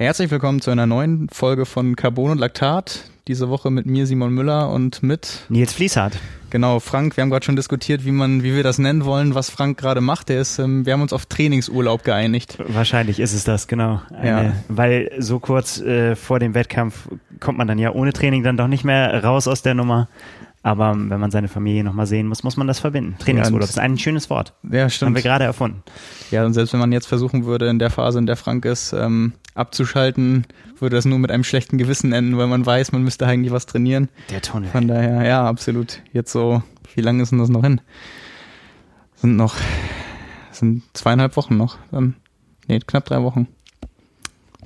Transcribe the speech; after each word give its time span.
Herzlich 0.00 0.30
willkommen 0.30 0.62
zu 0.62 0.70
einer 0.70 0.86
neuen 0.86 1.28
Folge 1.28 1.66
von 1.66 1.94
Carbon 1.94 2.30
und 2.30 2.38
Laktat. 2.38 3.04
Diese 3.28 3.50
Woche 3.50 3.70
mit 3.70 3.84
mir 3.84 4.06
Simon 4.06 4.32
Müller 4.32 4.70
und 4.70 5.02
mit 5.02 5.42
Nils 5.50 5.74
Fließhardt. 5.74 6.16
Genau, 6.48 6.80
Frank, 6.80 7.18
wir 7.18 7.22
haben 7.22 7.28
gerade 7.28 7.44
schon 7.44 7.54
diskutiert, 7.54 8.06
wie 8.06 8.10
man, 8.10 8.42
wie 8.42 8.56
wir 8.56 8.62
das 8.62 8.78
nennen 8.78 9.04
wollen, 9.04 9.34
was 9.34 9.50
Frank 9.50 9.76
gerade 9.76 10.00
macht. 10.00 10.30
Der 10.30 10.40
ist, 10.40 10.58
ähm, 10.58 10.86
wir 10.86 10.94
haben 10.94 11.02
uns 11.02 11.12
auf 11.12 11.26
Trainingsurlaub 11.26 12.02
geeinigt. 12.02 12.56
Wahrscheinlich 12.66 13.20
ist 13.20 13.34
es 13.34 13.44
das, 13.44 13.68
genau. 13.68 14.00
Eine, 14.08 14.44
ja. 14.44 14.52
Weil 14.68 15.10
so 15.18 15.38
kurz 15.38 15.82
äh, 15.82 16.16
vor 16.16 16.38
dem 16.38 16.54
Wettkampf 16.54 17.06
kommt 17.38 17.58
man 17.58 17.68
dann 17.68 17.78
ja 17.78 17.92
ohne 17.92 18.14
Training 18.14 18.42
dann 18.42 18.56
doch 18.56 18.68
nicht 18.68 18.84
mehr 18.84 19.22
raus 19.22 19.46
aus 19.46 19.60
der 19.60 19.74
Nummer. 19.74 20.08
Aber 20.62 20.94
wenn 20.94 21.20
man 21.20 21.30
seine 21.30 21.48
Familie 21.48 21.82
nochmal 21.82 22.06
sehen 22.06 22.26
muss, 22.26 22.42
muss 22.42 22.58
man 22.58 22.66
das 22.66 22.80
verbinden. 22.80 23.16
Trainingsurlaub 23.18 23.62
ja, 23.62 23.68
ist 23.68 23.78
ein 23.78 23.96
schönes 23.96 24.28
Wort. 24.28 24.52
Ja, 24.70 24.90
stimmt. 24.90 25.08
Haben 25.08 25.14
wir 25.14 25.22
gerade 25.22 25.44
erfunden. 25.44 25.82
Ja, 26.30 26.44
und 26.44 26.52
selbst 26.52 26.74
wenn 26.74 26.80
man 26.80 26.92
jetzt 26.92 27.06
versuchen 27.06 27.46
würde, 27.46 27.68
in 27.68 27.78
der 27.78 27.88
Phase, 27.88 28.18
in 28.18 28.26
der 28.26 28.36
Frank 28.36 28.66
ist, 28.66 28.92
ähm, 28.92 29.32
abzuschalten, 29.54 30.46
würde 30.78 30.96
das 30.96 31.06
nur 31.06 31.18
mit 31.18 31.30
einem 31.30 31.44
schlechten 31.44 31.78
Gewissen 31.78 32.12
enden, 32.12 32.36
weil 32.36 32.46
man 32.46 32.64
weiß, 32.64 32.92
man 32.92 33.02
müsste 33.02 33.26
eigentlich 33.26 33.52
was 33.52 33.64
trainieren. 33.64 34.10
Der 34.28 34.42
Tunnel. 34.42 34.68
Von 34.68 34.86
daher, 34.86 35.26
ja, 35.26 35.46
absolut. 35.46 36.02
Jetzt 36.12 36.32
so, 36.32 36.62
wie 36.94 37.00
lange 37.00 37.22
ist 37.22 37.30
denn 37.30 37.38
das 37.38 37.48
noch 37.48 37.62
hin? 37.62 37.80
Sind 39.16 39.36
noch, 39.36 39.56
sind 40.50 40.82
zweieinhalb 40.92 41.36
Wochen 41.36 41.56
noch. 41.56 41.78
Dann, 41.90 42.16
nee, 42.68 42.80
knapp 42.80 43.06
drei 43.06 43.22
Wochen 43.22 43.48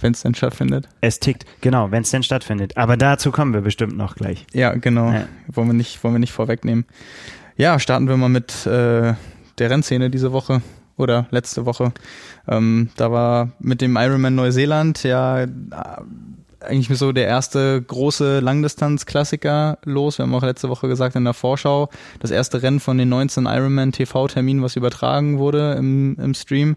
wenn 0.01 0.13
es 0.13 0.23
denn 0.23 0.35
stattfindet. 0.35 0.89
Es 1.01 1.21
tickt, 1.21 1.45
genau, 1.61 1.91
wenn 1.91 2.03
es 2.03 2.11
denn 2.11 2.23
stattfindet. 2.23 2.77
Aber 2.77 2.97
dazu 2.97 3.31
kommen 3.31 3.55
wir 3.55 3.61
bestimmt 3.61 3.97
noch 3.97 4.17
gleich. 4.17 4.47
Ja, 4.53 4.75
genau. 4.75 5.11
Ja. 5.11 5.27
Wollen, 5.49 5.69
wir 5.69 5.75
nicht, 5.75 6.03
wollen 6.05 6.15
wir 6.15 6.19
nicht 6.19 6.33
vorwegnehmen. 6.33 6.85
Ja, 7.57 7.79
starten 7.79 8.09
wir 8.09 8.17
mal 8.17 8.29
mit 8.29 8.67
äh, 8.67 9.15
der 9.59 9.71
Rennszene 9.71 10.11
diese 10.11 10.33
Woche 10.33 10.63
oder 10.97 11.27
letzte 11.31 11.67
Woche. 11.67 11.93
Ähm, 12.49 12.91
da 12.97 13.11
war 13.11 13.51
mit 13.59 13.81
dem 13.81 13.97
Ironman 13.97 14.35
Neuseeland 14.35 15.03
ja 15.05 15.43
äh, 15.43 15.49
eigentlich 16.61 16.99
so 16.99 17.13
der 17.13 17.27
erste 17.27 17.81
große 17.83 18.41
Langdistanz-Klassiker 18.41 19.79
los. 19.85 20.19
Wir 20.19 20.25
haben 20.25 20.35
auch 20.35 20.43
letzte 20.43 20.69
Woche 20.69 20.89
gesagt 20.89 21.15
in 21.15 21.25
der 21.25 21.35
Vorschau, 21.35 21.91
das 22.21 22.31
erste 22.31 22.63
Rennen 22.63 22.81
von 22.81 22.99
den 22.99 23.09
19 23.11 23.47
Ironman 23.47 23.93
TV-Terminen, 23.93 24.63
was 24.63 24.77
übertragen 24.77 25.39
wurde 25.39 25.75
im, 25.75 26.17
im 26.19 26.35
Stream. 26.35 26.77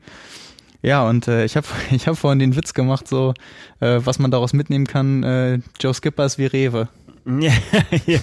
Ja, 0.87 1.05
und 1.05 1.27
äh, 1.27 1.43
ich 1.43 1.57
habe 1.57 1.67
ich 1.91 2.07
hab 2.07 2.17
vorhin 2.17 2.39
den 2.39 2.55
Witz 2.55 2.73
gemacht, 2.73 3.09
so 3.09 3.33
äh, 3.81 3.99
was 4.03 4.19
man 4.19 4.31
daraus 4.31 4.53
mitnehmen 4.53 4.87
kann, 4.87 5.21
äh, 5.23 5.59
Joe 5.81 5.93
Skipper 5.93 6.25
ist 6.25 6.37
wie 6.37 6.45
Rewe. 6.45 6.87
Ja, 7.29 7.51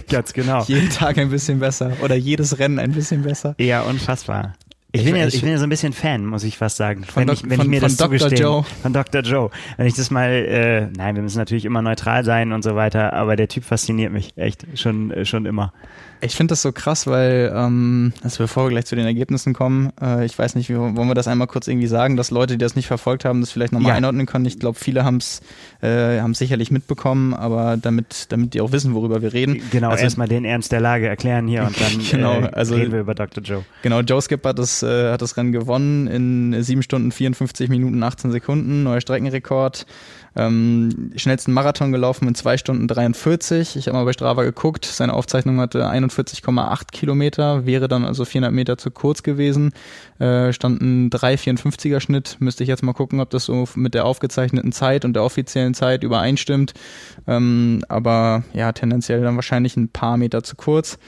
ganz 0.09 0.33
genau. 0.33 0.65
Jeden 0.65 0.89
Tag 0.89 1.19
ein 1.19 1.29
bisschen 1.29 1.61
besser 1.61 1.93
oder 2.03 2.15
jedes 2.15 2.59
Rennen 2.59 2.79
ein 2.79 2.93
bisschen 2.93 3.23
besser. 3.23 3.55
Ja, 3.59 3.83
unfassbar. 3.83 4.55
Ich 4.93 5.05
bin, 5.05 5.15
ja, 5.15 5.27
ich 5.27 5.43
bin 5.43 5.51
ja 5.51 5.59
so 5.59 5.65
ein 5.65 5.69
bisschen 5.69 5.93
Fan, 5.93 6.25
muss 6.25 6.43
ich 6.43 6.57
fast 6.57 6.79
sagen. 6.79 7.05
Von, 7.05 7.27
wenn 7.27 7.35
ich, 7.35 7.43
wenn 7.43 7.57
von, 7.57 7.67
ich 7.67 7.71
mir 7.71 7.81
das 7.81 7.99
Dr. 7.99 8.29
Joe. 8.29 8.65
Von 8.81 8.95
Dr. 8.95 9.21
Joe. 9.21 9.51
Wenn 9.77 9.87
ich 9.87 9.95
das 9.95 10.11
mal, 10.11 10.31
äh, 10.31 10.87
nein, 10.97 11.17
wir 11.17 11.23
müssen 11.23 11.37
natürlich 11.37 11.67
immer 11.67 11.83
neutral 11.83 12.25
sein 12.25 12.53
und 12.53 12.65
so 12.65 12.77
weiter, 12.77 13.13
aber 13.13 13.37
der 13.37 13.49
Typ 13.49 13.65
fasziniert 13.65 14.11
mich 14.11 14.39
echt 14.39 14.65
schon, 14.79 15.13
schon 15.27 15.45
immer. 15.45 15.75
Ich 16.25 16.37
finde 16.37 16.53
das 16.53 16.63
so 16.63 16.73
krass, 16.73 17.07
weil, 17.07 17.53
ähm, 17.55 18.13
also 18.23 18.43
bevor 18.45 18.65
wir 18.65 18.71
gleich 18.71 18.87
zu 18.87 18.97
den 18.97 19.05
Ergebnissen 19.05 19.53
kommen, 19.53 19.93
äh, 20.01 20.25
ich 20.25 20.39
weiß 20.39 20.55
nicht, 20.55 20.71
wie 20.71 20.77
wollen 20.77 20.97
wir 20.97 21.15
das 21.15 21.29
einmal 21.29 21.47
kurz 21.47 21.69
irgendwie 21.69 21.87
sagen, 21.87 22.17
dass 22.17 22.31
Leute, 22.31 22.55
die 22.55 22.59
das 22.59 22.77
nicht 22.77 22.87
verfolgt 22.87 23.25
haben, 23.25 23.41
das 23.41 23.51
vielleicht 23.51 23.73
nochmal 23.73 23.91
ja. 23.91 23.97
einordnen 23.97 24.27
können. 24.27 24.47
Ich 24.47 24.59
glaube, 24.59 24.79
viele 24.79 25.05
haben 25.05 25.19
es 25.19 25.43
äh, 25.83 26.21
haben's 26.21 26.39
sicherlich 26.39 26.71
mitbekommen, 26.71 27.35
aber 27.35 27.77
damit, 27.77 28.33
damit 28.33 28.55
die 28.55 28.63
auch 28.63 28.73
wissen, 28.73 28.95
worüber 28.95 29.21
wir 29.21 29.33
reden. 29.35 29.61
Genau, 29.71 29.91
also, 29.91 30.05
erstmal 30.05 30.29
den 30.29 30.45
Ernst 30.45 30.73
der 30.73 30.81
Lage 30.81 31.09
erklären 31.09 31.47
hier 31.47 31.65
und 31.65 31.79
dann 31.81 32.01
genau, 32.11 32.41
äh, 32.41 32.51
also, 32.53 32.75
reden 32.75 32.93
wir 32.93 33.01
über 33.01 33.15
Dr. 33.15 33.43
Joe. 33.43 33.65
Genau, 33.83 34.01
Joe 34.01 34.23
Skip 34.23 34.45
hat 34.45 34.59
das, 34.59 34.83
äh, 34.83 35.13
hat 35.13 35.21
das 35.21 35.37
Rennen 35.37 35.53
gewonnen 35.53 36.07
in 36.07 36.63
7 36.63 36.83
Stunden 36.83 37.13
54 37.13 37.69
Minuten 37.69 38.03
18 38.03 38.31
Sekunden, 38.31 38.83
neuer 38.83 39.01
Streckenrekord. 39.01 39.87
Ähm, 40.37 41.13
schnellsten 41.17 41.53
Marathon 41.53 41.93
gelaufen 41.93 42.27
in 42.27 42.35
2 42.35 42.57
Stunden 42.59 42.89
43. 42.89 43.77
Ich 43.77 43.87
habe 43.87 43.97
mal 43.97 44.05
bei 44.05 44.13
Strava 44.13 44.43
geguckt. 44.43 44.85
Seine 44.85 45.13
Aufzeichnung 45.13 45.61
hatte 45.61 45.87
41,8 45.87 46.91
Kilometer, 46.93 47.67
wäre 47.67 47.89
dann 47.89 48.05
also 48.05 48.25
400 48.25 48.53
Meter 48.53 48.77
zu 48.77 48.91
kurz 48.91 49.23
gewesen. 49.23 49.73
Äh, 50.19 50.53
stand 50.53 50.81
ein 50.81 51.11
3,54er 51.11 52.01
Schnitt. 52.01 52.37
Müsste 52.41 52.65
ich 52.65 52.69
jetzt 52.69 52.83
mal 52.83 52.93
gucken, 52.93 53.21
ob 53.21 53.31
das 53.31 53.45
so 53.45 53.69
mit 53.77 53.95
der 53.95 54.05
aufgezeichneten 54.05 54.73
Zeit 54.73 55.05
und 55.05 55.15
der 55.15 55.23
offiziellen 55.23 55.75
Zeit 55.75 56.03
übereinstimmt. 56.03 56.75
Ähm, 57.27 57.85
aber 57.89 58.43
ja, 58.53 58.73
tendenziell 58.73 59.21
dann 59.23 59.37
wahrscheinlich 59.37 59.77
ein 59.77 59.89
paar 59.89 60.17
Meter 60.17 60.43
zu 60.43 60.57
kurz. 60.57 60.99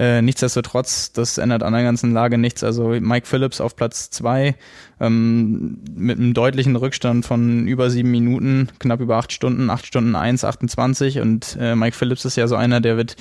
Äh, 0.00 0.22
nichtsdestotrotz, 0.22 1.12
das 1.12 1.36
ändert 1.36 1.62
an 1.62 1.74
der 1.74 1.82
ganzen 1.82 2.14
Lage 2.14 2.38
nichts. 2.38 2.64
Also 2.64 2.88
Mike 2.88 3.26
Phillips 3.26 3.60
auf 3.60 3.76
Platz 3.76 4.08
zwei 4.08 4.56
ähm, 4.98 5.76
mit 5.94 6.16
einem 6.16 6.32
deutlichen 6.32 6.74
Rückstand 6.74 7.26
von 7.26 7.66
über 7.66 7.90
sieben 7.90 8.10
Minuten, 8.10 8.70
knapp 8.78 9.00
über 9.00 9.18
acht 9.18 9.30
Stunden, 9.30 9.68
acht 9.68 9.84
Stunden 9.84 10.16
eins, 10.16 10.42
28 10.42 11.20
und 11.20 11.58
äh, 11.60 11.76
Mike 11.76 11.94
Phillips 11.94 12.24
ist 12.24 12.36
ja 12.36 12.48
so 12.48 12.56
einer, 12.56 12.80
der 12.80 12.96
wird 12.96 13.16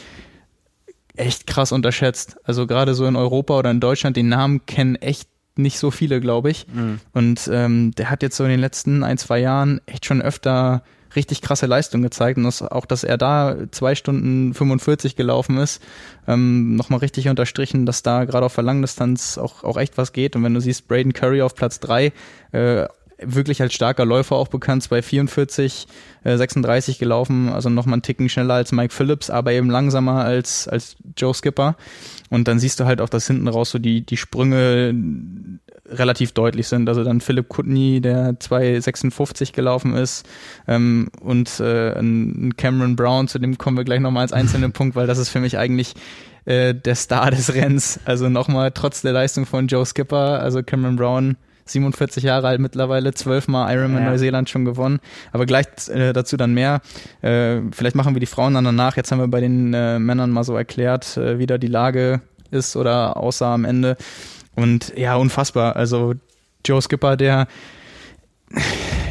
echt 1.18 1.48
krass 1.48 1.74
unterschätzt. 1.74 2.38
Also 2.46 2.66
gerade 2.66 2.94
so 2.94 3.06
in 3.08 3.18
Europa 3.18 3.60
oder 3.60 3.72
in 3.72 3.82
Deutschland, 3.82 4.16
den 4.16 4.30
Namen 4.30 4.66
kennen 4.66 4.96
echt 4.96 5.28
nicht 5.58 5.80
so 5.80 5.92
viele, 5.92 6.22
glaube 6.22 6.50
ich. 6.50 6.66
Mhm. 6.74 7.02
Und 7.12 7.50
ähm, 7.52 7.92
der 7.98 8.10
hat 8.10 8.24
jetzt 8.24 8.38
so 8.38 8.46
in 8.46 8.52
den 8.52 8.62
letzten 8.62 9.04
ein, 9.04 9.18
zwei 9.18 9.40
Jahren 9.40 9.82
echt 9.86 10.06
schon 10.06 10.22
öfter 10.22 10.84
richtig 11.16 11.42
krasse 11.42 11.66
Leistung 11.66 12.02
gezeigt 12.02 12.38
und 12.38 12.44
das, 12.44 12.62
auch, 12.62 12.86
dass 12.86 13.04
er 13.04 13.18
da 13.18 13.56
zwei 13.72 13.96
Stunden 13.96 14.54
45 14.54 15.16
gelaufen 15.16 15.58
ist, 15.58 15.82
ähm, 16.28 16.76
nochmal 16.76 17.00
richtig 17.00 17.30
unterstrichen, 17.30 17.86
dass 17.86 18.04
da 18.04 18.26
gerade 18.26 18.46
auf 18.46 18.56
der 18.56 18.64
Langdistanz 18.64 19.38
auch, 19.38 19.64
auch 19.64 19.78
echt 19.78 19.98
was 19.98 20.14
geht 20.14 20.36
und 20.36 20.44
wenn 20.44 20.54
du 20.54 20.62
siehst, 20.62 20.88
Braden 20.88 21.14
Curry 21.14 21.42
auf 21.42 21.56
Platz 21.56 21.80
drei 21.80 22.12
äh, 22.52 22.86
wirklich 23.22 23.62
als 23.62 23.74
starker 23.74 24.06
Läufer 24.06 24.36
auch 24.36 24.48
bekannt, 24.48 24.88
bei 24.90 25.02
44, 25.02 25.88
äh, 26.24 26.38
36 26.38 27.00
gelaufen, 27.00 27.50
also 27.50 27.70
nochmal 27.70 27.96
einen 27.96 28.02
Ticken 28.02 28.30
schneller 28.30 28.54
als 28.56 28.72
Mike 28.72 28.94
Phillips, 28.94 29.30
aber 29.30 29.52
eben 29.52 29.70
langsamer 29.70 30.24
als, 30.24 30.68
als 30.68 30.96
Joe 31.18 31.34
Skipper. 31.34 31.76
Und 32.30 32.48
dann 32.48 32.60
siehst 32.60 32.80
du 32.80 32.86
halt 32.86 33.02
auch, 33.02 33.10
dass 33.10 33.28
hinten 33.28 33.48
raus 33.48 33.72
so 33.72 33.80
die, 33.80 34.06
die 34.06 34.18
Sprünge 34.18 34.94
relativ 35.88 36.32
deutlich 36.34 36.68
sind. 36.68 36.88
Also 36.88 37.04
dann 37.04 37.22
Philipp 37.22 37.50
Kutney, 37.50 38.02
der 38.02 38.34
2,56 38.40 39.54
gelaufen 39.54 39.96
ist 39.96 40.28
ähm, 40.68 41.10
und 41.20 41.60
äh, 41.60 41.98
ein 41.98 42.56
Cameron 42.58 42.96
Brown, 42.96 43.28
zu 43.28 43.40
dem 43.40 43.58
kommen 43.58 43.78
wir 43.78 43.84
gleich 43.84 44.00
nochmal 44.00 44.24
als 44.24 44.34
einzelnen 44.34 44.72
Punkt, 44.74 44.96
weil 44.96 45.08
das 45.08 45.18
ist 45.18 45.30
für 45.30 45.40
mich 45.40 45.58
eigentlich 45.58 45.94
äh, 46.46 46.74
der 46.76 46.96
Star 46.96 47.32
des 47.32 47.54
Rennens. 47.54 48.00
Also 48.06 48.30
nochmal 48.30 48.72
trotz 48.72 49.02
der 49.02 49.14
Leistung 49.14 49.46
von 49.46 49.68
Joe 49.68 49.86
Skipper, 49.86 50.40
also 50.42 50.64
Cameron 50.64 50.96
Brown 50.96 51.38
47 51.72 52.24
Jahre 52.24 52.48
alt 52.48 52.60
mittlerweile, 52.60 53.14
zwölfmal 53.14 53.74
Ironman 53.76 54.04
ja. 54.04 54.10
Neuseeland 54.10 54.50
schon 54.50 54.66
gewonnen. 54.66 55.00
Aber 55.32 55.46
gleich 55.46 55.66
äh, 55.90 56.14
dazu 56.14 56.38
dann 56.38 56.54
mehr. 56.54 56.82
Äh, 57.22 57.62
vielleicht 57.72 57.96
machen 57.96 58.16
wir 58.16 58.20
die 58.20 58.26
Frauen 58.26 58.54
dann 58.54 58.64
danach. 58.64 58.98
Jetzt 58.98 59.12
haben 59.12 59.20
wir 59.20 59.28
bei 59.28 59.42
den 59.42 59.74
äh, 59.74 60.00
Männern 60.00 60.32
mal 60.32 60.44
so 60.44 60.56
erklärt, 60.56 61.18
äh, 61.18 61.40
wie 61.40 61.46
da 61.46 61.58
die 61.58 61.68
Lage 61.68 62.22
ist 62.52 62.76
oder 62.76 63.18
aussah 63.18 63.54
am 63.54 63.66
Ende. 63.66 63.98
Und 64.56 64.94
ja, 64.98 65.16
unfassbar. 65.16 65.76
Also 65.76 66.16
Joe 66.66 66.82
Skipper, 66.82 67.16
der 67.18 67.48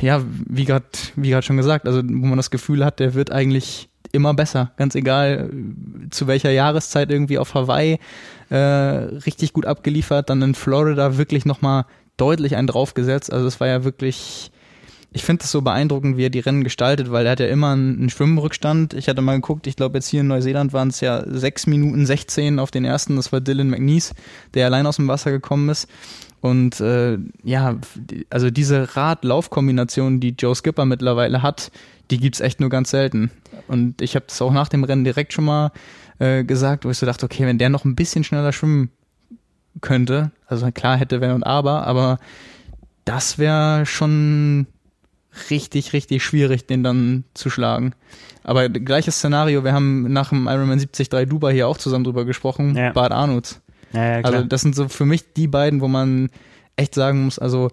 ja, 0.01 0.23
wie 0.49 0.65
gerade 0.65 0.87
wie 1.17 1.31
gerade 1.31 1.47
schon 1.47 1.57
gesagt, 1.57 1.87
also 1.87 2.03
wo 2.03 2.27
man 2.27 2.37
das 2.37 2.51
Gefühl 2.51 2.85
hat, 2.85 3.01
der 3.01 3.15
wird 3.15 3.31
eigentlich 3.31 3.89
immer 4.13 4.35
besser, 4.35 4.73
ganz 4.77 4.95
egal 4.95 5.51
zu 6.11 6.27
welcher 6.27 6.51
Jahreszeit 6.51 7.11
irgendwie 7.11 7.39
auf 7.39 7.55
Hawaii 7.55 7.99
äh, 8.51 8.57
richtig 8.57 9.53
gut 9.53 9.67
abgeliefert, 9.67 10.31
dann 10.31 10.43
in 10.43 10.55
Florida 10.55 11.19
wirklich 11.19 11.45
nochmal 11.45 11.85
deutlich 12.19 12.57
einen 12.57 12.67
draufgesetzt. 12.67 13.33
Also 13.33 13.47
es 13.47 13.61
war 13.61 13.69
ja 13.69 13.85
wirklich, 13.85 14.51
ich 15.13 15.25
finde 15.25 15.45
es 15.45 15.51
so 15.51 15.63
beeindruckend, 15.63 16.17
wie 16.19 16.27
er 16.27 16.31
die 16.31 16.41
Rennen 16.41 16.65
gestaltet, 16.65 17.11
weil 17.11 17.25
er 17.25 17.33
hat 17.33 17.41
ja 17.41 17.47
immer 17.47 17.73
einen 17.73 18.11
Schwimmrückstand. 18.11 18.93
Ich 18.93 19.09
hatte 19.09 19.23
mal 19.23 19.37
geguckt, 19.37 19.67
ich 19.67 19.77
glaube 19.77 19.99
jetzt 19.99 20.09
hier 20.09 20.21
in 20.21 20.27
Neuseeland 20.27 20.73
waren 20.73 20.89
es 20.89 21.01
ja 21.01 21.25
6 21.27 21.67
Minuten 21.67 22.05
16 22.05 22.59
auf 22.59 22.71
den 22.71 22.85
ersten, 22.85 23.17
das 23.17 23.33
war 23.33 23.41
Dylan 23.41 23.71
McNeese, 23.71 24.15
der 24.55 24.67
allein 24.67 24.87
aus 24.87 24.97
dem 24.97 25.09
Wasser 25.09 25.31
gekommen 25.31 25.71
ist. 25.71 25.89
Und 26.41 26.81
äh, 26.81 27.19
ja, 27.43 27.77
also 28.31 28.51
diese 28.51 28.97
Rad-Lauf-Kombination, 28.97 30.21
die 30.21 30.37
Joe 30.39 30.55
Skipper 30.55 30.85
mittlerweile 30.85 31.43
hat, 31.43 31.73
die 32.11 32.19
gibt's 32.19 32.41
echt 32.41 32.61
nur 32.61 32.71
ganz 32.71 32.91
selten. 32.91 33.31
Und 33.67 34.01
ich 34.03 34.15
habe 34.15 34.27
das 34.29 34.41
auch 34.41 34.53
nach 34.53 34.69
dem 34.69 34.85
Rennen 34.85 35.05
direkt 35.05 35.33
schon 35.33 35.45
mal 35.45 35.73
äh, 36.19 36.45
gesagt, 36.45 36.85
wo 36.85 36.91
ich 36.91 36.99
so 36.99 37.07
dachte, 37.07 37.27
okay, 37.27 37.45
wenn 37.45 37.59
der 37.59 37.71
noch 37.71 37.85
ein 37.85 37.97
bisschen 37.97 38.25
schneller 38.25 38.53
schwimmen 38.53 38.91
könnte, 39.81 40.31
also 40.47 40.71
klar 40.73 40.97
hätte 40.97 41.21
wenn 41.21 41.33
und 41.33 41.45
aber, 41.45 41.87
aber 41.87 42.19
das 43.05 43.39
wäre 43.39 43.87
schon 43.87 44.67
richtig, 45.51 45.93
richtig 45.93 46.25
schwierig, 46.25 46.67
den 46.67 46.83
dann 46.83 47.25
zu 47.35 47.51
schlagen. 47.51 47.95
Aber 48.45 48.69
gleiches 48.69 49.17
Szenario, 49.17 49.65
wir 49.65 49.73
haben 49.73 50.13
nach 50.13 50.31
dem 50.31 50.47
Ironman 50.47 50.79
73 50.79 51.09
Dubai 51.29 51.53
hier 51.53 51.69
auch 51.69 51.79
zusammen 51.79 52.05
drüber 52.05 52.25
gesprochen, 52.25 52.75
ja. 52.75 52.93
Bart 52.93 53.13
Arnolds. 53.13 53.61
Ja, 53.93 54.19
ja, 54.19 54.25
also 54.25 54.43
das 54.43 54.61
sind 54.63 54.75
so 54.75 54.89
für 54.89 55.07
mich 55.07 55.33
die 55.33 55.49
beiden, 55.49 55.81
wo 55.81 55.89
man 55.89 56.31
echt 56.77 56.95
sagen 56.95 57.25
muss, 57.25 57.39
also 57.39 57.71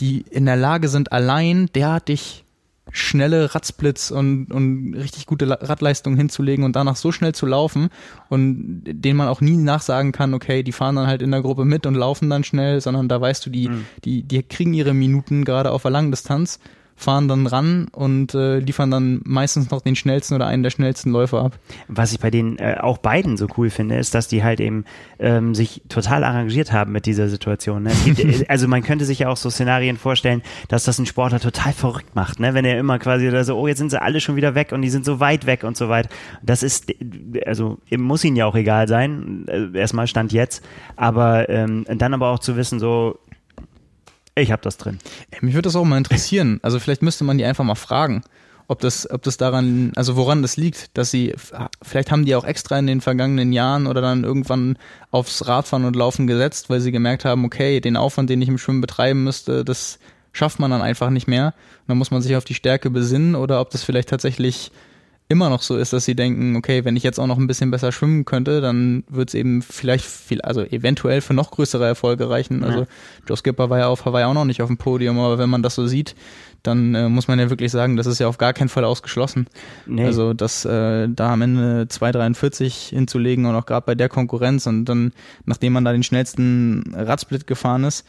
die 0.00 0.24
in 0.30 0.46
der 0.46 0.56
Lage 0.56 0.88
sind, 0.88 1.12
allein 1.12 1.68
derartig 1.74 2.44
schnelle 2.92 3.54
Radsplits 3.54 4.10
und, 4.10 4.52
und 4.52 4.94
richtig 4.94 5.26
gute 5.26 5.48
Radleistung 5.48 6.16
hinzulegen 6.16 6.64
und 6.64 6.76
danach 6.76 6.96
so 6.96 7.10
schnell 7.10 7.34
zu 7.34 7.44
laufen 7.44 7.88
und 8.28 8.84
denen 8.86 9.16
man 9.16 9.28
auch 9.28 9.40
nie 9.40 9.56
nachsagen 9.56 10.12
kann, 10.12 10.34
okay, 10.34 10.62
die 10.62 10.72
fahren 10.72 10.96
dann 10.96 11.06
halt 11.06 11.20
in 11.20 11.32
der 11.32 11.42
Gruppe 11.42 11.64
mit 11.64 11.84
und 11.86 11.94
laufen 11.94 12.30
dann 12.30 12.44
schnell, 12.44 12.80
sondern 12.80 13.08
da 13.08 13.20
weißt 13.20 13.44
du, 13.44 13.50
die, 13.50 13.68
mhm. 13.68 13.86
die, 14.04 14.22
die 14.22 14.42
kriegen 14.42 14.72
ihre 14.72 14.94
Minuten 14.94 15.44
gerade 15.44 15.72
auf 15.72 15.82
der 15.82 15.90
langen 15.90 16.12
Distanz 16.12 16.60
fahren 16.96 17.28
dann 17.28 17.46
ran 17.46 17.88
und 17.92 18.34
äh, 18.34 18.58
liefern 18.58 18.90
dann 18.90 19.20
meistens 19.24 19.70
noch 19.70 19.82
den 19.82 19.96
schnellsten 19.96 20.34
oder 20.34 20.46
einen 20.46 20.62
der 20.62 20.70
schnellsten 20.70 21.10
Läufer 21.10 21.42
ab. 21.42 21.58
Was 21.88 22.12
ich 22.12 22.20
bei 22.20 22.30
denen 22.30 22.58
äh, 22.58 22.78
auch 22.80 22.98
beiden 22.98 23.36
so 23.36 23.46
cool 23.58 23.68
finde, 23.68 23.96
ist, 23.96 24.14
dass 24.14 24.28
die 24.28 24.42
halt 24.42 24.60
eben 24.60 24.86
ähm, 25.18 25.54
sich 25.54 25.82
total 25.90 26.24
arrangiert 26.24 26.72
haben 26.72 26.92
mit 26.92 27.04
dieser 27.04 27.28
Situation. 27.28 27.82
Ne? 27.82 27.92
Gibt, 28.04 28.20
äh, 28.24 28.46
also 28.48 28.66
man 28.66 28.82
könnte 28.82 29.04
sich 29.04 29.20
ja 29.20 29.28
auch 29.28 29.36
so 29.36 29.50
Szenarien 29.50 29.98
vorstellen, 29.98 30.42
dass 30.68 30.84
das 30.84 30.98
ein 30.98 31.04
Sportler 31.04 31.38
total 31.38 31.74
verrückt 31.74 32.14
macht, 32.16 32.40
ne? 32.40 32.54
wenn 32.54 32.64
er 32.64 32.78
immer 32.78 32.98
quasi 32.98 33.30
da 33.30 33.44
so, 33.44 33.58
oh, 33.58 33.68
jetzt 33.68 33.78
sind 33.78 33.90
sie 33.90 34.00
alle 34.00 34.20
schon 34.20 34.36
wieder 34.36 34.54
weg 34.54 34.72
und 34.72 34.80
die 34.80 34.90
sind 34.90 35.04
so 35.04 35.20
weit 35.20 35.44
weg 35.44 35.64
und 35.64 35.76
so 35.76 35.90
weiter. 35.90 36.08
Das 36.42 36.62
ist, 36.62 36.92
also 37.44 37.78
muss 37.94 38.24
ihnen 38.24 38.36
ja 38.36 38.46
auch 38.46 38.56
egal 38.56 38.88
sein, 38.88 39.44
äh, 39.48 39.78
erstmal 39.78 40.06
Stand 40.06 40.32
jetzt, 40.32 40.64
aber 40.96 41.50
ähm, 41.50 41.84
dann 41.88 42.14
aber 42.14 42.30
auch 42.30 42.38
zu 42.38 42.56
wissen, 42.56 42.80
so, 42.80 43.18
ich 44.42 44.52
habe 44.52 44.62
das 44.62 44.76
drin. 44.76 44.98
Mich 45.40 45.54
würde 45.54 45.66
das 45.66 45.76
auch 45.76 45.84
mal 45.84 45.98
interessieren. 45.98 46.60
Also 46.66 46.78
vielleicht 46.78 47.02
müsste 47.02 47.24
man 47.24 47.38
die 47.38 47.44
einfach 47.44 47.64
mal 47.64 47.74
fragen, 47.74 48.22
ob 48.68 48.80
das, 48.80 49.08
ob 49.08 49.22
das 49.22 49.36
daran, 49.36 49.92
also 49.94 50.16
woran 50.16 50.42
das 50.42 50.56
liegt, 50.56 50.96
dass 50.98 51.10
sie, 51.10 51.34
vielleicht 51.82 52.10
haben 52.10 52.24
die 52.24 52.34
auch 52.34 52.44
extra 52.44 52.78
in 52.78 52.86
den 52.86 53.00
vergangenen 53.00 53.52
Jahren 53.52 53.86
oder 53.86 54.00
dann 54.00 54.24
irgendwann 54.24 54.76
aufs 55.10 55.46
Radfahren 55.46 55.84
und 55.84 55.94
Laufen 55.94 56.26
gesetzt, 56.26 56.68
weil 56.68 56.80
sie 56.80 56.92
gemerkt 56.92 57.24
haben, 57.24 57.44
okay, 57.44 57.80
den 57.80 57.96
Aufwand, 57.96 58.30
den 58.30 58.42
ich 58.42 58.48
im 58.48 58.58
Schwimmen 58.58 58.80
betreiben 58.80 59.22
müsste, 59.22 59.64
das 59.64 59.98
schafft 60.32 60.58
man 60.58 60.70
dann 60.70 60.82
einfach 60.82 61.10
nicht 61.10 61.28
mehr. 61.28 61.46
Und 61.46 61.88
dann 61.88 61.98
muss 61.98 62.10
man 62.10 62.22
sich 62.22 62.36
auf 62.36 62.44
die 62.44 62.54
Stärke 62.54 62.90
besinnen 62.90 63.36
oder 63.36 63.60
ob 63.60 63.70
das 63.70 63.84
vielleicht 63.84 64.08
tatsächlich 64.08 64.72
immer 65.28 65.50
noch 65.50 65.62
so 65.62 65.76
ist, 65.76 65.92
dass 65.92 66.04
sie 66.04 66.14
denken, 66.14 66.54
okay, 66.54 66.84
wenn 66.84 66.96
ich 66.96 67.02
jetzt 67.02 67.18
auch 67.18 67.26
noch 67.26 67.38
ein 67.38 67.48
bisschen 67.48 67.70
besser 67.70 67.90
schwimmen 67.90 68.24
könnte, 68.24 68.60
dann 68.60 69.02
wird 69.08 69.30
es 69.30 69.34
eben 69.34 69.60
vielleicht 69.60 70.04
viel, 70.04 70.40
also 70.40 70.62
eventuell 70.62 71.20
für 71.20 71.34
noch 71.34 71.50
größere 71.50 71.84
Erfolge 71.84 72.30
reichen. 72.30 72.62
Also 72.62 72.80
ja. 72.80 72.86
Joe 73.26 73.36
Skipper 73.36 73.68
war 73.68 73.78
ja 73.78 73.88
auf 73.88 74.04
Hawaii 74.04 74.24
auch 74.24 74.34
noch 74.34 74.44
nicht 74.44 74.62
auf 74.62 74.68
dem 74.68 74.76
Podium, 74.76 75.18
aber 75.18 75.38
wenn 75.38 75.50
man 75.50 75.62
das 75.62 75.74
so 75.74 75.86
sieht, 75.86 76.14
dann 76.62 76.94
äh, 76.94 77.08
muss 77.08 77.28
man 77.28 77.38
ja 77.38 77.50
wirklich 77.50 77.72
sagen, 77.72 77.96
das 77.96 78.06
ist 78.06 78.20
ja 78.20 78.28
auf 78.28 78.38
gar 78.38 78.52
keinen 78.52 78.68
Fall 78.68 78.84
ausgeschlossen. 78.84 79.46
Nee. 79.86 80.04
Also 80.04 80.32
das 80.32 80.64
äh, 80.64 81.08
da 81.08 81.32
am 81.32 81.42
Ende 81.42 81.86
2,43 81.90 82.90
hinzulegen 82.90 83.46
und 83.46 83.54
auch 83.56 83.66
gerade 83.66 83.86
bei 83.86 83.94
der 83.94 84.08
Konkurrenz 84.08 84.66
und 84.66 84.84
dann, 84.84 85.12
nachdem 85.44 85.72
man 85.72 85.84
da 85.84 85.92
den 85.92 86.02
schnellsten 86.04 86.94
Radsplit 86.94 87.46
gefahren 87.46 87.84
ist, 87.84 88.04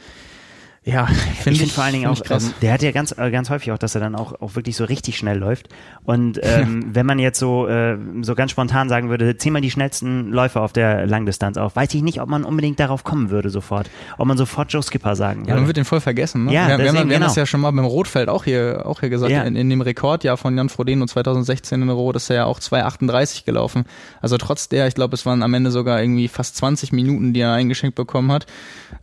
ja, 0.88 1.06
finde 1.42 1.52
ich, 1.52 1.60
find 1.60 1.72
vor 1.72 1.84
allen 1.84 1.94
Dingen 1.94 2.08
auch, 2.08 2.22
ähm, 2.30 2.54
der 2.62 2.72
hat 2.72 2.82
ja 2.82 2.92
ganz, 2.92 3.14
äh, 3.18 3.30
ganz 3.30 3.50
häufig 3.50 3.74
auch, 3.74 3.78
dass 3.78 3.94
er 3.94 4.02
dann 4.02 4.16
auch, 4.16 4.42
auch 4.42 4.56
wirklich 4.56 4.78
so 4.78 4.86
richtig 4.86 5.18
schnell 5.18 5.38
läuft. 5.38 5.68
Und 6.06 6.40
ähm, 6.42 6.82
ja. 6.82 6.88
wenn 6.96 7.06
man 7.06 7.20
jetzt 7.20 7.40
so, 7.40 7.68
äh, 7.68 7.98
so 8.22 8.36
ganz 8.36 8.52
spontan 8.52 8.88
sagen 8.88 9.10
würde, 9.10 9.38
zieh 9.38 9.52
mal 9.52 9.62
die 9.62 9.70
schnellsten 9.70 10.30
Läufer 10.30 10.62
auf 10.62 10.72
der 10.72 11.06
Langdistanz 11.06 11.58
auf, 11.58 11.76
weiß 11.76 11.94
ich 11.94 12.04
nicht, 12.04 12.22
ob 12.22 12.30
man 12.30 12.46
unbedingt 12.46 12.80
darauf 12.80 13.04
kommen 13.04 13.30
würde 13.30 13.50
sofort. 13.50 13.90
Ob 14.18 14.28
man 14.28 14.38
sofort 14.38 14.72
Joe 14.72 14.82
Skipper 14.82 15.18
sagen 15.18 15.42
würde. 15.42 15.50
Ja, 15.50 15.56
man 15.58 15.68
wird 15.68 15.76
den 15.76 15.86
voll 15.86 16.00
vergessen. 16.00 16.46
Ne? 16.46 16.54
Ja, 16.54 16.70
wir, 16.70 16.78
deswegen, 16.78 16.80
wir, 16.80 16.88
haben, 16.88 16.96
wir 16.96 17.04
genau. 17.04 17.16
haben 17.16 17.30
das 17.30 17.36
ja 17.36 17.46
schon 17.46 17.60
mal 17.60 17.72
beim 17.72 17.86
Rotfeld 17.86 18.30
auch 18.30 18.46
hier, 18.46 18.84
auch 18.86 19.02
hier 19.02 19.10
gesagt, 19.10 19.32
ja. 19.32 19.44
in, 19.44 19.58
in 19.58 19.70
dem 19.70 19.82
Rekordjahr 19.82 20.38
von 20.38 20.56
Jan 20.56 20.70
Frodeno 20.70 21.06
2016 21.06 21.82
in 21.82 21.90
Rot 21.90 22.16
ist 22.16 22.30
er 22.30 22.36
ja 22.38 22.46
auch 22.46 22.60
2,38 22.60 23.44
gelaufen. 23.44 23.84
Also 24.22 24.38
trotz 24.38 24.70
der, 24.70 24.88
ich 24.88 24.96
glaube, 24.96 25.16
es 25.16 25.26
waren 25.26 25.44
am 25.44 25.54
Ende 25.54 25.70
sogar 25.72 26.02
irgendwie 26.02 26.30
fast 26.30 26.56
20 26.56 26.94
Minuten, 26.94 27.34
die 27.34 27.42
er 27.42 27.52
eingeschenkt 27.52 27.96
bekommen 27.96 28.32
hat. 28.32 28.46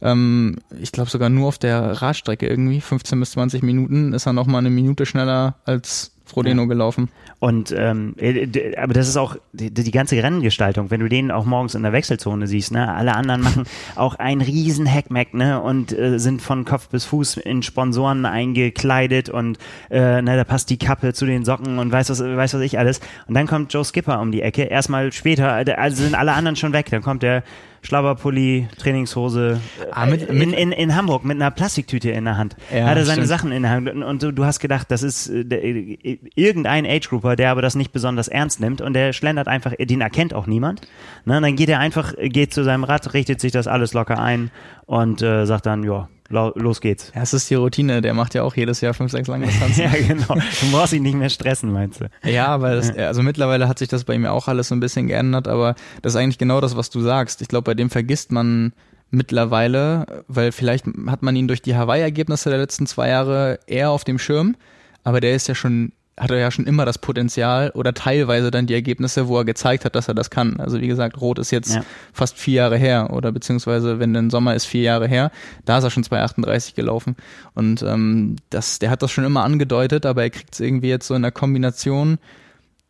Ähm, 0.01 0.57
ich 0.81 0.91
glaube 0.91 1.11
sogar 1.11 1.29
nur 1.29 1.49
auf 1.49 1.59
der 1.59 1.74
Radstrecke 1.79 2.47
irgendwie, 2.47 2.81
15 2.81 3.21
bis 3.21 3.33
20 3.33 3.63
Minuten, 3.63 4.13
ist 4.13 4.27
er 4.27 4.33
noch 4.33 4.47
mal 4.47 4.59
eine 4.59 4.71
Minute 4.71 5.07
schneller 5.07 5.57
als 5.65 6.15
Frodeno 6.25 6.63
ja. 6.63 6.69
gelaufen. 6.69 7.11
Und 7.39 7.75
ähm, 7.77 8.15
äh, 8.19 8.77
aber 8.77 8.95
das 8.95 9.09
ist 9.09 9.19
auch 9.19 9.37
die, 9.53 9.73
die, 9.73 9.91
ganze 9.91 10.17
Renngestaltung, 10.17 10.91
wenn 10.91 11.01
du 11.01 11.09
den 11.09 11.31
auch 11.31 11.45
morgens 11.45 11.75
in 11.75 11.83
der 11.83 11.93
Wechselzone 11.93 12.47
siehst, 12.47 12.73
ne? 12.73 12.93
Alle 12.93 13.15
anderen 13.15 13.43
machen 13.43 13.65
auch 13.97 14.15
einen 14.15 14.41
riesen 14.41 14.91
Hackmack, 14.91 15.35
ne? 15.35 15.61
Und 15.61 15.97
äh, 15.97 16.19
sind 16.19 16.41
von 16.41 16.65
Kopf 16.65 16.89
bis 16.89 17.05
Fuß 17.05 17.37
in 17.37 17.63
Sponsoren 17.63 18.25
eingekleidet 18.25 19.29
und 19.29 19.59
äh, 19.91 20.23
ne, 20.23 20.37
da 20.37 20.45
passt 20.45 20.71
die 20.71 20.79
Kappe 20.79 21.13
zu 21.13 21.27
den 21.27 21.45
Socken 21.45 21.79
und 21.79 21.93
weiß 21.93 22.09
was, 22.09 22.21
weiß 22.21 22.55
was 22.55 22.61
ich 22.63 22.79
alles. 22.79 23.01
Und 23.27 23.35
dann 23.35 23.47
kommt 23.47 23.73
Joe 23.73 23.85
Skipper 23.85 24.21
um 24.21 24.33
die 24.33 24.41
Ecke. 24.41 24.63
Erstmal 24.63 25.13
später, 25.13 25.53
also 25.53 26.03
sind 26.03 26.15
alle 26.15 26.33
anderen 26.33 26.57
schon 26.57 26.73
weg. 26.73 26.89
Dann 26.91 27.03
kommt 27.03 27.23
der 27.23 27.43
Schlabberpulli, 27.85 28.69
Trainingshose. 28.79 29.61
Ah, 29.93 30.07
mit, 30.07 30.23
in, 30.23 30.53
in, 30.53 30.73
in 30.73 30.97
Hamburg 30.97 31.25
mit 31.25 31.37
einer 31.37 31.51
Plastiktüte 31.51 32.11
in 32.11 32.25
der 32.25 32.39
Hand. 32.39 32.57
Ja, 32.75 32.87
hat 32.87 32.97
er 32.97 33.05
seine 33.05 33.23
stimmt. 33.23 33.29
Sachen 33.29 33.53
in 33.53 33.63
der 33.63 33.71
Hand. 33.71 33.89
Und, 33.91 34.03
und 34.03 34.23
du, 34.23 34.33
du 34.33 34.45
hast 34.45 34.59
gedacht, 34.59 34.91
das 34.91 35.03
ist 35.03 35.29
äh, 35.29 35.45
der, 35.45 35.63
äh, 35.63 36.19
irgendein 36.35 36.87
Age-Grouper, 36.87 37.37
der 37.37 37.51
aber 37.51 37.63
das 37.63 37.75
nicht 37.75 37.93
besonders 37.93 38.29
ernst 38.29 38.61
nimmt 38.61 38.81
und 38.81 38.95
der 38.95 39.13
schlendert 39.13 39.49
einfach, 39.49 39.73
den 39.79 40.01
erkennt 40.01 40.33
auch 40.33 40.47
niemand. 40.47 40.81
Ne, 41.27 41.41
dann 41.41 41.57
geht 41.57 41.69
er 41.69 41.79
einfach, 41.79 42.15
geht 42.19 42.55
zu 42.55 42.65
seinem 42.65 42.85
Rad, 42.85 43.13
richtet 43.13 43.41
sich 43.41 43.53
das 43.53 43.67
alles 43.67 43.93
locker 43.93 44.19
ein 44.19 44.51
und 44.87 45.21
äh, 45.23 45.45
sagt 45.45 45.67
dann, 45.67 45.85
ja, 45.85 46.09
los 46.29 46.81
geht's. 46.81 47.13
Ja, 47.15 47.23
es 47.23 47.35
ist 47.35 47.51
die 47.51 47.55
Routine, 47.55 48.01
der 48.01 48.15
macht 48.15 48.35
ja 48.35 48.43
auch 48.43 48.57
jedes 48.57 48.81
Jahr 48.81 48.95
fünf, 48.95 49.11
sechs 49.13 49.29
lange 49.29 49.47
Distanzen. 49.47 49.85
ja, 49.85 49.91
genau. 49.91 50.35
Du 50.35 50.71
brauchst 50.73 50.93
ihn 50.93 51.03
nicht 51.03 51.17
mehr 51.17 51.29
stressen, 51.29 51.73
meinst 51.73 52.01
du? 52.01 52.09
Ja, 52.29 52.47
aber 52.47 52.77
das, 52.77 52.97
also 52.97 53.23
mittlerweile 53.23 53.69
hat 53.69 53.79
sich 53.79 53.89
das 53.89 54.05
bei 54.05 54.15
ihm 54.15 54.27
auch 54.27 54.49
alles 54.49 54.69
so 54.69 54.75
ein 54.75 54.81
bisschen 54.81 55.07
geändert, 55.07 55.49
aber 55.49 55.75
das 56.03 56.15
ist 56.15 56.17
eigentlich 56.17 56.39
genau 56.39 56.61
das, 56.61 56.77
was 56.77 56.91
du 56.91 57.01
sagst. 57.01 57.43
Ich 57.43 57.49
glaube, 57.49 57.65
bei 57.65 57.75
dem 57.75 57.91
vergisst 57.91 58.33
man 58.33 58.73
mittlerweile, 59.11 60.25
weil 60.29 60.53
vielleicht 60.53 60.87
hat 61.07 61.23
man 61.23 61.37
ihn 61.37 61.47
durch 61.47 61.63
die 61.63 61.77
Hawaii-Ergebnisse 61.77 62.51
der 62.51 62.59
letzten 62.59 62.87
zwei 62.87 63.09
Jahre 63.11 63.61
eher 63.67 63.91
auf 63.91 64.05
dem 64.05 64.19
Schirm, 64.19 64.57
aber 65.05 65.21
der 65.21 65.35
ist 65.35 65.47
ja 65.47 65.55
schon 65.55 65.93
hat 66.19 66.31
er 66.31 66.39
ja 66.39 66.51
schon 66.51 66.67
immer 66.67 66.85
das 66.85 66.99
Potenzial 66.99 67.71
oder 67.71 67.93
teilweise 67.93 68.51
dann 68.51 68.67
die 68.67 68.75
Ergebnisse, 68.75 69.27
wo 69.27 69.39
er 69.39 69.45
gezeigt 69.45 69.85
hat, 69.85 69.97
dass 69.97 70.09
er 70.09 70.15
das 70.15 70.31
kann. 70.31 70.61
Also 70.61 70.81
wie 70.81 70.87
gesagt, 70.87 71.21
Rot 71.21 71.39
ist 71.39 71.51
jetzt 71.51 71.75
ja. 71.75 71.85
fast 72.13 72.39
vier 72.39 72.55
Jahre 72.55 72.77
her 72.77 73.11
oder 73.13 73.33
beziehungsweise 73.33 73.99
wenn 73.99 74.15
der 74.15 74.31
Sommer 74.31 74.55
ist 74.55 74.67
vier 74.67 74.83
Jahre 74.83 75.09
her, 75.09 75.33
da 75.65 75.79
ist 75.79 75.85
er 75.85 75.91
schon 75.91 76.05
2,38 76.05 76.75
gelaufen 76.77 77.17
und 77.55 77.83
ähm, 77.83 78.37
das, 78.51 78.79
der 78.79 78.91
hat 78.91 79.03
das 79.03 79.11
schon 79.11 79.25
immer 79.25 79.43
angedeutet, 79.43 80.07
aber 80.07 80.23
er 80.23 80.31
kriegt 80.31 80.55
es 80.55 80.61
irgendwie 80.61 80.89
jetzt 80.89 81.09
so 81.09 81.15
in 81.15 81.23
der 81.23 81.33
Kombination 81.33 82.19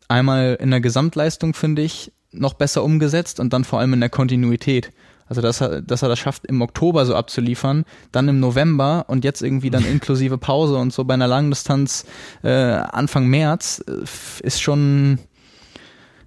einmal 0.07 0.57
in 0.59 0.71
der 0.71 0.81
Gesamtleistung 0.81 1.53
finde 1.53 1.81
ich 1.81 2.11
noch 2.31 2.53
besser 2.53 2.83
umgesetzt 2.83 3.39
und 3.39 3.53
dann 3.53 3.63
vor 3.63 3.79
allem 3.79 3.93
in 3.93 4.01
der 4.01 4.09
Kontinuität. 4.09 4.91
Also 5.27 5.41
dass 5.41 5.61
er, 5.61 5.81
dass 5.81 6.01
er 6.01 6.09
das 6.09 6.19
schafft, 6.19 6.45
im 6.45 6.61
Oktober 6.61 7.05
so 7.05 7.15
abzuliefern, 7.15 7.85
dann 8.11 8.27
im 8.27 8.39
November 8.39 9.05
und 9.07 9.23
jetzt 9.23 9.41
irgendwie 9.41 9.69
dann 9.69 9.85
inklusive 9.91 10.37
Pause 10.37 10.77
und 10.77 10.93
so 10.93 11.03
bei 11.03 11.13
einer 11.13 11.27
Langdistanz 11.27 12.05
äh, 12.43 12.49
Anfang 12.49 13.27
März 13.27 13.83
äh, 13.87 14.45
ist 14.45 14.61
schon 14.61 15.19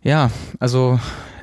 ja, 0.02 0.30
also 0.58 0.98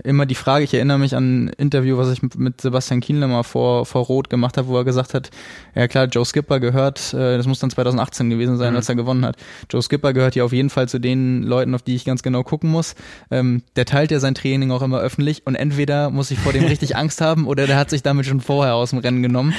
immer 0.05 0.25
die 0.25 0.35
Frage, 0.35 0.63
ich 0.63 0.73
erinnere 0.73 0.99
mich 0.99 1.15
an 1.15 1.45
ein 1.45 1.49
Interview, 1.49 1.97
was 1.97 2.11
ich 2.11 2.21
mit 2.37 2.61
Sebastian 2.61 3.01
Kienle 3.01 3.27
mal 3.27 3.43
vor, 3.43 3.85
vor 3.85 4.05
Rot 4.05 4.29
gemacht 4.29 4.57
habe, 4.57 4.67
wo 4.67 4.77
er 4.77 4.83
gesagt 4.83 5.13
hat, 5.13 5.31
ja 5.73 5.87
klar, 5.87 6.05
Joe 6.05 6.25
Skipper 6.25 6.59
gehört, 6.59 7.13
äh, 7.13 7.37
das 7.37 7.47
muss 7.47 7.59
dann 7.59 7.69
2018 7.69 8.29
gewesen 8.29 8.57
sein, 8.57 8.71
mhm. 8.71 8.77
als 8.77 8.89
er 8.89 8.95
gewonnen 8.95 9.25
hat. 9.25 9.37
Joe 9.69 9.81
Skipper 9.81 10.13
gehört 10.13 10.35
ja 10.35 10.43
auf 10.43 10.53
jeden 10.53 10.69
Fall 10.69 10.87
zu 10.87 10.99
den 10.99 11.43
Leuten, 11.43 11.73
auf 11.73 11.81
die 11.81 11.95
ich 11.95 12.05
ganz 12.05 12.23
genau 12.23 12.43
gucken 12.43 12.69
muss. 12.69 12.95
Ähm, 13.31 13.63
der 13.75 13.85
teilt 13.85 14.11
ja 14.11 14.19
sein 14.19 14.35
Training 14.35 14.71
auch 14.71 14.81
immer 14.81 14.99
öffentlich 14.99 15.45
und 15.45 15.55
entweder 15.55 16.09
muss 16.09 16.31
ich 16.31 16.39
vor 16.39 16.53
dem 16.53 16.65
richtig 16.65 16.95
Angst 16.95 17.21
haben 17.21 17.47
oder 17.47 17.67
der 17.67 17.77
hat 17.77 17.89
sich 17.89 18.03
damit 18.03 18.25
schon 18.25 18.41
vorher 18.41 18.75
aus 18.75 18.91
dem 18.91 18.99
Rennen 18.99 19.23
genommen. 19.23 19.53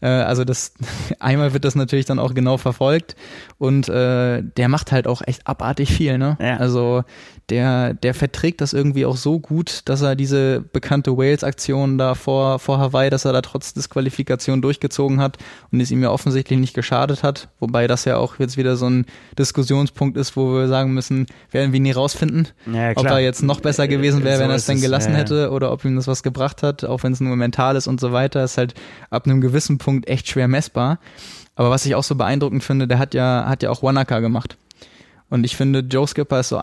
Äh, 0.00 0.08
also 0.08 0.44
das, 0.44 0.74
einmal 1.18 1.52
wird 1.52 1.64
das 1.64 1.74
natürlich 1.74 2.06
dann 2.06 2.18
auch 2.18 2.34
genau 2.34 2.56
verfolgt 2.56 3.16
und 3.58 3.88
äh, 3.88 4.42
der 4.42 4.68
macht 4.68 4.92
halt 4.92 5.06
auch 5.06 5.22
echt 5.26 5.46
abartig 5.46 5.92
viel, 5.92 6.18
ne? 6.18 6.36
Ja. 6.40 6.56
Also 6.58 7.04
der, 7.50 7.94
der 7.94 8.12
verträgt 8.12 8.60
das 8.60 8.74
irgendwie 8.74 9.06
auch 9.06 9.16
so 9.16 9.38
gut, 9.38 9.80
dass 9.86 10.02
er 10.02 10.16
diese 10.16 10.60
bekannte 10.60 11.16
Wales-Aktion 11.16 11.96
da 11.96 12.14
vor, 12.14 12.58
vor 12.58 12.78
Hawaii, 12.78 13.08
dass 13.08 13.24
er 13.24 13.32
da 13.32 13.40
trotz 13.40 13.72
Disqualifikation 13.72 14.60
durchgezogen 14.60 15.20
hat 15.20 15.38
und 15.72 15.80
es 15.80 15.90
ihm 15.90 16.02
ja 16.02 16.10
offensichtlich 16.10 16.58
nicht 16.58 16.74
geschadet 16.74 17.22
hat. 17.22 17.48
Wobei 17.58 17.86
das 17.86 18.04
ja 18.04 18.18
auch 18.18 18.38
jetzt 18.38 18.58
wieder 18.58 18.76
so 18.76 18.90
ein 18.90 19.06
Diskussionspunkt 19.38 20.18
ist, 20.18 20.36
wo 20.36 20.52
wir 20.54 20.68
sagen 20.68 20.92
müssen, 20.92 21.26
werden 21.50 21.72
wir 21.72 21.80
nie 21.80 21.92
rausfinden, 21.92 22.48
ja, 22.66 22.92
ob 22.94 23.06
er 23.06 23.20
jetzt 23.20 23.42
noch 23.42 23.60
besser 23.60 23.88
gewesen 23.88 24.24
wäre, 24.24 24.36
so 24.36 24.42
wenn 24.42 24.50
er 24.50 24.56
es 24.56 24.66
denn 24.66 24.82
gelassen 24.82 25.12
ja. 25.12 25.18
hätte 25.18 25.50
oder 25.50 25.72
ob 25.72 25.84
ihm 25.86 25.96
das 25.96 26.06
was 26.06 26.22
gebracht 26.22 26.62
hat, 26.62 26.84
auch 26.84 27.02
wenn 27.02 27.12
es 27.12 27.20
nur 27.20 27.34
mental 27.34 27.76
ist 27.76 27.86
und 27.86 27.98
so 27.98 28.12
weiter, 28.12 28.44
ist 28.44 28.58
halt 28.58 28.74
ab 29.08 29.24
einem 29.24 29.40
gewissen 29.40 29.78
Punkt 29.78 30.06
echt 30.06 30.28
schwer 30.28 30.48
messbar. 30.48 30.98
Aber 31.54 31.70
was 31.70 31.86
ich 31.86 31.94
auch 31.94 32.04
so 32.04 32.14
beeindruckend 32.14 32.62
finde, 32.62 32.86
der 32.86 32.98
hat 32.98 33.14
ja, 33.14 33.46
hat 33.48 33.62
ja 33.62 33.70
auch 33.70 33.82
Wanaka 33.82 34.20
gemacht. 34.20 34.56
Und 35.30 35.44
ich 35.44 35.56
finde, 35.56 35.80
Joe 35.80 36.06
Skipper 36.06 36.40
ist 36.40 36.50
so 36.50 36.60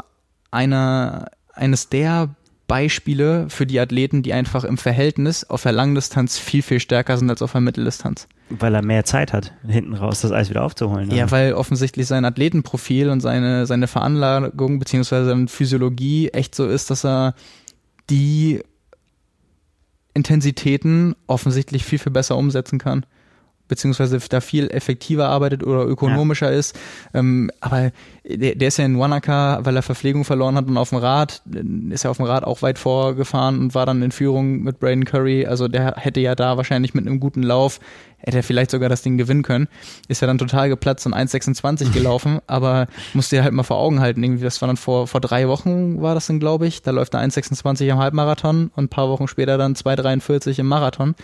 einer, 0.55 1.27
eines 1.53 1.89
der 1.89 2.29
Beispiele 2.67 3.47
für 3.49 3.67
die 3.67 3.79
Athleten, 3.79 4.23
die 4.23 4.33
einfach 4.33 4.63
im 4.63 4.77
Verhältnis 4.77 5.43
auf 5.43 5.63
der 5.63 5.71
Langdistanz 5.71 6.39
viel, 6.39 6.63
viel 6.63 6.79
stärker 6.79 7.17
sind 7.17 7.29
als 7.29 7.41
auf 7.41 7.51
der 7.51 7.61
Mitteldistanz. 7.61 8.27
Weil 8.49 8.73
er 8.73 8.83
mehr 8.83 9.05
Zeit 9.05 9.33
hat, 9.33 9.53
hinten 9.67 9.93
raus 9.93 10.21
das 10.21 10.31
Eis 10.31 10.49
wieder 10.49 10.63
aufzuholen. 10.63 11.09
Ne? 11.09 11.15
Ja, 11.15 11.29
weil 11.31 11.53
offensichtlich 11.53 12.07
sein 12.07 12.25
Athletenprofil 12.25 13.09
und 13.09 13.21
seine, 13.21 13.65
seine 13.65 13.87
Veranlagung 13.87 14.79
beziehungsweise 14.79 15.29
seine 15.29 15.47
Physiologie 15.47 16.29
echt 16.29 16.55
so 16.55 16.67
ist, 16.67 16.89
dass 16.89 17.05
er 17.05 17.35
die 18.09 18.61
Intensitäten 20.13 21.15
offensichtlich 21.27 21.85
viel, 21.85 21.99
viel 21.99 22.11
besser 22.11 22.37
umsetzen 22.37 22.79
kann. 22.79 23.05
Beziehungsweise 23.67 24.19
da 24.29 24.41
viel 24.41 24.69
effektiver 24.69 25.27
arbeitet 25.27 25.63
oder 25.63 25.85
ökonomischer 25.85 26.51
ja. 26.51 26.57
ist. 26.57 26.77
Ähm, 27.13 27.49
aber 27.61 27.91
der, 28.23 28.55
der 28.55 28.67
ist 28.67 28.77
ja 28.77 28.85
in 28.85 28.99
Wanaka, 28.99 29.59
weil 29.63 29.75
er 29.75 29.81
Verpflegung 29.81 30.25
verloren 30.25 30.55
hat 30.55 30.67
und 30.67 30.77
auf 30.77 30.89
dem 30.89 30.99
Rad, 30.99 31.41
ist 31.89 32.03
ja 32.03 32.09
auf 32.09 32.17
dem 32.17 32.25
Rad 32.25 32.43
auch 32.43 32.61
weit 32.61 32.79
vorgefahren 32.79 33.59
und 33.59 33.75
war 33.75 33.85
dann 33.85 34.01
in 34.01 34.11
Führung 34.11 34.63
mit 34.63 34.79
Braden 34.79 35.05
Curry. 35.05 35.45
Also 35.45 35.67
der 35.67 35.95
hätte 35.97 36.19
ja 36.19 36.35
da 36.35 36.57
wahrscheinlich 36.57 36.93
mit 36.93 37.05
einem 37.05 37.19
guten 37.19 37.43
Lauf, 37.43 37.79
hätte 38.17 38.37
er 38.37 38.43
vielleicht 38.43 38.71
sogar 38.71 38.89
das 38.89 39.01
Ding 39.01 39.17
gewinnen 39.17 39.43
können. 39.43 39.67
Ist 40.07 40.21
ja 40.21 40.27
dann 40.27 40.37
total 40.37 40.69
geplatzt 40.69 41.05
und 41.05 41.13
1,26 41.13 41.91
gelaufen, 41.93 42.39
aber 42.47 42.87
musste 43.13 43.35
ja 43.35 43.43
halt 43.43 43.53
mal 43.53 43.63
vor 43.63 43.77
Augen 43.77 43.99
halten. 43.99 44.23
Irgendwie, 44.23 44.43
das 44.43 44.61
war 44.61 44.67
dann 44.67 44.77
vor, 44.77 45.07
vor 45.07 45.21
drei 45.21 45.47
Wochen 45.47 46.01
war 46.01 46.15
das 46.15 46.27
dann, 46.27 46.39
glaube 46.39 46.67
ich. 46.67 46.81
Da 46.81 46.91
läuft 46.91 47.13
er 47.13 47.21
1,26 47.21 47.91
am 47.91 47.99
Halbmarathon 47.99 48.71
und 48.75 48.85
ein 48.85 48.89
paar 48.89 49.09
Wochen 49.09 49.27
später 49.27 49.57
dann 49.57 49.75
2,43 49.75 50.59
im 50.59 50.67
Marathon. 50.67 51.15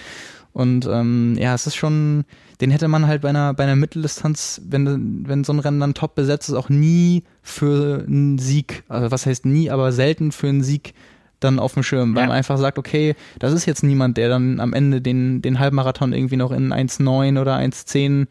Und 0.54 0.88
ähm, 0.92 1.36
ja, 1.40 1.54
es 1.54 1.66
ist 1.66 1.76
schon, 1.76 2.26
den 2.60 2.72
hätte 2.72 2.88
man 2.88 3.08
halt 3.08 3.22
bei 3.22 3.30
einer, 3.30 3.54
bei 3.54 3.64
einer 3.64 3.76
Mitteldistanz, 3.76 4.62
wenn, 4.66 5.26
wenn 5.28 5.44
so 5.44 5.54
ein 5.54 5.60
Rennen 5.60 5.80
dann 5.80 5.94
top 5.94 6.16
besetzt 6.16 6.50
ist, 6.50 6.56
auch 6.56 6.70
nie 6.70 7.24
für 7.42 8.04
einen 8.06 8.38
Sieg, 8.38 8.84
also 8.90 9.12
was 9.12 9.26
heißt 9.26 9.46
nie, 9.46 9.70
aber 9.70 9.92
selten 9.92 10.32
für 10.32 10.48
einen 10.48 10.64
Sieg 10.64 10.94
dann 11.40 11.58
auf 11.58 11.74
dem 11.74 11.84
Schirm, 11.84 12.16
weil 12.16 12.24
ja. 12.24 12.28
man 12.28 12.38
einfach 12.38 12.58
sagt, 12.58 12.78
okay, 12.78 13.16
das 13.40 13.54
ist 13.54 13.66
jetzt 13.66 13.84
niemand, 13.84 14.18
der 14.18 14.30
dann 14.30 14.60
am 14.60 14.74
Ende 14.74 15.02
den, 15.02 15.42
den 15.42 15.60
Halbmarathon 15.60 16.14
irgendwie 16.14 16.38
noch 16.38 16.52
in 16.52 16.74
1,9 16.74 17.40
oder 17.40 17.58
1,10 17.58 18.28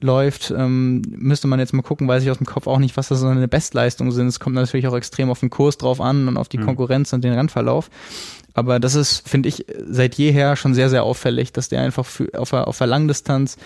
läuft, 0.00 0.52
ähm, 0.56 1.02
müsste 1.08 1.48
man 1.48 1.58
jetzt 1.58 1.72
mal 1.72 1.82
gucken, 1.82 2.06
weiß 2.06 2.22
ich 2.22 2.30
aus 2.30 2.38
dem 2.38 2.46
Kopf 2.46 2.66
auch 2.66 2.78
nicht, 2.78 2.96
was 2.96 3.08
das 3.08 3.20
so 3.20 3.26
eine 3.26 3.48
Bestleistung 3.48 4.12
sind. 4.12 4.28
Es 4.28 4.40
kommt 4.40 4.54
natürlich 4.54 4.86
auch 4.86 4.96
extrem 4.96 5.30
auf 5.30 5.40
den 5.40 5.50
Kurs 5.50 5.78
drauf 5.78 6.00
an 6.00 6.28
und 6.28 6.36
auf 6.36 6.48
die 6.48 6.58
mhm. 6.58 6.66
Konkurrenz 6.66 7.12
und 7.12 7.24
den 7.24 7.32
Rennverlauf. 7.32 7.90
Aber 8.54 8.78
das 8.78 8.94
ist, 8.94 9.28
finde 9.28 9.48
ich, 9.48 9.66
seit 9.88 10.14
jeher 10.14 10.56
schon 10.56 10.74
sehr, 10.74 10.88
sehr 10.88 11.02
auffällig, 11.02 11.52
dass 11.52 11.68
der 11.68 11.82
einfach 11.82 12.06
für, 12.06 12.28
auf, 12.38 12.50
der, 12.50 12.68
auf 12.68 12.78
der 12.78 12.86
Langdistanz 12.86 13.56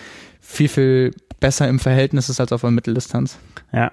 viel, 0.41 0.67
viel 0.67 1.13
besser 1.39 1.67
im 1.67 1.79
Verhältnis 1.79 2.27
ist 2.29 2.39
als 2.39 2.51
auf 2.51 2.61
der 2.61 2.71
Mitteldistanz. 2.71 3.37
Ja. 3.71 3.91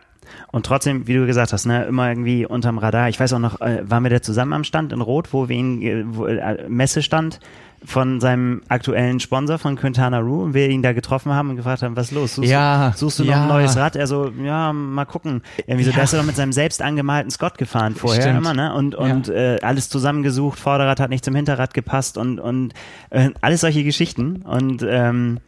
Und 0.51 0.67
trotzdem, 0.67 1.07
wie 1.07 1.15
du 1.15 1.27
gesagt 1.27 1.53
hast, 1.53 1.67
ne, 1.67 1.85
immer 1.85 2.09
irgendwie 2.09 2.47
unterm 2.47 2.79
Radar. 2.79 3.09
Ich 3.09 3.21
weiß 3.21 3.33
auch 3.35 3.39
noch, 3.39 3.61
äh, 3.61 3.89
waren 3.89 4.03
wir 4.03 4.11
da 4.11 4.21
zusammen 4.21 4.55
am 4.55 4.65
Stand 4.65 4.93
in 4.93 5.01
Rot, 5.01 5.33
wo 5.33 5.49
wir 5.49 5.57
ihn, 5.57 5.83
äh, 5.83 6.05
wo, 6.07 6.27
äh, 6.27 6.69
Messestand, 6.69 7.39
von 7.85 8.21
seinem 8.21 8.63
aktuellen 8.69 9.21
Sponsor 9.21 9.59
von 9.59 9.77
Quintana 9.77 10.19
Roo 10.19 10.43
und 10.43 10.55
wir 10.55 10.69
ihn 10.69 10.83
da 10.83 10.93
getroffen 10.93 11.33
haben 11.33 11.51
und 11.51 11.57
gefragt 11.57 11.83
haben, 11.83 11.97
was 11.97 12.11
los? 12.11 12.37
Suchst, 12.37 12.51
ja, 12.51 12.91
du, 12.91 12.99
suchst 12.99 13.21
du 13.21 13.25
noch 13.25 13.33
ja. 13.33 13.43
ein 13.43 13.49
neues 13.49 13.77
Rad? 13.77 13.97
Er 13.97 14.07
so, 14.07 14.33
ja, 14.43 14.73
mal 14.73 15.05
gucken. 15.05 15.43
Irgendwie 15.67 15.85
so, 15.85 15.91
ja. 15.91 15.97
da 15.97 16.03
ist 16.03 16.13
er 16.13 16.21
doch 16.21 16.27
mit 16.27 16.37
seinem 16.37 16.53
selbst 16.53 16.83
angemalten 16.83 17.31
Scott 17.31 17.59
gefahren 17.59 17.95
vorher 17.95 18.23
Stimmt. 18.23 18.39
immer, 18.39 18.55
ne? 18.55 18.75
Und, 18.75 18.95
und 18.95 19.29
ja. 19.29 19.35
äh, 19.35 19.61
alles 19.61 19.89
zusammengesucht, 19.89 20.59
Vorderrad 20.59 21.01
hat 21.01 21.11
nicht 21.11 21.25
zum 21.25 21.35
Hinterrad 21.35 21.75
gepasst 21.75 22.19
und, 22.19 22.41
und 22.41 22.75
äh, 23.11 23.31
alles 23.41 23.61
solche 23.61 23.85
Geschichten. 23.85 24.43
Und 24.43 24.85
ähm, 24.89 25.39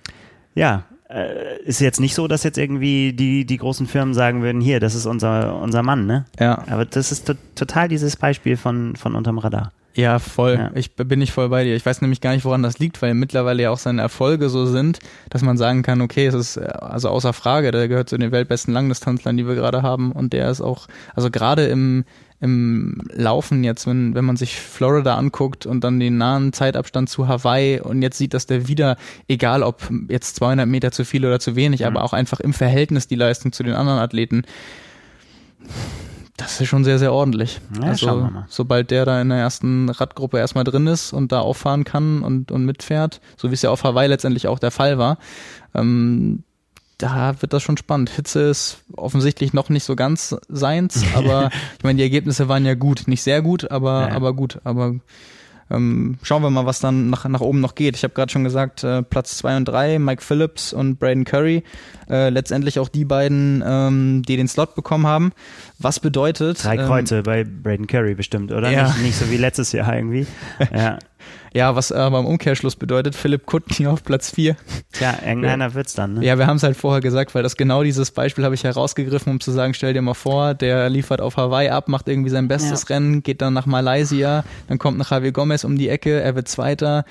ja, 0.55 0.85
äh, 1.09 1.63
ist 1.63 1.81
jetzt 1.81 2.01
nicht 2.01 2.15
so, 2.15 2.29
dass 2.29 2.43
jetzt 2.45 2.59
irgendwie 2.59 3.13
die, 3.13 3.45
die 3.47 3.57
großen 3.57 3.87
Firmen 3.87 4.15
sagen 4.15 4.43
würden, 4.43 4.61
hier, 4.61 4.81
das 4.81 4.95
ist 4.95 5.07
unser, 5.07 5.61
unser 5.61 5.83
Mann, 5.83 6.07
ne? 6.07 6.27
Ja. 6.39 6.63
Aber 6.69 6.85
das 6.85 7.13
ist 7.13 7.27
to 7.27 7.35
total 7.55 7.89
dieses 7.89 8.17
Beispiel 8.17 8.57
von, 8.57 8.95
von 8.95 9.15
unterm 9.15 9.39
Radar. 9.39 9.73
Ja, 9.99 10.21
voll. 10.21 10.55
Ja. 10.55 10.71
Ich 10.77 10.95
bin 10.95 11.19
nicht 11.19 11.33
voll 11.33 11.49
bei 11.49 11.65
dir. 11.65 11.75
Ich 11.75 11.85
weiß 11.85 12.03
nämlich 12.03 12.21
gar 12.21 12.31
nicht, 12.31 12.45
woran 12.45 12.63
das 12.63 12.79
liegt, 12.79 13.03
weil 13.03 13.15
mittlerweile 13.15 13.65
ja 13.65 13.71
auch 13.71 13.79
seine 13.79 14.01
Erfolge 14.01 14.49
so 14.49 14.65
sind, 14.65 15.01
dass 15.29 15.43
man 15.43 15.57
sagen 15.57 15.83
kann, 15.83 16.01
okay, 16.01 16.27
es 16.27 16.35
ist 16.35 16.57
äh, 16.57 16.67
also 16.67 17.09
außer 17.09 17.33
Frage, 17.33 17.73
der 17.73 17.89
gehört 17.89 18.09
zu 18.09 18.17
den 18.17 18.31
weltbesten 18.31 18.73
Langdistanzlern, 18.73 19.37
die 19.37 19.49
wir 19.49 19.57
gerade 19.57 19.83
haben 19.83 20.13
und 20.13 20.33
der 20.33 20.51
ist 20.51 20.61
auch, 20.61 20.87
also 21.17 21.33
gerade 21.33 21.67
im 21.67 22.05
im 22.41 23.03
Laufen 23.13 23.65
jetzt, 23.65 23.89
wenn, 23.89 24.15
wenn 24.15 24.25
man 24.25 24.37
sich 24.37 24.61
Florida 24.61 25.17
anguckt 25.17 25.67
und 25.67 25.83
dann 25.83 25.99
den 25.99 26.19
nahen 26.19 26.53
Zeitabstand 26.53 27.09
zu 27.09 27.27
Hawaii 27.27 27.81
und 27.81 28.01
jetzt 28.01 28.17
sieht, 28.17 28.33
dass 28.33 28.47
der 28.47 28.69
wieder, 28.69 28.97
egal 29.27 29.65
ob 29.65 29.91
jetzt 30.09 30.37
200 30.37 30.69
Meter 30.69 30.93
zu 30.93 31.05
viel 31.05 31.27
oder 31.27 31.41
zu 31.41 31.57
wenig, 31.57 31.81
mhm. 31.81 31.87
aber 31.87 32.05
auch 32.05 32.13
einfach 32.13 32.39
im 32.39 32.53
Verhältnis 32.53 33.09
die 33.09 33.17
Leistung 33.17 33.51
zu 33.51 33.65
den 33.65 33.75
anderen 33.75 33.99
Athleten, 33.99 34.45
das 36.39 36.61
ist 36.61 36.69
schon 36.69 36.85
sehr, 36.85 37.01
sehr 37.01 37.13
ordentlich. 37.13 37.61
Ja, 37.81 37.89
also, 37.89 38.31
sobald 38.49 38.93
der 38.93 39.05
da 39.05 39.21
in 39.21 39.29
der 39.29 39.39
ersten 39.39 39.89
Radgruppe 39.89 40.39
erstmal 40.39 40.65
drin 40.65 40.87
ist 40.87 41.13
und 41.13 41.33
da 41.33 41.41
auffahren 41.41 41.83
kann 41.83 42.23
und, 42.23 42.53
und 42.53 42.65
mitfährt, 42.65 43.21
so 43.37 43.51
wie 43.51 43.55
es 43.55 43.63
ja 43.63 43.71
auf 43.71 43.83
Hawaii 43.83 44.09
letztendlich 44.09 44.47
auch 44.47 44.61
der 44.61 44.71
Fall 44.71 44.99
war, 44.99 45.19
ähm, 45.75 46.45
da 46.97 47.41
wird 47.41 47.53
das 47.53 47.63
schon 47.63 47.77
spannend. 47.77 48.11
Hitze 48.11 48.41
ist 48.43 48.79
offensichtlich 48.97 49.53
noch 49.53 49.69
nicht 49.69 49.85
so 49.85 49.97
ganz 49.97 50.37
seins, 50.49 51.05
aber 51.15 51.51
ich 51.79 51.85
meine, 51.85 51.97
die 51.97 52.03
Ergebnisse 52.05 52.49
waren 52.49 52.65
ja 52.65 52.75
gut. 52.75 53.03
Nicht 53.07 53.23
sehr 53.23 53.43
gut, 53.43 53.71
aber, 53.71 54.09
ja. 54.09 54.15
aber 54.15 54.33
gut. 54.33 54.61
Aber 54.63 54.95
ähm, 55.71 56.19
schauen 56.23 56.43
wir 56.43 56.51
mal, 56.51 56.67
was 56.67 56.81
dann 56.81 57.11
nach, 57.11 57.27
nach 57.27 57.41
oben 57.41 57.61
noch 57.61 57.75
geht. 57.75 57.97
Ich 57.97 58.05
habe 58.05 58.15
gerade 58.15 58.33
schon 58.33 58.45
gesagt, 58.45 58.85
äh, 58.85 59.03
Platz 59.03 59.39
zwei 59.39 59.57
und 59.57 59.67
drei, 59.67 59.99
Mike 59.99 60.23
Phillips 60.23 60.73
und 60.73 60.99
Braden 60.99 61.25
Curry. 61.25 61.63
Äh, 62.09 62.31
letztendlich 62.31 62.79
auch 62.79 62.89
die 62.89 63.05
beiden, 63.05 63.63
ähm, 63.67 64.23
die 64.27 64.37
den 64.37 64.49
Slot 64.49 64.75
bekommen 64.75 65.07
haben. 65.07 65.33
Was 65.79 66.01
bedeutet. 66.01 66.65
Drei 66.65 66.77
Kreuze 66.77 67.19
ähm, 67.19 67.23
bei 67.25 67.45
Braden 67.45 67.87
Curry 67.87 68.15
bestimmt, 68.15 68.53
oder? 68.53 68.71
Ja. 68.71 68.89
Nicht, 68.89 69.03
nicht 69.03 69.19
so 69.19 69.31
wie 69.31 69.37
letztes 69.37 69.73
Jahr 69.73 69.95
irgendwie. 69.95 70.27
Ja. 70.75 70.99
Ja, 71.55 71.75
was 71.77 71.93
aber 71.93 72.19
im 72.19 72.27
Umkehrschluss 72.27 72.77
bedeutet, 72.77 73.15
Philipp 73.15 73.47
Kutten 73.47 73.87
auf 73.87 74.05
Platz 74.05 74.31
4. 74.31 74.57
Ja, 75.01 75.19
irgendeiner 75.27 75.75
wird's 75.75 75.95
dann, 75.95 76.15
ne? 76.15 76.25
Ja, 76.25 76.39
wir 76.39 76.47
haben 76.47 76.57
es 76.57 76.63
halt 76.63 76.77
vorher 76.77 77.01
gesagt, 77.01 77.35
weil 77.35 77.43
das 77.43 77.57
genau 77.57 77.83
dieses 77.83 78.11
Beispiel 78.11 78.45
habe 78.45 78.55
ich 78.55 78.65
herausgegriffen, 78.65 79.33
um 79.33 79.41
zu 79.41 79.51
sagen, 79.51 79.75
stell 79.75 79.93
dir 79.93 80.03
mal 80.03 80.15
vor, 80.15 80.55
der 80.55 80.89
liefert 80.91 81.21
auf 81.21 81.37
Hawaii 81.37 81.69
ab, 81.71 81.89
macht 81.89 82.09
irgendwie 82.09 82.31
sein 82.31 82.49
bestes 82.49 82.89
ja. 82.89 82.97
Rennen, 82.97 83.23
geht 83.23 83.43
dann 83.43 83.55
nach 83.55 83.67
Malaysia, 83.67 84.45
dann 84.69 84.79
kommt 84.79 84.99
nach 84.99 85.11
Javier 85.11 85.33
Gomez 85.33 85.65
um 85.65 85.79
die 85.79 85.89
Ecke, 85.89 86.21
er 86.21 86.35
wird 86.35 86.49
Zweiter, 86.49 87.05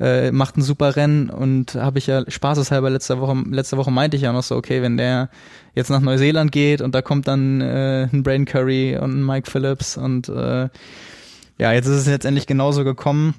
äh, 0.00 0.32
macht 0.32 0.56
ein 0.56 0.62
super 0.62 0.96
Rennen 0.96 1.30
und 1.30 1.74
habe 1.74 1.98
ich 1.98 2.06
ja 2.06 2.28
spaßeshalber 2.28 2.90
letzte 2.90 3.20
Woche, 3.20 3.36
letzte 3.50 3.76
Woche 3.76 3.90
meinte 3.90 4.16
ich 4.16 4.22
ja 4.22 4.32
noch 4.32 4.42
so, 4.42 4.56
okay, 4.56 4.82
wenn 4.82 4.96
der 4.96 5.28
jetzt 5.74 5.90
nach 5.90 6.00
Neuseeland 6.00 6.52
geht 6.52 6.80
und 6.80 6.94
da 6.94 7.02
kommt 7.02 7.28
dann 7.28 7.60
äh, 7.60 8.08
ein 8.12 8.22
Brain 8.22 8.44
Curry 8.44 8.96
und 8.96 9.20
ein 9.20 9.24
Mike 9.24 9.50
Phillips 9.50 9.96
und 9.96 10.28
äh, 10.28 10.68
ja, 11.58 11.72
jetzt 11.72 11.86
ist 11.86 11.98
es 11.98 12.06
letztendlich 12.06 12.46
genauso 12.46 12.82
gekommen. 12.82 13.34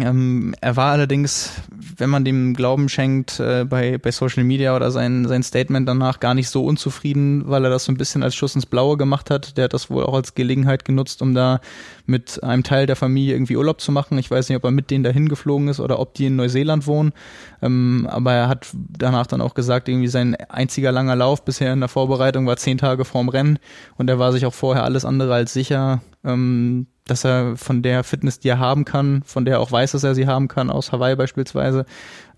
Ähm, 0.00 0.54
er 0.60 0.76
war 0.76 0.92
allerdings, 0.92 1.60
wenn 1.96 2.08
man 2.08 2.24
dem 2.24 2.54
Glauben 2.54 2.88
schenkt, 2.88 3.40
äh, 3.40 3.64
bei, 3.64 3.98
bei 3.98 4.12
Social 4.12 4.44
Media 4.44 4.76
oder 4.76 4.92
sein, 4.92 5.26
sein 5.26 5.42
Statement 5.42 5.88
danach 5.88 6.20
gar 6.20 6.34
nicht 6.34 6.48
so 6.48 6.64
unzufrieden, 6.64 7.48
weil 7.48 7.64
er 7.64 7.70
das 7.70 7.84
so 7.84 7.92
ein 7.92 7.96
bisschen 7.96 8.22
als 8.22 8.36
Schuss 8.36 8.54
ins 8.54 8.66
Blaue 8.66 8.96
gemacht 8.96 9.28
hat. 9.28 9.56
Der 9.56 9.64
hat 9.64 9.72
das 9.72 9.90
wohl 9.90 10.04
auch 10.04 10.14
als 10.14 10.34
Gelegenheit 10.34 10.84
genutzt, 10.84 11.20
um 11.20 11.34
da 11.34 11.60
mit 12.06 12.42
einem 12.44 12.62
Teil 12.62 12.86
der 12.86 12.94
Familie 12.94 13.34
irgendwie 13.34 13.56
Urlaub 13.56 13.80
zu 13.80 13.90
machen. 13.90 14.18
Ich 14.18 14.30
weiß 14.30 14.48
nicht, 14.48 14.56
ob 14.56 14.64
er 14.64 14.70
mit 14.70 14.90
denen 14.90 15.02
dahin 15.02 15.28
geflogen 15.28 15.66
ist 15.66 15.80
oder 15.80 15.98
ob 15.98 16.14
die 16.14 16.26
in 16.26 16.36
Neuseeland 16.36 16.86
wohnen. 16.86 17.12
Ähm, 17.60 18.06
aber 18.08 18.32
er 18.34 18.48
hat 18.48 18.68
danach 18.72 19.26
dann 19.26 19.40
auch 19.40 19.54
gesagt, 19.54 19.88
irgendwie 19.88 20.08
sein 20.08 20.36
einziger 20.48 20.92
langer 20.92 21.16
Lauf 21.16 21.44
bisher 21.44 21.72
in 21.72 21.80
der 21.80 21.88
Vorbereitung 21.88 22.46
war 22.46 22.56
zehn 22.56 22.78
Tage 22.78 23.04
vorm 23.04 23.28
Rennen 23.28 23.58
und 23.96 24.08
er 24.08 24.20
war 24.20 24.32
sich 24.32 24.46
auch 24.46 24.54
vorher 24.54 24.84
alles 24.84 25.04
andere 25.04 25.34
als 25.34 25.52
sicher, 25.52 26.02
ähm, 26.24 26.86
dass 27.10 27.24
er 27.24 27.56
von 27.56 27.82
der 27.82 28.04
Fitness, 28.04 28.38
die 28.38 28.48
er 28.48 28.58
haben 28.58 28.84
kann, 28.84 29.22
von 29.24 29.44
der 29.44 29.54
er 29.54 29.60
auch 29.60 29.72
weiß, 29.72 29.92
dass 29.92 30.04
er 30.04 30.14
sie 30.14 30.26
haben 30.26 30.48
kann, 30.48 30.70
aus 30.70 30.92
Hawaii 30.92 31.16
beispielsweise, 31.16 31.86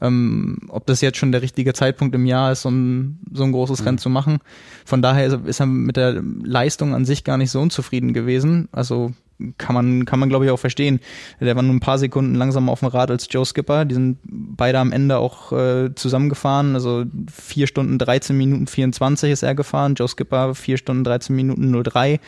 ähm, 0.00 0.58
ob 0.68 0.86
das 0.86 1.00
jetzt 1.00 1.18
schon 1.18 1.32
der 1.32 1.42
richtige 1.42 1.72
Zeitpunkt 1.72 2.14
im 2.14 2.26
Jahr 2.26 2.52
ist, 2.52 2.64
um 2.64 3.18
so 3.32 3.44
ein 3.44 3.52
großes 3.52 3.80
mhm. 3.80 3.86
Rennen 3.86 3.98
zu 3.98 4.08
machen. 4.08 4.38
Von 4.84 5.02
daher 5.02 5.26
ist, 5.26 5.38
ist 5.44 5.60
er 5.60 5.66
mit 5.66 5.96
der 5.96 6.22
Leistung 6.22 6.94
an 6.94 7.04
sich 7.04 7.24
gar 7.24 7.36
nicht 7.36 7.50
so 7.50 7.60
unzufrieden 7.60 8.12
gewesen. 8.12 8.68
Also 8.72 9.12
kann 9.59 9.75
man, 9.75 10.04
kann 10.04 10.18
man 10.18 10.28
glaube 10.28 10.44
ich 10.44 10.50
auch 10.50 10.59
verstehen. 10.59 11.00
Der 11.40 11.56
war 11.56 11.62
nur 11.62 11.75
ein 11.75 11.80
paar 11.80 11.99
Sekunden 11.99 12.35
langsamer 12.35 12.73
auf 12.73 12.80
dem 12.80 12.88
Rad 12.88 13.11
als 13.11 13.26
Joe 13.30 13.44
Skipper. 13.44 13.85
Die 13.85 13.94
sind 13.94 14.18
beide 14.25 14.78
am 14.78 14.92
Ende 14.92 15.18
auch 15.18 15.52
äh, 15.52 15.94
zusammengefahren. 15.94 16.75
Also 16.75 17.04
vier 17.32 17.66
Stunden 17.66 17.99
13 17.99 18.37
Minuten 18.37 18.66
24 18.66 19.30
ist 19.32 19.42
er 19.42 19.54
gefahren. 19.54 19.94
Joe 19.94 20.09
Skipper 20.09 20.54
vier 20.54 20.76
Stunden 20.76 21.04
13 21.04 21.35
Minuten 21.35 21.82
03. 21.82 22.20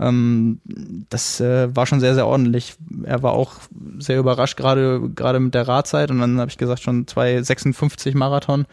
Ähm, 0.00 0.60
das 1.10 1.40
äh, 1.40 1.74
war 1.74 1.86
schon 1.86 2.00
sehr, 2.00 2.14
sehr 2.14 2.26
ordentlich. 2.26 2.74
Er 3.04 3.22
war 3.22 3.32
auch 3.32 3.52
sehr 3.98 4.18
überrascht, 4.18 4.56
gerade 4.56 5.40
mit 5.40 5.54
der 5.54 5.68
Radzeit. 5.68 6.10
Und 6.10 6.20
dann 6.20 6.40
habe 6.40 6.50
ich 6.50 6.58
gesagt, 6.58 6.82
schon 6.82 7.06
2,56 7.06 8.16
Marathon 8.16 8.66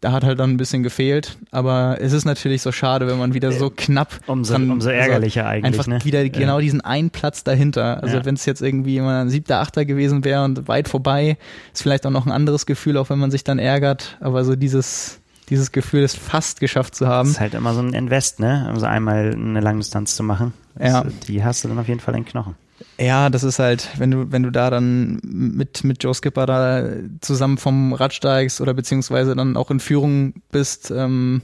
da 0.00 0.12
hat 0.12 0.24
halt 0.24 0.40
dann 0.40 0.50
ein 0.50 0.56
bisschen 0.56 0.82
gefehlt. 0.82 1.36
Aber 1.50 1.98
es 2.00 2.12
ist 2.12 2.24
natürlich 2.24 2.62
so 2.62 2.72
schade, 2.72 3.06
wenn 3.06 3.18
man 3.18 3.34
wieder 3.34 3.52
so 3.52 3.66
äh, 3.66 3.70
knapp. 3.76 4.20
Umso, 4.26 4.54
dran, 4.54 4.70
umso 4.70 4.88
ärgerlicher 4.88 5.42
also 5.42 5.52
eigentlich. 5.52 5.64
Einfach 5.78 5.86
ne? 5.86 6.04
wieder 6.04 6.28
genau 6.28 6.60
diesen 6.60 6.80
einen 6.80 7.10
Platz 7.10 7.44
dahinter. 7.44 8.02
Also 8.02 8.16
ja. 8.16 8.24
wenn 8.24 8.34
es 8.34 8.46
jetzt 8.46 8.62
irgendwie 8.62 8.96
immer 8.96 9.20
ein 9.20 9.28
siebter, 9.28 9.60
achter 9.60 9.84
gewesen 9.84 10.24
wäre 10.24 10.44
und 10.44 10.68
weit 10.68 10.88
vorbei, 10.88 11.36
ist 11.72 11.82
vielleicht 11.82 12.06
auch 12.06 12.10
noch 12.10 12.26
ein 12.26 12.32
anderes 12.32 12.66
Gefühl, 12.66 12.96
auch 12.96 13.10
wenn 13.10 13.18
man 13.18 13.30
sich 13.30 13.44
dann 13.44 13.58
ärgert. 13.58 14.16
Aber 14.20 14.44
so 14.44 14.56
dieses, 14.56 15.20
dieses 15.50 15.70
Gefühl, 15.70 16.02
es 16.02 16.14
fast 16.14 16.60
geschafft 16.60 16.94
zu 16.94 17.06
haben. 17.06 17.28
Das 17.28 17.36
ist 17.36 17.40
halt 17.40 17.54
immer 17.54 17.74
so 17.74 17.80
ein 17.80 17.92
Invest, 17.92 18.40
ne? 18.40 18.66
Also 18.72 18.86
einmal 18.86 19.34
eine 19.34 19.60
Langdistanz 19.60 20.16
zu 20.16 20.22
machen. 20.22 20.54
Das, 20.76 20.92
ja. 20.92 21.04
Die 21.28 21.44
hast 21.44 21.62
du 21.62 21.68
dann 21.68 21.78
auf 21.78 21.88
jeden 21.88 22.00
Fall 22.00 22.16
in 22.16 22.24
Knochen. 22.24 22.54
Ja, 23.00 23.30
das 23.30 23.44
ist 23.44 23.58
halt, 23.58 23.88
wenn 23.96 24.10
du, 24.10 24.30
wenn 24.30 24.42
du 24.42 24.50
da 24.50 24.68
dann 24.68 25.20
mit, 25.22 25.84
mit 25.84 26.04
Joe 26.04 26.14
Skipper 26.14 26.44
da 26.44 26.84
zusammen 27.22 27.56
vom 27.56 27.94
Rad 27.94 28.12
steigst 28.12 28.60
oder 28.60 28.74
beziehungsweise 28.74 29.34
dann 29.34 29.56
auch 29.56 29.70
in 29.70 29.80
Führung 29.80 30.34
bist, 30.52 30.90
ähm, 30.90 31.40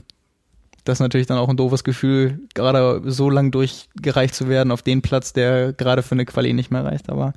das 0.83 0.97
ist 0.97 1.01
natürlich 1.01 1.25
dann 1.25 1.39
auch 1.39 1.49
ein 1.49 1.57
doofes 1.57 1.83
Gefühl, 1.83 2.39
gerade 2.53 3.01
so 3.05 3.31
lang 3.31 3.49
durchgereicht 3.49 4.35
zu 4.35 4.47
werden 4.49 4.71
auf 4.71 4.83
den 4.83 5.01
Platz, 5.01 5.33
der 5.33 5.73
gerade 5.73 6.03
für 6.03 6.13
eine 6.13 6.25
Quali 6.25 6.53
nicht 6.53 6.69
mehr 6.69 6.85
reicht. 6.85 7.09
Aber 7.09 7.33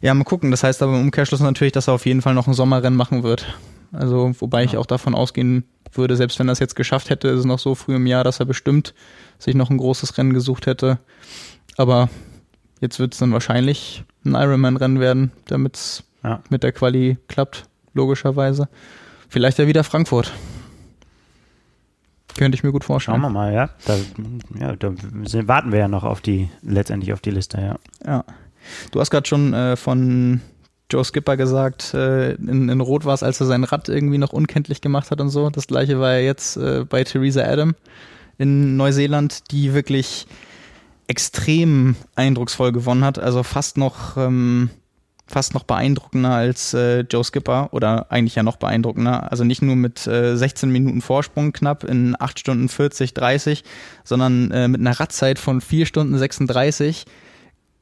ja, 0.00 0.14
mal 0.14 0.24
gucken. 0.24 0.50
Das 0.50 0.64
heißt 0.64 0.82
aber 0.82 0.94
im 0.94 1.02
Umkehrschluss 1.02 1.40
natürlich, 1.40 1.72
dass 1.72 1.88
er 1.88 1.94
auf 1.94 2.06
jeden 2.06 2.22
Fall 2.22 2.34
noch 2.34 2.46
ein 2.46 2.54
Sommerrennen 2.54 2.96
machen 2.96 3.24
wird. 3.24 3.58
Also, 3.92 4.32
wobei 4.38 4.60
ja. 4.60 4.64
ich 4.64 4.76
auch 4.78 4.86
davon 4.86 5.14
ausgehen 5.14 5.64
würde, 5.92 6.16
selbst 6.16 6.38
wenn 6.38 6.48
er 6.48 6.52
es 6.52 6.60
jetzt 6.60 6.76
geschafft 6.76 7.10
hätte, 7.10 7.28
ist 7.28 7.40
es 7.40 7.44
noch 7.44 7.58
so 7.58 7.74
früh 7.74 7.94
im 7.94 8.06
Jahr, 8.06 8.24
dass 8.24 8.40
er 8.40 8.46
bestimmt 8.46 8.94
sich 9.38 9.54
noch 9.54 9.68
ein 9.68 9.76
großes 9.78 10.16
Rennen 10.16 10.32
gesucht 10.32 10.66
hätte. 10.66 10.98
Aber 11.76 12.08
jetzt 12.84 12.98
wird 12.98 13.14
es 13.14 13.18
dann 13.18 13.32
wahrscheinlich 13.32 14.04
ein 14.24 14.34
Ironman-Rennen 14.34 15.00
werden, 15.00 15.32
damit 15.46 15.76
es 15.76 16.04
ja. 16.22 16.40
mit 16.50 16.62
der 16.62 16.72
Quali 16.72 17.16
klappt, 17.28 17.64
logischerweise. 17.94 18.68
Vielleicht 19.28 19.58
ja 19.58 19.66
wieder 19.66 19.84
Frankfurt. 19.84 20.32
Könnte 22.36 22.56
ich 22.56 22.62
mir 22.62 22.72
gut 22.72 22.84
vorstellen. 22.84 23.20
Schauen 23.20 23.22
wir 23.22 23.30
mal, 23.30 23.52
ja. 23.52 23.70
Da, 23.86 23.96
ja, 24.58 24.76
da 24.76 24.92
warten 25.48 25.72
wir 25.72 25.78
ja 25.78 25.88
noch 25.88 26.04
auf 26.04 26.20
die, 26.20 26.50
letztendlich 26.62 27.12
auf 27.12 27.20
die 27.20 27.30
Liste, 27.30 27.58
ja. 27.60 27.76
Ja. 28.06 28.24
Du 28.90 29.00
hast 29.00 29.10
gerade 29.10 29.26
schon 29.26 29.54
äh, 29.54 29.76
von 29.76 30.40
Joe 30.90 31.04
Skipper 31.04 31.36
gesagt, 31.36 31.94
äh, 31.94 32.32
in, 32.34 32.68
in 32.68 32.80
Rot 32.80 33.04
war 33.04 33.14
es, 33.14 33.22
als 33.22 33.40
er 33.40 33.46
sein 33.46 33.64
Rad 33.64 33.88
irgendwie 33.88 34.18
noch 34.18 34.32
unkenntlich 34.32 34.80
gemacht 34.80 35.10
hat 35.10 35.20
und 35.20 35.30
so. 35.30 35.48
Das 35.48 35.66
gleiche 35.66 36.00
war 36.00 36.12
ja 36.14 36.20
jetzt 36.20 36.56
äh, 36.56 36.84
bei 36.88 37.04
Theresa 37.04 37.42
Adam 37.44 37.74
in 38.36 38.76
Neuseeland, 38.76 39.50
die 39.50 39.72
wirklich 39.74 40.26
extrem 41.06 41.96
eindrucksvoll 42.14 42.72
gewonnen 42.72 43.04
hat. 43.04 43.18
Also 43.18 43.42
fast 43.42 43.76
noch, 43.76 44.16
ähm, 44.16 44.70
fast 45.26 45.54
noch 45.54 45.64
beeindruckender 45.64 46.30
als 46.30 46.74
äh, 46.74 47.00
Joe 47.00 47.24
Skipper 47.24 47.68
oder 47.72 48.10
eigentlich 48.10 48.34
ja 48.34 48.42
noch 48.42 48.56
beeindruckender. 48.56 49.30
Also 49.30 49.44
nicht 49.44 49.62
nur 49.62 49.76
mit 49.76 50.06
äh, 50.06 50.36
16 50.36 50.70
Minuten 50.70 51.00
Vorsprung 51.00 51.52
knapp 51.52 51.84
in 51.84 52.16
8 52.18 52.38
Stunden 52.38 52.68
40, 52.68 53.14
30, 53.14 53.64
sondern 54.04 54.50
äh, 54.50 54.68
mit 54.68 54.80
einer 54.80 54.98
Radzeit 54.98 55.38
von 55.38 55.60
4 55.60 55.86
Stunden 55.86 56.16
36 56.16 57.06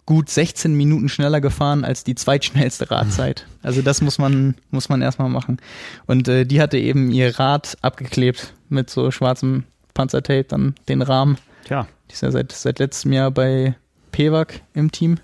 gut 0.05 0.29
16 0.29 0.75
Minuten 0.75 1.09
schneller 1.09 1.41
gefahren 1.41 1.85
als 1.85 2.05
die 2.05 2.15
zweitschnellste 2.15 2.91
Radzeit. 2.91 3.47
Also 3.63 3.83
das 3.83 4.01
muss 4.01 4.19
man, 4.19 4.57
muss 4.71 4.89
man 4.89 5.01
erstmal 5.01 5.29
machen. 5.29 5.59
Und 6.07 6.27
äh, 6.29 6.45
die 6.45 6.61
hatte 6.61 6.79
eben 6.79 7.11
ihr 7.11 7.39
Rad 7.39 7.79
abgeklebt 7.83 8.55
mit 8.69 8.91
so 8.91 9.11
schwarzem 9.11 9.65
Panzertape, 9.95 10.45
dann 10.45 10.75
den 10.89 11.03
Rahmen. 11.03 11.39
Tja. 11.65 11.87
Die 12.13 12.15
ist 12.15 12.21
ja 12.21 12.31
seit, 12.31 12.53
seit 12.53 12.79
letztem 12.79 13.15
Jahr 13.15 13.31
bei 13.31 13.75
PEWAG 14.11 14.61
im 14.75 14.93
Team 14.93 15.17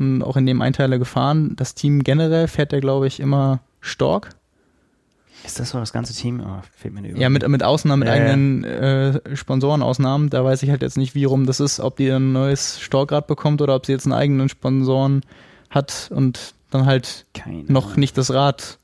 und 0.00 0.24
auch 0.24 0.36
in 0.36 0.46
dem 0.46 0.60
Einteiler 0.60 0.98
gefahren. 0.98 1.54
Das 1.54 1.76
Team 1.76 2.02
generell 2.02 2.48
fährt 2.48 2.72
ja, 2.72 2.80
glaube 2.80 3.06
ich, 3.06 3.20
immer 3.20 3.60
Stork. 3.80 4.30
Ist 5.44 5.60
das 5.60 5.70
so 5.70 5.78
das 5.78 5.92
ganze 5.92 6.12
Team? 6.12 6.42
Oh, 6.44 6.60
fehlt 6.76 6.92
mir 6.92 7.08
Ja, 7.16 7.28
mit, 7.28 7.46
mit 7.46 7.62
Ausnahmen, 7.62 8.00
mit 8.00 8.08
äh, 8.08 8.12
eigenen 8.12 8.64
äh, 8.64 9.36
Sponsorenausnahmen. 9.36 10.28
Da 10.28 10.44
weiß 10.44 10.64
ich 10.64 10.70
halt 10.70 10.82
jetzt 10.82 10.96
nicht, 10.96 11.14
wie 11.14 11.22
rum 11.22 11.46
das 11.46 11.60
ist, 11.60 11.78
ob 11.78 11.98
die 11.98 12.10
ein 12.10 12.32
neues 12.32 12.80
Storkrad 12.80 13.28
bekommt 13.28 13.62
oder 13.62 13.76
ob 13.76 13.86
sie 13.86 13.92
jetzt 13.92 14.04
einen 14.04 14.14
eigenen 14.14 14.48
Sponsoren 14.48 15.22
hat 15.70 16.10
und 16.12 16.54
dann 16.70 16.84
halt 16.84 17.26
Keine 17.32 17.62
noch 17.68 17.96
nicht 17.96 18.18
das 18.18 18.32
Rad 18.32 18.80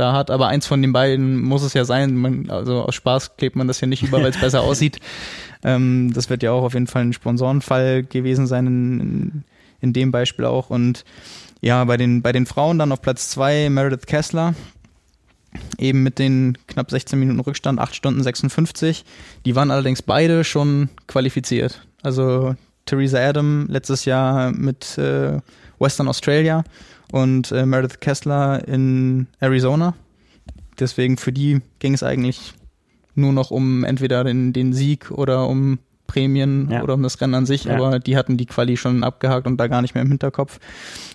da 0.00 0.12
hat. 0.12 0.30
Aber 0.30 0.48
eins 0.48 0.66
von 0.66 0.82
den 0.82 0.92
beiden 0.92 1.40
muss 1.40 1.62
es 1.62 1.74
ja 1.74 1.84
sein. 1.84 2.16
Man, 2.16 2.50
also 2.50 2.82
aus 2.82 2.94
Spaß 2.94 3.36
klebt 3.36 3.56
man 3.56 3.68
das 3.68 3.80
ja 3.80 3.86
nicht 3.86 4.02
über, 4.02 4.18
weil 4.22 4.30
es 4.30 4.40
besser 4.40 4.62
aussieht. 4.62 4.98
Ähm, 5.62 6.12
das 6.14 6.30
wird 6.30 6.42
ja 6.42 6.52
auch 6.52 6.64
auf 6.64 6.74
jeden 6.74 6.86
Fall 6.86 7.02
ein 7.02 7.12
Sponsorenfall 7.12 8.02
gewesen 8.02 8.46
sein 8.46 8.66
in, 8.66 9.44
in, 9.80 9.92
dem 9.92 10.10
Beispiel 10.10 10.46
auch. 10.46 10.70
Und 10.70 11.04
ja, 11.60 11.84
bei 11.84 11.96
den, 11.96 12.22
bei 12.22 12.32
den 12.32 12.46
Frauen 12.46 12.78
dann 12.78 12.92
auf 12.92 13.02
Platz 13.02 13.28
zwei 13.28 13.68
Meredith 13.68 14.06
Kessler, 14.06 14.54
eben 15.78 16.02
mit 16.02 16.18
den 16.18 16.56
knapp 16.66 16.90
16 16.90 17.18
Minuten 17.18 17.40
Rückstand, 17.40 17.78
8 17.78 17.94
Stunden 17.94 18.22
56. 18.22 19.04
Die 19.44 19.54
waren 19.54 19.70
allerdings 19.70 20.02
beide 20.02 20.44
schon 20.44 20.88
qualifiziert. 21.06 21.86
Also 22.02 22.54
Theresa 22.86 23.18
Adam 23.18 23.66
letztes 23.68 24.04
Jahr 24.04 24.52
mit 24.52 24.96
äh, 24.96 25.38
Western 25.78 26.08
Australia 26.08 26.64
und 27.12 27.52
äh, 27.52 27.66
Meredith 27.66 28.00
Kessler 28.00 28.66
in 28.66 29.26
Arizona. 29.40 29.94
Deswegen 30.78 31.16
für 31.16 31.32
die 31.32 31.60
ging 31.78 31.94
es 31.94 32.02
eigentlich 32.02 32.54
nur 33.14 33.32
noch 33.32 33.50
um 33.50 33.84
entweder 33.84 34.24
den, 34.24 34.52
den 34.52 34.72
Sieg 34.72 35.10
oder 35.10 35.48
um 35.48 35.78
Prämien 36.06 36.68
ja. 36.70 36.82
oder 36.82 36.94
um 36.94 37.02
das 37.02 37.20
Rennen 37.20 37.34
an 37.34 37.46
sich, 37.46 37.64
ja. 37.64 37.74
aber 37.74 38.00
die 38.00 38.16
hatten 38.16 38.36
die 38.36 38.46
Quali 38.46 38.76
schon 38.76 39.04
abgehakt 39.04 39.46
und 39.46 39.58
da 39.58 39.68
gar 39.68 39.82
nicht 39.82 39.94
mehr 39.94 40.02
im 40.02 40.08
Hinterkopf. 40.08 40.58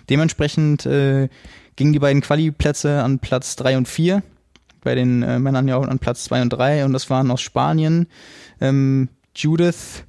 Dementsprechend 0.08 0.86
äh, 0.86 1.28
gingen 1.76 1.92
die 1.92 1.98
beiden 1.98 2.22
Quali-Plätze 2.22 3.02
an 3.02 3.18
Platz 3.18 3.56
3 3.56 3.76
und 3.76 3.88
4, 3.88 4.22
bei 4.82 4.94
den 4.94 5.22
äh, 5.22 5.38
Männern 5.38 5.68
ja 5.68 5.76
auch 5.76 5.86
an 5.86 5.98
Platz 5.98 6.24
2 6.24 6.42
und 6.42 6.50
3 6.50 6.84
und 6.86 6.92
das 6.94 7.10
waren 7.10 7.30
aus 7.30 7.42
Spanien 7.42 8.06
ähm, 8.60 9.10
Judith 9.34 10.04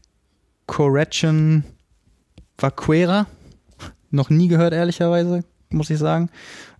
Correction 0.67 1.65
Vaquera, 2.58 3.28
noch 4.10 4.30
nie 4.30 4.47
gehört 4.47 4.73
ehrlicherweise, 4.73 5.43
muss 5.69 5.89
ich 5.89 5.97
sagen, 5.97 6.30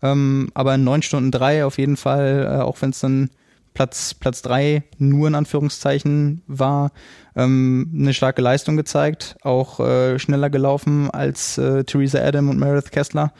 ähm, 0.02 0.50
aber 0.54 0.76
in 0.76 0.84
9 0.84 1.02
Stunden 1.02 1.32
3 1.32 1.66
auf 1.66 1.78
jeden 1.78 1.98
Fall, 1.98 2.48
äh, 2.50 2.62
auch 2.62 2.82
wenn 2.82 2.92
es 2.92 3.00
dann 3.00 3.30
Platz, 3.78 4.16
Platz 4.16 4.42
drei 4.42 4.82
nur 4.98 5.28
in 5.28 5.36
Anführungszeichen 5.36 6.42
war, 6.48 6.92
ähm, 7.36 7.92
eine 7.94 8.16
starke 8.16 8.42
Leistung 8.42 8.76
gezeigt, 8.76 9.36
auch 9.44 9.80
äh, 9.80 10.18
schneller 10.18 10.50
gelaufen 10.50 11.12
als 11.12 11.60
äh, 11.60 11.84
Theresa 11.84 12.18
Adam 12.18 12.50
und 12.50 12.58
Meredith 12.58 12.90
Kessler. 12.90 13.34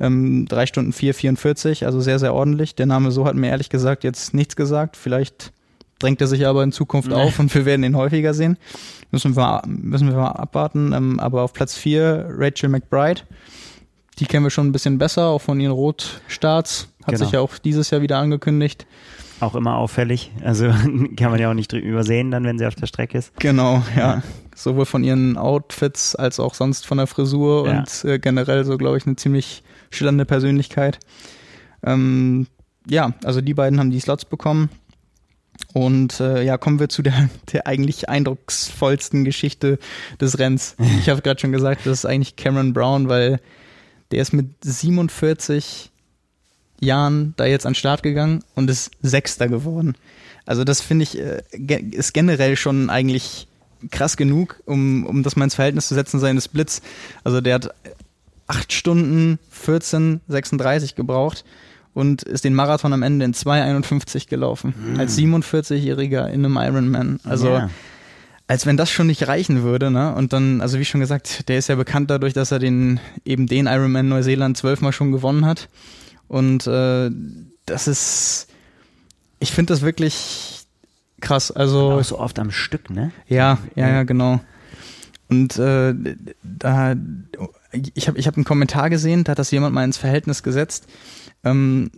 Ähm, 0.00 0.46
drei 0.48 0.66
Stunden 0.66 0.90
4,44, 0.90 1.86
also 1.86 2.00
sehr, 2.00 2.18
sehr 2.18 2.34
ordentlich. 2.34 2.74
Der 2.74 2.86
Name 2.86 3.12
so 3.12 3.24
hat 3.24 3.36
mir 3.36 3.50
ehrlich 3.50 3.68
gesagt 3.68 4.02
jetzt 4.02 4.34
nichts 4.34 4.56
gesagt. 4.56 4.96
Vielleicht 4.96 5.52
drängt 6.00 6.20
er 6.20 6.26
sich 6.26 6.44
aber 6.44 6.64
in 6.64 6.72
Zukunft 6.72 7.10
nee. 7.10 7.14
auf 7.14 7.38
und 7.38 7.54
wir 7.54 7.64
werden 7.64 7.84
ihn 7.84 7.96
häufiger 7.96 8.34
sehen. 8.34 8.58
Müssen 9.12 9.36
wir, 9.36 9.62
müssen 9.64 10.08
wir 10.08 10.16
mal 10.16 10.32
abwarten. 10.32 10.92
Ähm, 10.92 11.20
aber 11.20 11.42
auf 11.42 11.52
Platz 11.52 11.76
vier 11.76 12.26
Rachel 12.30 12.68
McBride. 12.68 13.20
Die 14.18 14.26
kennen 14.26 14.44
wir 14.44 14.50
schon 14.50 14.68
ein 14.68 14.72
bisschen 14.72 14.98
besser, 14.98 15.28
auch 15.28 15.40
von 15.40 15.60
ihren 15.60 15.72
Rotstarts. 15.72 16.88
Hat 17.00 17.14
genau. 17.14 17.18
sich 17.18 17.32
ja 17.32 17.40
auch 17.40 17.58
dieses 17.58 17.90
Jahr 17.90 18.00
wieder 18.00 18.18
angekündigt. 18.18 18.86
Auch 19.40 19.54
immer 19.54 19.76
auffällig. 19.76 20.30
Also 20.42 20.66
kann 21.16 21.30
man 21.30 21.40
ja 21.40 21.50
auch 21.50 21.54
nicht 21.54 21.72
übersehen, 21.72 22.30
dann, 22.30 22.44
wenn 22.44 22.58
sie 22.58 22.66
auf 22.66 22.76
der 22.76 22.86
Strecke 22.86 23.18
ist. 23.18 23.32
Genau, 23.38 23.82
ja. 23.96 24.00
ja. 24.00 24.22
Sowohl 24.54 24.86
von 24.86 25.02
ihren 25.02 25.36
Outfits 25.36 26.14
als 26.14 26.38
auch 26.38 26.54
sonst 26.54 26.86
von 26.86 26.98
der 26.98 27.06
Frisur 27.06 27.66
ja. 27.66 27.78
und 27.78 28.04
äh, 28.04 28.18
generell 28.18 28.64
so, 28.64 28.78
glaube 28.78 28.96
ich, 28.96 29.06
eine 29.06 29.16
ziemlich 29.16 29.64
schillernde 29.90 30.24
Persönlichkeit. 30.24 31.00
Ähm, 31.82 32.46
ja, 32.86 33.14
also 33.24 33.40
die 33.40 33.54
beiden 33.54 33.78
haben 33.80 33.90
die 33.90 34.00
Slots 34.00 34.24
bekommen. 34.24 34.70
Und 35.72 36.20
äh, 36.20 36.42
ja, 36.42 36.56
kommen 36.56 36.78
wir 36.78 36.88
zu 36.88 37.02
der, 37.02 37.28
der 37.52 37.66
eigentlich 37.66 38.08
eindrucksvollsten 38.08 39.24
Geschichte 39.24 39.78
des 40.20 40.38
Rennens. 40.38 40.76
Ich 41.00 41.08
habe 41.08 41.22
gerade 41.22 41.40
schon 41.40 41.52
gesagt, 41.52 41.82
das 41.84 41.98
ist 41.98 42.06
eigentlich 42.06 42.36
Cameron 42.36 42.72
Brown, 42.72 43.08
weil 43.08 43.40
der 44.14 44.22
ist 44.22 44.32
mit 44.32 44.46
47 44.62 45.90
Jahren 46.78 47.34
da 47.36 47.46
jetzt 47.46 47.66
an 47.66 47.72
den 47.72 47.76
Start 47.76 48.04
gegangen 48.04 48.44
und 48.54 48.70
ist 48.70 48.92
Sechster 49.02 49.48
geworden. 49.48 49.96
Also 50.46 50.62
das 50.62 50.80
finde 50.80 51.02
ich, 51.02 51.18
äh, 51.18 51.42
ist 51.90 52.14
generell 52.14 52.54
schon 52.54 52.90
eigentlich 52.90 53.48
krass 53.90 54.16
genug, 54.16 54.62
um, 54.66 55.04
um 55.04 55.24
das 55.24 55.34
mal 55.34 55.44
ins 55.44 55.56
Verhältnis 55.56 55.88
zu 55.88 55.94
setzen, 55.94 56.20
seines 56.20 56.46
Blitz. 56.46 56.80
Also 57.24 57.40
der 57.40 57.54
hat 57.54 57.74
8 58.46 58.72
Stunden 58.72 59.40
14, 59.50 60.20
36 60.28 60.94
gebraucht 60.94 61.44
und 61.92 62.22
ist 62.22 62.44
den 62.44 62.54
Marathon 62.54 62.92
am 62.92 63.02
Ende 63.02 63.24
in 63.24 63.34
2,51 63.34 64.28
gelaufen. 64.28 64.74
Mhm. 64.92 65.00
Als 65.00 65.18
47-Jähriger 65.18 66.28
in 66.28 66.44
einem 66.44 66.56
Ironman. 66.56 67.18
Also 67.24 67.48
ja. 67.48 67.70
Als 68.46 68.66
wenn 68.66 68.76
das 68.76 68.90
schon 68.90 69.06
nicht 69.06 69.26
reichen 69.26 69.62
würde, 69.62 69.90
ne? 69.90 70.14
Und 70.14 70.32
dann, 70.32 70.60
also 70.60 70.78
wie 70.78 70.84
schon 70.84 71.00
gesagt, 71.00 71.48
der 71.48 71.58
ist 71.58 71.68
ja 71.68 71.76
bekannt 71.76 72.10
dadurch, 72.10 72.34
dass 72.34 72.52
er 72.52 72.58
den, 72.58 73.00
eben 73.24 73.46
den 73.46 73.66
Ironman 73.66 74.08
Neuseeland 74.08 74.56
zwölfmal 74.56 74.92
schon 74.92 75.12
gewonnen 75.12 75.46
hat. 75.46 75.68
Und 76.28 76.66
äh, 76.66 77.10
das 77.64 77.88
ist, 77.88 78.48
ich 79.38 79.52
finde 79.52 79.72
das 79.72 79.82
wirklich 79.82 80.66
krass. 81.20 81.50
Also 81.50 81.92
auch 81.92 82.04
so 82.04 82.18
oft 82.18 82.38
am 82.38 82.50
Stück, 82.50 82.90
ne? 82.90 83.12
Ja, 83.28 83.58
ja, 83.76 83.88
ja, 83.88 84.02
genau. 84.02 84.40
Und 85.28 85.58
äh, 85.58 85.94
da, 86.42 86.94
ich 87.94 88.08
habe 88.08 88.18
ich 88.18 88.26
hab 88.26 88.36
einen 88.36 88.44
Kommentar 88.44 88.90
gesehen, 88.90 89.24
da 89.24 89.32
hat 89.32 89.38
das 89.38 89.50
jemand 89.50 89.74
mal 89.74 89.84
ins 89.84 89.96
Verhältnis 89.96 90.42
gesetzt. 90.42 90.86
Ähm, 91.44 91.90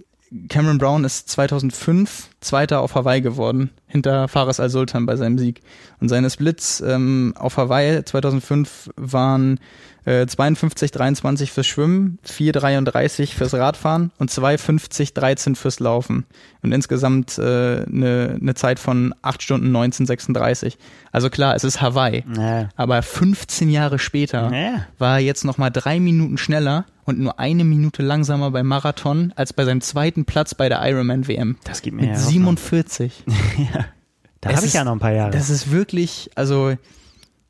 Cameron 0.49 0.79
Brown 0.79 1.05
ist 1.05 1.29
2005 1.31 2.31
Zweiter 2.41 2.81
auf 2.81 2.95
Hawaii 2.95 3.21
geworden, 3.21 3.71
hinter 3.87 4.29
Fares 4.29 4.61
Al-Sultan 4.61 5.07
bei 5.07 5.17
seinem 5.17 5.39
Sieg. 5.39 5.63
Und 6.01 6.09
seine 6.09 6.31
Splits 6.31 6.81
ähm, 6.81 7.35
auf 7.37 7.57
Hawaii 7.57 8.05
2005 8.05 8.91
waren 8.97 9.61
äh, 10.05 10.27
52, 10.27 10.91
23 10.91 11.53
fürs 11.53 11.67
Schwimmen, 11.67 12.19
4,33 12.27 13.35
fürs 13.35 13.55
Radfahren 13.55 14.11
und 14.19 14.31
2,50, 14.31 15.15
13 15.15 15.55
fürs 15.55 15.81
Laufen. 15.81 16.27
Und 16.63 16.73
insgesamt 16.73 17.39
äh, 17.39 17.85
eine, 17.85 18.37
ne 18.39 18.55
Zeit 18.55 18.79
von 18.79 19.15
8 19.23 19.43
Stunden 19.43 19.73
19, 19.73 20.07
36. 20.07 20.79
Also 21.13 21.31
klar, 21.31 21.55
es 21.55 21.65
ist 21.65 21.81
Hawaii. 21.81 22.25
Ja. 22.37 22.69
Aber 22.77 23.03
15 23.03 23.71
Jahre 23.71 23.99
später 23.99 24.53
ja. 24.53 24.87
war 24.99 25.19
er 25.19 25.25
jetzt 25.25 25.45
nochmal 25.45 25.71
drei 25.71 26.01
Minuten 26.01 26.39
schneller 26.39 26.85
und 27.07 27.19
nur 27.19 27.39
eine 27.39 27.65
Minute 27.65 28.03
langsamer 28.03 28.51
beim 28.51 28.67
Marathon 28.67 29.33
als 29.37 29.53
bei 29.53 29.65
seinem 29.65 29.81
zweiten 29.81 30.27
Platz 30.27 30.55
bei 30.55 30.69
der 30.69 30.87
Ironman 30.87 31.27
WM. 31.27 31.57
Das 31.65 31.81
gibt 31.81 31.97
mir 31.97 32.03
Mit 32.03 32.11
ja 32.11 32.17
47. 32.19 33.25
ja. 33.73 33.87
Da 34.41 34.55
habe 34.55 34.67
ich 34.67 34.75
ja 34.75 34.85
noch 34.85 34.93
ein 34.93 34.99
paar 34.99 35.13
Jahre. 35.13 35.31
Das 35.31 35.49
ist 35.49 35.71
wirklich, 35.71 36.31
also 36.35 36.75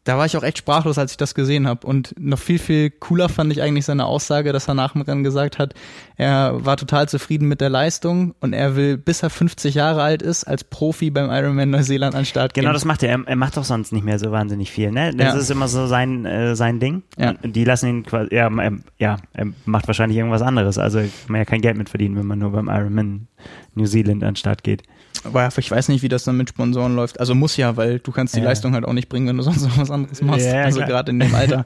da 0.07 0.17
war 0.17 0.25
ich 0.25 0.37
auch 0.37 0.45
echt 0.45 0.59
sprachlos, 0.59 0.99
als 0.99 1.11
ich 1.11 1.17
das 1.17 1.35
gesehen 1.35 1.67
habe. 1.67 1.85
Und 1.85 2.15
noch 2.19 2.39
viel, 2.39 2.61
viel 2.61 2.91
cooler 2.91 3.29
fand 3.29 3.51
ich 3.53 3.61
eigentlich 3.61 3.85
seine 3.85 4.07
Aussage, 4.07 4.53
dass 4.53 4.69
er 4.69 4.75
nach 4.75 4.93
dem 4.93 5.03
Rennen 5.03 5.25
gesagt 5.25 5.59
hat, 5.59 5.75
er 6.17 6.65
war 6.65 6.77
total 6.77 7.09
zufrieden 7.09 7.49
mit 7.49 7.61
der 7.61 7.71
Leistung 7.71 8.33
und 8.41 8.53
er 8.53 8.77
will, 8.77 8.97
bis 8.99 9.25
er 9.25 9.31
50 9.31 9.75
Jahre 9.75 10.03
alt 10.03 10.23
ist, 10.23 10.45
als 10.45 10.63
Profi 10.63 11.11
beim 11.11 11.29
Ironman 11.29 11.71
Neuseeland 11.71 12.15
an 12.15 12.21
den 12.21 12.27
Start 12.27 12.55
genau, 12.55 12.67
gehen. 12.67 12.69
Genau, 12.69 12.73
das 12.73 12.85
macht 12.85 13.03
er. 13.03 13.21
er. 13.27 13.37
Macht 13.37 13.57
doch 13.57 13.65
sonst 13.65 13.93
nicht 13.93 14.05
mehr 14.05 14.21
so 14.21 14.31
wahnsinnig 14.31 14.71
viel. 14.71 14.93
Ne? 14.93 15.13
Das 15.17 15.35
Ja. 15.35 15.41
ist 15.41 15.51
immer 15.51 15.67
so 15.67 15.89
sein, 15.89 16.25
äh, 16.25 16.55
sein 16.55 16.79
Ding. 16.79 17.03
Ja. 17.19 17.33
Die 17.43 17.65
lassen 17.65 17.89
ihn 17.89 18.03
quasi, 18.05 18.33
ja, 18.33 18.49
er, 18.49 18.73
ja, 18.99 19.17
er 19.33 19.47
macht 19.65 19.89
wahrscheinlich 19.89 20.17
irgendwas 20.19 20.43
anderes. 20.43 20.79
Also 20.79 21.01
kann 21.01 21.09
man 21.29 21.41
ja 21.41 21.45
kein 21.45 21.61
Geld 21.63 21.77
mit 21.77 21.89
verdienen, 21.89 22.17
wenn 22.17 22.27
man 22.27 22.39
nur 22.39 22.53
beim 22.53 22.69
Ironman 22.69 23.27
New 23.75 23.87
Zealand 23.87 24.23
an 24.23 24.31
den 24.31 24.37
Start 24.37 24.63
geht. 24.63 24.85
Aber 25.25 25.49
ich 25.57 25.71
weiß 25.71 25.89
nicht, 25.89 26.03
wie 26.03 26.09
das 26.09 26.25
dann 26.25 26.37
mit 26.37 26.49
Sponsoren 26.49 26.95
läuft. 26.97 27.21
Also 27.21 27.35
muss 27.35 27.57
ja, 27.57 27.77
weil 27.77 27.99
du 27.99 28.13
kannst 28.13 28.35
die 28.35 28.41
Ja. 28.41 28.47
Leistung 28.47 28.75
halt 28.75 28.85
auch 28.85 28.93
nicht 28.93 29.09
bringen, 29.09 29.27
wenn 29.29 29.37
du 29.37 29.43
sonst 29.43 29.63
noch 29.63 29.79
was 29.79 29.91
anderes 29.91 30.23
machst. 30.23 30.47
Ja, 30.47 30.63
also 30.63 30.81
gerade 30.81 31.11
in 31.11 31.21
dem 31.21 31.35
Alter. 31.35 31.65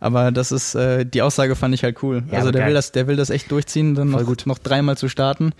Aber 0.00 0.30
das 0.32 0.52
ist, 0.52 0.74
äh, 0.74 1.04
die 1.06 1.22
Aussage 1.22 1.54
fand 1.56 1.74
ich 1.74 1.82
halt 1.84 2.02
cool. 2.02 2.22
Ja, 2.30 2.38
also 2.38 2.50
der 2.50 2.60
geil. 2.62 2.68
will 2.68 2.74
das, 2.74 2.92
der 2.92 3.06
will 3.06 3.16
das 3.16 3.30
echt 3.30 3.50
durchziehen, 3.50 3.94
dann 3.94 4.10
Voll 4.10 4.20
noch, 4.22 4.26
gut. 4.28 4.42
noch 4.46 4.58
dreimal 4.58 4.96
zu 4.96 5.08
starten. 5.08 5.52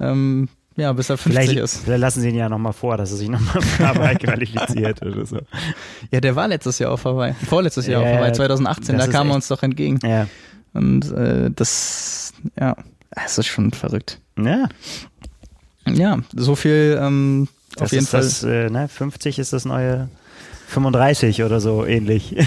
Ähm, 0.00 0.48
ja, 0.76 0.92
bis 0.92 1.08
er 1.08 1.16
50 1.16 1.44
Vielleicht, 1.44 1.60
ist. 1.62 1.84
vielleicht 1.84 2.00
lassen 2.00 2.20
sie 2.20 2.30
ihn 2.30 2.34
ja 2.34 2.48
nochmal 2.48 2.72
vor, 2.72 2.96
dass 2.96 3.12
er 3.12 3.16
sich 3.16 3.28
nochmal 3.28 3.62
für 3.62 3.88
Hawaii 3.88 4.16
qualifiziert 4.16 5.02
oder 5.02 5.24
so. 5.24 5.38
Ja, 6.10 6.20
der 6.20 6.34
war 6.34 6.48
letztes 6.48 6.80
Jahr 6.80 6.90
auf 6.90 7.04
Hawaii. 7.04 7.32
Vorletztes 7.48 7.86
Jahr 7.86 8.02
auf 8.02 8.08
Hawaii, 8.08 8.28
ja, 8.28 8.32
2018. 8.32 8.96
das 8.98 9.06
Da 9.06 9.12
kam 9.12 9.28
er 9.30 9.36
uns 9.36 9.46
doch 9.48 9.62
entgegen. 9.62 10.00
Ja. 10.02 10.26
Und 10.72 11.12
äh, 11.12 11.50
das, 11.54 12.32
ja, 12.58 12.76
es 13.24 13.38
ist 13.38 13.46
schon 13.46 13.70
verrückt. 13.70 14.18
Ja, 14.36 14.68
Ja, 15.88 16.18
so 16.34 16.54
viel 16.54 16.98
ähm, 17.00 17.48
auf 17.78 17.92
jeden 17.92 18.06
Fall. 18.06 18.22
das, 18.22 18.42
äh, 18.42 18.70
ne, 18.70 18.88
50 18.88 19.38
ist 19.38 19.52
das 19.52 19.64
neue 19.64 20.08
35 20.68 21.42
oder 21.42 21.60
so 21.60 21.84
ähnlich. 21.84 22.36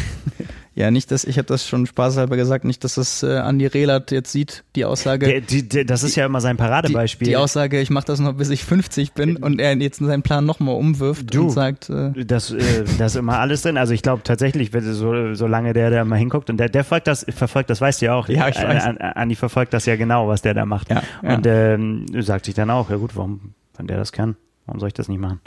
Ja, 0.78 0.92
nicht, 0.92 1.10
dass 1.10 1.24
ich 1.24 1.40
habe 1.40 1.48
das 1.48 1.68
schon 1.68 1.88
spaßhalber 1.88 2.38
gesagt, 2.38 2.64
nicht, 2.64 2.84
dass 2.84 2.94
das 2.96 3.24
äh, 3.24 3.38
Andi 3.38 3.66
Rehlert 3.66 4.12
jetzt 4.12 4.32
sieht, 4.32 4.64
die 4.76 4.86
Aussage. 4.86 5.26
Der, 5.26 5.42
die, 5.42 5.68
der, 5.68 5.86
das 5.86 6.04
ist 6.04 6.16
ja 6.16 6.24
immer 6.28 6.40
sein 6.40 6.56
Paradebeispiel. 6.56 7.26
Die, 7.26 7.32
die 7.32 7.36
Aussage, 7.36 7.82
ich 7.82 7.90
mache 7.90 8.06
das 8.06 8.20
noch 8.20 8.34
bis 8.34 8.52
ich 8.52 8.64
50 8.64 9.14
bin 9.14 9.38
und 9.38 9.60
er 9.60 9.76
jetzt 9.76 9.98
seinen 9.98 10.22
Plan 10.22 10.46
nochmal 10.46 10.76
umwirft 10.76 11.34
Du. 11.34 11.46
und 11.46 11.50
sagt, 11.50 11.90
äh, 11.90 12.12
Das, 12.26 12.52
äh, 12.52 12.84
das 13.00 13.14
ist 13.14 13.16
immer 13.16 13.40
alles 13.40 13.64
drin. 13.64 13.76
Also 13.76 13.96
ich 13.96 14.04
glaube 14.04 14.22
tatsächlich, 14.24 14.72
wenn 14.72 14.84
so, 14.94 15.34
solange 15.34 15.74
der 15.74 15.90
da 15.90 16.06
mal 16.06 16.18
hinguckt 16.20 16.52
und 16.52 16.58
der, 16.58 16.70
der 16.70 16.84
folgt 16.84 17.08
das, 17.08 17.26
verfolgt 17.28 17.72
das, 17.72 17.82
weißt 17.82 18.04
du 18.04 18.06
ja 18.06 18.14
auch. 18.14 18.30
Ja, 18.30 18.48
ich 18.48 18.56
weiß. 18.58 18.84
An- 18.84 19.00
an- 19.00 19.14
Andi 19.14 19.34
verfolgt 19.34 19.74
das 19.74 19.88
ja 19.88 19.96
genau, 19.96 20.28
was 20.28 20.44
der 20.44 20.54
da 20.54 20.68
macht. 20.68 20.92
Ja, 20.92 21.02
ja. 21.24 21.36
Und 21.38 21.48
ähm, 21.48 22.06
sagt 22.22 22.46
sich 22.46 22.54
dann 22.54 22.70
auch, 22.70 22.92
ja 22.92 22.98
gut, 22.98 23.16
warum, 23.16 23.56
wenn 23.78 23.88
der 23.88 23.98
das 23.98 24.12
kann, 24.12 24.36
warum 24.68 24.80
soll 24.80 24.90
ich 24.90 24.94
das 24.94 25.08
nicht 25.10 25.20
machen? 25.20 25.40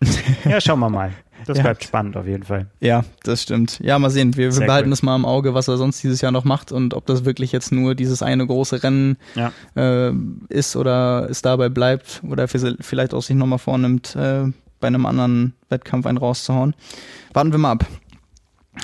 ja, 0.44 0.60
schauen 0.60 0.80
wir 0.80 0.90
mal. 0.90 1.12
Das 1.46 1.56
Ja. 1.58 1.62
bleibt 1.64 1.84
spannend 1.84 2.16
auf 2.16 2.26
jeden 2.26 2.42
Fall. 2.44 2.66
ja, 2.80 3.04
das 3.24 3.42
stimmt. 3.42 3.78
Ja, 3.82 3.98
mal 3.98 4.10
sehen. 4.10 4.36
Wir, 4.36 4.54
wir 4.54 4.66
behalten 4.66 4.88
cool. 4.88 4.90
das 4.90 5.02
mal 5.02 5.16
im 5.16 5.24
Auge, 5.24 5.54
was 5.54 5.68
er 5.68 5.76
sonst 5.76 6.02
dieses 6.02 6.20
Jahr 6.20 6.32
noch 6.32 6.44
macht 6.44 6.72
und 6.72 6.94
ob 6.94 7.06
das 7.06 7.24
wirklich 7.24 7.52
jetzt 7.52 7.72
nur 7.72 7.94
dieses 7.94 8.22
eine 8.22 8.46
große 8.46 8.82
Rennen 8.82 9.16
Ja. 9.34 9.52
äh, 9.74 10.12
ist 10.48 10.76
oder 10.76 11.28
es 11.30 11.42
dabei 11.42 11.68
bleibt 11.68 12.22
oder 12.28 12.44
vi- 12.44 12.76
vielleicht 12.80 13.14
auch 13.14 13.22
sich 13.22 13.36
nochmal 13.36 13.58
vornimmt, 13.58 14.14
äh, 14.16 14.44
bei 14.80 14.86
einem 14.88 15.06
anderen 15.06 15.54
Wettkampf 15.68 16.06
einen 16.06 16.18
rauszuhauen. 16.18 16.74
Warten 17.32 17.52
wir 17.52 17.58
mal 17.58 17.72
ab. 17.72 17.86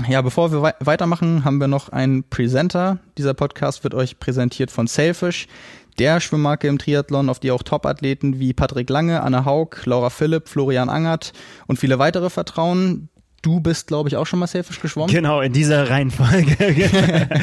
Ja, 0.06 0.20
bevor 0.20 0.52
wir 0.52 0.60
wei 0.60 0.74
weitermachen, 0.80 1.44
haben 1.46 1.58
wir 1.60 1.66
noch 1.66 1.88
einen 1.88 2.22
Presenter. 2.22 2.98
Dieser 3.16 3.32
Podcast 3.32 3.84
wird 3.84 3.94
euch 3.94 4.18
präsentiert 4.20 4.70
von 4.70 4.86
Sailfish, 4.86 5.48
der 5.98 6.20
Schwimmmarke 6.20 6.68
im 6.68 6.78
Triathlon, 6.78 7.28
auf 7.28 7.40
die 7.40 7.50
auch 7.50 7.62
Top-Athleten 7.62 8.38
wie 8.38 8.52
Patrick 8.52 8.88
Lange, 8.90 9.22
Anne 9.22 9.44
Haug, 9.44 9.84
Laura 9.84 10.10
Philipp, 10.10 10.48
Florian 10.48 10.88
Angert 10.88 11.32
und 11.66 11.78
viele 11.78 11.98
weitere 11.98 12.30
vertrauen. 12.30 13.08
Du 13.40 13.60
bist, 13.60 13.86
glaube 13.86 14.08
ich, 14.08 14.16
auch 14.16 14.26
schon 14.26 14.40
mal 14.40 14.48
Sailfish 14.48 14.80
geschwommen. 14.80 15.14
Genau, 15.14 15.40
in 15.40 15.52
dieser 15.52 15.88
Reihenfolge. 15.88 16.56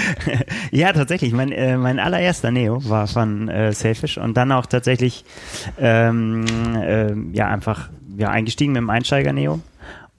ja, 0.72 0.92
tatsächlich. 0.92 1.32
Mein, 1.32 1.54
äh, 1.54 1.78
mein 1.78 2.00
allererster 2.00 2.52
Neo 2.52 2.88
war 2.90 3.08
von 3.08 3.48
äh, 3.48 3.72
Sailfish 3.72 4.18
und 4.18 4.36
dann 4.36 4.52
auch 4.52 4.66
tatsächlich 4.66 5.24
ähm, 5.80 6.46
äh, 6.76 7.14
ja 7.32 7.48
einfach 7.48 7.90
ja, 8.18 8.30
eingestiegen 8.30 8.74
mit 8.74 8.82
dem 8.82 8.90
Einsteiger-Neo 8.90 9.62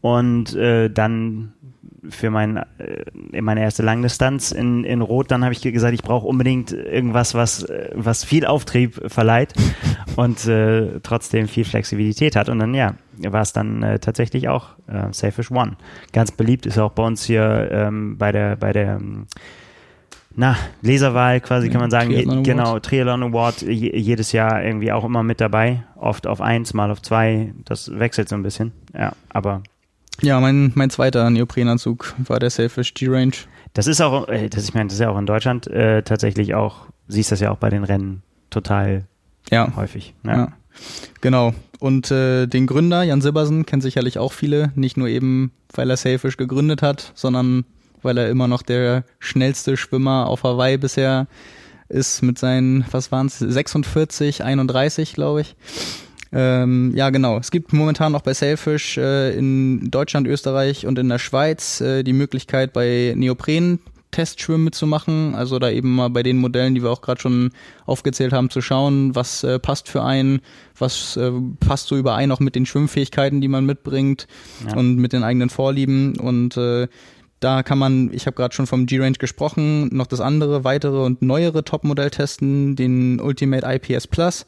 und 0.00 0.54
äh, 0.54 0.88
dann 0.88 1.52
für 2.10 2.30
mein, 2.30 2.56
äh, 2.56 3.04
in 3.32 3.44
meine 3.44 3.60
erste 3.60 3.82
Langdistanz 3.82 4.52
in, 4.52 4.84
in 4.84 5.00
Rot, 5.00 5.30
dann 5.30 5.44
habe 5.44 5.52
ich 5.52 5.60
gesagt, 5.60 5.94
ich 5.94 6.02
brauche 6.02 6.26
unbedingt 6.26 6.72
irgendwas, 6.72 7.34
was, 7.34 7.64
äh, 7.64 7.90
was 7.94 8.24
viel 8.24 8.46
Auftrieb 8.46 9.10
verleiht 9.10 9.54
und 10.16 10.46
äh, 10.46 11.00
trotzdem 11.02 11.48
viel 11.48 11.64
Flexibilität 11.64 12.36
hat. 12.36 12.48
Und 12.48 12.58
dann, 12.58 12.74
ja, 12.74 12.94
war 13.18 13.42
es 13.42 13.52
dann 13.52 13.82
äh, 13.82 13.98
tatsächlich 13.98 14.48
auch 14.48 14.70
äh, 14.86 15.12
Sailfish 15.12 15.50
One. 15.50 15.76
Ganz 16.12 16.30
beliebt 16.30 16.66
ist 16.66 16.78
auch 16.78 16.92
bei 16.92 17.02
uns 17.02 17.24
hier 17.24 17.68
ähm, 17.70 18.18
bei 18.18 18.32
der, 18.32 18.56
bei 18.56 18.72
der 18.72 18.96
ähm, 18.96 19.26
na, 20.36 20.56
Leserwahl 20.82 21.40
quasi 21.40 21.70
kann 21.70 21.80
man 21.80 21.90
sagen, 21.90 22.10
je, 22.10 22.16
Triathlon 22.18 22.34
Award. 22.34 22.46
genau, 22.46 22.78
Triathlon 22.78 23.22
Award 23.22 23.62
je, 23.62 23.96
jedes 23.96 24.32
Jahr 24.32 24.62
irgendwie 24.62 24.92
auch 24.92 25.04
immer 25.04 25.22
mit 25.22 25.40
dabei, 25.40 25.84
oft 25.96 26.26
auf 26.26 26.42
eins, 26.42 26.74
mal 26.74 26.90
auf 26.90 27.00
zwei, 27.00 27.54
das 27.64 27.98
wechselt 27.98 28.28
so 28.28 28.36
ein 28.36 28.42
bisschen, 28.42 28.72
ja, 28.92 29.12
aber 29.30 29.62
Ja, 30.22 30.40
mein, 30.40 30.72
mein 30.74 30.90
zweiter 30.90 31.28
Neoprenanzug 31.30 32.14
war 32.18 32.38
der 32.38 32.50
Sailfish 32.50 32.94
G-Range. 32.94 33.34
Das 33.74 33.86
ist 33.86 34.00
auch, 34.00 34.28
äh, 34.28 34.48
das, 34.48 34.64
ich 34.64 34.74
meine, 34.74 34.86
das 34.86 34.94
ist 34.94 35.00
ja 35.00 35.10
auch 35.10 35.18
in 35.18 35.26
Deutschland 35.26 35.66
äh, 35.66 36.02
tatsächlich 36.02 36.54
auch, 36.54 36.86
siehst 37.08 37.32
das 37.32 37.40
ja 37.40 37.50
auch 37.50 37.58
bei 37.58 37.70
den 37.70 37.84
Rennen 37.84 38.22
total 38.50 39.04
Ja, 39.50 39.72
häufig. 39.76 40.14
Ja. 40.24 40.36
Ja. 40.36 40.52
Genau. 41.20 41.54
Und 41.78 42.10
äh, 42.10 42.46
den 42.46 42.66
Gründer, 42.66 43.02
Jan 43.02 43.20
Sibbersen, 43.20 43.66
kennen 43.66 43.82
sicherlich 43.82 44.18
auch 44.18 44.32
viele. 44.32 44.72
Nicht 44.74 44.96
nur 44.96 45.08
eben, 45.08 45.52
weil 45.74 45.90
er 45.90 45.96
Sailfish 45.96 46.36
gegründet 46.36 46.82
hat, 46.82 47.12
sondern 47.14 47.64
weil 48.02 48.18
er 48.18 48.30
immer 48.30 48.48
noch 48.48 48.62
der 48.62 49.04
schnellste 49.18 49.76
Schwimmer 49.76 50.26
auf 50.28 50.42
Hawaii 50.42 50.78
bisher 50.78 51.26
ist 51.88 52.22
mit 52.22 52.38
seinen, 52.38 52.84
was 52.90 53.12
waren 53.12 53.26
es, 53.26 53.38
46, 53.38 54.42
31, 54.42 55.12
glaube 55.14 55.42
ich. 55.42 55.56
Ähm, 56.38 56.92
ja, 56.94 57.08
genau. 57.08 57.38
Es 57.38 57.50
gibt 57.50 57.72
momentan 57.72 58.12
noch 58.12 58.20
bei 58.20 58.34
Sailfish 58.34 58.98
äh, 58.98 59.34
in 59.36 59.90
Deutschland, 59.90 60.26
Österreich 60.26 60.86
und 60.86 60.98
in 60.98 61.08
der 61.08 61.18
Schweiz 61.18 61.80
äh, 61.80 62.02
die 62.02 62.12
Möglichkeit, 62.12 62.74
bei 62.74 63.14
Neopren 63.16 63.78
Testschwimmen 64.10 64.64
mitzumachen, 64.64 65.34
also 65.34 65.58
da 65.58 65.68
eben 65.68 65.94
mal 65.94 66.08
bei 66.08 66.22
den 66.22 66.38
Modellen, 66.38 66.74
die 66.74 66.82
wir 66.82 66.90
auch 66.90 67.02
gerade 67.02 67.20
schon 67.20 67.50
aufgezählt 67.86 68.32
haben, 68.32 68.50
zu 68.50 68.60
schauen, 68.60 69.14
was 69.14 69.44
äh, 69.44 69.58
passt 69.58 69.88
für 69.88 70.02
einen, 70.04 70.40
was 70.78 71.16
äh, 71.16 71.32
passt 71.60 71.88
so 71.88 71.96
überein 71.96 72.30
auch 72.32 72.40
mit 72.40 72.54
den 72.54 72.66
Schwimmfähigkeiten, 72.66 73.40
die 73.40 73.48
man 73.48 73.66
mitbringt 73.66 74.26
Ja. 74.66 74.76
und 74.76 74.96
mit 74.96 75.12
den 75.12 75.22
eigenen 75.22 75.50
Vorlieben 75.50 76.18
und 76.18 76.56
äh, 76.56 76.88
da 77.40 77.62
kann 77.62 77.78
man, 77.78 78.10
ich 78.14 78.26
habe 78.26 78.36
gerade 78.36 78.54
schon 78.54 78.66
vom 78.66 78.86
G-Range 78.86 79.18
gesprochen, 79.18 79.94
noch 79.94 80.06
das 80.06 80.20
andere, 80.20 80.64
weitere 80.64 80.98
und 81.02 81.20
neuere 81.20 81.64
Topmodell 81.64 82.10
testen, 82.10 82.76
den 82.76 83.20
Ultimate 83.20 83.66
IPS 83.66 84.06
Plus. 84.06 84.46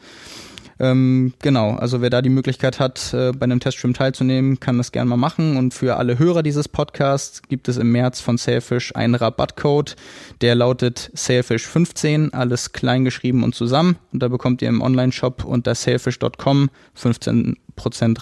Ähm, 0.81 1.35
genau, 1.41 1.75
also 1.75 2.01
wer 2.01 2.11
da 2.11 2.23
die 2.23 2.29
Möglichkeit 2.29 2.79
hat, 2.79 3.13
äh, 3.13 3.33
bei 3.33 3.45
einem 3.45 3.59
Testschwimmen 3.59 3.95
teilzunehmen, 3.95 4.61
kann 4.61 4.79
das 4.79 4.93
gerne 4.93 5.11
mal 5.11 5.17
machen. 5.17 5.57
Und 5.57 5.75
für 5.75 5.97
alle 5.97 6.19
Hörer 6.19 6.43
dieses 6.43 6.69
Podcasts 6.69 7.43
gibt 7.43 7.69
es 7.69 7.77
im 7.79 7.91
März 7.91 8.21
von 8.21 8.39
Sailfish 8.39 8.95
einen 8.95 9.17
Rabattcode, 9.17 9.97
der 10.41 10.55
lautet 10.55 11.11
Sailfish15, 11.17 12.33
alles 12.33 12.73
klein 12.73 13.05
geschrieben 13.05 13.43
und 13.43 13.55
zusammen. 13.55 13.97
Und 14.13 14.23
da 14.23 14.29
bekommt 14.29 14.63
ihr 14.63 14.69
im 14.69 14.81
Online-Shop 14.81 15.45
unter 15.45 15.75
sailfish.com 15.75 16.71
15% 16.97 17.57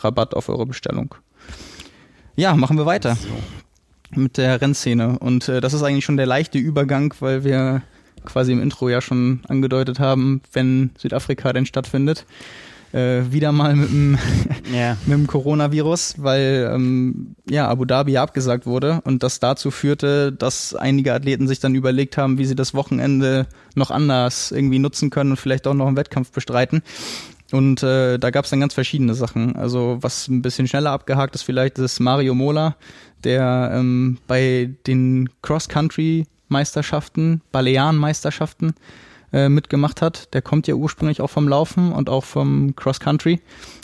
Rabatt 0.05 0.35
auf 0.35 0.49
eure 0.49 0.67
Bestellung. 0.67 1.15
Ja, 2.37 2.55
machen 2.55 2.79
wir 2.79 2.87
weiter 2.87 3.17
mit 4.11 4.39
der 4.39 4.61
Rennszene. 4.61 5.19
Und 5.19 5.49
äh, 5.49 5.61
das 5.61 5.75
ist 5.75 5.83
eigentlich 5.83 6.05
schon 6.05 6.17
der 6.17 6.27
leichte 6.27 6.59
Übergang, 6.59 7.15
weil 7.21 7.45
wir 7.45 7.83
quasi 8.27 8.53
im 8.53 8.63
Intro 8.63 8.89
ja 8.89 9.01
schon 9.01 9.41
angedeutet 9.49 9.99
haben, 9.99 10.43
wenn 10.53 10.91
Südafrika 10.99 11.53
denn 11.53 11.67
stattfindet. 11.67 12.27
Äh, 12.93 13.33
wieder 13.33 13.53
mal 13.53 13.75
mit 13.75 13.91
dem, 13.91 14.19
ja. 14.73 14.97
mit 15.07 15.19
dem 15.19 15.27
Coronavirus, 15.27 16.15
weil 16.19 16.71
ähm, 16.73 17.35
ja 17.49 17.69
Abu 17.69 17.85
Dhabi 17.85 18.13
ja 18.13 18.23
abgesagt 18.23 18.65
wurde 18.65 19.01
und 19.05 19.23
das 19.23 19.41
dazu 19.41 19.71
führte, 19.71 20.33
dass 20.33 20.75
einige 20.75 21.13
Athleten 21.13 21.49
sich 21.49 21.59
dann 21.59 21.75
überlegt 21.75 22.17
haben, 22.17 22.39
wie 22.39 22.45
sie 22.45 22.55
das 22.55 22.75
Wochenende 22.75 23.47
noch 23.75 23.91
anders 23.91 24.53
irgendwie 24.53 24.79
nutzen 24.79 25.11
können 25.11 25.33
und 25.33 25.37
vielleicht 25.37 25.67
auch 25.67 25.75
noch 25.75 25.89
einen 25.89 25.97
Wettkampf 25.97 26.31
bestreiten. 26.31 26.83
Und 27.53 27.83
äh, 27.83 28.19
da 28.19 28.31
gab 28.31 28.45
es 28.45 28.51
dann 28.51 28.61
ganz 28.61 28.75
verschiedene 28.75 29.15
Sachen. 29.15 29.57
Also 29.57 29.99
was 30.01 30.29
ein 30.29 30.43
bisschen 30.43 30.67
schneller 30.67 30.91
abgehakt 30.91 31.35
ist 31.35 31.43
vielleicht, 31.43 31.79
ist 31.79 32.01
Mario 32.01 32.35
Mola, 32.35 32.77
der 33.25 33.73
ähm, 33.75 34.19
bei 34.27 34.71
den 34.87 35.29
Cross-Country-Meisterschaften, 36.49 37.43
Balearen-Meisterschaften 37.53 38.75
äh, 39.33 39.49
mitgemacht 39.49 40.03
hat. 40.03 40.33
Der 40.35 40.43
kommt 40.43 40.67
ja 40.67 40.75
ursprünglich 40.75 41.21
auch 41.21 41.31
vom 41.31 41.49
Laufen 41.49 41.93
und 41.93 42.09
auch 42.09 42.25
vom 42.25 42.75
Cross-Country. 42.77 43.41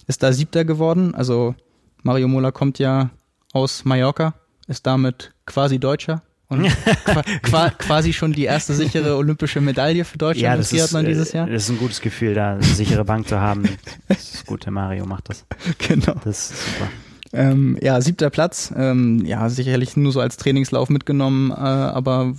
Ist 0.07 0.23
da 0.23 0.33
Siebter 0.33 0.65
geworden. 0.65 1.15
Also 1.15 1.55
Mario 2.03 2.29
Mola 2.29 2.51
kommt 2.51 2.79
ja 2.79 3.11
aus 3.53 3.85
Mallorca, 3.85 4.35
ist 4.67 4.87
damit 4.87 5.33
quasi 5.47 5.79
Deutscher. 5.79 6.23
Und 6.49 6.65
qua 7.05 7.23
qua 7.43 7.71
quasi 7.71 8.13
schon 8.13 8.33
die 8.33 8.45
erste 8.45 8.75
sichere 8.75 9.17
olympische 9.17 9.63
Medaille 9.63 10.05
für 10.05 10.19
Deutschland 10.19 10.43
Ja, 10.43 10.57
das 10.57 10.71
ist, 10.71 10.79
Triathlon 10.79 11.05
äh, 11.07 11.09
dieses 11.09 11.33
Jahr. 11.33 11.47
das 11.47 11.63
ist 11.65 11.71
ein 11.71 11.79
gutes 11.79 12.01
Gefühl, 12.03 12.35
da 12.35 12.53
eine 12.53 12.63
sichere 12.63 13.05
Bank 13.05 13.27
zu 13.29 13.41
haben. 13.41 13.63
Das 14.09 14.35
ist 14.35 14.47
gut, 14.47 14.67
der 14.67 14.73
Mario 14.73 15.07
macht 15.07 15.31
das. 15.31 15.47
Genau. 15.79 16.15
Das 16.25 16.51
ist 16.51 16.75
super. 16.75 16.91
Ähm, 17.33 17.79
ja, 17.81 18.01
siebter 18.01 18.31
Platz. 18.31 18.73
Ähm, 18.77 19.25
ja, 19.25 19.49
sicherlich 19.49 19.97
nur 19.97 20.13
so 20.13 20.21
als 20.21 20.37
Trainingslauf 20.37 20.91
mitgenommen, 20.91 21.51
äh, 21.51 21.55
aber 21.55 22.35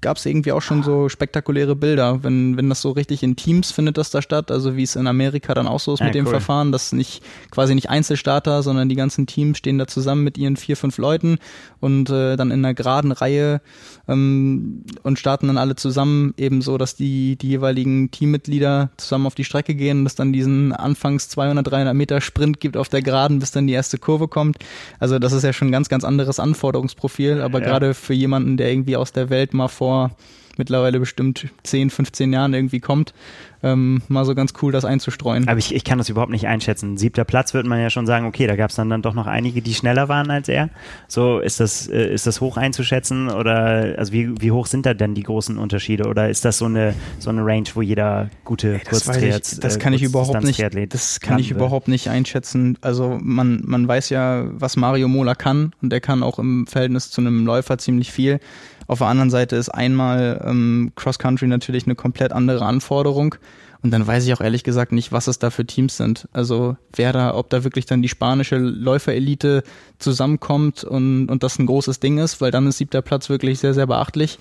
gab 0.00 0.16
es 0.16 0.26
irgendwie 0.26 0.52
auch 0.52 0.62
schon 0.62 0.82
so 0.82 1.08
spektakuläre 1.08 1.74
Bilder, 1.74 2.22
wenn, 2.22 2.56
wenn 2.56 2.68
das 2.68 2.80
so 2.80 2.90
richtig 2.90 3.22
in 3.22 3.36
Teams 3.36 3.72
findet 3.72 3.98
das 3.98 4.10
da 4.10 4.22
statt, 4.22 4.50
also 4.50 4.76
wie 4.76 4.82
es 4.82 4.96
in 4.96 5.06
Amerika 5.06 5.54
dann 5.54 5.66
auch 5.66 5.80
so 5.80 5.94
ist 5.94 6.00
ja, 6.00 6.06
mit 6.06 6.14
dem 6.14 6.26
Verfahren, 6.26 6.72
dass 6.72 6.92
nicht 6.92 7.22
quasi 7.50 7.74
nicht 7.74 7.90
Einzelstarter, 7.90 8.62
sondern 8.62 8.88
die 8.88 8.94
ganzen 8.94 9.26
Teams 9.26 9.58
stehen 9.58 9.78
da 9.78 9.86
zusammen 9.86 10.22
mit 10.22 10.38
ihren 10.38 10.56
vier, 10.56 10.76
fünf 10.76 10.98
Leuten 10.98 11.38
und 11.80 12.10
äh, 12.10 12.36
dann 12.36 12.50
in 12.50 12.64
einer 12.64 12.74
geraden 12.74 13.12
Reihe 13.12 13.60
ähm, 14.08 14.84
und 15.02 15.18
starten 15.18 15.48
dann 15.48 15.58
alle 15.58 15.76
zusammen, 15.76 16.34
eben 16.36 16.62
so, 16.62 16.78
dass 16.78 16.96
die, 16.96 17.36
die 17.36 17.48
jeweiligen 17.48 18.10
Teammitglieder 18.10 18.90
zusammen 18.96 19.26
auf 19.26 19.34
die 19.34 19.44
Strecke 19.44 19.74
gehen 19.74 20.00
und 20.00 20.06
es 20.06 20.14
dann 20.14 20.32
diesen 20.32 20.72
anfangs 20.72 21.28
200, 21.28 21.66
300 21.70 21.94
Meter 21.94 22.20
Sprint 22.20 22.60
gibt 22.60 22.76
auf 22.76 22.88
der 22.88 23.02
Geraden, 23.02 23.38
bis 23.38 23.50
dann 23.50 23.66
die 23.66 23.74
erste 23.74 23.98
Kurve 23.98 24.28
kommt. 24.28 24.56
Also 24.98 25.18
das 25.18 25.32
ist 25.32 25.44
ja 25.44 25.52
schon 25.52 25.68
ein 25.68 25.72
ganz, 25.72 25.88
ganz 25.88 26.04
anderes 26.04 26.40
Anforderungsprofil, 26.40 27.40
aber 27.42 27.60
ja. 27.60 27.66
gerade 27.66 27.94
für 27.94 28.14
jemanden, 28.14 28.56
der 28.56 28.70
irgendwie 28.70 28.96
aus 28.96 29.12
der 29.12 29.30
Welt 29.30 29.54
mal 29.54 29.68
vor 29.68 30.10
mittlerweile 30.58 31.00
bestimmt 31.00 31.48
10, 31.62 31.90
15 31.90 32.32
Jahren 32.32 32.52
irgendwie 32.52 32.80
kommt, 32.80 33.14
ähm, 33.62 34.02
mal 34.08 34.24
so 34.24 34.34
ganz 34.34 34.52
cool 34.62 34.70
das 34.70 34.84
einzustreuen. 34.84 35.48
Aber 35.48 35.58
ich, 35.58 35.74
ich 35.74 35.84
kann 35.84 35.98
das 35.98 36.08
überhaupt 36.08 36.30
nicht 36.30 36.46
einschätzen. 36.46 36.96
Siebter 36.96 37.24
Platz 37.24 37.54
würde 37.54 37.68
man 37.68 37.80
ja 37.80 37.90
schon 37.90 38.06
sagen, 38.06 38.26
okay, 38.26 38.46
da 38.46 38.56
gab 38.56 38.70
es 38.70 38.76
dann, 38.76 38.88
dann 38.88 39.02
doch 39.02 39.14
noch 39.14 39.26
einige, 39.26 39.62
die 39.62 39.74
schneller 39.74 40.08
waren 40.08 40.30
als 40.30 40.48
er. 40.48 40.70
So, 41.08 41.40
ist 41.40 41.60
das, 41.60 41.88
äh, 41.88 42.12
ist 42.12 42.26
das 42.26 42.40
hoch 42.40 42.56
einzuschätzen 42.56 43.30
oder 43.30 43.94
also 43.98 44.12
wie, 44.12 44.40
wie 44.40 44.52
hoch 44.52 44.66
sind 44.66 44.86
da 44.86 44.94
denn 44.94 45.14
die 45.14 45.24
großen 45.24 45.58
Unterschiede? 45.58 46.08
Oder 46.08 46.28
ist 46.28 46.44
das 46.44 46.58
so 46.58 46.66
eine, 46.66 46.94
so 47.18 47.30
eine 47.30 47.44
Range, 47.44 47.66
wo 47.74 47.82
jeder 47.82 48.30
gute 48.44 48.74
Ey, 48.74 48.80
das 48.88 49.08
ich, 49.16 49.60
Das 49.60 49.76
äh, 49.76 49.78
kann 49.78 49.92
ich 49.92 50.02
überhaupt 50.02 50.44
nicht, 50.44 50.60
das 50.92 51.20
kann, 51.20 51.30
kann 51.30 51.38
ich 51.40 51.50
überhaupt 51.50 51.88
nicht 51.88 52.08
einschätzen. 52.10 52.78
Also 52.80 53.18
man, 53.20 53.62
man 53.64 53.88
weiß 53.88 54.10
ja, 54.10 54.44
was 54.52 54.76
Mario 54.76 55.08
Mola 55.08 55.34
kann 55.34 55.72
und 55.82 55.92
er 55.92 56.00
kann 56.00 56.22
auch 56.22 56.38
im 56.38 56.66
Verhältnis 56.66 57.10
zu 57.10 57.20
einem 57.20 57.44
Läufer 57.44 57.78
ziemlich 57.78 58.12
viel. 58.12 58.40
Auf 58.88 58.98
der 58.98 59.08
anderen 59.08 59.30
Seite 59.30 59.54
ist 59.54 59.68
einmal 59.68 60.42
ähm, 60.44 60.92
Cross 60.96 61.18
Country 61.18 61.46
natürlich 61.46 61.84
eine 61.84 61.94
komplett 61.94 62.32
andere 62.32 62.64
Anforderung. 62.64 63.36
Und 63.80 63.92
dann 63.92 64.04
weiß 64.04 64.26
ich 64.26 64.32
auch 64.32 64.40
ehrlich 64.40 64.64
gesagt 64.64 64.90
nicht, 64.90 65.12
was 65.12 65.28
es 65.28 65.38
da 65.38 65.50
für 65.50 65.64
Teams 65.64 65.96
sind. 65.96 66.26
Also 66.32 66.76
wer 66.96 67.12
da, 67.12 67.34
ob 67.34 67.48
da 67.50 67.62
wirklich 67.62 67.86
dann 67.86 68.02
die 68.02 68.08
spanische 68.08 68.56
Läuferelite 68.56 69.62
zusammenkommt 69.98 70.82
und, 70.82 71.28
und 71.28 71.42
das 71.44 71.58
ein 71.60 71.66
großes 71.66 72.00
Ding 72.00 72.18
ist, 72.18 72.40
weil 72.40 72.50
dann 72.50 72.66
ist 72.66 72.78
siebter 72.78 73.02
Platz 73.02 73.28
wirklich 73.28 73.60
sehr, 73.60 73.74
sehr 73.74 73.86
beachtlich. 73.86 74.38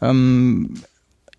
Ähm, 0.00 0.74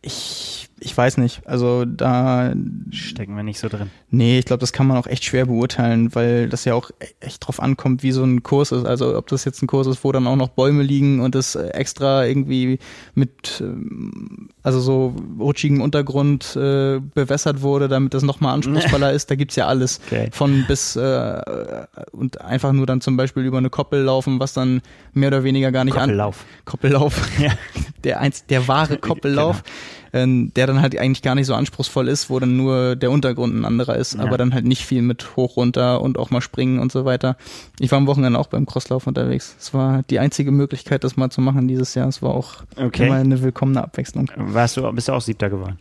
ich 0.02 0.62
ich 0.84 0.98
weiß 0.98 1.18
nicht. 1.18 1.44
Also 1.46 1.86
da 1.86 2.54
stecken 2.90 3.36
wir 3.36 3.44
nicht 3.44 3.60
so 3.60 3.70
drin. 3.70 3.92
Nee, 4.10 4.40
ich 4.40 4.46
glaube, 4.46 4.62
das 4.62 4.74
kann 4.74 4.88
man 4.88 4.98
auch 4.98 5.06
echt 5.06 5.24
schwer 5.24 5.46
beurteilen, 5.46 6.14
weil 6.16 6.50
das 6.50 6.66
ja 6.66 6.74
auch 6.74 6.90
echt 7.20 7.46
drauf 7.46 7.60
ankommt, 7.62 8.02
wie 8.02 8.12
so 8.12 8.24
ein 8.24 8.42
Kurs 8.42 8.72
ist. 8.72 8.86
Also 8.86 9.16
ob 9.16 9.28
das 9.28 9.46
jetzt 9.46 9.62
ein 9.62 9.68
Kurs 9.68 9.86
ist, 9.86 10.04
wo 10.04 10.12
dann 10.12 10.26
auch 10.26 10.36
noch 10.36 10.50
Bäume 10.50 10.82
liegen 10.82 11.22
und 11.22 11.36
das 11.36 11.54
extra 11.54 12.26
irgendwie 12.26 12.80
mit 13.14 13.62
ähm, 13.62 14.50
also 14.64 14.80
so 14.80 15.16
rutschigem 15.40 15.82
Untergrund 15.82 16.56
äh, 16.56 17.00
bewässert 17.00 17.62
wurde, 17.62 17.88
damit 17.88 18.14
das 18.14 18.24
nochmal 18.24 18.54
anspruchsvoller 18.54 19.12
ist. 19.12 19.32
Da 19.32 19.36
gibt's 19.36 19.56
ja 19.56 19.68
alles 19.68 20.00
okay. 20.08 20.30
von 20.32 20.66
bis 20.68 20.96
äh, 20.96 21.42
und 22.12 22.42
einfach 22.42 22.72
nur 22.72 22.86
dann 22.86 23.02
zum 23.02 23.18
Beispiel 23.18 23.44
über 23.44 23.58
eine 23.58 23.70
Koppel 23.70 24.02
laufen, 24.02 24.40
was 24.40 24.54
dann 24.54 24.82
mehr 25.14 25.28
oder 25.28 25.44
weniger 25.44 25.72
gar 25.72 25.84
nicht 25.84 25.96
Koppellauf. 25.98 26.40
an 26.40 26.66
Koppellauf. 26.66 27.40
Ja. 27.40 27.52
Der 28.04 28.20
eins, 28.20 28.48
der 28.48 28.68
wahre 28.68 28.98
Koppellauf. 28.98 29.62
Genau 29.62 29.74
ähm, 30.14 30.52
der 30.56 30.68
dann 30.68 30.82
halt 30.82 30.98
eigentlich 30.98 31.22
gar 31.22 31.36
nicht 31.36 31.48
so 31.48 31.56
anspruchsvoll 31.56 32.08
ist, 32.08 32.30
wo 32.30 32.40
dann 32.40 32.58
nur 32.58 32.96
der 32.96 33.12
Untergrund 33.12 33.56
ein 33.56 33.66
anderer 33.66 33.96
ist, 33.96 34.16
ja. 34.16 34.22
aber 34.22 34.38
dann 34.38 34.54
halt 34.54 34.66
nicht 34.66 34.86
viel 34.86 35.02
mit 35.02 35.36
hoch, 35.36 35.58
runter 35.58 36.02
und 36.02 36.18
auch 36.18 36.32
mal 36.32 36.42
springen 36.42 36.80
und 36.80 36.92
so 36.92 37.06
weiter. 37.06 37.38
Ich 37.80 37.92
war 37.92 37.98
am 37.98 38.08
Wochenende 38.08 38.38
auch 38.40 38.48
beim 38.48 38.66
Crosslauf 38.66 39.08
unterwegs. 39.08 39.56
Es 39.60 39.74
war 39.74 40.04
die 40.10 40.20
einzige 40.20 40.52
Möglichkeit, 40.52 41.04
das 41.04 41.18
mal 41.18 41.30
zu 41.30 41.42
machen 41.42 41.68
dieses 41.68 41.96
Jahr. 41.96 42.08
Es 42.08 42.22
war 42.22 42.32
auch 42.32 42.64
okay. 42.76 43.08
immer 43.08 43.16
eine 43.16 43.42
willkommene 43.42 43.84
Abwechslung. 43.84 44.32
Warst 44.36 44.78
du, 44.78 44.92
bist 44.92 45.08
du 45.08 45.14
auch 45.14 45.22
Siebter 45.22 45.50
geworden? 45.50 45.78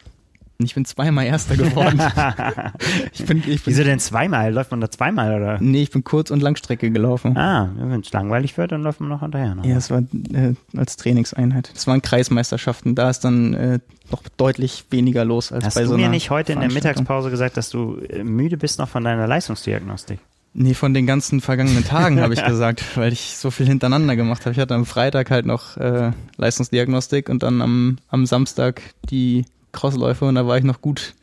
Ich 0.64 0.74
bin 0.74 0.84
zweimal 0.84 1.26
Erster 1.26 1.56
geworden. 1.56 2.00
ich 3.12 3.24
bin, 3.24 3.38
ich 3.38 3.44
bin, 3.44 3.60
Wieso 3.66 3.84
denn 3.84 3.98
zweimal? 3.98 4.52
Läuft 4.52 4.70
man 4.70 4.80
da 4.80 4.90
zweimal, 4.90 5.34
oder? 5.34 5.58
Nee, 5.60 5.82
ich 5.82 5.90
bin 5.90 6.04
Kurz- 6.04 6.30
und 6.30 6.42
Langstrecke 6.42 6.90
gelaufen. 6.90 7.36
Ah, 7.36 7.70
wenn 7.76 8.00
es 8.00 8.12
langweilig 8.12 8.58
wird, 8.58 8.72
dann 8.72 8.82
läuft 8.82 9.00
man 9.00 9.08
noch 9.08 9.20
hinterher. 9.20 9.54
Noch. 9.54 9.64
Ja, 9.64 9.76
es 9.76 9.90
war 9.90 10.00
äh, 10.32 10.54
als 10.76 10.96
Trainingseinheit. 10.96 11.70
Das 11.74 11.86
waren 11.86 12.02
Kreismeisterschaften. 12.02 12.94
Da 12.94 13.10
ist 13.10 13.20
dann 13.20 13.54
äh, 13.54 13.78
noch 14.10 14.22
deutlich 14.36 14.84
weniger 14.90 15.24
los 15.24 15.52
als 15.52 15.64
Hast 15.64 15.74
bei 15.74 15.84
so 15.84 15.94
einer 15.94 15.98
Hast 15.98 15.98
du 15.98 16.08
mir 16.08 16.10
nicht 16.10 16.30
heute 16.30 16.52
in 16.52 16.60
der 16.60 16.72
Mittagspause 16.72 17.30
gesagt, 17.30 17.56
dass 17.56 17.70
du 17.70 17.96
äh, 17.96 18.22
müde 18.22 18.56
bist 18.56 18.78
noch 18.78 18.88
von 18.88 19.04
deiner 19.04 19.26
Leistungsdiagnostik? 19.26 20.18
Nee, 20.52 20.74
von 20.74 20.94
den 20.94 21.06
ganzen 21.06 21.40
vergangenen 21.40 21.84
Tagen 21.84 22.20
habe 22.20 22.34
ich 22.34 22.44
gesagt, 22.46 22.96
weil 22.96 23.12
ich 23.12 23.36
so 23.36 23.50
viel 23.50 23.66
hintereinander 23.66 24.16
gemacht 24.16 24.42
habe. 24.42 24.52
Ich 24.52 24.58
hatte 24.58 24.74
am 24.74 24.84
Freitag 24.84 25.30
halt 25.30 25.46
noch 25.46 25.76
äh, 25.76 26.10
Leistungsdiagnostik 26.36 27.28
und 27.28 27.42
dann 27.42 27.62
am, 27.62 27.98
am 28.08 28.26
Samstag 28.26 28.82
die 29.10 29.44
Crossläufe 29.72 30.24
und 30.24 30.34
da 30.34 30.46
war 30.46 30.58
ich 30.58 30.64
noch 30.64 30.80
gut, 30.80 31.14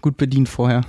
gut 0.00 0.16
bedient 0.16 0.48
vorher. 0.48 0.82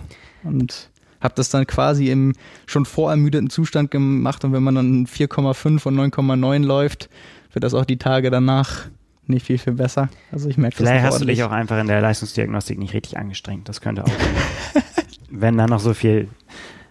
Und 0.43 0.89
habe 1.19 1.34
das 1.36 1.49
dann 1.49 1.65
quasi 1.65 2.10
im 2.10 2.34
schon 2.65 2.86
vorermüdeten 2.86 3.49
Zustand 3.49 3.91
gemacht 3.91 4.43
und 4.43 4.52
wenn 4.52 4.63
man 4.63 4.76
dann 4.76 5.08
4,5 5.08 5.88
und 5.88 6.13
9,9 6.13 6.63
läuft, 6.63 7.10
wird 7.54 7.63
das 7.63 7.73
auch 7.73 7.86
die 7.86 7.97
Tage 7.97 8.30
danach 8.30 8.88
nicht 9.26 9.45
viel, 9.45 9.58
viel 9.58 9.73
besser. 9.73 10.10
Also 10.32 10.49
ich 10.49 10.58
merke 10.58 10.76
Vielleicht 10.76 11.06
hast 11.06 11.21
du 11.21 11.26
dich 11.26 11.43
auch 11.43 11.52
einfach 11.52 11.80
in 11.80 11.88
der 11.88 12.02
Leistungsdiagnostik 12.02 12.78
nicht 12.78 12.93
richtig 12.93 13.17
angestrengt. 13.17 13.69
Das 13.69 13.80
könnte 13.80 14.04
auch 14.04 14.10
sein. 14.10 14.84
wenn 15.30 15.58
da 15.58 15.65
noch 15.65 15.80
so 15.80 15.93
viel 15.93 16.28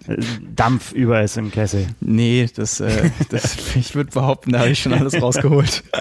äh, 0.08 0.16
Dampf 0.54 0.92
über 0.92 1.22
ist 1.22 1.36
im 1.36 1.50
Kessel. 1.50 1.86
Nee, 2.00 2.48
das, 2.54 2.80
äh, 2.80 3.10
das 3.30 3.56
ich 3.76 3.94
würde 3.94 4.10
behaupten, 4.10 4.52
da 4.52 4.60
habe 4.60 4.70
ich 4.70 4.80
schon 4.80 4.94
alles 4.94 5.20
rausgeholt. 5.20 5.84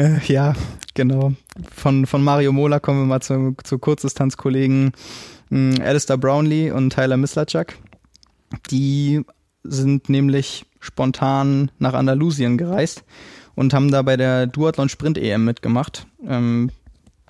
äh, 0.00 0.20
ja, 0.26 0.54
genau. 0.94 1.32
Von, 1.74 2.06
von 2.06 2.22
Mario 2.22 2.52
Mola 2.52 2.80
kommen 2.80 3.00
wir 3.00 3.06
mal 3.06 3.20
zu, 3.20 3.54
zu 3.62 3.78
Kurzdistanzkollegen 3.78 4.92
hm, 5.48 5.74
Alistair 5.82 6.16
Brownlee 6.16 6.70
und 6.70 6.90
Tyler 6.90 7.16
Mislachuk. 7.16 7.74
Die 8.70 9.22
sind 9.62 10.08
nämlich 10.08 10.64
spontan 10.80 11.70
nach 11.78 11.94
Andalusien 11.94 12.56
gereist 12.56 13.04
und 13.54 13.74
haben 13.74 13.90
da 13.90 14.02
bei 14.02 14.16
der 14.16 14.46
Duathlon 14.46 14.88
Sprint 14.88 15.18
EM 15.18 15.44
mitgemacht. 15.44 16.06
Ähm, 16.26 16.70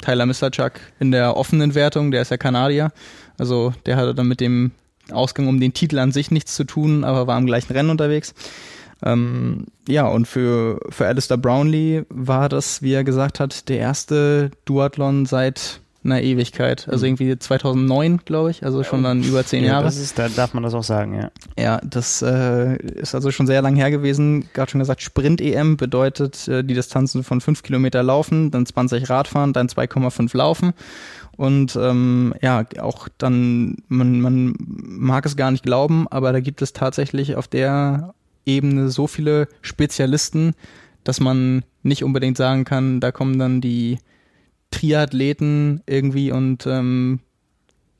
Tyler 0.01 0.27
Mislachuk 0.27 0.73
in 0.99 1.11
der 1.11 1.37
offenen 1.37 1.75
Wertung, 1.75 2.11
der 2.11 2.23
ist 2.23 2.31
ja 2.31 2.37
Kanadier. 2.37 2.93
Also 3.39 3.75
der 3.87 3.97
hatte 3.97 4.15
dann 4.15 4.29
mit 4.29 4.41
dem 4.41 4.71
Ausgang 5.11 5.49
um 5.49 5.61
den 5.61 5.75
Titel 5.75 5.99
an 5.99 6.13
sich 6.13 6.31
nichts 6.31 6.55
zu 6.55 6.65
tun, 6.65 7.05
aber 7.05 7.27
war 7.27 7.39
im 7.39 7.47
gleichen 7.47 7.73
Rennen 7.73 7.91
unterwegs. 7.91 8.35
Ähm, 9.03 9.67
ja, 9.89 10.07
und 10.07 10.27
für, 10.27 10.81
für 10.91 11.07
Alistair 11.07 11.39
Brownlee 11.39 12.05
war 12.11 12.49
das, 12.49 12.83
wie 12.83 12.93
er 12.93 13.05
gesagt 13.05 13.41
hat, 13.41 13.69
der 13.69 13.79
erste 13.79 14.51
Duathlon 14.65 15.27
seit 15.27 15.81
einer 16.03 16.23
Ewigkeit. 16.23 16.89
Also 16.89 17.05
mhm. 17.05 17.11
irgendwie 17.11 17.39
2009, 17.39 18.21
glaube 18.25 18.51
ich, 18.51 18.65
also 18.65 18.83
schon 18.85 19.03
dann 19.03 19.23
über 19.23 19.45
zehn 19.45 19.65
ja, 19.65 19.73
Jahre. 19.73 19.85
Das 19.85 19.99
ist, 19.99 20.19
da 20.19 20.29
darf 20.29 20.55
man 20.55 20.63
das 20.63 20.75
auch 20.75 20.83
sagen, 20.83 21.15
ja. 21.15 21.31
Ja, 21.59 21.81
das 21.85 22.23
äh, 22.23 22.77
ist 22.77 23.15
also 23.15 23.31
schon 23.31 23.47
sehr 23.47 23.61
lang 23.61 23.77
her 23.77 23.91
gewesen. 23.91 24.49
Gerade 24.55 24.71
schon 24.71 24.79
gesagt, 24.79 25.03
Sprint-EM 25.03 25.77
bedeutet 25.77 26.49
äh, 26.49 26.65
die 26.65 26.75
Distanzen 26.75 27.23
von 27.23 27.41
fünf 27.41 27.63
Kilometer 27.63 28.03
laufen, 28.03 28.51
dann 28.51 28.65
20 28.65 29.11
Radfahren, 29.11 29.53
dann 29.53 29.69
2,5 29.69 30.35
laufen. 30.37 30.73
Und 31.37 31.77
ähm, 31.77 32.35
ja, 32.41 32.65
auch 32.81 33.09
dann, 33.19 33.77
man, 33.89 34.21
man 34.21 34.55
mag 34.59 35.27
es 35.27 35.37
gar 35.37 35.51
nicht 35.51 35.65
glauben, 35.65 36.07
aber 36.11 36.33
da 36.33 36.41
gibt 36.41 36.63
es 36.63 36.73
tatsächlich 36.73 37.37
auf 37.37 37.49
der 37.49 38.15
Ebene 38.47 38.89
so 38.89 39.07
viele 39.07 39.49
Spezialisten, 39.63 40.55
dass 41.05 41.21
man 41.21 41.65
nicht 41.83 42.05
unbedingt 42.05 42.37
sagen 42.37 42.65
kann, 42.65 43.01
da 43.01 43.13
kommen 43.13 43.39
dann 43.39 43.61
die 43.61 43.99
Triathleten 44.71 45.83
irgendwie 45.87 46.31
und 46.31 46.67
ähm, 46.67 47.21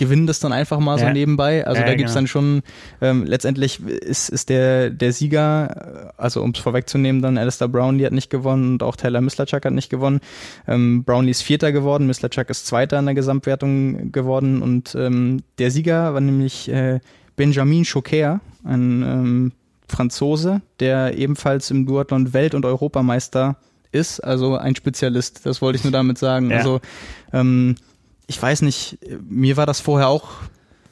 gewinnen 0.01 0.27
das 0.27 0.41
dann 0.41 0.53
einfach 0.53 0.79
mal 0.79 0.99
ja. 0.99 1.07
so 1.07 1.13
nebenbei. 1.13 1.67
Also 1.67 1.83
ja, 1.83 1.87
da 1.87 1.95
gibt's 1.95 2.13
genau. 2.13 2.21
dann 2.21 2.27
schon, 2.27 2.63
ähm, 3.03 3.25
letztendlich 3.27 3.85
ist, 3.85 4.31
ist 4.31 4.49
der, 4.49 4.89
der 4.89 5.13
Sieger, 5.13 6.15
also 6.17 6.43
um 6.43 6.53
es 6.53 6.59
vorwegzunehmen, 6.59 7.21
dann 7.21 7.37
Alistair 7.37 7.69
Brownlee 7.69 8.07
hat 8.07 8.13
nicht 8.13 8.31
gewonnen 8.31 8.73
und 8.73 8.83
auch 8.83 8.97
Taylor 8.97 9.21
Mislachuk 9.21 9.63
hat 9.63 9.75
nicht 9.75 9.91
gewonnen. 9.91 10.21
Ähm, 10.67 11.05
Brownlee 11.05 11.33
ist 11.33 11.43
Vierter 11.43 11.71
geworden, 11.71 12.07
Mislachuk 12.07 12.49
ist 12.49 12.67
Zweiter 12.67 12.99
in 12.99 13.05
der 13.05 13.15
Gesamtwertung 13.15 14.11
geworden 14.11 14.63
und 14.63 14.95
ähm, 14.95 15.43
der 15.59 15.71
Sieger 15.71 16.15
war 16.15 16.21
nämlich 16.23 16.71
äh, 16.71 17.01
Benjamin 17.37 17.85
Choquer, 17.85 18.41
ein 18.65 19.03
ähm, 19.03 19.53
Franzose, 19.91 20.63
der 20.81 21.19
ebenfalls 21.19 21.71
im 21.71 21.87
Duathlon 21.87 22.33
Welt- 22.33 22.55
und 22.55 22.65
Europameister 22.65 23.57
ist, 23.93 24.21
also 24.21 24.57
ein 24.57 24.77
Spezialist. 24.77 25.45
Das 25.45 25.61
wollte 25.61 25.79
ich 25.79 25.85
nur 25.85 25.93
damit 25.93 26.19
sagen. 26.19 26.51
Ja. 26.51 26.59
Also 26.59 26.81
ähm, 27.33 27.75
ich 28.27 28.41
weiß 28.41 28.63
nicht, 28.63 28.99
mir 29.29 29.57
war 29.57 29.67
das 29.67 29.81
vorher 29.81 30.09
auch 30.09 30.29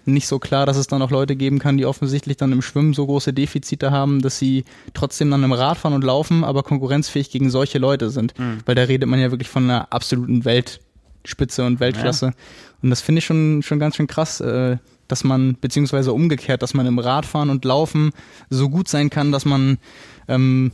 nicht 0.09 0.27
so 0.27 0.39
klar, 0.39 0.67
dass 0.67 0.77
es 0.77 0.87
dann 0.87 1.03
auch 1.03 1.11
Leute 1.11 1.37
geben 1.37 1.59
kann, 1.59 1.77
die 1.77 1.87
offensichtlich 1.87 2.37
dann 2.37 2.51
im 2.51 2.63
Schwimmen 2.63 2.95
so 2.95 3.07
große 3.07 3.33
Defizite 3.33 3.91
haben, 3.91 4.23
dass 4.23 4.39
sie 4.39 4.65
trotzdem 4.95 5.31
dann 5.31 5.45
im 5.45 5.53
Rad 5.53 5.79
fahren 5.79 5.93
und 5.93 6.03
laufen, 6.03 6.45
aber 6.45 6.63
konkurrenzfähig 6.63 7.31
gegen 7.31 7.51
solche 7.51 7.79
Leute 7.79 8.11
sind. 8.11 8.37
Mhm. 8.39 8.61
Weil 8.65 8.75
da 8.75 8.83
redet 8.83 9.09
man 9.09 9.21
ja 9.21 9.31
wirklich 9.31 9.51
von 9.51 9.65
einer 9.65 9.93
absoluten 9.93 10.45
Weltspitze 10.45 11.65
und 11.65 11.79
Weltklasse. 11.79 12.27
Ja. 12.27 12.33
Und 12.83 12.91
das 12.91 13.03
finde 13.03 13.21
ich 13.21 13.27
schon, 13.27 13.63
schon 13.63 13.79
ganz 13.79 13.97
schön 13.97 14.07
krass. 14.07 14.41
Äh, 14.41 14.79
dass 15.09 15.25
man, 15.25 15.57
beziehungsweise 15.61 16.13
umgekehrt, 16.13 16.63
dass 16.63 16.75
man 16.75 16.87
im 16.87 16.99
Radfahren 16.99 17.51
und 17.51 17.65
Laufen 17.65 18.13
so 18.51 18.69
gut 18.69 18.89
sein 18.89 19.11
kann, 19.11 19.33
dass 19.33 19.45
man 19.45 19.79
ähm, 20.29 20.73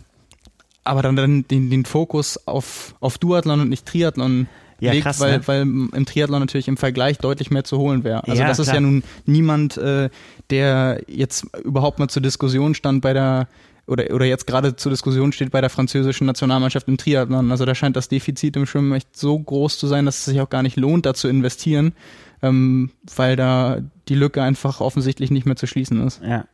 aber 0.85 1.03
dann, 1.03 1.17
dann 1.17 1.49
den, 1.49 1.71
den 1.71 1.85
Fokus 1.85 2.47
auf, 2.47 2.95
auf 3.01 3.19
Duathlon 3.19 3.61
und 3.61 3.69
nicht 3.71 3.87
Triathlon 3.87 4.47
ja, 4.81 4.93
legt, 4.93 5.05
krass, 5.05 5.21
weil, 5.21 5.39
ne? 5.39 5.49
weil 5.49 5.63
im 5.63 6.07
Triathlon 6.07 6.41
natürlich 6.41 6.69
im 6.69 6.77
Vergleich 6.77 7.19
deutlich 7.19 7.51
mehr 7.51 7.65
zu 7.65 7.79
holen 7.79 8.05
wäre. 8.05 8.23
Also 8.25 8.43
ja, 8.43 8.49
das 8.49 8.59
ist 8.59 8.67
klar. 8.67 8.77
ja 8.77 8.81
nun 8.83 9.03
niemand, 9.25 9.79
äh, 9.79 10.11
der 10.51 11.03
jetzt 11.09 11.47
überhaupt 11.65 11.99
mal 11.99 12.09
zur 12.09 12.23
Diskussion 12.23 12.75
stand 12.75 13.01
bei 13.01 13.15
der 13.15 13.49
oder, 13.87 14.15
oder 14.15 14.25
jetzt 14.25 14.47
gerade 14.47 14.77
zur 14.77 14.91
Diskussion 14.91 15.33
steht 15.33 15.51
bei 15.51 15.61
der 15.61 15.69
französischen 15.69 16.27
Nationalmannschaft 16.27 16.89
im 16.89 16.97
Triathlon. 16.97 17.51
Also 17.51 17.67
da 17.67 17.75
scheint 17.75 17.97
das 17.97 18.09
Defizit 18.09 18.57
im 18.57 18.65
Schwimmen 18.67 18.93
echt 18.95 19.15
so 19.17 19.39
groß 19.39 19.79
zu 19.79 19.87
sein, 19.87 20.07
dass 20.07 20.19
es 20.19 20.25
sich 20.25 20.41
auch 20.41 20.49
gar 20.49 20.63
nicht 20.63 20.77
lohnt, 20.77 21.05
da 21.05 21.13
zu 21.13 21.29
investieren, 21.29 21.93
ähm, 22.45 22.91
weil 23.17 23.37
da 23.37 23.79
die 24.09 24.15
Lücke 24.15 24.43
einfach 24.43 24.81
offensichtlich 24.81 25.31
nicht 25.31 25.47
mehr 25.47 25.57
zu 25.57 25.67
schließen 25.67 26.07
ist. 26.07 26.21
Ja. 26.23 26.45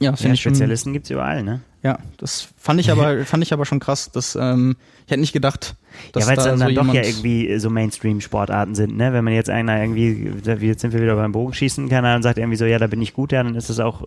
Ja, 0.00 0.12
ja 0.14 0.36
Spezialisten 0.36 0.92
gibt 0.92 1.06
es 1.06 1.10
überall, 1.10 1.42
ne? 1.42 1.60
Ja, 1.82 1.98
das 2.16 2.48
fand 2.56 2.80
ich 2.80 2.90
aber, 2.90 3.24
fand 3.26 3.42
ich 3.42 3.52
aber 3.52 3.66
schon 3.66 3.78
krass. 3.78 4.10
Dass, 4.10 4.36
ähm, 4.36 4.76
ich 5.04 5.10
hätte 5.10 5.20
nicht 5.20 5.32
gedacht, 5.34 5.76
dass 6.12 6.22
Ja, 6.22 6.28
weil 6.28 6.38
es 6.38 6.44
da 6.44 6.50
dann, 6.50 6.58
so 6.58 6.64
dann 6.64 6.74
doch 6.74 6.94
ja 6.94 7.02
irgendwie 7.02 7.58
so 7.58 7.70
Mainstream-Sportarten 7.70 8.74
sind, 8.74 8.96
ne? 8.96 9.12
Wenn 9.12 9.22
man 9.22 9.34
jetzt 9.34 9.50
einer 9.50 9.80
irgendwie, 9.80 10.32
jetzt 10.60 10.80
sind 10.80 10.92
wir 10.92 11.02
wieder 11.02 11.14
beim 11.14 11.32
Bogenschießen, 11.32 11.88
kann 11.88 12.04
und 12.04 12.22
sagt 12.22 12.38
irgendwie 12.38 12.56
so, 12.56 12.64
ja, 12.64 12.78
da 12.78 12.86
bin 12.86 13.02
ich 13.02 13.12
gut, 13.12 13.32
ja, 13.32 13.42
dann 13.42 13.54
ist 13.54 13.68
es 13.68 13.80
auch, 13.80 14.06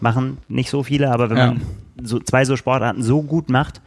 machen 0.00 0.38
nicht 0.48 0.70
so 0.70 0.82
viele, 0.82 1.12
aber 1.12 1.30
wenn 1.30 1.36
Ja. 1.36 1.46
man 1.48 1.62
so 2.02 2.18
zwei 2.18 2.44
so 2.44 2.56
Sportarten 2.56 3.02
so 3.02 3.22
gut 3.22 3.50
macht, 3.50 3.80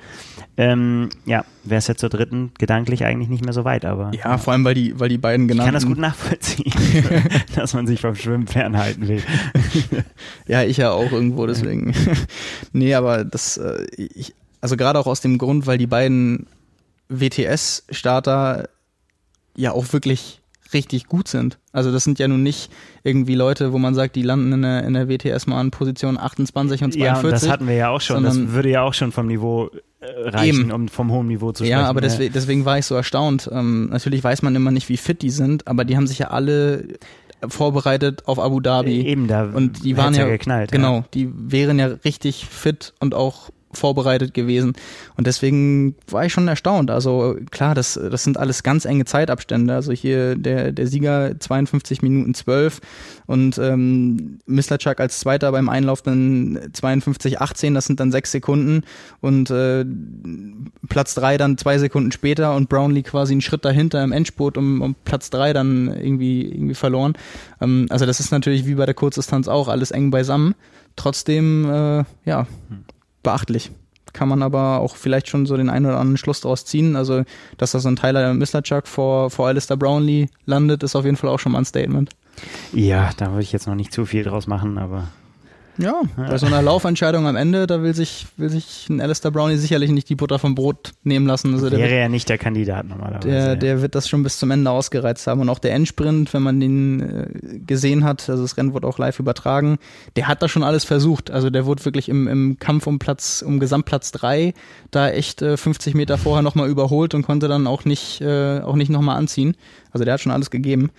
ähm, 0.61 1.09
ja, 1.25 1.43
wäre 1.63 1.79
es 1.79 1.87
jetzt 1.87 2.01
zur 2.01 2.09
dritten 2.09 2.51
gedanklich 2.59 3.03
eigentlich 3.03 3.29
nicht 3.29 3.43
mehr 3.43 3.51
so 3.53 3.63
weit, 3.65 3.83
aber 3.83 4.11
Ja, 4.13 4.37
vor 4.37 4.53
allem, 4.53 4.63
weil 4.63 4.75
die, 4.75 4.99
weil 4.99 5.09
die 5.09 5.17
beiden 5.17 5.47
ich 5.47 5.49
genannten. 5.49 5.65
kann 5.65 5.73
das 5.73 5.87
gut 5.87 5.97
nachvollziehen, 5.97 6.71
dass 7.55 7.73
man 7.73 7.87
sich 7.87 7.99
vom 7.99 8.13
Schwimmen 8.13 8.45
fernhalten 8.45 9.07
will. 9.07 9.23
Ja, 10.47 10.61
ich 10.61 10.77
ja 10.77 10.91
auch 10.91 11.11
irgendwo, 11.11 11.47
deswegen. 11.47 11.95
nee, 12.73 12.93
aber 12.93 13.23
das, 13.23 13.57
äh, 13.57 13.87
ich, 13.95 14.35
also 14.59 14.77
gerade 14.77 14.99
auch 14.99 15.07
aus 15.07 15.21
dem 15.21 15.39
Grund, 15.39 15.65
weil 15.65 15.79
die 15.79 15.87
beiden 15.87 16.45
WTS-Starter 17.09 18.69
ja 19.55 19.71
auch 19.71 19.91
wirklich 19.93 20.41
richtig 20.73 21.07
gut 21.07 21.27
sind. 21.27 21.57
Also 21.73 21.91
das 21.91 22.03
sind 22.03 22.19
ja 22.19 22.27
nun 22.27 22.43
nicht 22.43 22.71
irgendwie 23.03 23.35
Leute, 23.35 23.73
wo 23.73 23.79
man 23.79 23.95
sagt, 23.95 24.15
die 24.15 24.21
landen 24.21 24.53
in 24.53 24.61
der, 24.61 24.83
in 24.83 24.93
der 24.93 25.09
WTS 25.09 25.47
mal 25.47 25.59
an 25.59 25.71
Position 25.71 26.19
28 26.19 26.83
und 26.83 26.93
42. 26.93 27.01
Ja, 27.01 27.19
und 27.19 27.31
das 27.31 27.49
hatten 27.49 27.67
wir 27.67 27.75
ja 27.75 27.89
auch 27.89 27.99
schon. 28.01 28.23
Das 28.23 28.37
würde 28.37 28.69
ja 28.69 28.83
auch 28.83 28.93
schon 28.93 29.11
vom 29.11 29.27
Niveau 29.27 29.69
reichen, 30.01 30.59
Eben. 30.61 30.71
um 30.71 30.87
vom 30.87 31.11
hohen 31.11 31.27
Niveau 31.27 31.51
zu 31.51 31.63
sprechen. 31.63 31.71
Ja, 31.79 31.87
aber 31.87 32.01
deswegen, 32.01 32.33
deswegen 32.33 32.65
war 32.65 32.77
ich 32.77 32.85
so 32.85 32.95
erstaunt. 32.95 33.49
Ähm, 33.51 33.89
natürlich 33.91 34.23
weiß 34.23 34.41
man 34.41 34.55
immer 34.55 34.71
nicht, 34.71 34.89
wie 34.89 34.97
fit 34.97 35.21
die 35.21 35.29
sind, 35.29 35.67
aber 35.67 35.85
die 35.85 35.95
haben 35.95 36.07
sich 36.07 36.19
ja 36.19 36.29
alle 36.29 36.85
vorbereitet 37.47 38.27
auf 38.27 38.39
Abu 38.39 38.59
Dhabi. 38.59 39.01
Eben, 39.07 39.27
da 39.27 39.45
Und 39.45 39.83
die 39.83 39.97
waren 39.97 40.13
ja, 40.13 40.25
geknallt. 40.27 40.71
genau, 40.71 41.03
die 41.13 41.29
wären 41.33 41.79
ja 41.79 41.87
richtig 42.05 42.45
fit 42.45 42.93
und 42.99 43.13
auch 43.15 43.49
vorbereitet 43.73 44.33
gewesen. 44.33 44.73
Und 45.17 45.27
deswegen 45.27 45.95
war 46.07 46.25
ich 46.25 46.33
schon 46.33 46.47
erstaunt. 46.47 46.91
Also 46.91 47.37
klar, 47.51 47.75
das, 47.75 47.93
das 47.93 48.23
sind 48.23 48.37
alles 48.37 48.63
ganz 48.63 48.85
enge 48.85 49.05
Zeitabstände. 49.05 49.73
Also 49.73 49.91
hier 49.91 50.35
der, 50.35 50.71
der 50.71 50.87
Sieger 50.87 51.39
52 51.39 52.01
Minuten 52.01 52.33
12 52.33 52.81
und 53.27 53.57
ähm, 53.57 54.39
Mislachak 54.45 54.99
als 54.99 55.19
Zweiter 55.19 55.51
beim 55.51 55.69
Einlauf 55.69 56.01
dann 56.01 56.59
52, 56.73 57.41
18, 57.41 57.73
das 57.73 57.85
sind 57.85 57.99
dann 57.99 58.11
sechs 58.11 58.31
Sekunden 58.31 58.83
und 59.19 59.49
äh, 59.49 59.85
Platz 60.89 61.15
drei 61.15 61.37
dann 61.37 61.57
zwei 61.57 61.77
Sekunden 61.77 62.11
später 62.11 62.55
und 62.55 62.69
Brownlee 62.69 63.03
quasi 63.03 63.33
einen 63.33 63.41
Schritt 63.41 63.65
dahinter 63.65 64.03
im 64.03 64.11
Endspurt 64.11 64.57
um, 64.57 64.81
um 64.81 64.95
Platz 65.05 65.29
drei 65.29 65.53
dann 65.53 65.87
irgendwie, 65.87 66.41
irgendwie 66.43 66.75
verloren. 66.75 67.13
Ähm, 67.61 67.87
also 67.89 68.05
das 68.05 68.19
ist 68.19 68.31
natürlich 68.31 68.65
wie 68.65 68.75
bei 68.75 68.85
der 68.85 68.95
Kurzdistanz 68.95 69.47
auch 69.47 69.67
alles 69.67 69.91
eng 69.91 70.11
beisammen. 70.11 70.55
Trotzdem, 70.95 71.69
äh, 71.69 72.03
ja, 72.25 72.47
beachtlich. 73.23 73.71
Kann 74.13 74.27
man 74.27 74.43
aber 74.43 74.79
auch 74.79 74.95
vielleicht 74.97 75.29
schon 75.29 75.45
so 75.45 75.55
den 75.55 75.69
einen 75.69 75.85
oder 75.85 75.99
anderen 75.99 76.17
Schluss 76.17 76.41
draus 76.41 76.65
ziehen. 76.65 76.95
Also, 76.95 77.23
dass 77.57 77.71
da 77.71 77.79
so 77.79 77.87
ein 77.87 77.95
Tyler 77.95 78.33
Mislachuk 78.33 78.87
vor, 78.87 79.29
vor 79.29 79.47
Alistair 79.47 79.77
Brownlee 79.77 80.27
landet, 80.45 80.83
ist 80.83 80.95
auf 80.95 81.05
jeden 81.05 81.17
Fall 81.17 81.29
auch 81.29 81.39
schon 81.39 81.53
mal 81.53 81.59
ein 81.59 81.65
Statement. 81.65 82.09
Ja, 82.73 83.11
da 83.17 83.31
würde 83.31 83.43
ich 83.43 83.51
jetzt 83.51 83.67
noch 83.67 83.75
nicht 83.75 83.93
zu 83.93 84.05
viel 84.05 84.23
draus 84.23 84.47
machen, 84.47 84.77
aber 84.77 85.07
Ja, 85.77 86.01
bei 86.15 86.37
so 86.37 86.45
einer 86.45 86.61
Laufentscheidung 86.61 87.27
am 87.27 87.35
Ende, 87.35 87.65
da 87.65 87.81
will 87.81 87.93
sich, 87.93 88.27
will 88.37 88.49
sich 88.49 88.87
ein 88.89 89.01
Alistair 89.01 89.31
Brownlee 89.31 89.57
sicherlich 89.57 89.89
nicht 89.91 90.09
die 90.09 90.15
Butter 90.15 90.37
vom 90.37 90.55
Brot 90.55 90.91
nehmen 91.03 91.25
lassen. 91.25 91.53
Also 91.53 91.71
wäre 91.71 91.81
wird, 91.81 91.91
ja 91.91 92.09
nicht 92.09 92.29
der 92.29 92.37
Kandidat 92.37 92.87
normalerweise. 92.87 93.27
der, 93.27 93.55
der 93.55 93.81
wird 93.81 93.95
das 93.95 94.07
schon 94.09 94.23
bis 94.23 94.37
zum 94.37 94.51
Ende 94.51 94.69
ausgereizt 94.69 95.27
haben. 95.27 95.41
Und 95.41 95.49
auch 95.49 95.59
der 95.59 95.73
Endsprint, 95.73 96.33
wenn 96.33 96.43
man 96.43 96.59
den 96.59 96.99
äh, 97.01 97.59
gesehen 97.59 98.03
hat, 98.03 98.29
also 98.29 98.43
das 98.43 98.57
Rennen 98.57 98.73
wurde 98.73 98.87
auch 98.87 98.97
live 98.97 99.19
übertragen, 99.19 99.77
der 100.15 100.27
hat 100.27 100.41
da 100.41 100.47
schon 100.47 100.63
alles 100.63 100.83
versucht. 100.83 101.31
Also 101.31 101.49
der 101.49 101.65
wurde 101.65 101.85
wirklich 101.85 102.09
im, 102.09 102.27
im 102.27 102.57
Kampf 102.59 102.87
um 102.87 102.99
Platz, 102.99 103.43
um 103.45 103.59
Gesamtplatz 103.59 104.11
drei 104.11 104.53
da 104.91 105.09
echt 105.09 105.41
äh, 105.41 105.57
50 105.57 105.95
Meter 105.95 106.17
vorher 106.17 106.41
nochmal 106.41 106.69
überholt 106.69 107.13
und 107.13 107.23
konnte 107.23 107.47
dann 107.47 107.67
auch 107.67 107.85
nicht, 107.85 108.21
äh, 108.21 108.59
auch 108.59 108.75
nicht 108.75 108.89
nochmal 108.89 109.17
anziehen. 109.17 109.55
Also 109.91 110.05
der 110.05 110.15
hat 110.15 110.21
schon 110.21 110.31
alles 110.31 110.51
gegeben. 110.51 110.91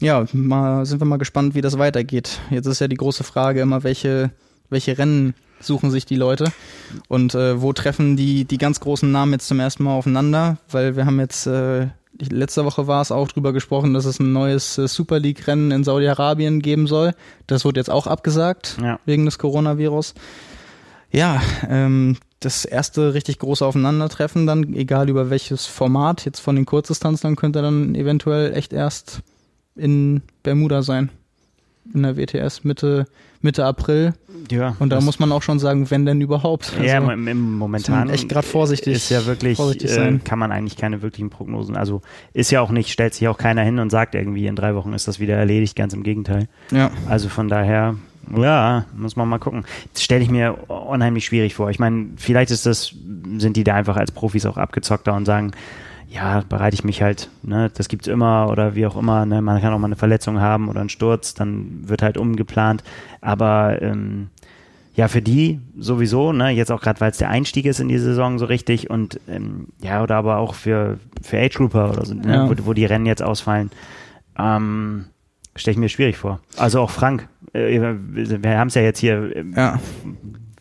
Ja, 0.00 0.24
mal 0.32 0.86
sind 0.86 1.00
wir 1.00 1.04
mal 1.06 1.18
gespannt, 1.18 1.54
wie 1.54 1.60
das 1.60 1.78
weitergeht. 1.78 2.40
Jetzt 2.50 2.66
ist 2.66 2.80
ja 2.80 2.88
die 2.88 2.96
große 2.96 3.22
Frage 3.24 3.60
immer, 3.60 3.82
welche, 3.82 4.30
welche 4.70 4.96
Rennen 4.98 5.34
suchen 5.60 5.90
sich 5.90 6.06
die 6.06 6.16
Leute 6.16 6.50
und 7.08 7.34
äh, 7.34 7.60
wo 7.60 7.72
treffen 7.74 8.16
die, 8.16 8.46
die 8.46 8.56
ganz 8.56 8.80
großen 8.80 9.10
Namen 9.12 9.32
jetzt 9.32 9.46
zum 9.48 9.60
ersten 9.60 9.84
Mal 9.84 9.92
aufeinander, 9.92 10.56
weil 10.70 10.96
wir 10.96 11.04
haben 11.04 11.20
jetzt, 11.20 11.46
äh, 11.46 11.88
letzte 12.18 12.64
Woche 12.64 12.86
war 12.86 13.02
es 13.02 13.12
auch 13.12 13.28
drüber 13.28 13.52
gesprochen, 13.52 13.92
dass 13.92 14.06
es 14.06 14.18
ein 14.20 14.32
neues 14.32 14.78
äh, 14.78 14.88
Super 14.88 15.18
League-Rennen 15.18 15.70
in 15.70 15.84
Saudi-Arabien 15.84 16.62
geben 16.62 16.86
soll. 16.86 17.12
Das 17.46 17.66
wurde 17.66 17.78
jetzt 17.78 17.90
auch 17.90 18.06
abgesagt 18.06 18.78
Ja. 18.82 18.98
wegen 19.04 19.26
des 19.26 19.38
Coronavirus. 19.38 20.14
Ja, 21.12 21.42
ähm, 21.68 22.16
das 22.38 22.64
erste 22.64 23.12
richtig 23.12 23.38
große 23.38 23.66
Aufeinandertreffen 23.66 24.46
dann, 24.46 24.72
egal 24.72 25.10
über 25.10 25.28
welches 25.28 25.66
Format, 25.66 26.24
jetzt 26.24 26.40
von 26.40 26.56
den 26.56 26.64
Kurzdistanzlern 26.64 27.36
könnte 27.36 27.60
dann 27.60 27.94
eventuell 27.94 28.54
echt 28.54 28.72
erst 28.72 29.20
in 29.80 30.22
Bermuda 30.42 30.82
sein. 30.82 31.10
In 31.92 32.02
der 32.04 32.16
WTS 32.16 32.62
Mitte, 32.62 33.06
Mitte 33.40 33.64
April. 33.64 34.12
ja, 34.50 34.76
Und 34.78 34.90
da 34.90 35.00
muss 35.00 35.18
man 35.18 35.32
auch 35.32 35.42
schon 35.42 35.58
sagen, 35.58 35.90
wenn 35.90 36.06
denn 36.06 36.20
überhaupt. 36.20 36.72
ja, 36.80 36.98
Also, 37.00 37.10
im, 37.10 37.26
im 37.26 37.58
momentan 37.58 38.10
echt 38.10 38.28
grad 38.28 38.44
vorsichtig- 38.44 38.94
ist 38.94 39.08
ja 39.10 39.24
wirklich, 39.26 39.56
vorsichtig 39.56 39.90
äh, 39.90 39.94
sein. 39.94 40.22
kann 40.22 40.38
man 40.38 40.52
eigentlich 40.52 40.76
keine 40.76 41.02
wirklichen 41.02 41.30
Prognosen. 41.30 41.76
Also 41.76 42.02
ist 42.32 42.50
ja 42.52 42.60
auch 42.60 42.70
nicht, 42.70 42.90
stellt 42.92 43.14
sich 43.14 43.26
auch 43.26 43.38
keiner 43.38 43.62
hin 43.62 43.78
und 43.80 43.90
sagt 43.90 44.14
irgendwie, 44.14 44.46
in 44.46 44.54
drei 44.56 44.74
Wochen 44.76 44.92
ist 44.92 45.08
das 45.08 45.18
wieder 45.18 45.34
erledigt, 45.36 45.74
ganz 45.74 45.92
im 45.94 46.02
Gegenteil. 46.04 46.48
ja. 46.70 46.92
Also 47.08 47.28
von 47.28 47.48
daher, 47.48 47.96
ja, 48.36 48.84
muss 48.94 49.16
man 49.16 49.28
mal 49.28 49.38
gucken. 49.38 49.64
Das 49.94 50.02
stelle 50.04 50.22
ich 50.22 50.30
mir 50.30 50.58
unheimlich 50.68 51.24
schwierig 51.24 51.54
vor. 51.56 51.70
Ich 51.70 51.80
meine, 51.80 52.08
vielleicht 52.16 52.52
ist 52.52 52.66
das, 52.66 52.94
sind 53.38 53.56
die 53.56 53.64
da 53.64 53.74
einfach 53.74 53.96
als 53.96 54.12
Profis 54.12 54.46
auch 54.46 54.58
abgezockter 54.58 55.14
und 55.14 55.24
sagen, 55.24 55.52
ja, 56.10 56.42
bereite 56.48 56.74
ich 56.74 56.82
mich 56.84 57.02
halt, 57.02 57.30
ne, 57.42 57.70
das 57.72 57.88
gibt's 57.88 58.08
immer 58.08 58.48
oder 58.50 58.74
wie 58.74 58.84
auch 58.86 58.96
immer, 58.96 59.24
ne, 59.26 59.40
man 59.40 59.60
kann 59.60 59.72
auch 59.72 59.78
mal 59.78 59.86
eine 59.86 59.96
Verletzung 59.96 60.40
haben 60.40 60.68
oder 60.68 60.80
einen 60.80 60.88
Sturz, 60.88 61.34
dann 61.34 61.88
wird 61.88 62.02
halt 62.02 62.18
umgeplant. 62.18 62.82
Aber 63.20 63.80
ähm, 63.80 64.28
ja, 64.96 65.06
für 65.06 65.22
die 65.22 65.60
sowieso, 65.78 66.32
ne, 66.32 66.50
jetzt 66.50 66.72
auch 66.72 66.80
gerade, 66.82 67.00
weil 67.00 67.12
es 67.12 67.18
der 67.18 67.30
Einstieg 67.30 67.64
ist 67.64 67.78
in 67.78 67.86
die 67.88 67.98
Saison 67.98 68.38
so 68.40 68.46
richtig 68.46 68.90
und 68.90 69.20
ähm, 69.28 69.68
ja, 69.82 70.02
oder 70.02 70.16
aber 70.16 70.38
auch 70.38 70.54
für, 70.54 70.98
für 71.22 71.38
Age 71.38 71.54
Grouper 71.56 71.90
oder 71.90 72.04
so, 72.04 72.14
ne, 72.14 72.34
Ja. 72.34 72.50
wo, 72.50 72.54
wo 72.66 72.72
die 72.72 72.84
Rennen 72.86 73.06
jetzt 73.06 73.22
ausfallen. 73.22 73.70
Ähm, 74.36 75.04
Stelle 75.56 75.72
ich 75.74 75.78
mir 75.78 75.88
schwierig 75.88 76.16
vor. 76.16 76.40
Also 76.56 76.80
auch 76.80 76.90
Frank, 76.90 77.28
äh, 77.52 77.80
wir 77.80 78.58
haben 78.58 78.68
es 78.68 78.74
ja 78.74 78.82
jetzt 78.82 78.98
hier 78.98 79.34
äh, 79.36 79.44
Ja. 79.56 79.78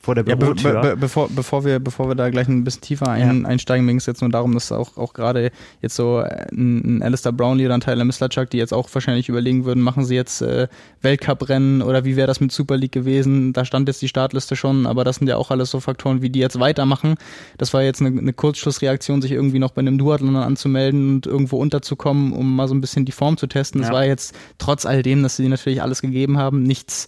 Vor 0.02 0.16
der 0.16 0.26
Ja, 0.26 0.36
be 0.36 0.46
Bürotür. 0.46 0.82
be 0.82 0.90
be 0.92 0.98
bevor, 0.98 1.30
bevor, 1.30 1.66
wir, 1.66 1.80
bevor 1.80 2.08
wir 2.08 2.16
da 2.16 2.30
gleich 2.30 2.48
ein 2.48 2.64
bisschen 2.64 2.82
tiefer 2.82 3.10
ein, 3.10 3.46
einsteigen, 3.46 3.86
ging 3.86 3.98
es 3.98 4.06
jetzt 4.06 4.22
nur 4.22 4.30
darum, 4.30 4.54
dass 4.54 4.72
auch, 4.72 4.98
auch 4.98 5.14
gerade 5.14 5.52
jetzt 5.82 5.96
so 5.96 6.20
äh, 6.22 6.46
ein, 6.52 6.98
ein 7.00 7.04
Alistair 7.04 7.32
Brownlee 7.34 7.66
oder 7.66 7.74
ein 7.76 7.82
Tyler 7.82 8.06
Mislachuk, 8.06 8.50
die 8.50 8.58
jetzt 8.58 8.74
auch 8.74 8.88
wahrscheinlich 8.94 9.28
überlegen 9.28 9.66
würden, 9.66 9.82
machen 9.84 10.06
sie 10.06 10.16
jetzt 10.16 10.42
äh, 10.42 10.68
Weltcuprennen 11.02 11.82
oder 11.82 12.06
wie 12.06 12.16
wäre 12.16 12.28
das 12.28 12.40
mit 12.40 12.52
Super 12.52 12.78
League 12.78 12.92
gewesen? 12.92 13.52
Da 13.54 13.66
stand 13.66 13.88
jetzt 13.88 14.02
die 14.02 14.08
Startliste 14.08 14.56
schon, 14.56 14.86
aber 14.86 15.04
das 15.04 15.18
sind 15.18 15.28
ja 15.28 15.38
auch 15.38 15.52
alles 15.52 15.72
so 15.72 15.80
Faktoren, 15.80 16.22
wie 16.22 16.30
die 16.30 16.40
jetzt 16.40 16.60
weitermachen. 16.60 17.16
Das 17.58 17.74
war 17.74 17.82
jetzt 17.84 18.02
eine, 18.02 18.18
eine 18.18 18.34
Kurzschlussreaktion, 18.34 19.22
sich 19.22 19.32
irgendwie 19.32 19.60
noch 19.60 19.72
bei 19.72 19.80
einem 19.80 19.98
Duathlon 19.98 20.36
anzumelden 20.36 21.16
und 21.16 21.26
irgendwo 21.26 21.58
unterzukommen, 21.58 22.32
um 22.34 22.56
mal 22.56 22.68
so 22.68 22.74
ein 22.76 22.82
bisschen 22.82 23.06
die 23.06 23.12
Form 23.12 23.38
zu 23.38 23.48
testen. 23.48 23.82
Das 23.82 23.90
Ja. 23.90 23.96
war 23.96 24.06
jetzt 24.06 24.34
trotz 24.60 24.86
all 24.86 25.04
dem, 25.04 25.24
dass 25.24 25.36
sie 25.36 25.48
natürlich 25.48 25.82
alles 25.82 26.02
gegeben 26.02 26.38
haben, 26.38 26.64
nichts 26.64 27.08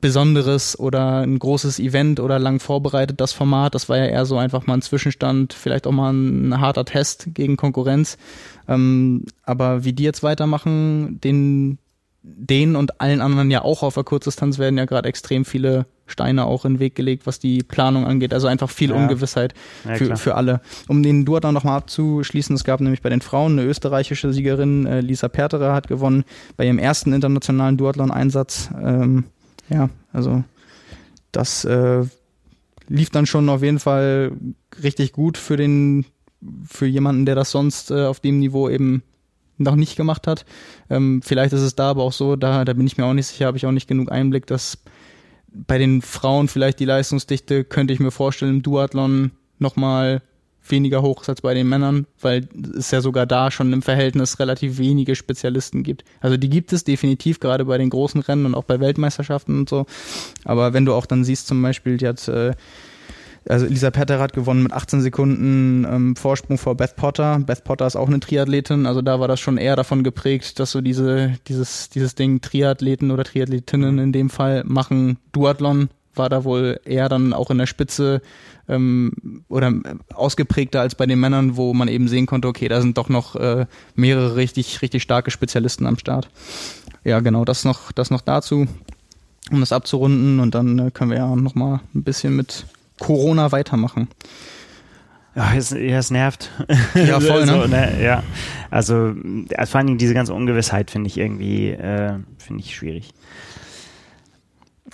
Besonderes 0.00 0.78
oder 0.78 1.20
ein 1.20 1.38
großes 1.38 1.78
Event 1.78 2.20
oder 2.20 2.38
lang 2.38 2.60
vorbereitet, 2.60 3.20
das 3.20 3.32
Format. 3.32 3.74
Das 3.74 3.88
war 3.88 3.98
ja 3.98 4.06
eher 4.06 4.24
so 4.26 4.38
einfach 4.38 4.66
mal 4.66 4.74
ein 4.74 4.82
Zwischenstand, 4.82 5.52
vielleicht 5.52 5.86
auch 5.86 5.92
mal 5.92 6.12
ein 6.12 6.60
harter 6.60 6.84
Test 6.84 7.28
gegen 7.34 7.56
Konkurrenz. 7.56 8.16
Ähm, 8.68 9.24
aber 9.42 9.84
wie 9.84 9.92
die 9.92 10.04
jetzt 10.04 10.22
weitermachen, 10.22 11.20
den 11.20 11.78
denen 12.22 12.76
und 12.76 13.00
allen 13.00 13.20
anderen 13.20 13.50
ja 13.50 13.62
auch 13.62 13.82
auf 13.82 13.94
der 13.94 14.04
Kurzdistanz 14.04 14.58
werden 14.58 14.76
ja 14.76 14.84
gerade 14.84 15.08
extrem 15.08 15.44
viele 15.44 15.86
Steine 16.06 16.44
auch 16.44 16.64
in 16.64 16.74
den 16.74 16.80
Weg 16.80 16.94
gelegt, 16.94 17.26
was 17.26 17.38
die 17.38 17.62
Planung 17.62 18.04
angeht. 18.04 18.34
Also 18.34 18.46
einfach 18.46 18.68
viel 18.68 18.90
ja. 18.90 18.96
Ungewissheit 18.96 19.54
ja, 19.84 19.94
für, 19.94 20.16
für 20.16 20.34
alle. 20.34 20.60
Um 20.88 21.02
den 21.02 21.24
Duathlon 21.24 21.54
nochmal 21.54 21.78
abzuschließen, 21.78 22.54
es 22.56 22.64
gab 22.64 22.80
nämlich 22.80 23.00
bei 23.00 23.08
den 23.08 23.22
Frauen 23.22 23.58
eine 23.58 23.68
österreichische 23.68 24.32
Siegerin, 24.32 24.86
äh, 24.86 25.00
Lisa 25.00 25.28
Perterer 25.28 25.72
hat 25.72 25.88
gewonnen 25.88 26.24
bei 26.56 26.66
ihrem 26.66 26.78
ersten 26.78 27.12
internationalen 27.12 27.76
Duathlon-Einsatz. 27.78 28.70
Ähm, 28.82 29.24
ja, 29.70 29.88
also 30.12 30.44
das 31.32 31.64
äh, 31.64 32.04
lief 32.88 33.10
dann 33.10 33.26
schon 33.26 33.48
auf 33.48 33.62
jeden 33.62 33.78
Fall 33.78 34.32
richtig 34.82 35.12
gut 35.12 35.38
für 35.38 35.56
den, 35.56 36.04
für 36.66 36.86
jemanden, 36.86 37.24
der 37.24 37.36
das 37.36 37.50
sonst 37.50 37.90
äh, 37.90 38.04
auf 38.04 38.20
dem 38.20 38.40
Niveau 38.40 38.68
eben 38.68 39.02
noch 39.58 39.76
nicht 39.76 39.96
gemacht 39.96 40.26
hat. 40.26 40.44
Ähm, 40.88 41.22
vielleicht 41.22 41.52
ist 41.52 41.60
es 41.60 41.76
da 41.76 41.90
aber 41.90 42.02
auch 42.02 42.12
so, 42.12 42.36
da, 42.36 42.64
da 42.64 42.72
bin 42.72 42.86
ich 42.86 42.98
mir 42.98 43.04
auch 43.04 43.14
nicht 43.14 43.26
sicher, 43.26 43.46
habe 43.46 43.56
ich 43.56 43.66
auch 43.66 43.72
nicht 43.72 43.88
genug 43.88 44.10
Einblick, 44.10 44.46
dass 44.46 44.78
bei 45.52 45.78
den 45.78 46.02
Frauen 46.02 46.48
vielleicht 46.48 46.80
die 46.80 46.84
Leistungsdichte, 46.84 47.64
könnte 47.64 47.92
ich 47.92 48.00
mir 48.00 48.10
vorstellen, 48.10 48.56
im 48.56 48.62
Duathlon 48.62 49.32
nochmal 49.58 50.22
weniger 50.66 51.02
hoch 51.02 51.22
ist 51.22 51.28
als 51.28 51.40
bei 51.40 51.54
den 51.54 51.68
Männern, 51.68 52.06
weil 52.20 52.48
es 52.76 52.90
ja 52.90 53.00
sogar 53.00 53.26
da 53.26 53.50
schon 53.50 53.72
im 53.72 53.82
Verhältnis 53.82 54.38
relativ 54.38 54.78
wenige 54.78 55.16
Spezialisten 55.16 55.82
gibt. 55.82 56.04
Also 56.20 56.36
die 56.36 56.50
gibt 56.50 56.72
es 56.72 56.84
definitiv, 56.84 57.40
gerade 57.40 57.64
bei 57.64 57.78
den 57.78 57.90
großen 57.90 58.20
Rennen 58.20 58.46
und 58.46 58.54
auch 58.54 58.64
bei 58.64 58.80
Weltmeisterschaften 58.80 59.60
und 59.60 59.68
so. 59.68 59.86
Aber 60.44 60.72
wenn 60.72 60.84
du 60.84 60.94
auch 60.94 61.06
dann 61.06 61.24
siehst, 61.24 61.46
zum 61.46 61.60
Beispiel, 61.62 61.96
die 61.96 62.06
hat 62.06 62.26
äh, 62.28 62.52
also 63.48 63.66
Lisa 63.66 63.90
Petter 63.90 64.18
hat 64.18 64.32
gewonnen 64.32 64.64
mit 64.64 64.72
18 64.72 65.00
Sekunden 65.00 65.86
ähm, 65.90 66.16
Vorsprung 66.16 66.58
vor 66.58 66.76
Beth 66.76 66.96
Potter. 66.96 67.38
Beth 67.38 67.64
Potter 67.64 67.86
ist 67.86 67.96
auch 67.96 68.08
eine 68.08 68.20
Triathletin, 68.20 68.86
also 68.86 69.02
da 69.02 69.20
war 69.20 69.28
das 69.28 69.40
schon 69.40 69.56
eher 69.56 69.76
davon 69.76 70.04
geprägt, 70.04 70.58
dass 70.58 70.72
so 70.72 70.80
diese, 70.80 71.34
dieses, 71.48 71.88
dieses 71.88 72.14
Ding 72.14 72.40
Triathleten 72.40 73.10
oder 73.10 73.24
Triathletinnen 73.24 73.98
in 73.98 74.12
dem 74.12 74.30
Fall 74.30 74.64
machen 74.66 75.18
Duathlon, 75.32 75.88
war 76.20 76.28
da 76.28 76.44
wohl 76.44 76.78
eher 76.84 77.08
dann 77.08 77.32
auch 77.32 77.50
in 77.50 77.56
der 77.56 77.66
Spitze 77.66 78.20
ähm, 78.68 79.42
oder 79.48 79.72
ausgeprägter 80.14 80.82
als 80.82 80.94
bei 80.94 81.06
den 81.06 81.18
Männern, 81.18 81.56
wo 81.56 81.72
man 81.72 81.88
eben 81.88 82.08
sehen 82.08 82.26
konnte, 82.26 82.46
okay, 82.46 82.68
da 82.68 82.82
sind 82.82 82.98
doch 82.98 83.08
noch 83.08 83.36
äh, 83.36 83.64
mehrere 83.94 84.36
richtig, 84.36 84.82
richtig 84.82 85.02
starke 85.02 85.30
Spezialisten 85.30 85.86
am 85.86 85.98
Start. 85.98 86.28
Ja, 87.02 87.20
genau, 87.20 87.46
das 87.46 87.64
noch, 87.64 87.90
das 87.90 88.10
noch 88.10 88.20
dazu, 88.20 88.66
um 89.50 89.60
das 89.60 89.72
abzurunden 89.72 90.40
und 90.40 90.54
dann 90.54 90.78
äh, 90.78 90.90
können 90.90 91.10
wir 91.10 91.16
ja 91.16 91.34
noch 91.34 91.54
mal 91.54 91.80
ein 91.94 92.02
bisschen 92.02 92.36
mit 92.36 92.66
Corona 92.98 93.50
weitermachen. 93.50 94.08
Ja, 95.34 95.54
es, 95.54 95.72
es 95.72 96.10
nervt. 96.10 96.50
Ja, 96.94 97.18
voll, 97.20 97.46
ne? 97.46 97.52
so, 97.52 97.66
ne? 97.66 98.02
Ja, 98.02 98.22
also 98.70 99.14
vor 99.14 99.76
allen 99.78 99.86
Dingen 99.86 99.98
diese 99.98 100.12
ganze 100.12 100.34
Ungewissheit 100.34 100.90
finde 100.90 101.06
ich 101.08 101.16
irgendwie, 101.16 101.70
äh, 101.70 102.18
finde 102.36 102.62
ich 102.62 102.74
schwierig. 102.74 103.14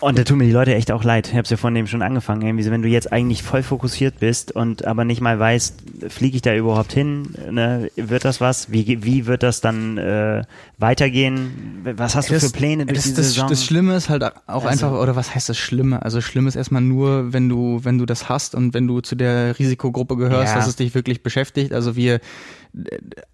Und 0.00 0.18
da 0.18 0.24
tun 0.24 0.38
mir 0.38 0.44
die 0.44 0.52
Leute 0.52 0.74
echt 0.74 0.92
auch 0.92 1.04
leid. 1.04 1.28
Ich 1.28 1.32
habe 1.32 1.44
es 1.44 1.50
ja 1.50 1.56
von 1.56 1.74
dem 1.74 1.86
schon 1.86 2.02
angefangen. 2.02 2.42
Irgendwie, 2.42 2.70
wenn 2.70 2.82
du 2.82 2.88
jetzt 2.88 3.12
eigentlich 3.12 3.42
voll 3.42 3.62
fokussiert 3.62 4.20
bist 4.20 4.52
und 4.52 4.84
aber 4.84 5.04
nicht 5.04 5.22
mal 5.22 5.38
weißt, 5.38 5.74
fliege 6.08 6.36
ich 6.36 6.42
da 6.42 6.54
überhaupt 6.54 6.92
hin? 6.92 7.34
Ne? 7.50 7.90
Wird 7.96 8.26
das 8.26 8.40
was? 8.40 8.70
Wie, 8.70 9.02
wie 9.04 9.26
wird 9.26 9.42
das 9.42 9.62
dann 9.62 9.96
äh, 9.96 10.42
weitergehen? 10.76 11.80
Was 11.96 12.14
hast 12.14 12.30
das, 12.30 12.42
du 12.42 12.48
für 12.48 12.52
Pläne 12.52 12.84
durch 12.84 12.98
das, 12.98 13.14
das, 13.14 13.26
Saison? 13.28 13.48
Das 13.48 13.64
Schlimme 13.64 13.96
ist 13.96 14.10
halt 14.10 14.22
auch 14.24 14.32
also, 14.46 14.68
einfach, 14.68 14.92
oder 14.92 15.16
was 15.16 15.34
heißt 15.34 15.48
das 15.48 15.56
Schlimme? 15.56 16.02
Also 16.02 16.20
schlimm 16.20 16.46
ist 16.46 16.56
erstmal 16.56 16.82
nur, 16.82 17.32
wenn 17.32 17.48
du, 17.48 17.80
wenn 17.82 17.96
du 17.96 18.04
das 18.04 18.28
hast 18.28 18.54
und 18.54 18.74
wenn 18.74 18.86
du 18.86 19.00
zu 19.00 19.16
der 19.16 19.58
Risikogruppe 19.58 20.16
gehörst, 20.16 20.52
ja. 20.52 20.58
dass 20.58 20.68
es 20.68 20.76
dich 20.76 20.94
wirklich 20.94 21.22
beschäftigt. 21.22 21.72
Also 21.72 21.96
wir 21.96 22.20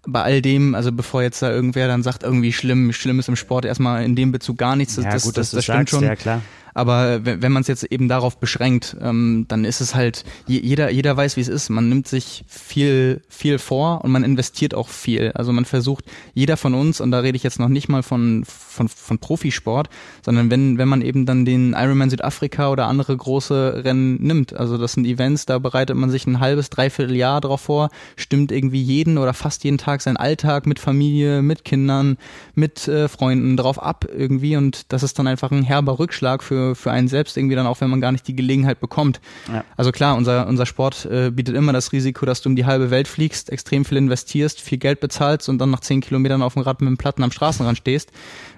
bei 0.07 0.21
all 0.21 0.41
dem, 0.41 0.73
also 0.73 0.91
bevor 0.91 1.21
jetzt 1.21 1.41
da 1.41 1.51
irgendwer 1.51 1.87
dann 1.87 2.03
sagt, 2.03 2.23
irgendwie 2.23 2.53
schlimm, 2.53 2.93
schlimm 2.93 3.19
ist 3.19 3.27
im 3.27 3.35
Sport 3.35 3.65
erstmal 3.65 4.03
in 4.03 4.15
dem 4.15 4.31
Bezug 4.31 4.57
gar 4.57 4.75
nichts. 4.75 4.95
Das, 4.95 5.05
ja, 5.05 5.11
gut, 5.11 5.37
das, 5.37 5.51
das, 5.51 5.51
das 5.51 5.63
stimmt 5.65 5.89
sagst, 5.89 5.91
schon. 5.91 6.03
Ja, 6.03 6.15
klar. 6.15 6.41
Aber 6.73 7.25
wenn 7.25 7.51
man 7.51 7.61
es 7.61 7.67
jetzt 7.67 7.83
eben 7.83 8.07
darauf 8.07 8.39
beschränkt, 8.39 8.95
ähm, 9.01 9.45
dann 9.47 9.65
ist 9.65 9.81
es 9.81 9.95
halt, 9.95 10.23
jeder, 10.47 10.89
jeder 10.89 11.15
weiß, 11.15 11.37
wie 11.37 11.41
es 11.41 11.47
ist. 11.47 11.69
Man 11.69 11.89
nimmt 11.89 12.07
sich 12.07 12.43
viel, 12.47 13.21
viel 13.29 13.59
vor 13.59 14.03
und 14.03 14.11
man 14.11 14.23
investiert 14.23 14.73
auch 14.73 14.89
viel. 14.89 15.31
Also 15.35 15.53
man 15.53 15.65
versucht, 15.65 16.05
jeder 16.33 16.57
von 16.57 16.73
uns, 16.73 17.01
und 17.01 17.11
da 17.11 17.19
rede 17.19 17.35
ich 17.35 17.43
jetzt 17.43 17.59
noch 17.59 17.67
nicht 17.67 17.89
mal 17.89 18.03
von, 18.03 18.43
von, 18.45 18.87
von 18.87 19.19
Profisport, 19.19 19.89
sondern 20.23 20.49
wenn, 20.49 20.77
wenn 20.77 20.87
man 20.87 21.01
eben 21.01 21.25
dann 21.25 21.45
den 21.45 21.73
Ironman 21.73 22.09
Südafrika 22.09 22.69
oder 22.69 22.87
andere 22.87 23.15
große 23.15 23.83
Rennen 23.83 24.21
nimmt. 24.21 24.53
Also 24.53 24.77
das 24.77 24.93
sind 24.93 25.05
Events, 25.05 25.45
da 25.45 25.59
bereitet 25.59 25.95
man 25.95 26.09
sich 26.09 26.25
ein 26.25 26.39
halbes, 26.39 26.69
dreiviertel 26.69 27.15
Jahr 27.15 27.41
drauf 27.41 27.61
vor, 27.61 27.89
stimmt 28.15 28.51
irgendwie 28.51 28.81
jeden 28.81 29.17
oder 29.17 29.33
fast 29.33 29.63
jeden 29.63 29.77
Tag 29.77 30.01
seinen 30.01 30.17
Alltag 30.17 30.65
mit 30.65 30.79
Familie, 30.79 31.41
mit 31.41 31.65
Kindern, 31.65 32.17
mit 32.55 32.87
äh, 32.87 33.07
Freunden 33.07 33.57
drauf 33.57 33.81
ab 33.81 34.05
irgendwie 34.15 34.57
und 34.57 34.91
das 34.91 35.03
ist 35.03 35.19
dann 35.19 35.27
einfach 35.27 35.51
ein 35.51 35.63
herber 35.63 35.99
Rückschlag 35.99 36.43
für 36.43 36.62
für, 36.73 36.91
einen 36.91 37.07
selbst 37.07 37.37
irgendwie 37.37 37.55
dann 37.55 37.67
auch, 37.67 37.81
wenn 37.81 37.89
man 37.89 38.01
gar 38.01 38.11
nicht 38.11 38.27
die 38.27 38.35
Gelegenheit 38.35 38.79
bekommt. 38.79 39.19
Ja. 39.51 39.63
Also 39.77 39.91
klar, 39.91 40.15
unser, 40.15 40.47
unser 40.47 40.65
Sport 40.65 41.05
äh, 41.05 41.31
bietet 41.31 41.55
immer 41.55 41.73
das 41.73 41.91
Risiko, 41.91 42.25
dass 42.25 42.41
du 42.41 42.49
um 42.49 42.55
die 42.55 42.65
halbe 42.65 42.89
Welt 42.89 43.07
fliegst, 43.07 43.49
extrem 43.51 43.85
viel 43.85 43.97
investierst, 43.97 44.61
viel 44.61 44.77
Geld 44.77 44.99
bezahlst 44.99 45.49
und 45.49 45.59
dann 45.59 45.69
nach 45.69 45.81
zehn 45.81 46.01
Kilometern 46.01 46.41
auf 46.41 46.53
dem 46.53 46.63
Rad 46.63 46.81
mit 46.81 46.89
dem 46.89 46.97
Platten 46.97 47.23
am 47.23 47.31
Straßenrand 47.31 47.77
stehst. 47.77 48.11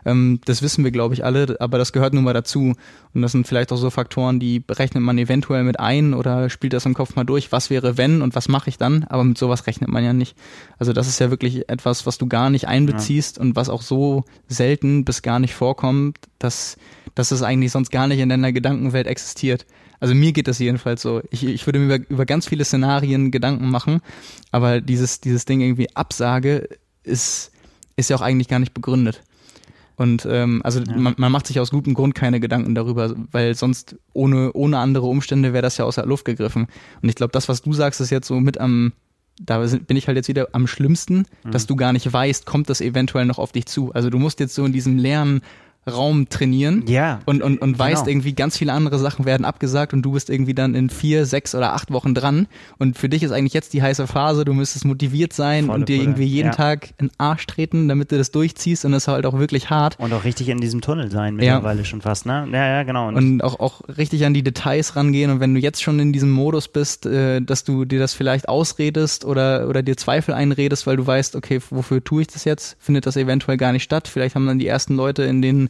Ähm, 0.06 0.40
das 0.46 0.62
wissen 0.62 0.84
wir, 0.84 0.92
glaube 0.92 1.14
ich, 1.14 1.26
alle, 1.26 1.58
aber 1.60 1.78
das 1.78 1.92
gehört 1.94 2.14
nun 2.14 2.24
mal 2.24 2.34
dazu. 2.34 2.76
Und 3.14 3.22
das 3.22 3.32
sind 3.32 3.48
vielleicht 3.48 3.72
auch 3.72 3.78
so 3.78 3.90
Faktoren, 3.90 4.40
die 4.40 4.60
berechnet 4.60 5.02
man 5.02 5.18
eventuell 5.18 5.64
mit 5.64 5.80
ein 5.80 6.14
oder 6.14 6.50
spielt 6.50 6.74
das 6.74 6.86
im 6.86 6.94
Kopf 6.94 7.16
mal 7.16 7.24
durch, 7.24 7.52
was 7.52 7.70
wäre 7.70 7.98
wenn 7.98 8.22
und 8.22 8.36
was 8.36 8.48
mache 8.48 8.70
ich 8.70 8.78
dann, 8.78 9.06
aber 9.06 9.24
mit 9.24 9.38
sowas 9.38 9.68
rechnet 9.68 9.90
man 9.90 10.04
ja 10.04 10.14
nicht. 10.14 10.36
Also 10.78 10.94
das 10.94 11.08
ist 11.08 11.20
ja 11.20 11.30
wirklich 11.30 11.70
etwas, 11.70 12.06
was 12.06 12.18
du 12.18 12.28
gar 12.28 12.50
nicht 12.50 12.68
einbeziehst 12.68 13.38
ja. 13.38 13.42
und 13.42 13.56
was 13.56 13.70
auch 13.70 13.82
so 13.82 14.26
selten 14.48 15.06
bis 15.06 15.22
gar 15.22 15.40
nicht 15.40 15.54
vorkommt, 15.54 16.18
dass, 16.40 16.78
dass 17.16 17.32
es 17.32 17.42
eigentlich 17.42 17.72
sonst 17.72 17.92
gar 17.92 18.08
nicht 18.08 18.20
in 18.20 18.30
deiner 18.30 18.52
Gedankenwelt 18.52 19.08
existiert. 19.08 19.66
Also 20.00 20.14
mir 20.14 20.34
geht 20.34 20.48
das 20.48 20.60
jedenfalls 20.60 21.02
so. 21.02 21.22
Ich, 21.32 21.46
ich 21.46 21.66
würde 21.66 21.80
mir 21.80 21.96
über, 21.96 22.10
über 22.10 22.26
ganz 22.26 22.48
viele 22.48 22.66
Szenarien 22.66 23.32
Gedanken 23.32 23.70
machen, 23.70 24.02
aber 24.52 24.82
dieses, 24.82 25.22
dieses 25.22 25.46
Ding 25.46 25.62
irgendwie 25.62 25.96
Absage 25.96 26.70
ist, 27.04 27.52
ist 27.96 28.10
ja 28.10 28.18
auch 28.18 28.22
eigentlich 28.22 28.50
gar 28.50 28.60
nicht 28.60 28.74
begründet. 28.74 29.24
Und 29.98 30.28
ähm, 30.30 30.62
also 30.64 30.82
ja. 30.82 30.96
man, 30.98 31.16
man 31.18 31.32
macht 31.32 31.48
sich 31.48 31.60
aus 31.60 31.72
gutem 31.72 31.94
Grund 31.94 32.16
keine 32.16 32.40
Gedanken 32.40 32.76
darüber, 32.76 33.16
weil 33.32 33.56
sonst 33.56 33.96
ohne, 34.14 34.52
ohne 34.54 34.80
andere 34.80 35.06
Umstände 35.08 35.54
wäre 35.54 35.62
das 35.62 35.78
ja 35.78 35.86
aus 35.86 35.96
der 35.96 36.06
Luft 36.06 36.26
gegriffen. 36.26 36.68
Und 37.02 37.10
ich 37.10 37.16
glaube, 37.16 37.32
das, 37.32 37.48
was 37.48 37.62
du 37.62 37.72
sagst, 37.72 38.02
ist 38.02 38.10
jetzt 38.10 38.28
so 38.28 38.40
mit 38.42 38.60
am, 38.60 38.92
da 39.40 39.60
bin 39.60 39.96
ich 39.96 40.08
halt 40.08 40.18
jetzt 40.18 40.28
wieder 40.28 40.50
am 40.52 40.68
schlimmsten, 40.68 41.26
mhm. 41.44 41.52
dass 41.52 41.66
du 41.66 41.78
gar 41.78 41.94
nicht 41.94 42.12
weißt, 42.12 42.46
kommt 42.46 42.70
das 42.70 42.82
eventuell 42.82 43.26
noch 43.26 43.40
auf 43.40 43.54
dich 43.54 43.68
zu. 43.68 43.94
Also 43.94 44.10
du 44.10 44.20
musst 44.20 44.42
jetzt 44.42 44.56
so 44.56 44.66
in 44.66 44.74
diesem 44.74 44.98
leeren 44.98 45.42
Raum 45.90 46.30
trainieren 46.30 46.84
ja, 46.88 47.20
und, 47.26 47.44
und, 47.44 47.62
und 47.62 47.78
weißt 47.78 48.06
genau. 48.06 48.10
irgendwie, 48.10 48.34
ganz 48.34 48.58
viele 48.58 48.74
andere 48.74 48.98
Sachen 48.98 49.26
werden 49.26 49.46
abgesagt 49.46 49.94
und 49.94 50.02
du 50.02 50.14
bist 50.14 50.32
irgendwie 50.32 50.56
dann 50.56 50.74
in 50.74 50.90
vier, 50.90 51.28
sechs 51.28 51.54
oder 51.54 51.74
acht 51.74 51.92
Wochen 51.92 52.16
dran. 52.16 52.48
Und 52.80 52.98
für 52.98 53.08
dich 53.08 53.22
ist 53.22 53.32
eigentlich 53.32 53.54
jetzt 53.54 53.74
die 53.74 53.84
heiße 53.84 54.08
Phase, 54.08 54.46
du 54.46 54.54
müsstest 54.54 54.86
motiviert 54.86 55.34
sein 55.34 55.68
Volle 55.68 55.80
und 55.80 55.90
dir 55.90 55.98
irgendwie 55.98 56.26
jeden 56.26 56.48
ja. 56.48 56.54
Tag 56.54 56.90
in 56.98 57.08
den 57.08 57.12
Arsch 57.20 57.46
treten, 57.46 57.88
damit 57.88 58.12
du 58.12 58.18
das 58.18 58.32
durchziehst 58.32 58.84
und 58.86 58.94
das 58.94 59.04
ist 59.04 59.08
halt 59.08 59.28
auch 59.28 59.38
wirklich 59.38 59.70
hart. 59.70 60.00
Und 60.00 60.12
auch 60.12 60.24
richtig 60.24 60.50
in 60.50 60.60
diesem 60.60 60.82
Tunnel 60.82 61.12
sein 61.12 61.36
mittlerweile 61.36 61.80
ja. 61.80 61.86
schon 61.86 62.02
fast, 62.02 62.26
ne? 62.26 62.48
Ja, 62.52 62.68
ja, 62.68 62.84
genau. 62.84 63.10
Und, 63.10 63.16
und, 63.18 63.44
auch, 63.44 63.60
auch 63.60 63.82
richtig 63.96 64.26
an 64.26 64.34
die 64.34 64.44
Details 64.44 64.96
rangehen 64.96 65.30
und 65.30 65.40
wenn 65.40 65.54
du 65.54 65.60
jetzt 65.60 65.84
schon 65.84 66.00
in 66.00 66.12
diesem 66.12 66.32
Modus 66.32 66.68
bist, 66.68 67.06
äh, 67.06 67.42
dass 67.42 67.64
du 67.64 67.86
dir 67.86 68.00
das 68.00 68.16
vielleicht 68.16 68.50
ausredest 68.50 69.24
oder, 69.24 69.68
oder 69.70 69.84
dir 69.84 69.98
Zweifel 69.98 70.34
einredest, 70.34 70.88
weil 70.88 70.98
du 70.98 71.06
weißt, 71.06 71.36
okay, 71.36 71.60
wofür 71.70 72.04
tue 72.04 72.24
ich 72.24 72.28
das 72.28 72.44
jetzt? 72.44 72.76
Findet 72.80 73.06
das 73.06 73.18
eventuell 73.18 73.58
gar 73.58 73.72
nicht 73.72 73.84
statt? 73.84 74.08
Vielleicht 74.08 74.34
haben 74.34 74.48
dann 74.48 74.58
die 74.58 74.68
ersten 74.68 74.96
Leute 74.96 75.24
in 75.24 75.44
den 75.44 75.70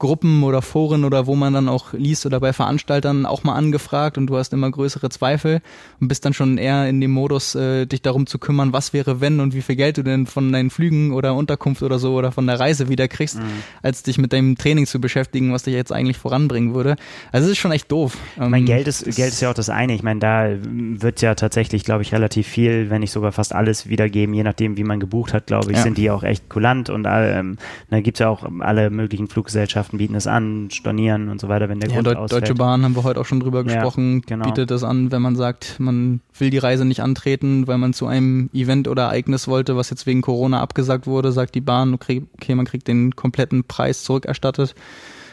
Gruppen 0.00 0.42
oder 0.42 0.62
Foren 0.62 1.04
oder 1.04 1.26
wo 1.26 1.36
man 1.36 1.52
dann 1.52 1.68
auch 1.68 1.92
liest 1.92 2.26
oder 2.26 2.40
bei 2.40 2.52
Veranstaltern 2.52 3.26
auch 3.26 3.44
mal 3.44 3.54
angefragt 3.54 4.18
und 4.18 4.26
du 4.26 4.36
hast 4.36 4.52
immer 4.52 4.70
größere 4.70 5.10
Zweifel 5.10 5.60
und 6.00 6.08
bist 6.08 6.24
dann 6.24 6.32
schon 6.32 6.58
eher 6.58 6.88
in 6.88 7.00
dem 7.00 7.12
Modus, 7.12 7.54
äh, 7.54 7.86
dich 7.86 8.02
darum 8.02 8.26
zu 8.26 8.38
kümmern, 8.38 8.72
was 8.72 8.92
wäre 8.92 9.20
wenn 9.20 9.38
und 9.38 9.54
wie 9.54 9.62
viel 9.62 9.76
Geld 9.76 9.98
du 9.98 10.02
denn 10.02 10.26
von 10.26 10.50
deinen 10.52 10.70
Flügen 10.70 11.12
oder 11.12 11.34
Unterkunft 11.34 11.82
oder 11.82 11.98
so 11.98 12.14
oder 12.14 12.32
von 12.32 12.46
der 12.46 12.58
Reise 12.58 12.88
wieder 12.88 13.06
kriegst, 13.08 13.36
mhm. 13.36 13.62
als 13.82 14.02
dich 14.02 14.18
mit 14.18 14.32
deinem 14.32 14.56
Training 14.56 14.86
zu 14.86 15.00
beschäftigen, 15.00 15.52
was 15.52 15.64
dich 15.64 15.74
jetzt 15.74 15.92
eigentlich 15.92 16.16
voranbringen 16.16 16.74
würde. 16.74 16.96
Also 17.30 17.44
es 17.46 17.52
ist 17.52 17.58
schon 17.58 17.72
echt 17.72 17.92
doof. 17.92 18.16
mein 18.36 18.54
ähm, 18.54 18.66
Geld 18.66 18.88
ist, 18.88 19.04
Geld 19.04 19.32
ist 19.32 19.42
ja 19.42 19.50
auch 19.50 19.54
das 19.54 19.68
eine. 19.68 19.94
Ich 19.94 20.02
meine, 20.02 20.20
da 20.20 20.48
wird 20.62 21.20
ja 21.20 21.34
tatsächlich, 21.34 21.84
glaube 21.84 22.02
ich, 22.02 22.12
relativ 22.14 22.48
viel, 22.48 22.88
wenn 22.88 23.00
nicht 23.00 23.12
sogar 23.12 23.32
fast 23.32 23.54
alles 23.54 23.88
wiedergeben, 23.88 24.34
je 24.34 24.44
nachdem, 24.44 24.78
wie 24.78 24.84
man 24.84 24.98
gebucht 24.98 25.34
hat, 25.34 25.46
glaube 25.46 25.72
ich, 25.72 25.76
ja. 25.76 25.82
sind 25.82 25.98
die 25.98 26.10
auch 26.10 26.22
echt 26.22 26.48
kulant 26.48 26.88
und 26.88 27.06
ähm, 27.06 27.58
da 27.90 28.00
gibt's 28.00 28.20
ja 28.20 28.30
auch 28.30 28.46
alle 28.60 28.88
möglichen 28.88 29.28
Fluggesellschaften 29.28 29.89
Gesellschaften 29.90 29.98
bieten 29.98 30.14
es 30.14 30.26
an, 30.26 30.70
stornieren 30.70 31.28
und 31.28 31.40
so 31.40 31.48
weiter, 31.48 31.68
wenn 31.68 31.80
der 31.80 31.90
ja, 31.90 31.96
Grund 31.96 32.06
Deu 32.06 32.14
ausfällt. 32.14 32.42
Deutsche 32.42 32.54
Bahn 32.54 32.84
haben 32.84 32.94
wir 32.94 33.02
heute 33.02 33.20
auch 33.20 33.26
schon 33.26 33.40
drüber 33.40 33.64
gesprochen, 33.64 34.20
ja, 34.20 34.36
genau. 34.36 34.44
bietet 34.46 34.70
es 34.70 34.84
an, 34.84 35.10
wenn 35.10 35.22
man 35.22 35.36
sagt, 35.36 35.78
man 35.78 36.20
will 36.38 36.50
die 36.50 36.58
Reise 36.58 36.84
nicht 36.84 37.00
antreten, 37.00 37.66
weil 37.66 37.78
man 37.78 37.92
zu 37.92 38.06
einem 38.06 38.50
Event 38.52 38.88
oder 38.88 39.04
Ereignis 39.04 39.48
wollte, 39.48 39.76
was 39.76 39.90
jetzt 39.90 40.06
wegen 40.06 40.22
Corona 40.22 40.60
abgesagt 40.60 41.06
wurde, 41.06 41.32
sagt 41.32 41.54
die 41.54 41.60
Bahn, 41.60 41.94
okay, 41.94 42.24
man 42.48 42.66
kriegt 42.66 42.88
den 42.88 43.16
kompletten 43.16 43.64
Preis 43.64 44.04
zurückerstattet. 44.04 44.74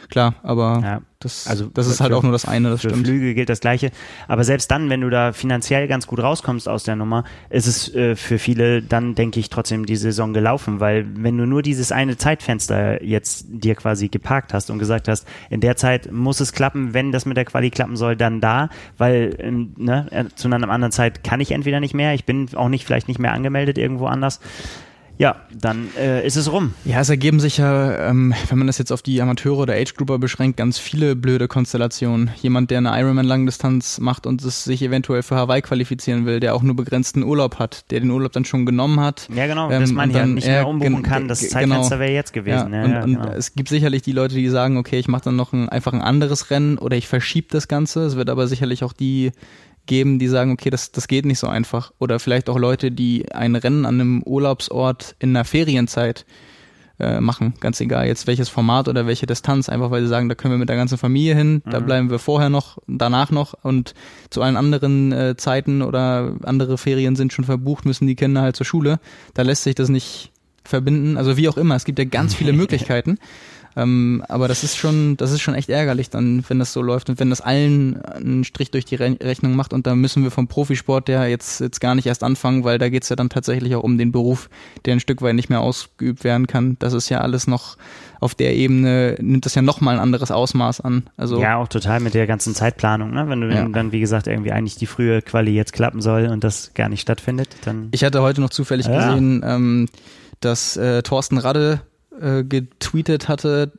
Klar, 0.09 0.35
aber 0.43 0.79
ja, 0.83 1.01
das, 1.19 1.47
also 1.47 1.65
das 1.65 1.87
ist 1.87 1.99
halt 1.99 2.13
auch 2.13 2.21
nur 2.21 2.31
das 2.31 2.45
eine, 2.45 2.69
das 2.69 2.81
für 2.81 2.89
stimmt. 2.89 3.07
Flüge 3.07 3.33
gilt 3.33 3.49
das 3.49 3.59
Gleiche. 3.59 3.89
Aber 4.27 4.43
selbst 4.43 4.69
dann, 4.69 4.89
wenn 4.89 5.01
du 5.01 5.09
da 5.09 5.33
finanziell 5.33 5.87
ganz 5.87 6.05
gut 6.05 6.19
rauskommst 6.19 6.69
aus 6.69 6.83
der 6.83 6.95
Nummer, 6.95 7.23
ist 7.49 7.65
es 7.65 7.93
äh, 7.95 8.15
für 8.15 8.37
viele 8.37 8.83
dann, 8.83 9.15
denke 9.15 9.39
ich, 9.39 9.49
trotzdem 9.49 9.87
die 9.87 9.95
Saison 9.95 10.33
gelaufen, 10.33 10.79
weil 10.79 11.07
wenn 11.15 11.37
du 11.37 11.47
nur 11.47 11.63
dieses 11.63 11.91
eine 11.91 12.17
Zeitfenster 12.17 13.03
jetzt 13.03 13.47
dir 13.49 13.73
quasi 13.73 14.09
geparkt 14.09 14.53
hast 14.53 14.69
und 14.69 14.77
gesagt 14.77 15.07
hast, 15.07 15.27
in 15.49 15.59
der 15.59 15.75
Zeit 15.75 16.11
muss 16.11 16.39
es 16.39 16.53
klappen, 16.53 16.93
wenn 16.93 17.11
das 17.11 17.25
mit 17.25 17.35
der 17.35 17.45
Quali 17.45 17.71
klappen 17.71 17.97
soll, 17.97 18.15
dann 18.15 18.39
da, 18.39 18.69
weil 18.97 19.35
ähm, 19.39 19.73
ne, 19.75 20.07
äh, 20.11 20.25
zu 20.35 20.47
einer 20.47 20.69
anderen 20.69 20.91
Zeit 20.91 21.23
kann 21.23 21.39
ich 21.39 21.51
entweder 21.51 21.79
nicht 21.79 21.95
mehr, 21.95 22.13
ich 22.13 22.25
bin 22.25 22.47
auch 22.55 22.69
nicht 22.69 22.85
vielleicht 22.85 23.07
nicht 23.07 23.19
mehr 23.19 23.33
angemeldet 23.33 23.79
irgendwo 23.79 24.05
anders 24.05 24.39
ja, 25.17 25.35
dann 25.51 25.89
äh, 25.97 26.25
ist 26.25 26.35
es 26.35 26.51
rum. 26.51 26.73
Ja, 26.85 26.99
es 26.99 27.09
ergeben 27.09 27.39
sich 27.39 27.57
ja, 27.57 28.09
ähm, 28.09 28.35
wenn 28.49 28.57
man 28.57 28.67
das 28.67 28.77
jetzt 28.77 28.91
auf 28.91 29.01
die 29.01 29.21
Amateure 29.21 29.57
oder 29.57 29.73
Age-Grouper 29.73 30.19
beschränkt, 30.19 30.57
ganz 30.57 30.77
viele 30.77 31.15
blöde 31.15 31.47
Konstellationen. 31.47 32.29
Jemand, 32.41 32.69
der 32.69 32.77
eine 32.77 32.99
Ironman-Langdistanz 32.99 33.99
macht 33.99 34.27
und 34.27 34.43
es 34.43 34.63
sich 34.63 34.81
eventuell 34.83 35.23
für 35.23 35.35
Hawaii 35.35 35.61
qualifizieren 35.61 36.25
will, 36.25 36.39
der 36.39 36.53
auch 36.53 36.61
nur 36.61 36.75
begrenzten 36.75 37.23
Urlaub 37.23 37.57
hat, 37.57 37.89
der 37.89 37.99
den 37.99 38.11
Urlaub 38.11 38.31
dann 38.31 38.45
schon 38.45 38.65
genommen 38.65 38.99
hat. 38.99 39.27
Ja, 39.33 39.47
genau, 39.47 39.71
ähm, 39.71 39.81
dass 39.81 39.91
man 39.91 40.11
ja 40.11 40.25
nicht 40.25 40.47
mehr 40.47 40.67
umbuchen 40.67 41.01
kann. 41.01 41.27
Das 41.27 41.39
Zeitfenster 41.39 41.95
genau, 41.95 41.99
wäre 41.99 42.13
jetzt 42.13 42.33
gewesen. 42.33 42.73
Ja, 42.73 42.79
ja, 42.79 42.85
und, 42.85 42.91
ja, 42.91 43.01
genau. 43.01 43.21
und 43.21 43.33
es 43.33 43.55
gibt 43.55 43.69
sicherlich 43.69 44.03
die 44.03 44.11
Leute, 44.11 44.35
die 44.35 44.49
sagen, 44.49 44.77
okay, 44.77 44.99
ich 44.99 45.07
mache 45.07 45.25
dann 45.25 45.35
noch 45.35 45.51
ein, 45.51 45.67
einfach 45.69 45.93
ein 45.93 46.01
anderes 46.01 46.51
Rennen 46.51 46.77
oder 46.77 46.95
ich 46.95 47.07
verschiebe 47.07 47.47
das 47.49 47.67
Ganze. 47.67 48.05
Es 48.05 48.15
wird 48.15 48.29
aber 48.29 48.47
sicherlich 48.47 48.83
auch 48.83 48.93
die 48.93 49.31
geben, 49.87 50.19
die 50.19 50.27
sagen, 50.27 50.51
okay, 50.51 50.69
das, 50.69 50.91
das 50.91 51.07
geht 51.07 51.25
nicht 51.25 51.39
so 51.39 51.47
einfach. 51.47 51.91
Oder 51.99 52.19
vielleicht 52.19 52.49
auch 52.49 52.59
Leute, 52.59 52.91
die 52.91 53.31
ein 53.31 53.55
Rennen 53.55 53.85
an 53.85 53.95
einem 53.95 54.23
Urlaubsort 54.23 55.15
in 55.19 55.29
einer 55.29 55.45
Ferienzeit 55.45 56.25
äh, 56.99 57.19
machen, 57.21 57.53
ganz 57.59 57.79
egal 57.79 58.07
jetzt 58.07 58.25
welches 58.25 58.49
Format 58.49 58.87
oder 58.87 59.05
welche 59.05 59.27
Distanz, 59.27 59.69
einfach 59.69 59.91
weil 59.91 60.01
sie 60.01 60.07
sagen, 60.07 60.29
da 60.29 60.35
können 60.35 60.53
wir 60.53 60.57
mit 60.57 60.69
der 60.69 60.75
ganzen 60.75 60.97
Familie 60.97 61.35
hin, 61.35 61.61
mhm. 61.63 61.69
da 61.69 61.79
bleiben 61.79 62.09
wir 62.09 62.17
vorher 62.17 62.49
noch, 62.49 62.79
danach 62.87 63.29
noch 63.29 63.53
und 63.63 63.93
zu 64.31 64.41
allen 64.41 64.57
anderen 64.57 65.11
äh, 65.11 65.35
Zeiten 65.37 65.83
oder 65.83 66.33
andere 66.43 66.77
Ferien 66.77 67.15
sind 67.15 67.33
schon 67.33 67.45
verbucht, 67.45 67.85
müssen 67.85 68.07
die 68.07 68.15
Kinder 68.15 68.41
halt 68.41 68.55
zur 68.55 68.65
Schule. 68.65 68.99
Da 69.35 69.43
lässt 69.43 69.63
sich 69.63 69.75
das 69.75 69.89
nicht 69.89 70.31
verbinden, 70.63 71.17
also 71.17 71.37
wie 71.37 71.47
auch 71.47 71.57
immer, 71.57 71.75
es 71.75 71.85
gibt 71.85 71.99
ja 71.99 72.05
ganz 72.05 72.33
viele 72.33 72.53
Möglichkeiten. 72.53 73.19
Ähm, 73.77 74.23
aber 74.27 74.47
das 74.47 74.63
ist 74.63 74.75
schon, 74.75 75.17
das 75.17 75.31
ist 75.31 75.41
schon 75.41 75.53
echt 75.53 75.69
ärgerlich 75.69 76.09
dann, 76.09 76.43
wenn 76.47 76.57
das 76.57 76.73
so 76.73 76.81
läuft 76.81 77.11
und 77.11 77.19
wenn 77.19 77.29
das 77.29 77.41
allen 77.41 78.01
einen 78.01 78.43
Strich 78.43 78.71
durch 78.71 78.85
die 78.85 78.95
Re 78.95 79.15
Rechnung 79.21 79.55
macht 79.55 79.71
und 79.71 79.85
da 79.85 79.93
müssen 79.93 80.23
wir 80.23 80.31
vom 80.31 80.47
Profisport 80.47 81.07
der 81.07 81.27
jetzt, 81.27 81.61
jetzt 81.61 81.79
gar 81.79 81.93
nicht 81.93 82.07
erst 82.07 82.23
anfangen, 82.23 82.63
weil 82.63 82.79
da 82.79 82.89
geht's 82.89 83.09
ja 83.09 83.15
dann 83.15 83.29
tatsächlich 83.29 83.75
auch 83.75 83.83
um 83.83 83.99
den 83.99 84.11
Beruf, 84.11 84.49
der 84.85 84.93
ein 84.93 84.99
Stück 84.99 85.21
weit 85.21 85.35
nicht 85.35 85.49
mehr 85.49 85.61
ausgeübt 85.61 86.23
werden 86.23 86.47
kann. 86.47 86.77
Das 86.79 86.93
ist 86.93 87.09
ja 87.09 87.21
alles 87.21 87.45
noch 87.45 87.77
auf 88.19 88.33
der 88.33 88.55
Ebene, 88.55 89.15
nimmt 89.21 89.45
das 89.45 89.53
ja 89.53 89.61
nochmal 89.61 89.95
ein 89.95 90.01
anderes 90.01 90.31
Ausmaß 90.31 90.81
an. 90.81 91.03
Also, 91.15 91.39
ja, 91.39 91.57
auch 91.57 91.67
total 91.67 91.99
mit 91.99 92.15
der 92.15 92.25
ganzen 92.25 92.55
Zeitplanung, 92.55 93.11
ne? 93.11 93.29
Wenn 93.29 93.41
du 93.41 93.53
ja. 93.53 93.67
dann, 93.67 93.91
wie 93.91 93.99
gesagt, 93.99 94.25
irgendwie 94.25 94.51
eigentlich 94.51 94.77
die 94.77 94.87
frühe 94.87 95.21
Quali 95.21 95.51
jetzt 95.51 95.73
klappen 95.73 96.01
soll 96.01 96.25
und 96.25 96.43
das 96.43 96.71
gar 96.73 96.89
nicht 96.89 97.01
stattfindet, 97.01 97.49
dann. 97.63 97.89
Ich 97.91 98.03
hatte 98.03 98.23
heute 98.23 98.41
noch 98.41 98.49
zufällig 98.49 98.87
ja. 98.87 98.97
gesehen, 98.97 99.43
ähm, 99.45 99.87
dass 100.39 100.77
äh, 100.77 101.03
Thorsten 101.03 101.37
Radde 101.37 101.81
äh, 102.21 102.43
getweetet 102.43 103.27
hatte, 103.27 103.71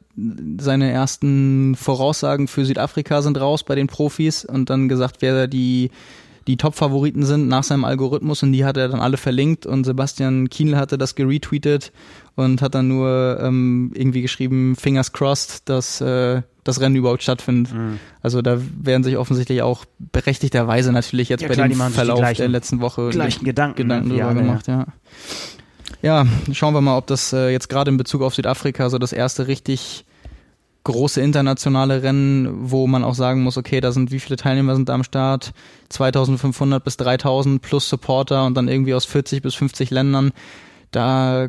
seine 0.59 0.91
ersten 0.91 1.75
Voraussagen 1.77 2.49
für 2.49 2.65
Südafrika 2.65 3.23
sind 3.23 3.41
raus 3.41 3.65
bei 3.65 3.75
den 3.75 3.87
Profis 3.87 4.45
und 4.45 4.71
dann 4.71 4.89
gesagt, 4.89 5.17
wer 5.21 5.47
die 5.47 5.91
die 6.49 6.57
Top-Favoriten 6.57 7.25
sind 7.25 7.47
nach 7.47 7.63
seinem 7.63 7.85
Algorithmus 7.85 8.43
und 8.43 8.53
die 8.53 8.65
hat 8.65 8.79
er 8.79 8.89
dann 8.89 9.01
alle 9.01 9.19
verlinkt 9.19 9.67
und 9.67 9.85
Sebastian 9.85 10.49
Kienl 10.49 10.77
hatte 10.77 10.97
das 10.97 11.15
geretweetet 11.15 11.93
und 12.37 12.63
hat 12.63 12.75
dann 12.75 12.89
nur 12.89 13.39
ähm, 13.41 13.93
irgendwie 13.95 14.23
geschrieben, 14.23 14.75
fingers 14.75 15.13
crossed, 15.13 15.69
dass 15.69 16.01
äh, 16.01 16.41
das 16.65 16.81
Rennen 16.81 16.97
überhaupt 16.97 17.23
stattfindet. 17.23 17.75
Mhm. 17.75 17.99
Also 18.23 18.41
da 18.41 18.59
werden 18.81 19.05
sich 19.05 19.19
offensichtlich 19.19 19.61
auch 19.61 19.85
berechtigterweise 19.99 20.91
natürlich 20.91 21.29
jetzt 21.29 21.43
ja, 21.43 21.49
bei 21.49 21.55
klar, 21.55 21.69
dem 21.69 21.79
Verlauf 21.79 22.33
der 22.33 22.49
letzten 22.49 22.81
Woche 22.81 23.11
gleichen 23.11 23.45
Gedanken, 23.45 23.83
Gedanken 23.83 24.09
drüber 24.09 24.33
gemacht, 24.33 24.69
ja. 24.69 24.79
ja. 24.81 24.87
Ja, 26.01 26.27
schauen 26.53 26.75
wir 26.75 26.81
mal, 26.81 26.97
ob 26.97 27.07
das 27.09 27.33
äh, 27.33 27.51
jetzt 27.51 27.69
gerade 27.69 27.91
in 27.91 27.97
Bezug 27.97 28.23
auf 28.23 28.35
Südafrika 28.35 28.89
so 28.89 28.99
das 28.99 29.13
erste 29.13 29.49
richtig 29.49 30.05
große 30.85 31.21
internationale 31.21 32.03
Rennen, 32.03 32.71
wo 32.71 32.87
man 32.87 33.05
auch 33.05 33.15
sagen 33.15 33.43
muss, 33.43 33.59
okay, 33.59 33.81
da 33.81 33.93
sind 33.93 34.11
wie 34.11 34.21
viele 34.21 34.37
Teilnehmer 34.37 34.75
sind 34.75 34.89
da 34.89 34.95
am 34.95 35.05
Start? 35.05 35.53
2500 35.89 36.83
bis 36.83 36.97
3000 36.97 37.61
plus 37.61 37.89
Supporter 37.89 38.47
und 38.47 38.55
dann 38.55 38.69
irgendwie 38.69 38.95
aus 38.95 39.05
40 39.05 39.43
bis 39.43 39.55
50 39.57 39.91
Ländern. 39.91 40.33
Da 40.93 41.49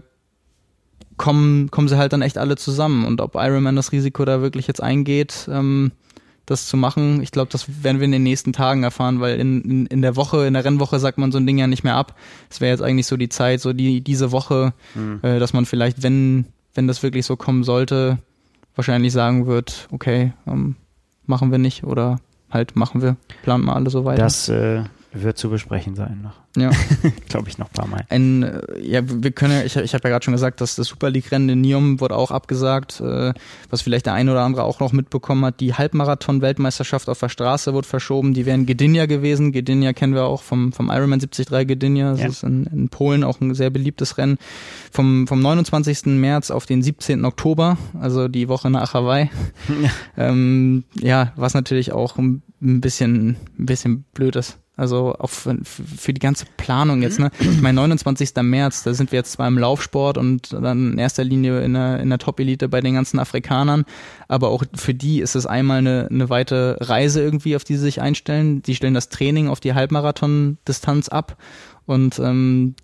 kommen, 1.15 1.69
kommen 1.71 1.87
sie 1.87 1.97
halt 1.97 2.11
dann 2.11 2.23
echt 2.23 2.37
alle 2.37 2.57
zusammen. 2.57 3.05
Und 3.05 3.21
ob 3.21 3.35
Ironman 3.35 3.75
das 3.75 3.91
Risiko 3.91 4.25
da 4.25 4.41
wirklich 4.41 4.67
jetzt 4.67 4.81
eingeht, 4.81 5.47
ähm, 5.49 5.91
das 6.49 6.67
zu 6.67 6.77
machen. 6.77 7.21
Ich 7.21 7.31
glaube, 7.31 7.51
das 7.51 7.83
werden 7.83 7.99
wir 7.99 8.05
in 8.05 8.11
den 8.11 8.23
nächsten 8.23 8.53
Tagen 8.53 8.83
erfahren, 8.83 9.19
weil 9.19 9.39
in, 9.39 9.61
in, 9.61 9.85
in 9.85 10.01
der 10.01 10.15
Woche, 10.15 10.45
in 10.45 10.53
der 10.53 10.65
Rennwoche 10.65 10.99
sagt 10.99 11.17
man 11.17 11.31
so 11.31 11.37
ein 11.37 11.45
Ding 11.45 11.57
ja 11.57 11.67
nicht 11.67 11.83
mehr 11.83 11.95
ab. 11.95 12.15
Es 12.49 12.61
wäre 12.61 12.71
jetzt 12.71 12.81
eigentlich 12.81 13.07
so 13.07 13.17
die 13.17 13.29
Zeit, 13.29 13.61
so 13.61 13.73
die 13.73 14.01
diese 14.01 14.31
Woche, 14.31 14.73
mhm. 14.95 15.19
äh, 15.21 15.39
dass 15.39 15.53
man 15.53 15.65
vielleicht, 15.65 16.03
wenn 16.03 16.45
wenn 16.73 16.87
das 16.87 17.03
wirklich 17.03 17.25
so 17.25 17.35
kommen 17.35 17.63
sollte, 17.63 18.19
wahrscheinlich 18.75 19.11
sagen 19.11 19.47
wird, 19.47 19.87
okay, 19.91 20.33
ähm, 20.47 20.75
machen 21.25 21.51
wir 21.51 21.57
nicht 21.57 21.83
oder 21.83 22.19
halt 22.49 22.75
machen 22.75 23.01
wir, 23.01 23.17
planen 23.43 23.65
mal 23.65 23.73
alle 23.73 23.89
so 23.89 24.05
weiter. 24.05 24.23
Das 24.23 24.49
äh, 24.49 24.83
wird 25.11 25.37
zu 25.37 25.49
besprechen 25.49 25.95
sein 25.95 26.21
noch. 26.21 26.33
Ja. 26.55 26.71
Glaube 27.29 27.49
ich 27.49 27.57
noch 27.57 27.67
ein 27.67 27.73
paar 27.73 27.87
Mal. 27.87 28.05
Ein, 28.09 28.43
äh, 28.43 28.61
ja, 28.79 29.01
wir 29.03 29.31
können 29.31 29.53
ja, 29.53 29.63
ich, 29.63 29.75
ich 29.75 29.93
habe 29.93 30.03
ja 30.07 30.11
gerade 30.11 30.23
schon 30.23 30.33
gesagt, 30.33 30.61
dass 30.61 30.75
das 30.75 30.87
Super 30.87 31.09
League-Rennen 31.09 31.49
in 31.49 31.61
Niom 31.61 31.99
wurde 31.99 32.15
auch 32.15 32.31
abgesagt, 32.31 33.01
äh, 33.01 33.33
was 33.69 33.81
vielleicht 33.81 34.05
der 34.05 34.13
eine 34.13 34.31
oder 34.31 34.41
andere 34.41 34.63
auch 34.63 34.79
noch 34.79 34.91
mitbekommen 34.91 35.45
hat. 35.45 35.59
Die 35.59 35.73
Halbmarathon-Weltmeisterschaft 35.73 37.09
auf 37.09 37.19
der 37.19 37.29
Straße 37.29 37.73
wurde 37.73 37.87
verschoben. 37.87 38.33
Die 38.33 38.45
wären 38.45 38.65
Gdynia 38.65 39.07
gewesen. 39.07 39.51
Gdynia 39.51 39.93
kennen 39.93 40.13
wir 40.13 40.25
auch 40.25 40.43
vom, 40.43 40.71
vom 40.73 40.89
Ironman 40.89 41.19
73 41.19 41.67
Gdynia. 41.67 42.11
Das 42.11 42.21
ja. 42.21 42.27
ist 42.27 42.43
in, 42.43 42.65
in 42.65 42.89
Polen 42.89 43.23
auch 43.23 43.41
ein 43.41 43.55
sehr 43.55 43.69
beliebtes 43.69 44.17
Rennen. 44.17 44.37
Vom, 44.91 45.27
vom 45.27 45.41
29. 45.41 46.05
März 46.05 46.51
auf 46.51 46.65
den 46.65 46.83
17. 46.83 47.25
Oktober, 47.25 47.77
also 47.99 48.27
die 48.27 48.47
Woche 48.47 48.69
nach 48.69 48.93
Hawaii. 48.93 49.29
Ja, 49.81 49.89
ähm, 50.17 50.83
ja 50.99 51.31
was 51.35 51.53
natürlich 51.53 51.91
auch 51.91 52.17
ein 52.17 52.41
bisschen, 52.59 53.37
ein 53.57 53.65
bisschen 53.65 54.05
blöd 54.13 54.35
ist. 54.35 54.57
Also 54.79 55.13
auch 55.19 55.29
für, 55.29 55.57
für, 55.63 56.13
die 56.13 56.21
ganze 56.21 56.45
Planung 56.55 57.01
jetzt, 57.01 57.19
ne? 57.19 57.31
Ich 57.41 57.61
meine, 57.61 57.75
29. 57.75 58.31
März, 58.41 58.83
da 58.83 58.93
sind 58.93 59.11
wir 59.11 59.17
jetzt 59.19 59.33
zwar 59.33 59.49
im 59.49 59.57
Laufsport 59.57 60.17
und 60.17 60.53
dann 60.53 60.93
in 60.93 60.97
erster 60.97 61.25
Linie 61.25 61.59
in 61.61 61.73
der, 61.73 61.99
in 61.99 62.07
der 62.07 62.17
Top-Elite 62.17 62.69
bei 62.69 62.79
den 62.79 62.93
ganzen 62.93 63.19
Afrikanern, 63.19 63.83
aber 64.29 64.47
auch 64.47 64.63
für 64.73 64.93
die 64.93 65.19
ist 65.19 65.35
es 65.35 65.45
einmal 65.45 65.79
eine, 65.79 66.07
eine 66.09 66.29
weite 66.29 66.77
Reise 66.79 67.21
irgendwie, 67.21 67.57
auf 67.57 67.65
die 67.65 67.75
sie 67.75 67.81
sich 67.81 68.01
einstellen. 68.01 68.61
Die 68.61 68.73
stellen 68.73 68.93
das 68.93 69.09
Training 69.09 69.49
auf 69.49 69.59
die 69.59 69.73
Halbmarathon-Distanz 69.73 71.09
ab 71.09 71.35
und 71.85 72.17
ähm, 72.19 72.75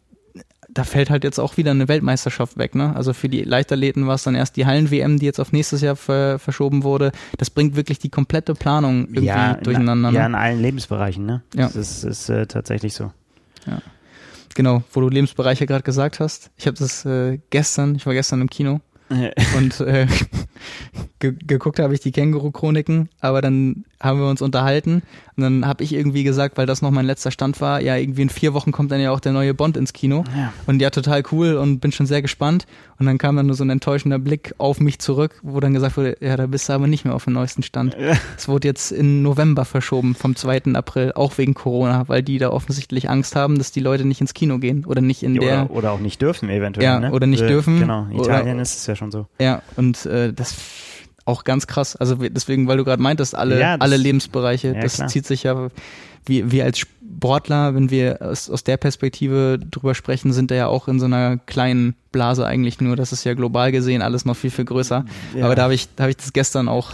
da 0.75 0.83
fällt 0.83 1.09
halt 1.09 1.23
jetzt 1.23 1.39
auch 1.39 1.55
wieder 1.55 1.71
eine 1.71 1.87
Weltmeisterschaft 1.87 2.57
weg. 2.57 2.75
Ne? 2.75 2.93
Also 2.95 3.13
für 3.13 3.29
die 3.29 3.43
Leichtathleten 3.43 4.07
war 4.07 4.15
es 4.15 4.23
dann 4.23 4.35
erst 4.35 4.57
die 4.57 4.65
Hallen-WM, 4.65 5.19
die 5.19 5.25
jetzt 5.25 5.39
auf 5.39 5.53
nächstes 5.53 5.81
Jahr 5.81 5.95
ver 5.95 6.37
verschoben 6.37 6.83
wurde. 6.83 7.13
Das 7.37 7.49
bringt 7.49 7.77
wirklich 7.77 7.97
die 7.97 8.09
komplette 8.09 8.53
Planung 8.55 9.05
irgendwie 9.05 9.27
ja, 9.27 9.53
durcheinander. 9.55 10.11
Ne? 10.11 10.17
Ja, 10.17 10.25
in 10.25 10.35
allen 10.35 10.61
Lebensbereichen. 10.61 11.25
Ne? 11.25 11.41
Ja. 11.55 11.67
Das 11.67 11.77
ist, 11.77 12.03
ist 12.03 12.29
äh, 12.29 12.45
tatsächlich 12.45 12.93
so. 12.93 13.11
Ja. 13.65 13.81
Genau, 14.53 14.83
wo 14.91 14.99
du 14.99 15.07
Lebensbereiche 15.07 15.65
gerade 15.65 15.83
gesagt 15.83 16.19
hast. 16.19 16.51
Ich 16.57 16.67
habe 16.67 16.77
das 16.77 17.05
äh, 17.05 17.39
gestern, 17.51 17.95
ich 17.95 18.05
war 18.05 18.13
gestern 18.13 18.41
im 18.41 18.49
Kino 18.49 18.81
und 19.09 19.79
äh, 19.81 20.07
ge 21.19 21.35
geguckt 21.45 21.79
habe 21.79 21.93
ich 21.93 21.99
die 21.99 22.11
Känguru-Chroniken, 22.11 23.09
aber 23.19 23.41
dann 23.41 23.85
haben 24.01 24.19
wir 24.19 24.27
uns 24.27 24.41
unterhalten 24.41 25.03
und 25.37 25.43
dann 25.43 25.67
habe 25.67 25.83
ich 25.83 25.93
irgendwie 25.93 26.23
gesagt, 26.23 26.57
weil 26.57 26.65
das 26.65 26.81
noch 26.81 26.91
mein 26.91 27.05
letzter 27.05 27.29
Stand 27.29 27.59
war, 27.59 27.81
ja, 27.81 27.97
irgendwie 27.97 28.21
in 28.21 28.29
vier 28.29 28.53
Wochen 28.53 28.71
kommt 28.71 28.91
dann 28.91 29.01
ja 29.01 29.11
auch 29.11 29.19
der 29.19 29.33
neue 29.33 29.53
Bond 29.53 29.75
ins 29.75 29.91
Kino. 29.91 30.23
Ja. 30.35 30.53
Und 30.65 30.81
ja, 30.81 30.89
total 30.89 31.23
cool 31.31 31.55
und 31.55 31.79
bin 31.79 31.91
schon 31.91 32.05
sehr 32.05 32.21
gespannt. 32.21 32.65
Und 32.97 33.05
dann 33.05 33.17
kam 33.17 33.35
dann 33.35 33.47
nur 33.47 33.55
so 33.55 33.65
ein 33.65 33.69
enttäuschender 33.69 34.17
Blick 34.17 34.55
auf 34.57 34.79
mich 34.79 34.99
zurück, 34.99 35.39
wo 35.43 35.59
dann 35.59 35.73
gesagt 35.73 35.97
wurde, 35.97 36.15
ja, 36.21 36.37
da 36.37 36.47
bist 36.47 36.69
du 36.69 36.73
aber 36.73 36.87
nicht 36.87 37.03
mehr 37.03 37.13
auf 37.13 37.25
dem 37.25 37.33
neuesten 37.33 37.63
Stand. 37.63 37.97
Es 38.37 38.47
wurde 38.47 38.67
jetzt 38.67 38.91
in 38.91 39.21
November 39.21 39.65
verschoben, 39.65 40.15
vom 40.15 40.35
2. 40.35 40.73
April, 40.73 41.11
auch 41.13 41.37
wegen 41.37 41.53
Corona, 41.53 42.07
weil 42.07 42.23
die 42.23 42.37
da 42.37 42.51
offensichtlich 42.51 43.09
Angst 43.09 43.35
haben, 43.35 43.57
dass 43.57 43.73
die 43.73 43.81
Leute 43.81 44.05
nicht 44.05 44.21
ins 44.21 44.33
Kino 44.33 44.59
gehen 44.59 44.85
oder 44.85 45.01
nicht 45.01 45.23
in 45.23 45.35
ja, 45.35 45.41
der. 45.41 45.63
Oder, 45.65 45.75
oder, 45.75 45.91
auch 45.91 45.99
nicht 45.99 46.21
dürfen, 46.21 46.49
eventuell. 46.49 46.85
Ja, 46.85 46.99
ne? 46.99 47.11
oder 47.11 47.27
nicht 47.27 47.43
äh, 47.43 47.47
dürfen. 47.47 47.79
Genau, 47.79 48.07
in 48.09 48.19
Italien 48.19 48.55
oder, 48.55 48.61
ist 48.61 48.77
es 48.77 48.87
ja 48.87 48.95
schon 48.95 49.11
so. 49.11 49.25
Ja, 49.39 49.61
und 49.75 50.05
äh, 50.05 50.31
das 50.31 50.55
auch 51.25 51.43
ganz 51.43 51.67
krass. 51.67 51.95
Also 51.95 52.15
deswegen, 52.15 52.67
weil 52.67 52.77
du 52.77 52.85
gerade 52.85 53.01
meintest, 53.01 53.35
alle, 53.35 53.59
ja, 53.59 53.75
alle 53.79 53.97
Lebensbereiche, 53.97 54.73
ja, 54.73 54.81
das 54.81 54.95
klar. 54.95 55.07
zieht 55.07 55.25
sich 55.25 55.43
ja, 55.43 55.69
wie, 56.25 56.51
wir 56.51 56.63
als 56.63 56.79
Sportler, 56.79 57.75
wenn 57.75 57.89
wir 57.89 58.21
aus, 58.21 58.49
aus 58.49 58.63
der 58.63 58.77
Perspektive 58.77 59.59
drüber 59.59 59.95
sprechen, 59.95 60.33
sind 60.33 60.51
da 60.51 60.55
ja 60.55 60.67
auch 60.67 60.87
in 60.87 60.99
so 60.99 61.05
einer 61.05 61.37
kleinen 61.37 61.95
Blase 62.11 62.45
eigentlich 62.45 62.79
nur. 62.79 62.95
Das 62.95 63.11
ist 63.11 63.23
ja 63.23 63.33
global 63.33 63.71
gesehen 63.71 64.01
alles 64.01 64.25
noch 64.25 64.35
viel, 64.35 64.51
viel 64.51 64.65
größer. 64.65 65.05
Ja. 65.35 65.45
Aber 65.45 65.55
da 65.55 65.63
habe 65.63 65.73
ich, 65.73 65.89
da 65.95 66.03
habe 66.03 66.11
ich 66.11 66.17
das 66.17 66.33
gestern 66.33 66.67
auch, 66.67 66.91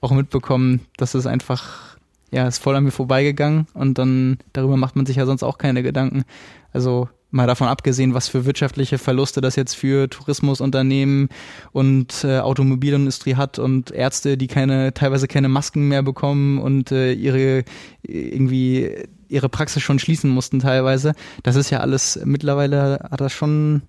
auch 0.00 0.12
mitbekommen, 0.12 0.80
dass 0.96 1.14
es 1.14 1.26
einfach, 1.26 1.98
ja, 2.30 2.48
ist 2.48 2.58
voll 2.58 2.76
an 2.76 2.84
mir 2.84 2.90
vorbeigegangen 2.90 3.66
und 3.74 3.98
dann 3.98 4.38
darüber 4.52 4.76
macht 4.76 4.96
man 4.96 5.06
sich 5.06 5.16
ja 5.16 5.26
sonst 5.26 5.42
auch 5.42 5.58
keine 5.58 5.82
Gedanken. 5.82 6.24
Also 6.72 7.08
mal 7.34 7.46
davon 7.48 7.66
abgesehen, 7.66 8.14
was 8.14 8.28
für 8.28 8.46
wirtschaftliche 8.46 8.96
Verluste 8.96 9.40
das 9.40 9.56
jetzt 9.56 9.74
für 9.74 10.08
Tourismusunternehmen 10.08 11.28
und 11.72 12.24
äh, 12.24 12.38
Automobilindustrie 12.38 13.34
hat 13.34 13.58
und 13.58 13.90
Ärzte, 13.90 14.38
die 14.38 14.46
keine, 14.46 14.94
teilweise 14.94 15.26
keine 15.26 15.48
Masken 15.48 15.88
mehr 15.88 16.02
bekommen 16.02 16.58
und 16.58 16.92
äh, 16.92 17.12
ihre 17.12 17.64
irgendwie 18.02 19.04
ihre 19.28 19.48
Praxis 19.48 19.82
schon 19.82 19.98
schließen 19.98 20.30
mussten 20.30 20.60
teilweise. 20.60 21.14
Das 21.42 21.56
ist 21.56 21.70
ja 21.70 21.80
alles 21.80 22.20
mittlerweile 22.24 23.08
hat 23.10 23.20
das 23.20 23.32
schon 23.32 23.82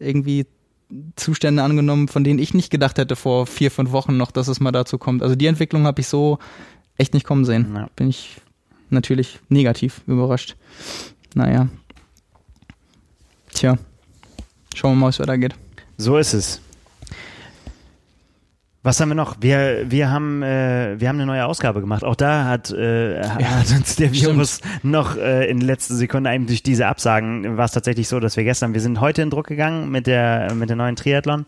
irgendwie 0.00 0.46
Zustände 1.14 1.62
angenommen, 1.62 2.08
von 2.08 2.24
denen 2.24 2.40
ich 2.40 2.52
nicht 2.52 2.70
gedacht 2.70 2.98
hätte 2.98 3.14
vor 3.14 3.46
vier, 3.46 3.70
fünf 3.70 3.92
Wochen 3.92 4.16
noch, 4.16 4.32
dass 4.32 4.48
es 4.48 4.58
mal 4.58 4.72
dazu 4.72 4.98
kommt. 4.98 5.22
Also 5.22 5.36
die 5.36 5.46
Entwicklung 5.46 5.84
habe 5.84 6.00
ich 6.00 6.08
so 6.08 6.38
echt 6.96 7.14
nicht 7.14 7.26
kommen 7.26 7.44
sehen. 7.44 7.72
Ja. 7.76 7.88
Bin 7.94 8.08
ich 8.08 8.40
natürlich 8.90 9.38
negativ 9.48 10.00
überrascht. 10.06 10.56
Naja, 11.34 11.68
Tja, 13.58 13.76
schauen 14.72 14.92
wir 14.92 15.00
mal, 15.00 15.08
es 15.08 15.18
weitergeht. 15.18 15.52
So 15.96 16.16
ist 16.16 16.32
es. 16.32 16.60
Was 18.84 19.00
haben 19.00 19.08
wir 19.08 19.16
noch? 19.16 19.38
Wir, 19.40 19.90
wir, 19.90 20.12
haben, 20.12 20.44
äh, 20.44 20.94
wir 21.00 21.08
haben 21.08 21.16
eine 21.16 21.26
neue 21.26 21.44
Ausgabe 21.44 21.80
gemacht. 21.80 22.04
Auch 22.04 22.14
da 22.14 22.44
hat, 22.44 22.70
äh, 22.70 23.20
ja, 23.20 23.58
hat 23.58 23.72
uns 23.72 23.96
der 23.96 24.12
Virus 24.12 24.58
stimmt. 24.58 24.84
noch 24.84 25.16
äh, 25.16 25.50
in 25.50 25.60
letzter 25.60 25.96
Sekunde 25.96 26.32
eben 26.32 26.46
durch 26.46 26.62
diese 26.62 26.86
Absagen 26.86 27.56
war 27.56 27.64
es 27.64 27.72
tatsächlich 27.72 28.06
so, 28.06 28.20
dass 28.20 28.36
wir 28.36 28.44
gestern, 28.44 28.74
wir 28.74 28.80
sind 28.80 29.00
heute 29.00 29.22
in 29.22 29.30
Druck 29.30 29.48
gegangen 29.48 29.90
mit 29.90 30.06
der, 30.06 30.54
mit 30.54 30.68
der 30.68 30.76
neuen 30.76 30.94
Triathlon 30.94 31.44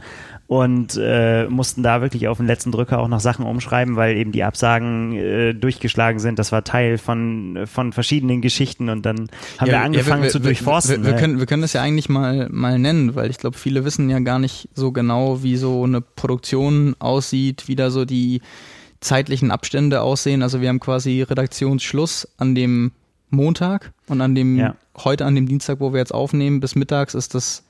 und 0.50 0.98
äh, 1.00 1.46
mussten 1.48 1.84
da 1.84 2.00
wirklich 2.00 2.26
auf 2.26 2.38
den 2.38 2.48
letzten 2.48 2.72
Drücker 2.72 2.98
auch 2.98 3.06
noch 3.06 3.20
Sachen 3.20 3.46
umschreiben, 3.46 3.94
weil 3.94 4.16
eben 4.16 4.32
die 4.32 4.42
Absagen 4.42 5.12
äh, 5.12 5.54
durchgeschlagen 5.54 6.18
sind. 6.18 6.40
Das 6.40 6.50
war 6.50 6.64
Teil 6.64 6.98
von, 6.98 7.66
von 7.66 7.92
verschiedenen 7.92 8.40
Geschichten 8.40 8.88
und 8.88 9.06
dann 9.06 9.28
haben 9.58 9.68
ja, 9.68 9.74
wir 9.74 9.80
angefangen 9.82 10.22
ja, 10.22 10.24
wir, 10.24 10.30
zu 10.32 10.40
durchforsten. 10.40 11.04
Wir, 11.04 11.04
wir, 11.04 11.12
wir, 11.12 11.20
können, 11.20 11.38
wir 11.38 11.46
können 11.46 11.62
das 11.62 11.72
ja 11.74 11.82
eigentlich 11.82 12.08
mal, 12.08 12.48
mal 12.50 12.80
nennen, 12.80 13.14
weil 13.14 13.30
ich 13.30 13.38
glaube, 13.38 13.56
viele 13.56 13.84
wissen 13.84 14.10
ja 14.10 14.18
gar 14.18 14.40
nicht 14.40 14.68
so 14.74 14.90
genau, 14.90 15.44
wie 15.44 15.56
so 15.56 15.84
eine 15.84 16.00
Produktion 16.00 16.96
aussieht, 16.98 17.68
wie 17.68 17.76
da 17.76 17.92
so 17.92 18.04
die 18.04 18.40
zeitlichen 18.98 19.52
Abstände 19.52 20.02
aussehen. 20.02 20.42
Also 20.42 20.60
wir 20.60 20.68
haben 20.68 20.80
quasi 20.80 21.22
Redaktionsschluss 21.22 22.26
an 22.38 22.56
dem 22.56 22.90
Montag 23.28 23.92
und 24.08 24.20
an 24.20 24.34
dem 24.34 24.58
ja. 24.58 24.74
heute 24.96 25.26
an 25.26 25.36
dem 25.36 25.46
Dienstag, 25.46 25.78
wo 25.78 25.92
wir 25.92 26.00
jetzt 26.00 26.12
aufnehmen, 26.12 26.58
bis 26.58 26.74
mittags 26.74 27.14
ist 27.14 27.36
das 27.36 27.62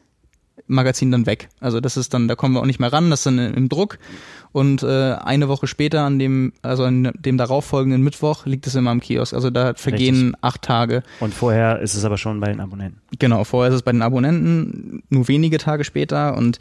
Magazin 0.71 1.11
dann 1.11 1.27
weg. 1.27 1.49
Also 1.61 1.81
das 1.81 1.97
ist 1.97 2.14
dann, 2.14 2.29
da 2.29 2.35
kommen 2.35 2.55
wir 2.55 2.61
auch 2.61 2.66
nicht 2.66 2.81
mehr 2.81 2.93
ran, 2.93 3.11
das 3.11 3.21
ist 3.21 3.27
dann 3.27 3.39
im 3.39 3.68
Druck. 3.68 3.99
Und 4.53 4.83
äh, 4.83 5.14
eine 5.14 5.49
Woche 5.49 5.66
später, 5.66 6.03
an 6.03 6.18
dem, 6.18 6.53
also 6.62 6.85
an 6.85 7.12
dem 7.18 7.37
darauffolgenden 7.37 8.03
Mittwoch, 8.03 8.47
liegt 8.47 8.66
es 8.66 8.75
immer 8.75 8.93
im 8.93 9.01
Kiosk. 9.01 9.35
Also 9.35 9.51
da 9.51 9.75
vergehen 9.75 10.16
Richtig. 10.16 10.39
acht 10.41 10.62
Tage. 10.62 11.03
Und 11.21 11.35
vorher 11.35 11.81
ist 11.81 11.95
es 11.95 12.05
aber 12.05 12.18
schon 12.18 12.41
bei 12.41 12.49
den 12.49 12.61
Abonnenten. 12.61 13.01
Genau, 13.18 13.45
vorher 13.45 13.71
ist 13.71 13.77
es 13.77 13.83
bei 13.83 13.93
den 13.93 14.03
Abonnenten, 14.03 15.03
nur 15.09 15.29
wenige 15.29 15.59
Tage 15.59 15.85
später. 15.85 16.37
Und 16.37 16.59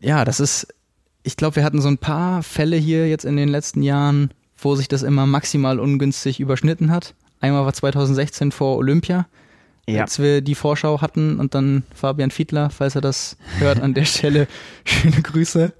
ja, 0.00 0.24
das 0.24 0.40
ist, 0.40 0.68
ich 1.22 1.36
glaube, 1.36 1.56
wir 1.56 1.64
hatten 1.64 1.80
so 1.80 1.88
ein 1.88 1.98
paar 1.98 2.42
Fälle 2.42 2.76
hier 2.76 3.08
jetzt 3.08 3.24
in 3.24 3.36
den 3.36 3.48
letzten 3.48 3.82
Jahren, 3.82 4.30
wo 4.56 4.74
sich 4.74 4.88
das 4.88 5.02
immer 5.02 5.26
maximal 5.26 5.78
ungünstig 5.78 6.40
überschnitten 6.40 6.90
hat. 6.90 7.14
Einmal 7.40 7.64
war 7.64 7.72
2016 7.72 8.50
vor 8.50 8.76
Olympia 8.76 9.26
ja. 9.94 10.02
als 10.02 10.18
wir 10.18 10.40
die 10.40 10.54
Vorschau 10.54 11.00
hatten 11.00 11.38
und 11.40 11.54
dann 11.54 11.82
Fabian 11.94 12.30
Fiedler, 12.30 12.70
falls 12.70 12.94
er 12.94 13.00
das 13.00 13.36
hört, 13.58 13.80
an 13.80 13.94
der 13.94 14.04
Stelle 14.06 14.46
schöne 14.84 15.22
Grüße, 15.22 15.72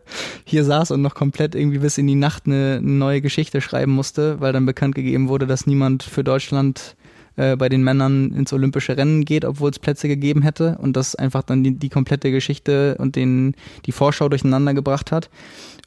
hier 0.44 0.64
saß 0.64 0.90
und 0.92 1.02
noch 1.02 1.14
komplett 1.14 1.54
irgendwie 1.54 1.78
bis 1.78 1.98
in 1.98 2.06
die 2.06 2.14
Nacht 2.14 2.44
eine, 2.46 2.80
neue 2.80 3.20
Geschichte 3.20 3.61
schreiben 3.61 3.92
musste, 3.92 4.40
weil 4.40 4.52
dann 4.52 4.66
bekannt 4.66 4.94
gegeben 4.94 5.28
wurde, 5.28 5.46
dass 5.46 5.66
niemand 5.66 6.02
für 6.02 6.24
Deutschland 6.24 6.96
äh, 7.36 7.56
bei 7.56 7.68
den 7.68 7.82
Männern 7.82 8.32
ins 8.32 8.52
olympische 8.52 8.96
Rennen 8.96 9.24
geht, 9.24 9.44
obwohl 9.44 9.70
es 9.70 9.78
Plätze 9.78 10.09
gegeben 10.09 10.42
hätte 10.42 10.76
und 10.80 10.96
das 10.96 11.14
einfach 11.14 11.42
dann 11.42 11.62
die, 11.62 11.78
die 11.78 11.88
komplette 11.88 12.30
Geschichte 12.30 12.96
und 12.98 13.14
den, 13.14 13.54
die 13.86 13.92
Vorschau 13.92 14.28
durcheinander 14.28 14.74
gebracht 14.74 15.12
hat. 15.12 15.30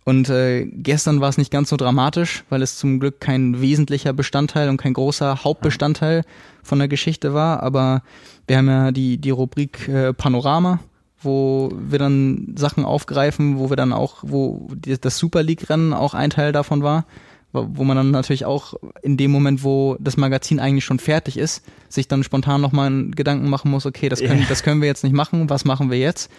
Und 0.03 0.29
äh, 0.29 0.65
gestern 0.65 1.21
war 1.21 1.29
es 1.29 1.37
nicht 1.37 1.51
ganz 1.51 1.69
so 1.69 1.77
dramatisch, 1.77 2.43
weil 2.49 2.61
es 2.61 2.77
zum 2.77 2.99
Glück 2.99 3.19
kein 3.19 3.61
wesentlicher 3.61 4.13
Bestandteil 4.13 4.69
und 4.69 4.77
kein 4.77 4.93
großer 4.93 5.43
Hauptbestandteil 5.43 6.23
von 6.63 6.79
der 6.79 6.87
Geschichte 6.87 7.33
war. 7.33 7.61
Aber 7.61 8.01
wir 8.47 8.57
haben 8.57 8.67
ja 8.67 8.91
die, 8.91 9.17
die 9.17 9.29
Rubrik 9.29 9.87
äh, 9.87 10.13
Panorama, 10.13 10.79
wo 11.21 11.71
wir 11.77 11.99
dann 11.99 12.55
Sachen 12.57 12.83
aufgreifen, 12.83 13.59
wo 13.59 13.69
wir 13.69 13.77
dann 13.77 13.93
auch, 13.93 14.17
wo 14.23 14.69
das 14.73 15.19
Super 15.19 15.43
League-Rennen 15.43 15.93
auch 15.93 16.15
ein 16.15 16.31
Teil 16.31 16.51
davon 16.51 16.81
war, 16.81 17.05
wo 17.53 17.83
man 17.83 17.97
dann 17.97 18.11
natürlich 18.11 18.45
auch 18.45 18.75
in 19.01 19.17
dem 19.17 19.31
Moment, 19.31 19.63
wo 19.63 19.97
das 19.99 20.17
Magazin 20.17 20.59
eigentlich 20.59 20.85
schon 20.85 20.99
fertig 20.99 21.37
ist, 21.37 21.63
sich 21.89 22.07
dann 22.07 22.23
spontan 22.23 22.61
nochmal 22.61 23.09
Gedanken 23.11 23.49
machen 23.49 23.71
muss, 23.71 23.85
okay, 23.85 24.09
das 24.09 24.21
können, 24.21 24.45
das 24.47 24.63
können 24.63 24.81
wir 24.81 24.87
jetzt 24.87 25.03
nicht 25.03 25.13
machen, 25.13 25.49
was 25.49 25.65
machen 25.65 25.91
wir 25.91 25.97
jetzt? 25.99 26.31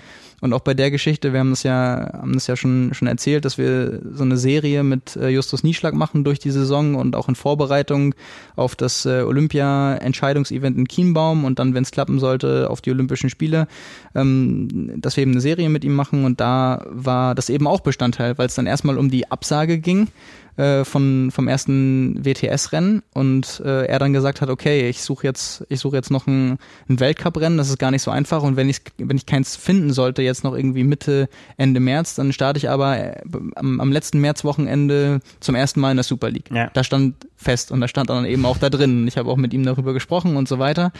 Und 0.43 0.53
auch 0.55 0.61
bei 0.61 0.75
der 0.75 0.91
Geschichte, 0.91 1.33
wir 1.33 1.39
haben 1.39 1.51
das 1.51 1.63
ja, 1.63 2.11
haben 2.15 2.35
das 2.35 2.49
ja 2.49 2.57
schon, 2.57 2.95
schon 2.95 3.07
erzählt, 3.07 3.45
dass 3.45 3.59
wir 3.59 4.01
so 4.13 4.25
eine 4.25 4.37
Serie 4.37 4.83
mit 4.83 5.15
äh, 5.15 5.29
Justus 5.29 5.63
Nieschlag 5.63 5.95
machen 5.95 6.25
durch 6.25 6.41
die 6.41 6.51
Saison 6.51 6.97
und 6.97 7.15
auch 7.15 7.29
in 7.29 7.37
Vorbereitung 7.37 8.13
auf 8.57 8.75
das 8.75 9.07
äh, 9.07 9.23
Olympia-Entscheidungsevent 9.23 10.77
in 10.77 10.89
Kienbaum 10.89 11.45
und 11.45 11.61
dann, 11.61 11.75
wenn 11.75 11.85
es 11.85 11.93
klappen 11.93 12.19
sollte, 12.19 12.71
auf 12.71 12.81
die 12.81 12.91
Olympischen 12.91 13.31
Spiele, 13.31 13.69
ähm, 14.17 14.91
dass 14.97 15.17
wir 15.17 15.23
eben 15.23 15.31
eine 15.31 15.41
Serie 15.41 15.69
mit 15.69 15.85
ihm 15.85 15.95
machen. 15.95 16.25
Und 16.25 16.41
da 16.41 16.87
war 16.91 17.37
das 17.37 17.49
eben 17.49 17.69
auch 17.69 17.79
Bestandteil, 17.79 18.37
weil 18.37 18.47
es 18.49 18.57
dann 18.57 18.67
erstmal 18.67 18.99
um 18.99 19.13
die 19.13 19.31
Absage 19.31 19.79
ging 19.79 20.09
äh, 20.57 20.85
von, 20.85 21.31
vom 21.31 21.49
ersten 21.49 22.25
WTS-Rennen 22.25 23.03
und 23.15 23.63
äh, 23.65 23.87
er 23.87 23.99
dann 23.99 24.13
gesagt 24.13 24.41
hat, 24.41 24.51
okay, 24.51 24.89
ich 24.89 25.03
suche 25.03 25.27
jetzt, 25.27 25.65
ich 25.69 25.81
suche 25.81 25.97
jetzt 25.97 26.11
noch 26.11 26.27
ein, 26.27 26.59
ein 26.89 27.01
Weltcup-Rennen, 27.01 27.59
das 27.59 27.69
ist 27.69 27.79
gar 27.79 27.91
nicht 27.91 28.03
so 28.03 28.11
einfach 28.11 28.43
und 28.43 28.57
wenn 28.57 28.69
ich, 28.69 28.83
wenn 28.99 29.17
ich 29.17 29.27
keins 29.27 29.57
finden 29.57 29.93
sollte, 29.93 30.23
jetzt 30.23 30.45
noch 30.45 30.55
irgendwie 30.55 30.85
Mitte, 30.85 31.29
Ende 31.57 31.81
März, 31.81 32.15
dann 32.15 32.33
starte 32.33 32.59
ich 32.59 32.69
aber 32.69 32.99
äh, 32.99 33.21
am, 33.57 33.81
am 33.81 33.93
letzten 33.93 34.21
Märzwochenende 34.21 35.21
zum 35.41 35.55
ersten 35.55 35.81
Mal 35.81 35.91
in 35.91 35.97
der 35.97 36.05
Super 36.05 36.31
League. 36.31 36.51
Ja. 36.51 36.71
Da 36.73 36.85
stand 36.85 37.15
fest 37.43 37.73
und 37.73 37.81
da 37.81 37.89
stand 37.89 38.09
dann 38.09 38.25
eben 38.25 38.47
auch 38.47 38.57
da 38.57 38.71
drin. 38.71 39.07
Ich 39.07 39.19
habe 39.19 39.31
auch 39.31 39.37
mit 39.37 39.53
ihm 39.53 39.65
darüber 39.65 39.93
gesprochen 39.93 40.37
und 40.37 40.49
so 40.49 40.59
weiter. 40.59 40.93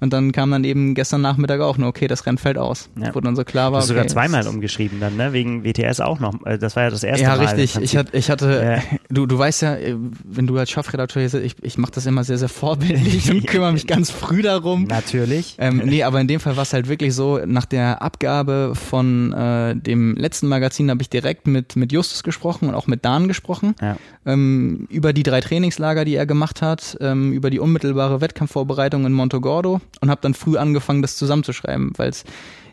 Und 0.00 0.12
dann 0.12 0.32
kam 0.32 0.50
dann 0.50 0.64
eben 0.64 0.94
gestern 0.94 1.20
Nachmittag 1.20 1.60
auch 1.60 1.78
nur, 1.78 1.88
okay, 1.88 2.08
das 2.08 2.26
Rennen 2.26 2.38
fällt 2.38 2.58
aus. 2.58 2.90
Ja. 2.96 3.14
Wo 3.14 3.20
dann 3.20 3.36
so 3.36 3.44
klar 3.44 3.72
war. 3.72 3.78
Du 3.80 3.82
hast 3.82 3.90
okay, 3.90 3.98
sogar 3.98 4.06
zweimal 4.08 4.46
umgeschrieben 4.48 4.98
dann, 5.00 5.16
ne? 5.16 5.32
Wegen 5.32 5.64
WTS 5.64 6.00
auch 6.00 6.18
noch. 6.18 6.34
Äh, 6.44 6.58
das 6.58 6.76
war 6.76 6.84
ja 6.84 6.90
das 6.90 7.04
erste 7.04 7.22
ja, 7.22 7.36
Mal. 7.36 7.44
Ja, 7.44 7.50
richtig. 7.50 7.76
Ich 7.82 7.96
hatte, 7.96 8.16
ich 8.16 8.30
hatte. 8.30 8.80
du, 9.08 9.26
du 9.26 9.38
weißt 9.38 9.62
ja, 9.62 9.76
äh, 9.76 9.96
wenn 10.24 10.46
du 10.46 10.56
als 10.56 10.70
Chefredakteur 10.70 11.26
hier 11.26 11.42
ich, 11.42 11.56
ich 11.62 11.78
mache 11.78 11.92
das 11.92 12.06
immer 12.06 12.24
sehr, 12.24 12.38
sehr 12.38 12.48
vorbildlich 12.48 13.30
und 13.30 13.46
kümmere 13.46 13.72
mich 13.72 13.86
ganz 13.86 14.10
früh 14.10 14.42
darum. 14.42 14.84
Natürlich. 14.84 15.56
Ähm, 15.58 15.82
nee, 15.84 16.02
aber 16.02 16.20
in 16.20 16.28
dem 16.28 16.40
Fall 16.40 16.56
war 16.56 16.62
es 16.62 16.72
halt 16.72 16.88
wirklich 16.88 17.14
so, 17.14 17.38
nach 17.44 17.64
der 17.64 18.02
Abgabe 18.02 18.72
von 18.74 19.32
äh, 19.32 19.76
dem 19.76 20.16
letzten 20.16 20.48
Magazin 20.48 20.90
habe 20.90 21.02
ich 21.02 21.10
direkt 21.10 21.46
mit, 21.46 21.76
mit 21.76 21.92
Justus 21.92 22.22
gesprochen 22.22 22.68
und 22.68 22.74
auch 22.74 22.86
mit 22.86 23.04
Dan 23.04 23.28
gesprochen. 23.28 23.74
Ja. 23.80 23.96
Ähm, 24.26 24.86
über 24.90 25.12
die 25.12 25.22
drei 25.22 25.40
Trainingslager, 25.40 26.04
die 26.04 26.14
er 26.14 26.26
gemacht 26.26 26.62
hat, 26.62 26.96
ähm, 27.00 27.32
über 27.32 27.50
die 27.50 27.58
unmittelbare 27.58 28.20
Wettkampfvorbereitung 28.20 29.06
in 29.06 29.12
Montogordo 29.12 29.80
und 30.00 30.10
habe 30.10 30.20
dann 30.22 30.34
früh 30.34 30.56
angefangen, 30.56 31.02
das 31.02 31.16
zusammenzuschreiben, 31.16 31.92
weil 31.96 32.10
es 32.10 32.24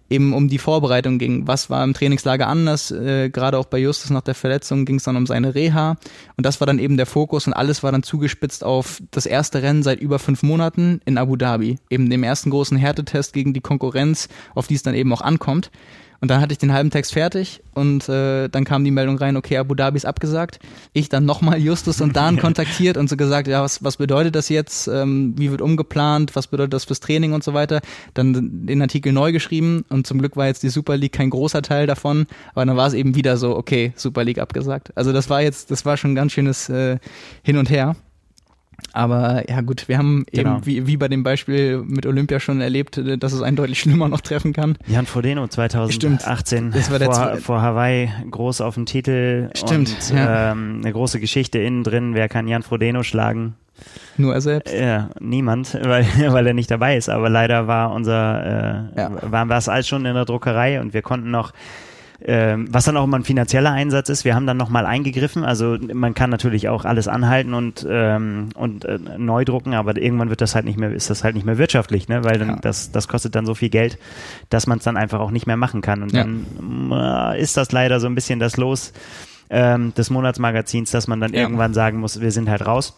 eben 0.10 0.34
um 0.34 0.47
die 0.47 0.58
Vorbereitung 0.58 1.20
ging. 1.20 1.47
Was 1.47 1.70
war 1.70 1.84
im 1.84 1.93
Trainingslager 1.93 2.47
anders? 2.47 2.91
Äh, 2.91 3.30
Gerade 3.30 3.58
auch 3.58 3.66
bei 3.66 3.78
Justus 3.78 4.10
nach 4.10 4.22
der 4.22 4.36
Verletzung 4.36 4.86
ging 4.86 4.97
es 4.97 5.03
dann 5.03 5.16
um 5.16 5.26
seine 5.26 5.55
Reha. 5.55 5.97
Und 6.36 6.45
das 6.45 6.60
war 6.60 6.66
dann 6.66 6.80
eben 6.80 6.97
der 6.97 7.05
Fokus 7.05 7.47
und 7.47 7.53
alles 7.53 7.84
war 7.84 7.91
dann 7.91 8.03
zugespitzt 8.03 8.64
auf 8.64 9.01
das 9.12 9.26
erste 9.26 9.62
Rennen 9.62 9.84
seit 9.84 9.99
über 9.99 10.20
fünf 10.20 10.43
Monaten 10.43 11.01
in 11.05 11.18
Abu 11.18 11.36
Dhabi. 11.36 11.78
Eben 11.89 12.10
dem 12.10 12.24
ersten 12.24 12.49
großen 12.49 12.78
Härtetest 12.78 13.34
gegen 13.34 13.53
die 13.53 13.62
Konkurrenz, 13.62 14.30
auf 14.55 14.68
die 14.68 14.76
es 14.76 14.84
dann 14.84 14.95
eben 14.95 15.12
auch 15.14 15.22
ankommt. 15.22 15.72
Und 16.20 16.30
dann 16.30 16.41
hatte 16.41 16.51
ich 16.51 16.57
den 16.57 16.74
halben 16.74 16.89
Text 16.89 17.13
fertig 17.13 17.61
und 17.74 18.09
äh, 18.09 18.47
dann 18.49 18.63
kam 18.63 18.84
die 18.84 18.91
Meldung 18.91 19.18
rein, 19.18 19.38
okay, 19.38 19.57
Abu 19.57 19.76
Dhabi 19.76 19.97
ist 19.97 20.05
abgesagt. 20.05 20.59
Ich 20.93 21.09
dann 21.09 21.26
nochmal 21.26 21.59
Justus 21.59 22.01
und 22.01 22.15
Dan 22.15 22.38
kontaktiert 22.39 22.97
und 22.97 23.07
so 23.09 23.18
gesagt, 23.18 23.47
ja, 23.47 23.61
was, 23.61 23.84
was 23.84 23.97
bedeutet 23.97 24.36
das 24.36 24.49
jetzt? 24.49 24.88
Ähm, 24.88 25.36
wie 25.38 25.51
wird 25.51 25.61
umgeplant? 25.61 26.36
Was 26.36 26.47
bedeutet 26.47 26.74
das 26.74 26.86
fürs 26.86 26.99
Training 26.99 27.34
und 27.34 27.43
so 27.43 27.53
weiter? 27.53 27.82
Dann 28.15 28.65
den 28.65 28.82
Artikel 28.82 29.13
neu 29.13 29.32
geschrieben 29.32 29.86
und 29.89 30.07
zum 30.07 30.18
Glück 30.20 30.36
war 30.36 30.47
jetzt 30.47 30.63
die 30.63 30.70
Super 30.70 30.97
League 30.97 31.13
kein 31.13 31.30
großer 31.30 31.61
Teil 31.61 31.86
davon, 31.86 32.26
aber 32.53 32.65
dann 32.65 32.78
war 32.78 32.88
es 32.88 32.93
eben 32.93 33.15
wieder 33.15 33.38
so, 33.38 33.55
okay, 33.55 33.93
Super 33.95 34.24
League 34.24 34.39
abgesagt. 34.39 34.91
Also 34.95 35.13
das 35.13 35.30
war 35.30 35.41
jetzt, 35.41 35.70
das 35.70 35.86
war 35.86 35.97
schon 35.97 36.11
ein 36.13 36.15
ganz 36.15 36.32
schönes 36.32 36.70
äh, 36.70 36.97
Hin 37.43 37.57
und 37.57 37.70
Her. 37.70 37.95
Aber 38.94 39.50
ja 39.50 39.62
gut, 39.62 39.88
wir 39.88 39.98
haben 39.98 40.26
genau. 40.32 40.58
eben 40.58 40.66
wie, 40.66 40.88
wie 40.88 40.98
bei 40.98 41.08
dem 41.08 41.24
Beispiel 41.24 41.84
mit 41.86 42.06
Olympia 42.06 42.40
schon 42.40 42.62
erlebt, 42.62 43.02
dass 43.20 43.34
es 43.34 43.42
einen 43.42 43.56
deutlich 43.56 43.80
schlimmer 43.80 44.08
noch 44.08 44.22
treffen 44.22 44.54
kann. 44.54 44.78
Jan 44.88 45.06
Frodeno 45.06 45.48
2018 45.48 46.72
das 46.72 46.92
war 46.92 47.00
der 47.00 47.12
vor, 47.12 47.38
vor 47.38 47.62
Hawaii 47.62 48.10
groß 48.30 48.62
auf 48.62 48.76
dem 48.76 48.86
Titel. 48.86 49.50
Stimmt. 49.56 49.90
Und, 49.90 50.16
ja. 50.16 50.52
ähm, 50.52 50.82
eine 50.84 50.94
große 50.94 51.20
Geschichte 51.20 51.60
innen 51.60 51.84
drin. 51.84 52.14
Wer 52.14 52.30
kann 52.30 52.48
Jan 52.48 52.64
Frodeno 52.64 53.04
schlagen? 53.04 53.56
Nur 54.18 54.34
er 54.34 54.42
selbst? 54.42 54.74
Ja, 54.74 55.10
niemand, 55.20 55.74
weil, 55.82 56.06
weil 56.32 56.48
er 56.48 56.54
nicht 56.54 56.72
dabei 56.72 56.98
ist. 56.98 57.10
Aber 57.10 57.30
leider 57.30 57.68
war 57.68 57.92
unser, 57.92 58.90
äh, 58.96 59.00
ja. 59.00 59.32
waren 59.32 59.48
wir 59.48 59.58
es 59.58 59.70
alles 59.70 59.88
schon 59.88 60.06
in 60.06 60.14
der 60.14 60.26
Druckerei 60.26 60.82
und 60.82 60.94
wir 60.94 61.02
konnten 61.02 61.32
noch 61.32 61.54
ähm, 62.24 62.68
was 62.72 62.86
dann 62.86 62.97
auch 62.97 63.03
immer 63.03 63.18
ein 63.18 63.24
finanzieller 63.24 63.72
Einsatz 63.72 64.09
ist. 64.09 64.26
Wir 64.26 64.34
haben 64.34 64.47
dann 64.47 64.57
nochmal 64.57 64.86
eingegriffen. 64.86 65.43
Also 65.43 65.78
man 65.93 66.13
kann 66.13 66.30
natürlich 66.30 66.68
auch 66.68 66.86
alles 66.86 67.07
anhalten 67.07 67.53
und, 67.53 67.86
ähm, 67.89 68.49
und 68.55 68.86
äh, 68.86 68.97
neu 69.18 69.45
drucken, 69.45 69.74
aber 69.74 69.97
irgendwann 69.97 70.30
wird 70.30 70.41
das 70.41 70.55
halt 70.55 70.65
nicht 70.65 70.80
mehr, 70.80 70.91
ist 70.91 71.09
das 71.09 71.24
halt 71.24 71.36
nicht 71.36 71.45
mehr 71.45 71.57
wirtschaftlich, 71.57 72.07
ne? 72.07 72.24
Weil 72.24 72.39
dann 72.39 72.49
ja. 72.49 72.55
das, 72.55 72.91
das 72.91 73.07
kostet 73.07 73.36
dann 73.36 73.45
so 73.45 73.53
viel 73.53 73.70
Geld, 73.70 73.99
dass 74.49 74.65
man 74.65 74.80
es 74.80 74.84
dann 74.84 74.97
einfach 74.97 75.20
auch 75.20 75.32
nicht 75.32 75.47
mehr 75.47 75.57
machen 75.57 75.82
kann. 75.82 76.01
Und 76.01 76.13
ja. 76.13 76.24
dann 76.24 76.91
äh, 76.91 77.41
ist 77.41 77.55
das 77.55 77.72
leider 77.72 77.99
so 77.99 78.07
ein 78.07 78.15
bisschen 78.15 78.39
das 78.39 78.57
Los 78.57 78.93
ähm, 79.49 79.93
des 79.93 80.09
Monatsmagazins, 80.09 80.91
dass 80.91 81.07
man 81.07 81.20
dann 81.20 81.34
ja. 81.34 81.41
irgendwann 81.41 81.74
sagen 81.74 81.99
muss, 81.99 82.20
wir 82.20 82.32
sind 82.32 82.49
halt 82.49 82.65
raus 82.65 82.95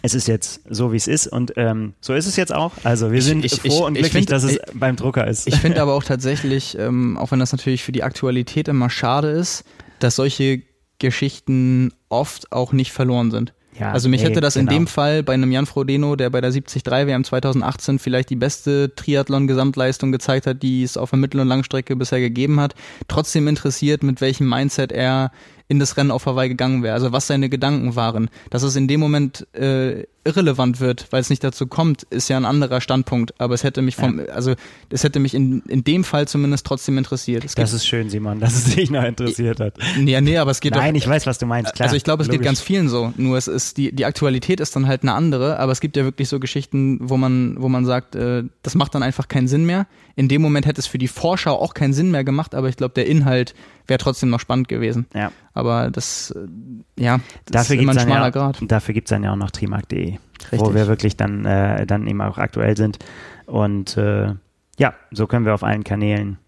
es 0.00 0.14
ist 0.14 0.26
jetzt 0.26 0.62
so, 0.68 0.92
wie 0.92 0.96
es 0.96 1.06
ist 1.06 1.26
und 1.26 1.52
ähm, 1.56 1.94
so 2.00 2.14
ist 2.14 2.26
es 2.26 2.36
jetzt 2.36 2.52
auch. 2.52 2.72
Also 2.84 3.12
wir 3.12 3.22
sind 3.22 3.44
ich, 3.44 3.60
froh 3.60 3.68
ich, 3.68 3.80
und 3.80 3.94
glücklich, 3.94 4.12
find, 4.12 4.30
dass 4.30 4.42
es 4.42 4.52
ich, 4.52 4.60
beim 4.74 4.96
Drucker 4.96 5.26
ist. 5.26 5.46
Ich 5.46 5.56
finde 5.56 5.82
aber 5.82 5.94
auch 5.94 6.04
tatsächlich, 6.04 6.76
ähm, 6.78 7.18
auch 7.18 7.30
wenn 7.30 7.38
das 7.38 7.52
natürlich 7.52 7.84
für 7.84 7.92
die 7.92 8.02
Aktualität 8.02 8.68
immer 8.68 8.90
schade 8.90 9.30
ist, 9.30 9.64
dass 9.98 10.16
solche 10.16 10.62
Geschichten 10.98 11.92
oft 12.08 12.52
auch 12.52 12.72
nicht 12.72 12.92
verloren 12.92 13.30
sind. 13.30 13.52
Ja, 13.78 13.92
also 13.92 14.08
mich 14.08 14.20
ey, 14.20 14.28
hätte 14.28 14.40
das 14.40 14.54
genau. 14.54 14.70
in 14.70 14.78
dem 14.78 14.86
Fall 14.86 15.22
bei 15.22 15.32
einem 15.32 15.50
Jan 15.50 15.66
Frodeno, 15.66 16.14
der 16.14 16.28
bei 16.30 16.40
der 16.40 16.50
73 16.50 16.84
WM 16.84 17.24
2018 17.24 17.98
vielleicht 17.98 18.28
die 18.28 18.36
beste 18.36 18.94
Triathlon-Gesamtleistung 18.94 20.12
gezeigt 20.12 20.46
hat, 20.46 20.62
die 20.62 20.82
es 20.82 20.96
auf 20.96 21.10
der 21.10 21.18
Mittel- 21.18 21.40
und 21.40 21.48
Langstrecke 21.48 21.96
bisher 21.96 22.20
gegeben 22.20 22.60
hat, 22.60 22.74
trotzdem 23.08 23.48
interessiert, 23.48 24.02
mit 24.02 24.20
welchem 24.20 24.48
Mindset 24.48 24.92
er 24.92 25.32
in 25.68 25.78
das 25.78 25.96
Rennen 25.96 26.10
auf 26.10 26.26
Hawaii 26.26 26.48
gegangen 26.48 26.82
wäre, 26.82 26.94
also 26.94 27.12
was 27.12 27.26
seine 27.26 27.48
Gedanken 27.48 27.96
waren. 27.96 28.30
Dass 28.50 28.62
es 28.62 28.76
in 28.76 28.88
dem 28.88 29.00
Moment 29.00 29.46
äh, 29.54 30.04
irrelevant 30.24 30.80
wird, 30.80 31.06
weil 31.10 31.20
es 31.20 31.30
nicht 31.30 31.42
dazu 31.42 31.66
kommt, 31.66 32.04
ist 32.04 32.28
ja 32.28 32.36
ein 32.36 32.44
anderer 32.44 32.80
Standpunkt. 32.80 33.40
Aber 33.40 33.54
es 33.54 33.64
hätte 33.64 33.82
mich 33.82 33.96
vom, 33.96 34.20
ja. 34.20 34.26
also 34.26 34.54
es 34.88 35.02
hätte 35.02 35.18
mich 35.18 35.34
in, 35.34 35.62
in 35.68 35.82
dem 35.82 36.04
Fall 36.04 36.28
zumindest 36.28 36.64
trotzdem 36.64 36.96
interessiert. 36.96 37.44
Es 37.44 37.54
das 37.54 37.72
ist 37.72 37.86
schön, 37.86 38.08
Simon, 38.08 38.38
dass 38.38 38.54
es 38.54 38.74
dich 38.74 38.90
noch 38.90 39.02
interessiert 39.02 39.58
hat. 39.58 39.74
Nee, 39.98 40.20
nee, 40.20 40.38
aber 40.38 40.52
es 40.52 40.60
geht 40.60 40.74
Nein, 40.74 40.94
doch, 40.94 41.00
ich 41.00 41.08
weiß, 41.08 41.26
was 41.26 41.38
du 41.38 41.46
meinst, 41.46 41.74
klar. 41.74 41.86
Also 41.86 41.96
ich 41.96 42.04
glaube, 42.04 42.22
es 42.22 42.28
logisch. 42.28 42.40
geht 42.40 42.44
ganz 42.44 42.60
vielen 42.60 42.88
so. 42.88 43.12
Nur 43.16 43.36
es 43.36 43.48
ist, 43.48 43.76
die, 43.76 43.92
die 43.92 44.04
Aktualität 44.04 44.60
ist 44.60 44.76
dann 44.76 44.86
halt 44.86 45.02
eine 45.02 45.14
andere, 45.14 45.58
aber 45.58 45.72
es 45.72 45.80
gibt 45.80 45.96
ja 45.96 46.04
wirklich 46.04 46.28
so 46.28 46.38
Geschichten, 46.38 46.98
wo 47.02 47.16
man, 47.16 47.56
wo 47.58 47.68
man 47.68 47.84
sagt, 47.84 48.14
äh, 48.14 48.44
das 48.62 48.74
macht 48.74 48.94
dann 48.94 49.02
einfach 49.02 49.28
keinen 49.28 49.48
Sinn 49.48 49.64
mehr. 49.64 49.86
In 50.14 50.28
dem 50.28 50.42
Moment 50.42 50.66
hätte 50.66 50.80
es 50.80 50.86
für 50.86 50.98
die 50.98 51.08
Vorschau 51.08 51.58
auch 51.58 51.74
keinen 51.74 51.94
Sinn 51.94 52.10
mehr 52.10 52.22
gemacht, 52.22 52.54
aber 52.54 52.68
ich 52.68 52.76
glaube, 52.76 52.94
der 52.94 53.06
Inhalt 53.06 53.54
wäre 53.86 53.98
trotzdem 53.98 54.30
noch 54.30 54.40
spannend 54.40 54.68
gewesen. 54.68 55.06
Ja. 55.14 55.32
Aber 55.54 55.90
das, 55.90 56.30
äh, 56.30 57.02
ja, 57.02 57.20
das 57.46 57.52
dafür 57.52 57.76
ist 57.76 57.82
immer 57.82 57.92
ein 57.92 58.00
schmaler 58.00 58.26
ja, 58.26 58.30
Grad. 58.30 58.58
Dafür 58.62 58.94
gibt 58.94 59.08
es 59.08 59.10
dann 59.10 59.24
ja 59.24 59.32
auch 59.32 59.36
noch 59.36 59.50
trimark.de, 59.50 60.11
wo 60.50 60.74
wir 60.74 60.86
wirklich 60.86 61.16
dann, 61.16 61.44
äh, 61.44 61.86
dann 61.86 62.06
eben 62.06 62.20
auch 62.20 62.38
aktuell 62.38 62.76
sind. 62.76 62.98
Und 63.46 63.96
äh, 63.96 64.34
ja, 64.78 64.94
so 65.10 65.26
können 65.26 65.44
wir 65.44 65.54
auf 65.54 65.62
allen 65.62 65.84
Kanälen 65.84 66.38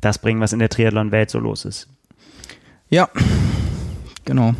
das 0.00 0.18
bringen, 0.18 0.40
was 0.40 0.52
in 0.52 0.58
der 0.58 0.68
Triathlon-Welt 0.68 1.30
so 1.30 1.38
los 1.38 1.64
ist. 1.64 1.88
Ja, 2.88 3.08
genau. 4.24 4.54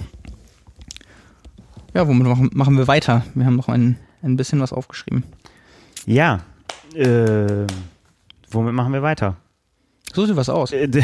Ja, 1.95 2.07
womit 2.07 2.26
machen, 2.26 2.51
machen 2.53 2.76
wir 2.76 2.86
weiter? 2.86 3.24
Wir 3.34 3.47
haben 3.47 3.57
noch 3.57 3.68
ein, 3.68 3.97
ein 4.22 4.36
bisschen 4.36 4.61
was 4.61 4.72
aufgeschrieben. 4.72 5.24
Ja, 6.07 6.41
äh, 6.95 7.66
womit 8.51 8.74
machen 8.74 8.93
wir 8.93 9.03
weiter? 9.03 9.36
Such 10.12 10.26
dir 10.26 10.36
was 10.36 10.48
aus. 10.48 10.72
Äh, 10.72 10.88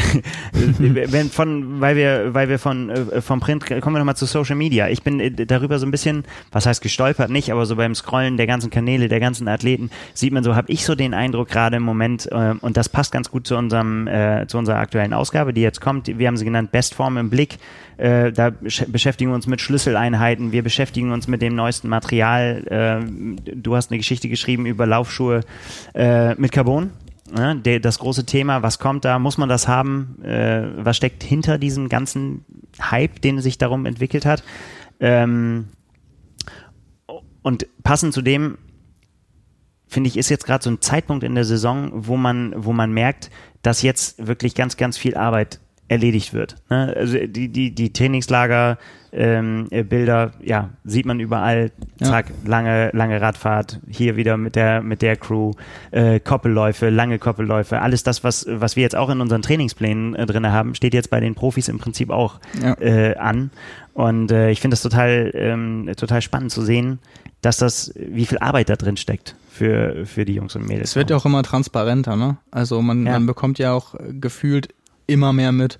wenn 0.52 1.30
von, 1.30 1.80
weil 1.80 1.96
wir, 1.96 2.34
weil 2.34 2.48
wir 2.48 2.59
von 2.59 2.90
äh, 2.90 3.20
vom 3.20 3.38
Print 3.38 3.64
kommen 3.66 3.94
wir 3.94 3.98
nochmal 3.98 4.16
zu 4.16 4.26
Social 4.26 4.57
Media. 4.57 4.88
Ich 4.88 5.02
bin 5.02 5.20
äh, 5.20 5.30
darüber 5.30 5.78
so 5.78 5.86
ein 5.86 5.92
bisschen, 5.92 6.24
was 6.50 6.66
heißt 6.66 6.82
gestolpert 6.82 7.30
nicht, 7.30 7.52
aber 7.52 7.66
so 7.66 7.76
beim 7.76 7.94
Scrollen 7.94 8.36
der 8.36 8.48
ganzen 8.48 8.70
Kanäle, 8.70 9.09
der 9.09 9.20
ganzen 9.20 9.46
Athleten 9.46 9.90
sieht 10.12 10.32
man 10.32 10.42
so, 10.42 10.57
habe 10.57 10.72
ich 10.72 10.84
so 10.84 10.96
den 10.96 11.14
Eindruck 11.14 11.48
gerade 11.48 11.76
im 11.76 11.84
Moment 11.84 12.26
äh, 12.32 12.54
und 12.61 12.76
das 12.76 12.88
passt 12.88 13.12
ganz 13.12 13.30
gut 13.30 13.46
zu 13.46 13.57
unserem 13.57 14.09
äh, 14.09 14.46
zu 14.48 14.59
unserer 14.59 14.78
aktuellen 14.78 15.12
Ausgabe, 15.12 15.52
die 15.52 15.61
jetzt 15.61 15.80
kommt. 15.80 16.09
Wir 16.18 16.26
haben 16.26 16.36
sie 16.36 16.44
genannt 16.44 16.72
Bestform 16.72 17.16
im 17.16 17.30
Blick. 17.30 17.59
Äh, 17.98 18.32
da 18.32 18.50
beschäftigen 18.50 19.30
wir 19.30 19.36
uns 19.36 19.46
mit 19.46 19.61
Schlüsseleinheiten, 19.61 20.50
wir 20.50 20.62
beschäftigen 20.62 21.12
uns 21.12 21.28
mit 21.28 21.42
dem 21.42 21.54
neuesten 21.54 21.88
Material. 21.88 22.62
Äh, 22.66 23.54
du 23.54 23.76
hast 23.76 23.90
eine 23.90 23.98
Geschichte 23.98 24.28
geschrieben 24.28 24.66
über 24.66 24.84
Laufschuhe 24.84 25.42
äh, 25.94 26.34
mit 26.34 26.50
Carbon 26.50 26.90
das 27.33 27.99
große 27.99 28.24
Thema, 28.24 28.62
was 28.62 28.79
kommt 28.79 29.05
da, 29.05 29.18
muss 29.18 29.39
man 29.39 29.49
das 29.49 29.66
haben, 29.66 30.22
äh, 30.22 30.62
was 30.77 30.97
steckt 30.97 31.22
hinter 31.22 31.59
diesem 31.59 31.89
ganzen 31.89 32.45
Hype, 32.81 33.20
den 33.20 33.41
sich 33.41 33.59
darum 33.59 33.87
entwickelt 33.87 34.24
hat. 34.24 34.45
Ähm, 35.01 35.68
und 37.43 37.66
passend 37.83 38.14
zu 38.14 38.22
dem, 38.22 38.59
finde 39.87 40.09
ich, 40.09 40.16
ist 40.16 40.29
jetzt 40.29 40.47
gerade 40.47 40.64
so 40.64 40.70
ein 40.70 40.81
Zeitpunkt 40.81 41.24
in 41.24 41.35
der 41.35 41.45
Saison, 41.45 41.91
wo 41.93 42.16
man, 42.16 42.53
wo 42.57 42.72
man 42.72 42.93
merkt, 42.93 43.31
dass 43.62 43.83
jetzt 43.83 44.27
wirklich 44.27 44.55
ganz, 44.55 44.77
ganz 44.77 44.97
viel 44.97 45.16
Arbeit 45.16 45.61
erledigt 45.89 46.32
wird. 46.32 46.57
Ne? 46.68 46.93
Also 46.97 47.18
die, 47.26 47.49
die, 47.49 47.74
die 47.74 47.93
Trainingslager, 47.93 48.78
ähm, 49.12 49.68
äh, 49.70 49.82
Bilder, 49.82 50.32
ja, 50.43 50.70
sieht 50.84 51.07
man 51.07 51.20
überall. 51.20 51.70
Zack, 52.03 52.28
ja. 52.28 52.51
lange, 52.51 52.91
lange 52.93 53.20
Radfahrt, 53.20 53.80
hier 53.89 54.16
wieder 54.16 54.37
mit 54.37 54.57
der, 54.57 54.82
mit 54.82 55.01
der 55.01 55.16
Crew, 55.16 55.53
äh, 55.93 56.20
Koppelläufe, 56.20 56.91
lange 56.91 57.18
Koppelläufe, 57.18 57.80
alles 57.80 58.03
das, 58.03 58.24
was, 58.24 58.47
was 58.49 58.76
wir 58.76 58.82
jetzt 58.82 58.97
auch 58.97 59.09
in 59.09 59.20
unseren 59.20 59.43
Trainingsplänen 59.43 60.14
äh, 60.14 60.26
drin 60.26 60.47
haben, 60.51 60.74
steht 60.74 60.93
jetzt 60.93 61.09
bei 61.11 61.20
den 61.20 61.34
Profis 61.34 61.68
im 61.68 61.78
Prinzip 61.78 62.11
auch 62.11 62.41
ja. 62.61 62.74
äh, 62.80 63.16
an. 63.16 63.51
Und 63.95 64.30
äh, 64.30 64.51
ich 64.51 64.61
finde 64.61 64.74
das 64.74 64.82
total, 64.82 65.30
ähm, 65.34 65.91
total 65.97 66.20
spannend 66.20 66.51
zu 66.51 66.62
sehen, 66.62 66.99
dass 67.41 67.57
das, 67.57 67.95
wie 67.97 68.26
viel 68.26 68.39
Arbeit 68.39 68.68
da 68.68 68.76
drin 68.76 68.97
steckt 68.97 69.37
für, 69.51 70.05
für 70.05 70.24
die 70.24 70.34
Jungs 70.34 70.55
und 70.57 70.66
Mädels. 70.66 70.91
Es 70.91 70.97
wird 70.97 71.11
ja 71.11 71.16
auch 71.16 71.24
immer 71.24 71.43
transparenter, 71.43 72.16
ne? 72.16 72.37
Also 72.51 72.82
man, 72.82 73.07
ja. 73.07 73.12
man 73.12 73.26
bekommt 73.26 73.59
ja 73.59 73.72
auch 73.72 73.95
gefühlt 74.20 74.74
immer 75.07 75.32
mehr 75.32 75.52
mit. 75.52 75.78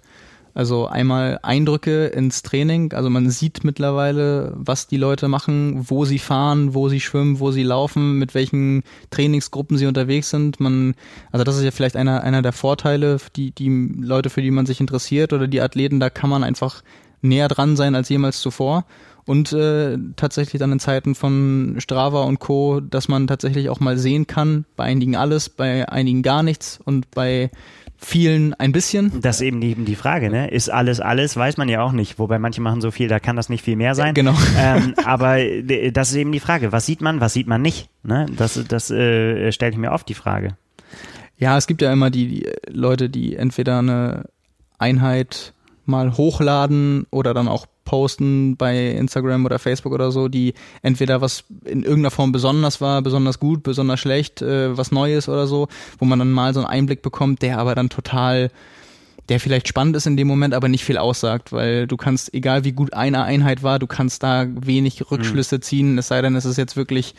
Also 0.57 0.87
einmal 0.87 1.39
Eindrücke 1.43 2.07
ins 2.07 2.43
Training, 2.43 2.95
also 2.95 3.11
man 3.11 3.29
sieht 3.29 3.63
mittlerweile, 3.63 4.55
was 4.57 4.87
die 4.87 4.97
Leute 4.97 5.29
machen, 5.29 5.85
wo 5.91 6.07
sie 6.07 6.19
fahren, 6.19 6.73
wo 6.73 6.89
sie 6.89 7.01
schwimmen, 7.01 7.41
wo 7.41 7.51
sie 7.51 7.63
laufen, 7.63 8.19
mit 8.19 8.35
welchen 8.35 8.83
Trainingsgruppen 9.11 9.77
sie 9.77 9.85
unterwegs 9.85 10.31
sind. 10.31 10.59
Man, 10.59 10.95
also 11.31 11.45
das 11.45 11.59
ist 11.59 11.65
ja 11.65 11.73
vielleicht 11.73 11.95
einer, 11.95 12.23
einer 12.23 12.41
der 12.41 12.53
Vorteile, 12.53 13.19
die, 13.37 13.51
die 13.51 13.69
Leute, 14.01 14.31
für 14.31 14.41
die 14.41 14.51
man 14.51 14.65
sich 14.65 14.81
interessiert 14.81 15.35
oder 15.35 15.47
die 15.47 15.61
Athleten, 15.61 16.01
da 16.01 16.09
kann 16.09 16.31
man 16.31 16.43
einfach 16.43 16.83
näher 17.21 17.49
dran 17.49 17.77
sein 17.77 17.95
als 17.95 18.09
jemals 18.09 18.41
zuvor. 18.41 18.87
Und 19.27 19.53
äh, 19.53 19.99
tatsächlich 20.17 20.61
dann 20.61 20.73
in 20.73 20.81
Zeiten 20.81 21.15
von 21.15 21.75
Strava 21.81 22.23
und 22.23 22.39
Co., 22.39 22.81
dass 22.81 23.09
man 23.09 23.27
tatsächlich 23.27 23.69
auch 23.69 23.81
mal 23.81 23.99
sehen 23.99 24.27
kann, 24.27 24.65
bei 24.77 24.85
einigen 24.85 25.17
alles, 25.17 25.51
bei 25.51 25.87
einigen 25.87 26.23
gar 26.23 26.43
nichts 26.43 26.81
und 26.83 27.11
bei 27.11 27.51
vielen 27.99 28.55
ein 28.55 28.73
bisschen. 28.73 29.21
Das 29.21 29.37
ist 29.37 29.43
eben 29.43 29.61
die, 29.61 29.75
die 29.75 29.97
Frage, 29.97 30.31
ne? 30.31 30.51
Ist 30.51 30.69
alles 30.69 31.01
alles, 31.01 31.37
weiß 31.37 31.57
man 31.57 31.69
ja 31.69 31.83
auch 31.83 31.93
nicht. 31.93 32.19
Wobei 32.19 32.39
manche 32.39 32.61
machen 32.61 32.81
so 32.81 32.91
viel, 32.91 33.09
da 33.09 33.19
kann 33.21 33.37
das 33.37 33.49
nicht 33.49 33.65
viel 33.65 33.77
mehr 33.77 33.95
sein. 33.95 34.15
Genau. 34.15 34.35
Ähm, 34.59 34.95
aber 35.05 35.37
das 35.93 36.11
ist 36.11 36.17
eben 36.17 36.33
die 36.33 36.41
Frage. 36.41 36.73
Was 36.73 36.87
sieht 36.87 37.03
man, 37.03 37.21
was 37.21 37.35
sieht 37.35 37.47
man 37.47 37.61
nicht? 37.61 37.91
Ne? 38.03 38.27
Das, 38.37 38.63
das 38.67 38.91
äh, 38.91 39.53
stelle 39.53 39.73
ich 39.73 39.79
mir 39.79 39.93
oft 39.93 40.09
die 40.09 40.15
Frage. 40.15 40.57
Ja, 41.37 41.59
es 41.59 41.67
gibt 41.67 41.83
ja 41.83 41.93
immer 41.93 42.11
die, 42.11 42.29
die 42.29 42.47
Leute, 42.69 43.11
die 43.11 43.37
entweder 43.37 43.81
eine 43.81 44.25
Einheit 44.79 45.53
mal 45.85 46.17
hochladen 46.17 47.07
oder 47.11 47.35
dann 47.35 47.49
auch 47.49 47.67
posten 47.87 48.57
bei 48.59 48.91
Instagram 48.91 49.47
oder 49.47 49.59
Facebook 49.59 49.95
oder 49.95 50.13
so, 50.13 50.29
die 50.29 50.53
entweder 50.83 51.23
was 51.23 51.45
in 51.65 51.83
irgendeiner 51.83 52.11
Form 52.11 52.33
besonders 52.33 52.83
war, 52.83 53.01
besonders 53.01 53.41
gut, 53.41 53.63
besonders 53.63 54.01
schlecht, 54.01 54.43
äh, 54.43 54.77
was 54.77 54.93
Neues 54.93 55.31
oder 55.31 55.47
so, 55.47 55.69
wo 55.99 56.05
man 56.05 56.19
dann 56.19 56.33
mal 56.33 56.53
so 56.53 56.61
einen 56.61 56.69
Einblick 56.69 57.01
bekommt, 57.01 57.41
der 57.41 57.59
aber 57.59 57.75
dann 57.75 57.89
total 57.89 58.51
der 59.29 59.41
vielleicht 59.41 59.67
spannend 59.67 59.97
ist 59.97 60.07
in 60.07 60.17
dem 60.17 60.29
Moment, 60.29 60.55
aber 60.55 60.69
nicht 60.69 60.85
viel 60.85 60.99
aussagt, 60.99 61.53
weil 61.53 61.87
du 61.87 61.97
kannst, 61.97 62.33
egal 62.33 62.65
wie 62.65 62.73
gut 62.73 62.93
eine 62.93 63.25
Einheit 63.25 63.63
war, 63.63 63.79
du 63.79 63.87
kannst 63.87 64.23
da 64.23 64.47
wenig 64.49 65.11
Rückschlüsse 65.11 65.59
ziehen, 65.59 65.99
es 65.99 66.09
sei 66.09 66.23
denn, 66.23 66.37
es 66.37 66.45
ist 66.45 66.59
jetzt 66.59 66.77
wirklich 66.77 67.15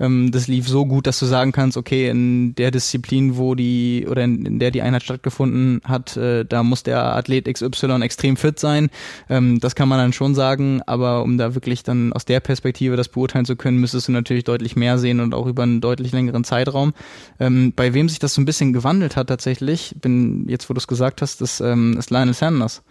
ähm, 0.00 0.30
das 0.30 0.48
lief 0.48 0.68
so 0.68 0.86
gut, 0.86 1.06
dass 1.06 1.18
du 1.18 1.26
sagen 1.26 1.52
kannst, 1.52 1.76
okay, 1.76 2.08
in 2.08 2.54
der 2.54 2.70
Disziplin, 2.70 3.36
wo 3.36 3.54
die 3.54 4.06
oder 4.08 4.24
in, 4.24 4.46
in 4.46 4.58
der 4.58 4.70
die 4.70 4.82
Einheit 4.82 5.02
stattgefunden 5.02 5.80
hat, 5.84 6.16
äh, 6.16 6.44
da 6.44 6.62
muss 6.62 6.82
der 6.82 7.16
Athlet 7.16 7.52
XY 7.52 8.00
extrem 8.02 8.36
fit 8.36 8.58
sein. 8.58 8.90
Ähm, 9.28 9.60
das 9.60 9.74
kann 9.74 9.88
man 9.88 9.98
dann 9.98 10.12
schon 10.12 10.34
sagen, 10.34 10.82
aber 10.86 11.22
um 11.22 11.38
da 11.38 11.54
wirklich 11.54 11.82
dann 11.82 12.12
aus 12.12 12.24
der 12.24 12.40
Perspektive 12.40 12.96
das 12.96 13.08
beurteilen 13.08 13.44
zu 13.44 13.56
können, 13.56 13.78
müsstest 13.78 14.08
du 14.08 14.12
natürlich 14.12 14.44
deutlich 14.44 14.76
mehr 14.76 14.98
sehen 14.98 15.20
und 15.20 15.34
auch 15.34 15.46
über 15.46 15.62
einen 15.62 15.80
deutlich 15.80 16.12
längeren 16.12 16.44
Zeitraum. 16.44 16.92
Ähm, 17.40 17.72
bei 17.74 17.94
wem 17.94 18.08
sich 18.08 18.18
das 18.18 18.34
so 18.34 18.40
ein 18.40 18.44
bisschen 18.46 18.72
gewandelt 18.72 19.16
hat 19.16 19.28
tatsächlich, 19.28 19.94
bin 20.00 20.48
jetzt, 20.48 20.68
wo 20.70 20.74
du 20.74 20.78
es 20.78 20.86
gesagt 20.86 21.22
hast, 21.22 21.40
das 21.40 21.60
ähm, 21.60 21.96
ist 21.98 22.10
Lionel 22.10 22.34
Sanders. 22.34 22.82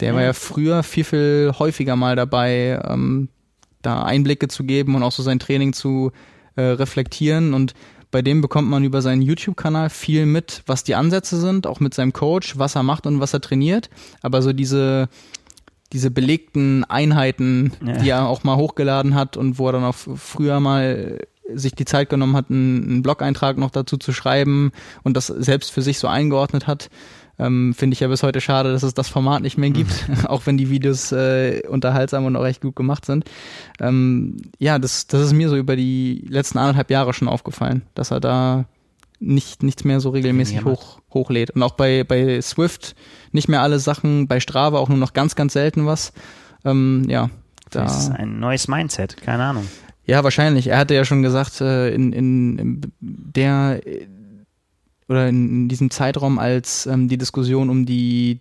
Der 0.00 0.14
war 0.14 0.22
ja 0.22 0.32
früher 0.32 0.84
viel, 0.84 1.02
viel 1.02 1.52
häufiger 1.58 1.96
mal 1.96 2.14
dabei, 2.14 2.80
ähm, 2.88 3.28
da 3.82 4.02
Einblicke 4.02 4.48
zu 4.48 4.64
geben 4.64 4.94
und 4.94 5.02
auch 5.02 5.12
so 5.12 5.22
sein 5.22 5.38
Training 5.38 5.72
zu 5.72 6.12
äh, 6.56 6.62
reflektieren. 6.62 7.54
Und 7.54 7.74
bei 8.10 8.22
dem 8.22 8.40
bekommt 8.40 8.68
man 8.68 8.84
über 8.84 9.02
seinen 9.02 9.22
YouTube-Kanal 9.22 9.90
viel 9.90 10.26
mit, 10.26 10.62
was 10.66 10.84
die 10.84 10.94
Ansätze 10.94 11.38
sind, 11.38 11.66
auch 11.66 11.80
mit 11.80 11.94
seinem 11.94 12.12
Coach, 12.12 12.58
was 12.58 12.74
er 12.74 12.82
macht 12.82 13.06
und 13.06 13.20
was 13.20 13.34
er 13.34 13.40
trainiert. 13.40 13.90
Aber 14.22 14.42
so 14.42 14.52
diese, 14.52 15.08
diese 15.92 16.10
belegten 16.10 16.84
Einheiten, 16.84 17.72
ja. 17.84 17.98
die 17.98 18.08
er 18.10 18.28
auch 18.28 18.44
mal 18.44 18.56
hochgeladen 18.56 19.14
hat 19.14 19.36
und 19.36 19.58
wo 19.58 19.68
er 19.68 19.72
dann 19.72 19.84
auch 19.84 19.94
früher 19.94 20.60
mal 20.60 21.18
sich 21.54 21.72
die 21.72 21.84
Zeit 21.84 22.10
genommen 22.10 22.36
hat, 22.36 22.50
einen, 22.50 22.84
einen 22.84 23.02
Blog-Eintrag 23.02 23.56
noch 23.56 23.70
dazu 23.70 23.96
zu 23.96 24.12
schreiben 24.12 24.72
und 25.02 25.16
das 25.16 25.28
selbst 25.28 25.70
für 25.70 25.82
sich 25.82 25.98
so 25.98 26.06
eingeordnet 26.06 26.66
hat, 26.66 26.90
Ähm, 27.38 27.72
Finde 27.74 27.94
ich 27.94 28.00
ja 28.00 28.08
bis 28.08 28.22
heute 28.22 28.40
schade, 28.40 28.72
dass 28.72 28.82
es 28.82 28.94
das 28.94 29.08
Format 29.08 29.42
nicht 29.42 29.58
mehr 29.58 29.70
gibt, 29.70 30.08
auch 30.24 30.46
wenn 30.46 30.56
die 30.56 30.70
Videos 30.70 31.12
äh, 31.12 31.62
unterhaltsam 31.68 32.24
und 32.24 32.36
auch 32.36 32.42
recht 32.42 32.60
gut 32.60 32.76
gemacht 32.76 33.04
sind. 33.04 33.24
Ähm, 33.80 34.36
ja, 34.58 34.78
das, 34.78 35.06
das 35.06 35.22
ist 35.22 35.32
mir 35.32 35.48
so 35.48 35.56
über 35.56 35.76
die 35.76 36.24
letzten 36.28 36.58
anderthalb 36.58 36.90
Jahre 36.90 37.12
schon 37.14 37.28
aufgefallen, 37.28 37.82
dass 37.94 38.10
er 38.10 38.20
da 38.20 38.64
nicht 39.20 39.62
nichts 39.62 39.84
mehr 39.84 40.00
so 40.00 40.10
regelmäßig 40.10 40.64
hoch, 40.64 41.00
hochlädt. 41.12 41.50
Und 41.50 41.62
auch 41.62 41.72
bei, 41.72 42.04
bei 42.04 42.40
Swift 42.40 42.94
nicht 43.32 43.48
mehr 43.48 43.62
alle 43.62 43.78
Sachen, 43.78 44.28
bei 44.28 44.40
Strava 44.40 44.78
auch 44.78 44.88
nur 44.88 44.98
noch 44.98 45.12
ganz, 45.12 45.34
ganz 45.34 45.52
selten 45.52 45.86
was. 45.86 46.12
Ähm, 46.64 47.04
ja, 47.08 47.30
da. 47.70 47.82
Das 47.82 48.04
ist 48.04 48.10
ein 48.10 48.38
neues 48.38 48.68
Mindset, 48.68 49.16
keine 49.20 49.44
Ahnung. 49.44 49.66
Ja, 50.04 50.24
wahrscheinlich. 50.24 50.68
Er 50.68 50.78
hatte 50.78 50.94
ja 50.94 51.04
schon 51.04 51.22
gesagt, 51.22 51.60
äh, 51.60 51.92
in, 51.92 52.12
in, 52.12 52.58
in 52.58 52.92
der 53.00 53.80
oder 55.08 55.28
in, 55.28 55.68
diesem 55.68 55.90
Zeitraum, 55.90 56.38
als 56.38 56.86
ähm, 56.86 57.08
die 57.08 57.18
Diskussion 57.18 57.70
um 57.70 57.86
die 57.86 58.40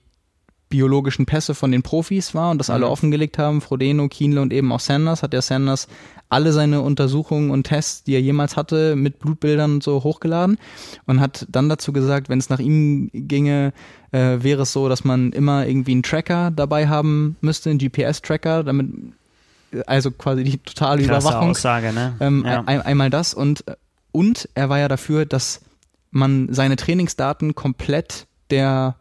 biologischen 0.70 1.26
Pässe 1.26 1.56
von 1.56 1.72
den 1.72 1.82
Profis 1.82 2.36
war 2.36 2.52
und 2.52 2.58
das 2.58 2.70
alle 2.70 2.86
mhm. 2.86 2.92
offengelegt 2.92 3.38
haben, 3.38 3.62
Frodeno, 3.62 4.10
Kienle 4.10 4.42
und 4.42 4.52
eben 4.52 4.72
auch 4.72 4.82
Sanders, 4.82 5.24
hat 5.24 5.32
der 5.32 5.42
Sanders 5.42 5.88
alle 6.30 6.52
seine 6.52 6.82
Untersuchungen 6.82 7.52
und 7.52 7.64
Tests, 7.64 8.04
die 8.04 8.14
er 8.14 8.22
jemals 8.22 8.58
hatte, 8.58 8.98
mit 8.98 9.20
Blutbildern 9.20 9.76
und 9.76 9.84
so 9.84 10.04
hochgeladen 10.04 10.58
und 11.06 11.22
hat 11.22 11.48
dann 11.50 11.70
dazu 11.70 11.94
gesagt, 11.94 12.28
wenn 12.28 12.40
es 12.40 12.50
nach 12.50 12.60
ihm 12.60 13.10
ginge, 13.14 13.72
äh, 14.12 14.44
wäre 14.44 14.64
es 14.64 14.74
so, 14.74 14.90
dass 14.90 15.06
man 15.06 15.32
immer 15.32 15.66
irgendwie 15.66 15.94
einen 15.94 16.04
Tracker 16.04 16.52
dabei 16.52 16.90
haben 16.90 17.38
müsste, 17.40 17.70
einen 17.70 17.80
GPS-Tracker, 17.80 18.66
damit 18.66 18.88
also 19.86 20.12
quasi 20.12 20.44
die 20.44 20.58
totale 20.58 21.04
Krasse 21.04 21.28
Überwachung. 21.28 21.52
Aussage, 21.52 21.94
ne? 21.94 22.16
Ähm, 22.20 22.44
ja. 22.46 22.64
ein, 22.66 22.82
einmal 22.82 23.10
das 23.10 23.34
und 23.34 23.64
und 24.12 24.50
er 24.56 24.70
war 24.70 24.80
ja 24.80 24.88
dafür, 24.88 25.26
dass 25.26 25.62
man 26.18 26.54
seine 26.54 26.76
Trainingsdaten 26.76 27.56
komplett 27.56 28.28
der 28.50 28.96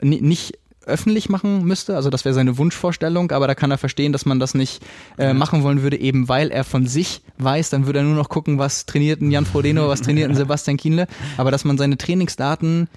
nicht 0.00 0.58
öffentlich 0.84 1.28
machen 1.28 1.64
müsste. 1.64 1.94
Also 1.96 2.10
das 2.10 2.24
wäre 2.24 2.34
seine 2.34 2.58
Wunschvorstellung, 2.58 3.30
aber 3.30 3.46
da 3.46 3.54
kann 3.54 3.70
er 3.70 3.78
verstehen, 3.78 4.12
dass 4.12 4.26
man 4.26 4.40
das 4.40 4.54
nicht 4.54 4.82
äh, 5.18 5.32
machen 5.32 5.62
wollen 5.62 5.82
würde, 5.82 5.98
eben 5.98 6.28
weil 6.28 6.50
er 6.50 6.64
von 6.64 6.86
sich 6.86 7.22
weiß, 7.38 7.70
dann 7.70 7.86
würde 7.86 8.00
er 8.00 8.04
nur 8.04 8.16
noch 8.16 8.28
gucken, 8.28 8.58
was 8.58 8.86
trainierten 8.86 9.30
Jan 9.30 9.46
Frodeno, 9.46 9.88
was 9.88 10.02
trainierten 10.02 10.34
Sebastian 10.34 10.76
Kienle, 10.76 11.06
aber 11.36 11.50
dass 11.50 11.64
man 11.64 11.78
seine 11.78 11.98
Trainingsdaten 11.98 12.88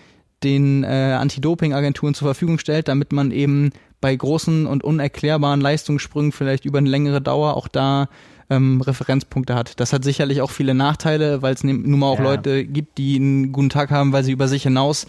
den 0.43 0.83
äh, 0.83 1.15
Anti-Doping-Agenturen 1.19 2.13
zur 2.13 2.27
Verfügung 2.27 2.59
stellt, 2.59 2.87
damit 2.87 3.13
man 3.13 3.31
eben 3.31 3.71
bei 4.01 4.15
großen 4.15 4.65
und 4.65 4.83
unerklärbaren 4.83 5.61
Leistungssprüngen 5.61 6.31
vielleicht 6.31 6.65
über 6.65 6.79
eine 6.79 6.89
längere 6.89 7.21
Dauer 7.21 7.55
auch 7.55 7.67
da 7.67 8.09
ähm, 8.49 8.81
Referenzpunkte 8.81 9.55
hat. 9.55 9.79
Das 9.79 9.93
hat 9.93 10.03
sicherlich 10.03 10.41
auch 10.41 10.51
viele 10.51 10.73
Nachteile, 10.73 11.41
weil 11.41 11.53
es 11.53 11.63
nun 11.63 11.99
mal 11.99 12.07
auch 12.07 12.19
ja. 12.19 12.23
Leute 12.23 12.65
gibt, 12.65 12.97
die 12.97 13.15
einen 13.15 13.51
guten 13.51 13.69
Tag 13.69 13.91
haben, 13.91 14.11
weil 14.13 14.23
sie 14.23 14.31
über 14.31 14.47
sich 14.47 14.63
hinaus 14.63 15.07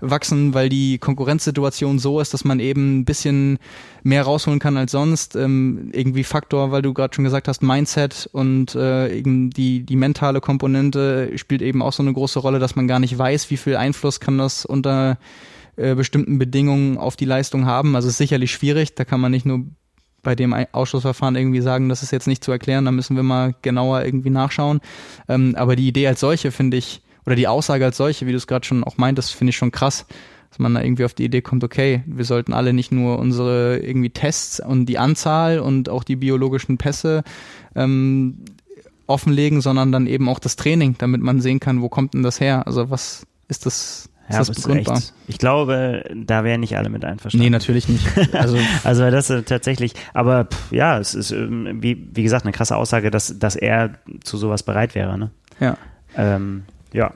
wachsen, 0.00 0.54
weil 0.54 0.68
die 0.68 0.98
Konkurrenzsituation 0.98 1.98
so 1.98 2.20
ist, 2.20 2.34
dass 2.34 2.44
man 2.44 2.60
eben 2.60 2.98
ein 2.98 3.04
bisschen 3.04 3.58
mehr 4.02 4.24
rausholen 4.24 4.58
kann 4.58 4.76
als 4.76 4.92
sonst. 4.92 5.36
Ähm, 5.36 5.90
irgendwie 5.92 6.24
Faktor, 6.24 6.70
weil 6.70 6.82
du 6.82 6.92
gerade 6.92 7.14
schon 7.14 7.24
gesagt 7.24 7.48
hast, 7.48 7.62
Mindset 7.62 8.28
und 8.32 8.74
äh, 8.74 9.16
eben 9.16 9.50
die, 9.50 9.84
die 9.84 9.96
mentale 9.96 10.40
Komponente 10.40 11.32
spielt 11.36 11.62
eben 11.62 11.82
auch 11.82 11.92
so 11.92 12.02
eine 12.02 12.12
große 12.12 12.38
Rolle, 12.38 12.58
dass 12.58 12.76
man 12.76 12.88
gar 12.88 12.98
nicht 12.98 13.16
weiß, 13.16 13.50
wie 13.50 13.56
viel 13.56 13.76
Einfluss 13.76 14.20
kann 14.20 14.38
das 14.38 14.64
unter 14.64 15.18
äh, 15.76 15.94
bestimmten 15.94 16.38
Bedingungen 16.38 16.98
auf 16.98 17.16
die 17.16 17.24
Leistung 17.24 17.66
haben. 17.66 17.96
Also 17.96 18.08
es 18.08 18.14
ist 18.14 18.18
sicherlich 18.18 18.52
schwierig, 18.52 18.94
da 18.94 19.04
kann 19.04 19.20
man 19.20 19.32
nicht 19.32 19.46
nur 19.46 19.64
bei 20.26 20.34
dem 20.34 20.52
Ausschussverfahren 20.72 21.36
irgendwie 21.36 21.60
sagen, 21.60 21.88
das 21.88 22.02
ist 22.02 22.10
jetzt 22.10 22.26
nicht 22.26 22.42
zu 22.42 22.50
erklären, 22.50 22.84
da 22.84 22.90
müssen 22.90 23.14
wir 23.14 23.22
mal 23.22 23.54
genauer 23.62 24.04
irgendwie 24.04 24.30
nachschauen. 24.30 24.80
Ähm, 25.28 25.54
aber 25.56 25.76
die 25.76 25.86
Idee 25.86 26.08
als 26.08 26.18
solche 26.18 26.50
finde 26.50 26.76
ich 26.78 27.00
oder 27.26 27.36
die 27.36 27.46
Aussage 27.46 27.84
als 27.84 27.96
solche, 27.96 28.26
wie 28.26 28.32
du 28.32 28.36
es 28.36 28.48
gerade 28.48 28.66
schon 28.66 28.82
auch 28.82 28.98
meintest, 28.98 29.34
finde 29.34 29.50
ich 29.50 29.56
schon 29.56 29.70
krass, 29.70 30.04
dass 30.50 30.58
man 30.58 30.74
da 30.74 30.82
irgendwie 30.82 31.04
auf 31.04 31.14
die 31.14 31.24
Idee 31.24 31.42
kommt, 31.42 31.62
okay, 31.62 32.02
wir 32.06 32.24
sollten 32.24 32.52
alle 32.52 32.72
nicht 32.72 32.90
nur 32.90 33.20
unsere 33.20 33.78
irgendwie 33.78 34.10
Tests 34.10 34.58
und 34.58 34.86
die 34.86 34.98
Anzahl 34.98 35.60
und 35.60 35.88
auch 35.88 36.02
die 36.02 36.16
biologischen 36.16 36.76
Pässe 36.76 37.22
ähm, 37.76 38.38
offenlegen, 39.06 39.60
sondern 39.60 39.92
dann 39.92 40.08
eben 40.08 40.28
auch 40.28 40.40
das 40.40 40.56
Training, 40.56 40.96
damit 40.98 41.20
man 41.20 41.40
sehen 41.40 41.60
kann, 41.60 41.82
wo 41.82 41.88
kommt 41.88 42.14
denn 42.14 42.24
das 42.24 42.40
her? 42.40 42.66
Also 42.66 42.90
was 42.90 43.28
ist 43.46 43.64
das 43.64 44.10
ja, 44.28 44.40
ist 44.40 44.48
das 44.48 44.62
begründbar? 44.62 44.98
Echt, 44.98 45.12
ich 45.28 45.38
glaube, 45.38 46.02
da 46.14 46.44
wären 46.44 46.60
nicht 46.60 46.76
alle 46.76 46.88
mit 46.88 47.04
einverstanden. 47.04 47.44
Nee, 47.44 47.50
natürlich 47.50 47.88
nicht. 47.88 48.06
Also, 48.32 48.58
also 48.84 49.10
das 49.10 49.30
ist 49.30 49.48
tatsächlich, 49.48 49.94
aber 50.12 50.46
pff, 50.46 50.72
ja, 50.72 50.98
es 50.98 51.14
ist 51.14 51.30
ähm, 51.30 51.82
wie, 51.82 52.08
wie 52.12 52.22
gesagt 52.22 52.44
eine 52.44 52.52
krasse 52.52 52.76
Aussage, 52.76 53.10
dass, 53.10 53.38
dass 53.38 53.56
er 53.56 53.94
zu 54.24 54.36
sowas 54.36 54.62
bereit 54.62 54.94
wäre. 54.94 55.16
Ne? 55.18 55.30
Ja. 55.60 55.76
Ähm, 56.16 56.64
ja. 56.92 57.12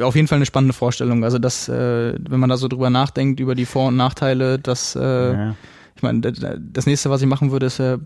Auf 0.00 0.16
jeden 0.16 0.28
Fall 0.28 0.36
eine 0.36 0.46
spannende 0.46 0.72
Vorstellung. 0.72 1.24
Also, 1.24 1.38
dass, 1.38 1.68
äh, 1.68 2.14
wenn 2.18 2.40
man 2.40 2.48
da 2.48 2.56
so 2.56 2.68
drüber 2.68 2.90
nachdenkt, 2.90 3.38
über 3.38 3.54
die 3.54 3.66
Vor- 3.66 3.88
und 3.88 3.96
Nachteile, 3.96 4.58
dass, 4.58 4.96
äh, 4.96 5.32
ja. 5.32 5.54
ich 5.94 6.02
meine, 6.02 6.20
das 6.20 6.86
nächste, 6.86 7.10
was 7.10 7.20
ich 7.22 7.28
machen 7.28 7.52
würde, 7.52 7.66
ist 7.66 7.78
äh, 7.80 7.98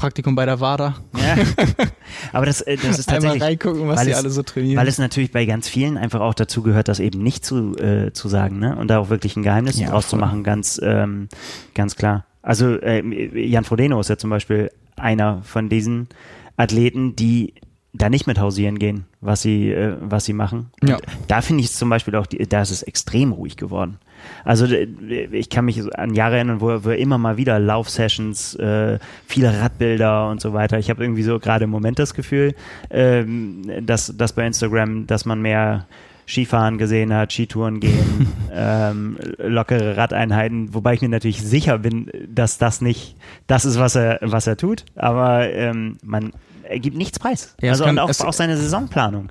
Praktikum 0.00 0.34
bei 0.34 0.46
der 0.46 0.60
WADA. 0.60 0.94
Ja. 1.14 1.36
Aber 2.32 2.46
das, 2.46 2.62
äh, 2.62 2.78
das 2.78 2.98
ist 2.98 3.06
tatsächlich. 3.10 3.34
Einmal 3.34 3.48
reingucken, 3.48 3.86
was 3.86 4.02
die 4.04 4.14
alle 4.14 4.30
so 4.30 4.42
trainieren. 4.42 4.78
Weil 4.78 4.88
es 4.88 4.96
natürlich 4.96 5.30
bei 5.30 5.44
ganz 5.44 5.68
vielen 5.68 5.98
einfach 5.98 6.20
auch 6.20 6.32
dazu 6.32 6.62
gehört, 6.62 6.88
das 6.88 7.00
eben 7.00 7.22
nicht 7.22 7.44
zu, 7.44 7.76
äh, 7.76 8.10
zu 8.14 8.28
sagen, 8.30 8.58
ne? 8.58 8.76
Und 8.76 8.88
da 8.88 8.98
auch 8.98 9.10
wirklich 9.10 9.36
ein 9.36 9.42
Geheimnis 9.42 9.78
ja, 9.78 9.90
draus 9.90 10.06
voll. 10.06 10.18
zu 10.18 10.24
machen, 10.24 10.42
ganz, 10.42 10.80
ähm, 10.82 11.28
ganz 11.74 11.96
klar. 11.96 12.24
Also 12.40 12.76
äh, 12.80 13.02
Jan 13.46 13.64
Frodeno 13.64 14.00
ist 14.00 14.08
ja 14.08 14.16
zum 14.16 14.30
Beispiel 14.30 14.70
einer 14.96 15.42
von 15.42 15.68
diesen 15.68 16.08
Athleten, 16.56 17.14
die 17.14 17.52
da 17.92 18.08
nicht 18.08 18.26
mit 18.26 18.38
hausieren 18.38 18.78
gehen, 18.78 19.04
was 19.20 19.42
sie, 19.42 19.70
äh, 19.70 19.96
was 20.00 20.24
sie 20.24 20.32
machen. 20.32 20.70
Ja. 20.82 20.96
Da 21.28 21.42
finde 21.42 21.62
ich 21.62 21.68
es 21.68 21.76
zum 21.76 21.90
Beispiel 21.90 22.16
auch, 22.16 22.26
da 22.26 22.62
ist 22.62 22.70
es 22.70 22.82
extrem 22.82 23.32
ruhig 23.32 23.58
geworden. 23.58 23.98
Also 24.44 24.66
ich 24.66 25.50
kann 25.50 25.64
mich 25.64 25.82
an 25.98 26.14
Jahre 26.14 26.36
erinnern, 26.36 26.60
wo 26.60 26.84
wir 26.84 26.96
immer 26.98 27.18
mal 27.18 27.36
wieder 27.36 27.58
Laufsessions, 27.58 28.54
äh, 28.56 28.98
viele 29.26 29.60
Radbilder 29.60 30.28
und 30.30 30.40
so 30.40 30.52
weiter. 30.52 30.78
Ich 30.78 30.90
habe 30.90 31.02
irgendwie 31.02 31.22
so 31.22 31.38
gerade 31.38 31.64
im 31.64 31.70
Moment 31.70 31.98
das 31.98 32.14
Gefühl, 32.14 32.54
ähm, 32.90 33.62
dass, 33.82 34.14
dass 34.16 34.32
bei 34.32 34.46
Instagram, 34.46 35.06
dass 35.06 35.24
man 35.24 35.40
mehr 35.42 35.86
Skifahren 36.26 36.78
gesehen 36.78 37.12
hat, 37.12 37.32
Skitouren 37.32 37.80
gehen, 37.80 38.28
ähm, 38.52 39.18
lockere 39.38 39.96
Radeinheiten, 39.96 40.72
wobei 40.74 40.94
ich 40.94 41.02
mir 41.02 41.08
natürlich 41.08 41.42
sicher 41.42 41.78
bin, 41.78 42.10
dass 42.28 42.58
das 42.58 42.80
nicht 42.80 43.16
das 43.48 43.64
ist, 43.64 43.78
was 43.78 43.96
er, 43.96 44.18
was 44.22 44.46
er 44.46 44.56
tut, 44.56 44.84
aber 44.94 45.52
ähm, 45.52 45.98
man 46.02 46.32
er 46.70 46.78
gibt 46.78 46.96
nichts 46.96 47.18
preis. 47.18 47.56
Ja, 47.60 47.72
also 47.72 47.84
kann, 47.84 47.98
und 47.98 47.98
auch, 47.98 48.20
auch 48.20 48.32
seine 48.32 48.56
Saisonplanung. 48.56 49.30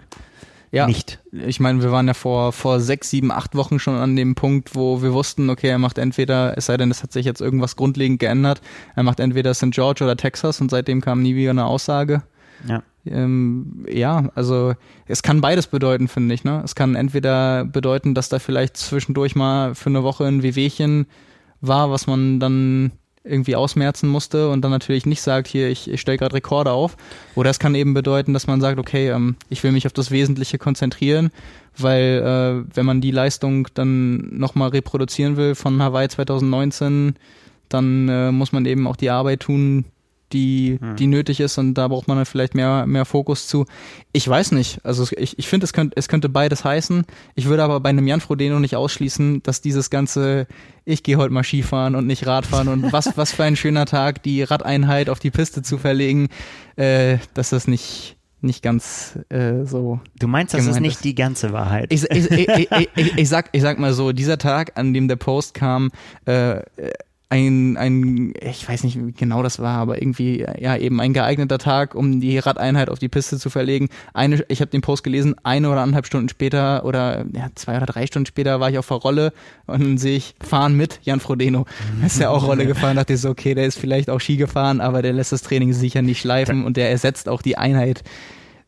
Ja, 0.71 0.85
nicht. 0.85 1.19
Ich 1.31 1.59
meine, 1.59 1.81
wir 1.81 1.91
waren 1.91 2.07
ja 2.07 2.13
vor, 2.13 2.51
vor 2.51 2.79
sechs, 2.79 3.09
sieben, 3.09 3.31
acht 3.31 3.55
Wochen 3.55 3.79
schon 3.79 3.95
an 3.95 4.15
dem 4.15 4.35
Punkt, 4.35 4.75
wo 4.75 5.01
wir 5.01 5.13
wussten, 5.13 5.49
okay, 5.49 5.69
er 5.69 5.79
macht 5.79 5.97
entweder, 5.97 6.57
es 6.57 6.67
sei 6.67 6.77
denn, 6.77 6.91
es 6.91 7.01
hat 7.01 7.11
sich 7.11 7.25
jetzt 7.25 7.41
irgendwas 7.41 7.75
grundlegend 7.75 8.19
geändert, 8.19 8.61
er 8.95 9.03
macht 9.03 9.19
entweder 9.19 9.53
St. 9.53 9.71
George 9.71 10.03
oder 10.03 10.15
Texas 10.15 10.61
und 10.61 10.69
seitdem 10.69 11.01
kam 11.01 11.21
nie 11.21 11.35
wieder 11.35 11.51
eine 11.51 11.65
Aussage. 11.65 12.21
Ja. 12.67 12.83
Ähm, 13.05 13.85
ja, 13.89 14.29
also 14.35 14.73
es 15.07 15.23
kann 15.23 15.41
beides 15.41 15.67
bedeuten, 15.67 16.07
finde 16.07 16.35
ich. 16.35 16.43
Ne? 16.43 16.61
Es 16.63 16.75
kann 16.75 16.95
entweder 16.95 17.65
bedeuten, 17.65 18.13
dass 18.13 18.29
da 18.29 18.39
vielleicht 18.39 18.77
zwischendurch 18.77 19.35
mal 19.35 19.73
für 19.73 19.89
eine 19.89 20.03
Woche 20.03 20.25
ein 20.25 20.43
Wehwehchen 20.43 21.07
war, 21.61 21.89
was 21.91 22.07
man 22.07 22.39
dann 22.39 22.91
irgendwie 23.23 23.55
ausmerzen 23.55 24.07
musste 24.07 24.49
und 24.49 24.61
dann 24.61 24.71
natürlich 24.71 25.05
nicht 25.05 25.21
sagt, 25.21 25.47
hier, 25.47 25.69
ich, 25.69 25.89
ich 25.89 26.01
stelle 26.01 26.17
gerade 26.17 26.35
Rekorde 26.35 26.71
auf. 26.71 26.95
Oder 27.35 27.49
es 27.49 27.59
kann 27.59 27.75
eben 27.75 27.93
bedeuten, 27.93 28.33
dass 28.33 28.47
man 28.47 28.61
sagt, 28.61 28.79
okay, 28.79 29.09
ähm, 29.09 29.35
ich 29.49 29.63
will 29.63 29.71
mich 29.71 29.85
auf 29.85 29.93
das 29.93 30.11
Wesentliche 30.11 30.57
konzentrieren, 30.57 31.31
weil 31.77 32.65
äh, 32.65 32.75
wenn 32.75 32.85
man 32.85 33.01
die 33.01 33.11
Leistung 33.11 33.67
dann 33.73 34.37
nochmal 34.37 34.69
reproduzieren 34.69 35.37
will 35.37 35.55
von 35.55 35.81
Hawaii 35.81 36.07
2019, 36.07 37.15
dann 37.67 38.09
äh, 38.09 38.31
muss 38.31 38.51
man 38.51 38.65
eben 38.65 38.87
auch 38.87 38.95
die 38.95 39.09
Arbeit 39.09 39.41
tun, 39.41 39.85
die, 40.33 40.77
hm. 40.79 40.95
die 40.95 41.07
nötig 41.07 41.39
ist 41.39 41.57
und 41.57 41.73
da 41.73 41.87
braucht 41.87 42.07
man 42.07 42.17
dann 42.17 42.25
vielleicht 42.25 42.55
mehr, 42.55 42.85
mehr 42.85 43.05
Fokus 43.05 43.47
zu. 43.47 43.65
Ich 44.11 44.27
weiß 44.27 44.51
nicht. 44.51 44.83
Also 44.83 45.07
ich, 45.17 45.37
ich 45.37 45.47
finde, 45.47 45.65
es 45.65 45.73
könnte, 45.73 45.95
es 45.97 46.07
könnte 46.07 46.29
beides 46.29 46.63
heißen. 46.63 47.05
Ich 47.35 47.45
würde 47.45 47.63
aber 47.63 47.79
bei 47.79 47.89
einem 47.89 48.07
Jan 48.07 48.21
Frodeno 48.21 48.59
nicht 48.59 48.75
ausschließen, 48.75 49.43
dass 49.43 49.61
dieses 49.61 49.89
ganze, 49.89 50.47
ich 50.85 51.03
gehe 51.03 51.17
heute 51.17 51.33
mal 51.33 51.43
Skifahren 51.43 51.95
und 51.95 52.07
nicht 52.07 52.25
Radfahren 52.25 52.67
und 52.67 52.91
was, 52.91 53.11
was 53.17 53.31
für 53.31 53.43
ein 53.43 53.55
schöner 53.55 53.85
Tag, 53.85 54.23
die 54.23 54.43
Radeinheit 54.43 55.09
auf 55.09 55.19
die 55.19 55.31
Piste 55.31 55.61
zu 55.61 55.77
verlegen, 55.77 56.29
äh, 56.75 57.17
dass 57.33 57.49
das 57.49 57.67
nicht, 57.67 58.17
nicht 58.41 58.63
ganz 58.63 59.19
äh, 59.29 59.65
so. 59.65 59.99
Du 60.17 60.27
meinst, 60.27 60.53
das 60.53 60.65
ist 60.65 60.79
nicht 60.79 60.97
ist. 60.97 61.05
die 61.05 61.15
ganze 61.15 61.51
Wahrheit. 61.51 61.91
Ich, 61.91 62.03
ich, 62.09 62.31
ich, 62.31 62.69
ich, 62.95 63.17
ich, 63.17 63.29
sag, 63.29 63.49
ich 63.51 63.61
sag 63.61 63.79
mal 63.79 63.93
so, 63.93 64.11
dieser 64.11 64.37
Tag, 64.37 64.77
an 64.77 64.93
dem 64.93 65.07
der 65.07 65.17
Post 65.17 65.53
kam, 65.53 65.91
äh, 66.25 66.61
ein, 67.31 67.77
ein, 67.77 68.33
ich 68.41 68.67
weiß 68.67 68.83
nicht, 68.83 68.97
wie 68.97 69.11
genau 69.11 69.43
das 69.43 69.59
war, 69.59 69.77
aber 69.77 70.01
irgendwie, 70.01 70.43
ja, 70.59 70.75
eben 70.75 70.99
ein 70.99 71.13
geeigneter 71.13 71.59
Tag, 71.59 71.93
um 71.93 72.19
die 72.19 72.39
Radeinheit 72.39 72.89
auf 72.89 72.97
die 72.97 73.07
Piste 73.07 73.37
zu 73.37 73.51
verlegen. 73.51 73.89
Eine, 74.15 74.43
ich 74.47 74.61
habe 74.61 74.71
den 74.71 74.81
Post 74.81 75.03
gelesen, 75.03 75.35
eine 75.43 75.69
oder 75.69 75.81
anderthalb 75.81 76.07
Stunden 76.07 76.27
später 76.27 76.83
oder 76.85 77.25
ja, 77.33 77.49
zwei 77.53 77.77
oder 77.77 77.85
drei 77.85 78.07
Stunden 78.07 78.25
später 78.25 78.59
war 78.59 78.71
ich 78.71 78.79
auf 78.79 78.87
der 78.87 78.97
Rolle 78.97 79.33
und 79.67 79.81
dann 79.81 79.97
sehe 79.99 80.17
ich, 80.17 80.33
fahren 80.41 80.75
mit 80.75 80.99
Jan 81.03 81.19
Frodeno. 81.19 81.65
ist 82.05 82.19
ja 82.19 82.31
auch 82.31 82.47
Rolle 82.47 82.65
gefahren, 82.65 82.95
dachte 82.95 83.13
ich 83.13 83.21
so, 83.21 83.29
okay, 83.29 83.53
der 83.53 83.67
ist 83.67 83.77
vielleicht 83.77 84.09
auch 84.09 84.19
Ski 84.19 84.37
gefahren, 84.37 84.81
aber 84.81 85.03
der 85.03 85.13
lässt 85.13 85.31
das 85.31 85.43
Training 85.43 85.71
sicher 85.71 86.01
nicht 86.01 86.21
schleifen 86.21 86.65
und 86.65 86.77
der 86.77 86.89
ersetzt 86.89 87.29
auch 87.29 87.43
die 87.43 87.59
Einheit 87.59 88.03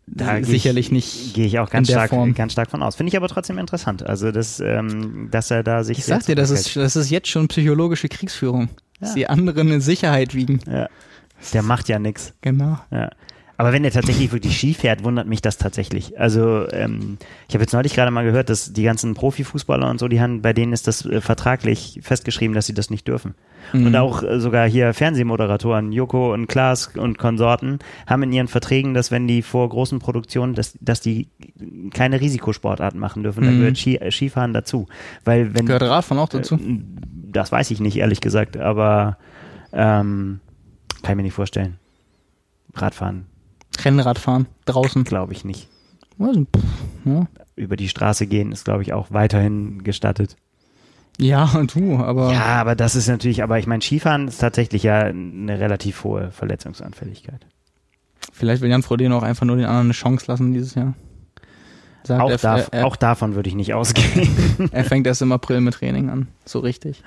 da 0.08 0.44
sicherlich 0.44 0.88
ich, 0.88 0.92
nicht. 0.92 1.34
Gehe 1.34 1.46
ich 1.46 1.60
auch 1.60 1.70
ganz 1.70 1.90
stark, 1.90 2.10
Form. 2.10 2.34
ganz 2.34 2.54
stark 2.54 2.70
von 2.70 2.84
aus. 2.84 2.96
Finde 2.96 3.10
ich 3.10 3.18
aber 3.18 3.28
trotzdem 3.28 3.58
interessant. 3.58 4.04
Also, 4.04 4.32
das, 4.32 4.60
ähm, 4.60 5.30
dass 5.32 5.52
er 5.52 5.64
da 5.64 5.84
sich. 5.84 6.00
Ich 6.00 6.06
sag 6.06 6.26
dir, 6.26 6.36
das 6.36 6.50
ist, 6.50 6.76
das 6.76 6.96
ist 6.96 7.10
jetzt 7.10 7.28
schon 7.28 7.48
psychologische 7.48 8.10
Kriegsführung. 8.10 8.70
Ja. 8.70 8.78
Dass 9.00 9.14
die 9.14 9.28
anderen 9.28 9.72
in 9.72 9.82
Sicherheit 9.82 10.36
wiegen. 10.36 10.60
Ja. 10.68 10.90
Der 11.54 11.64
macht 11.64 11.90
ja 11.90 11.98
nichts. 11.98 12.34
Genau. 12.42 12.78
Ja. 12.92 13.10
Aber 13.58 13.74
wenn 13.74 13.84
er 13.84 13.92
tatsächlich 13.92 14.32
wirklich 14.32 14.58
Ski 14.58 14.74
fährt, 14.74 15.04
wundert 15.04 15.28
mich 15.28 15.42
das 15.42 15.58
tatsächlich. 15.58 16.20
Also 16.20 16.68
ähm, 16.72 17.18
ich 17.48 17.54
habe 17.54 17.64
jetzt 17.64 17.74
neulich 17.74 17.94
gerade 17.94 18.10
mal 18.10 18.24
gehört, 18.24 18.50
dass 18.50 18.74
die 18.74 18.84
ganzen 18.84 19.14
Profifußballer 19.14 19.90
und 19.90 20.00
so, 20.00 20.08
die 20.08 20.20
haben, 20.20 20.42
bei 20.42 20.54
denen 20.54 20.74
ist 20.74 20.88
das 20.88 21.06
äh, 21.06 21.22
vertraglich 21.22 22.00
festgeschrieben, 22.02 22.56
dass 22.56 22.66
sie 22.66 22.74
das 22.74 22.90
nicht 22.90 23.08
dürfen. 23.08 23.36
Mhm. 23.74 23.88
Und 23.88 23.96
auch 23.96 24.24
äh, 24.24 24.40
sogar 24.40 24.68
hier 24.68 24.94
Fernsehmoderatoren, 24.94 25.92
Joko 25.92 26.34
und 26.34 26.48
Klaas 26.48 26.88
und 26.96 27.18
Konsorten, 27.18 27.80
haben 28.08 28.24
in 28.24 28.34
ihren 28.34 28.48
Verträgen, 28.48 28.94
dass 28.94 29.12
wenn 29.12 29.28
die 29.28 29.42
vor 29.42 29.70
großen 29.70 30.00
Produktionen, 30.00 30.56
dass, 30.56 30.78
dass 30.82 31.02
die 31.02 31.28
keine 31.94 32.20
Risikosportarten 32.20 33.00
machen 33.00 33.24
dürfen, 33.24 33.44
mhm. 33.44 33.48
dann 33.48 33.60
gehört 33.60 33.78
Ski, 33.78 33.98
äh, 33.98 34.12
Skifahren 34.12 34.54
dazu. 34.54 34.88
Weil 35.24 35.54
wenn 35.54 35.66
gehört 35.66 35.84
Radfahren 35.84 36.22
auch 36.22 36.30
dazu? 36.30 36.56
Äh, 36.56 36.80
das 37.32 37.52
weiß 37.52 37.72
ich 37.72 37.80
nicht, 37.80 37.98
ehrlich 37.98 38.22
gesagt, 38.22 38.58
aber 38.58 39.18
ähm, 39.72 40.40
kann 41.04 41.12
ich 41.12 41.16
mir 41.16 41.24
nicht 41.24 41.34
vorstellen. 41.34 41.78
Radfahren 42.74 43.31
Rennradfahren 43.80 44.48
draußen? 44.66 45.04
Glaube 45.04 45.34
ich 45.34 45.46
nicht. 45.46 45.68
Also, 46.20 46.42
pff, 46.42 46.64
ja. 47.06 47.28
Über 47.56 47.76
die 47.76 47.90
Straße 47.90 48.28
gehen 48.28 48.52
ist, 48.52 48.66
glaube 48.66 48.84
ich, 48.84 48.94
auch 48.94 49.08
weiterhin 49.12 49.84
gestattet. 49.84 50.36
Ja, 51.18 51.46
und 51.56 51.76
du, 51.76 51.98
aber. 51.98 52.34
Ja, 52.34 52.60
aber 52.60 52.76
das 52.76 52.96
ist 52.96 53.08
natürlich, 53.08 53.44
aber 53.44 53.60
ich 53.60 53.68
meine, 53.68 53.82
Skifahren 53.82 54.28
ist 54.28 54.40
tatsächlich 54.40 54.84
ja 54.84 55.02
eine 55.02 55.60
relativ 55.60 56.04
hohe 56.04 56.32
Verletzungsanfälligkeit. 56.32 57.46
Vielleicht 58.32 58.62
will 58.62 58.70
Jan 58.70 58.84
Frodeno 58.84 59.18
auch 59.18 59.24
einfach 59.24 59.46
nur 59.46 59.56
den 59.56 59.66
anderen 59.66 59.88
eine 59.88 59.94
Chance 59.94 60.26
lassen 60.28 60.54
dieses 60.54 60.76
Jahr. 60.76 60.94
Sagt, 62.04 62.22
auch, 62.22 62.30
er, 62.32 62.38
darf, 62.38 62.70
er, 62.72 62.88
auch 62.88 62.96
davon 62.96 63.36
würde 63.36 63.50
ich 63.50 63.56
nicht 63.56 63.74
ausgehen. 63.74 64.70
er 64.72 64.84
fängt 64.84 65.06
erst 65.06 65.22
im 65.22 65.32
April 65.32 65.62
mit 65.62 65.76
Training 65.76 66.10
an, 66.10 66.28
so 66.46 66.60
richtig. 66.60 67.04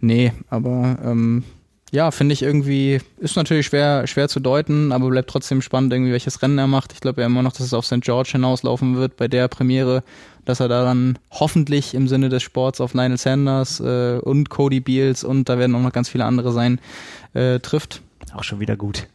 Nee, 0.00 0.32
aber 0.48 0.98
ähm, 1.04 1.44
ja, 1.92 2.10
finde 2.10 2.32
ich 2.32 2.42
irgendwie, 2.42 3.00
ist 3.18 3.36
natürlich 3.36 3.66
schwer, 3.66 4.06
schwer 4.06 4.26
zu 4.26 4.40
deuten, 4.40 4.92
aber 4.92 5.10
bleibt 5.10 5.28
trotzdem 5.28 5.60
spannend, 5.60 5.92
irgendwie, 5.92 6.10
welches 6.10 6.40
Rennen 6.40 6.56
er 6.56 6.66
macht. 6.66 6.94
Ich 6.94 7.00
glaube 7.00 7.20
ja 7.20 7.26
immer 7.26 7.42
noch, 7.42 7.52
dass 7.52 7.66
es 7.66 7.74
auf 7.74 7.84
St. 7.84 8.00
George 8.00 8.30
hinauslaufen 8.32 8.96
wird 8.96 9.18
bei 9.18 9.28
der 9.28 9.46
Premiere, 9.48 10.02
dass 10.46 10.60
er 10.60 10.68
da 10.68 10.84
dann 10.84 11.18
hoffentlich 11.30 11.92
im 11.92 12.08
Sinne 12.08 12.30
des 12.30 12.42
Sports 12.42 12.80
auf 12.80 12.94
Lionel 12.94 13.18
Sanders 13.18 13.78
äh, 13.80 14.18
und 14.22 14.48
Cody 14.48 14.80
Beals 14.80 15.22
und 15.22 15.50
da 15.50 15.58
werden 15.58 15.76
auch 15.76 15.82
noch 15.82 15.92
ganz 15.92 16.08
viele 16.08 16.24
andere 16.24 16.52
sein, 16.52 16.80
äh, 17.34 17.60
trifft. 17.60 18.00
Auch 18.34 18.42
schon 18.42 18.58
wieder 18.58 18.76
gut. 18.76 19.06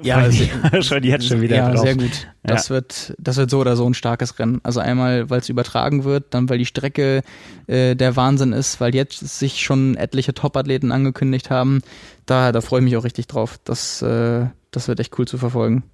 Ja, 0.00 0.16
also, 0.16 0.44
schon 0.82 1.02
jetzt 1.02 1.26
schon 1.26 1.40
wieder. 1.40 1.56
Ja, 1.56 1.70
drauf. 1.70 1.80
sehr 1.80 1.96
gut. 1.96 2.28
Das 2.44 2.68
ja. 2.68 2.76
wird, 2.76 3.14
das 3.18 3.36
wird 3.36 3.50
so 3.50 3.58
oder 3.58 3.76
so 3.76 3.88
ein 3.88 3.94
starkes 3.94 4.38
Rennen. 4.38 4.60
Also 4.62 4.80
einmal, 4.80 5.28
weil 5.28 5.40
es 5.40 5.48
übertragen 5.48 6.04
wird, 6.04 6.26
dann 6.30 6.48
weil 6.48 6.58
die 6.58 6.66
Strecke 6.66 7.22
äh, 7.66 7.96
der 7.96 8.14
Wahnsinn 8.16 8.52
ist, 8.52 8.80
weil 8.80 8.94
jetzt 8.94 9.18
sich 9.18 9.60
schon 9.60 9.96
etliche 9.96 10.34
Top-Athleten 10.34 10.92
angekündigt 10.92 11.50
haben. 11.50 11.82
Da, 12.26 12.52
da 12.52 12.60
freue 12.60 12.80
ich 12.80 12.84
mich 12.84 12.96
auch 12.96 13.04
richtig 13.04 13.26
drauf. 13.26 13.58
Das, 13.64 14.02
äh, 14.02 14.46
das 14.70 14.88
wird 14.88 15.00
echt 15.00 15.18
cool 15.18 15.26
zu 15.26 15.38
verfolgen. 15.38 15.84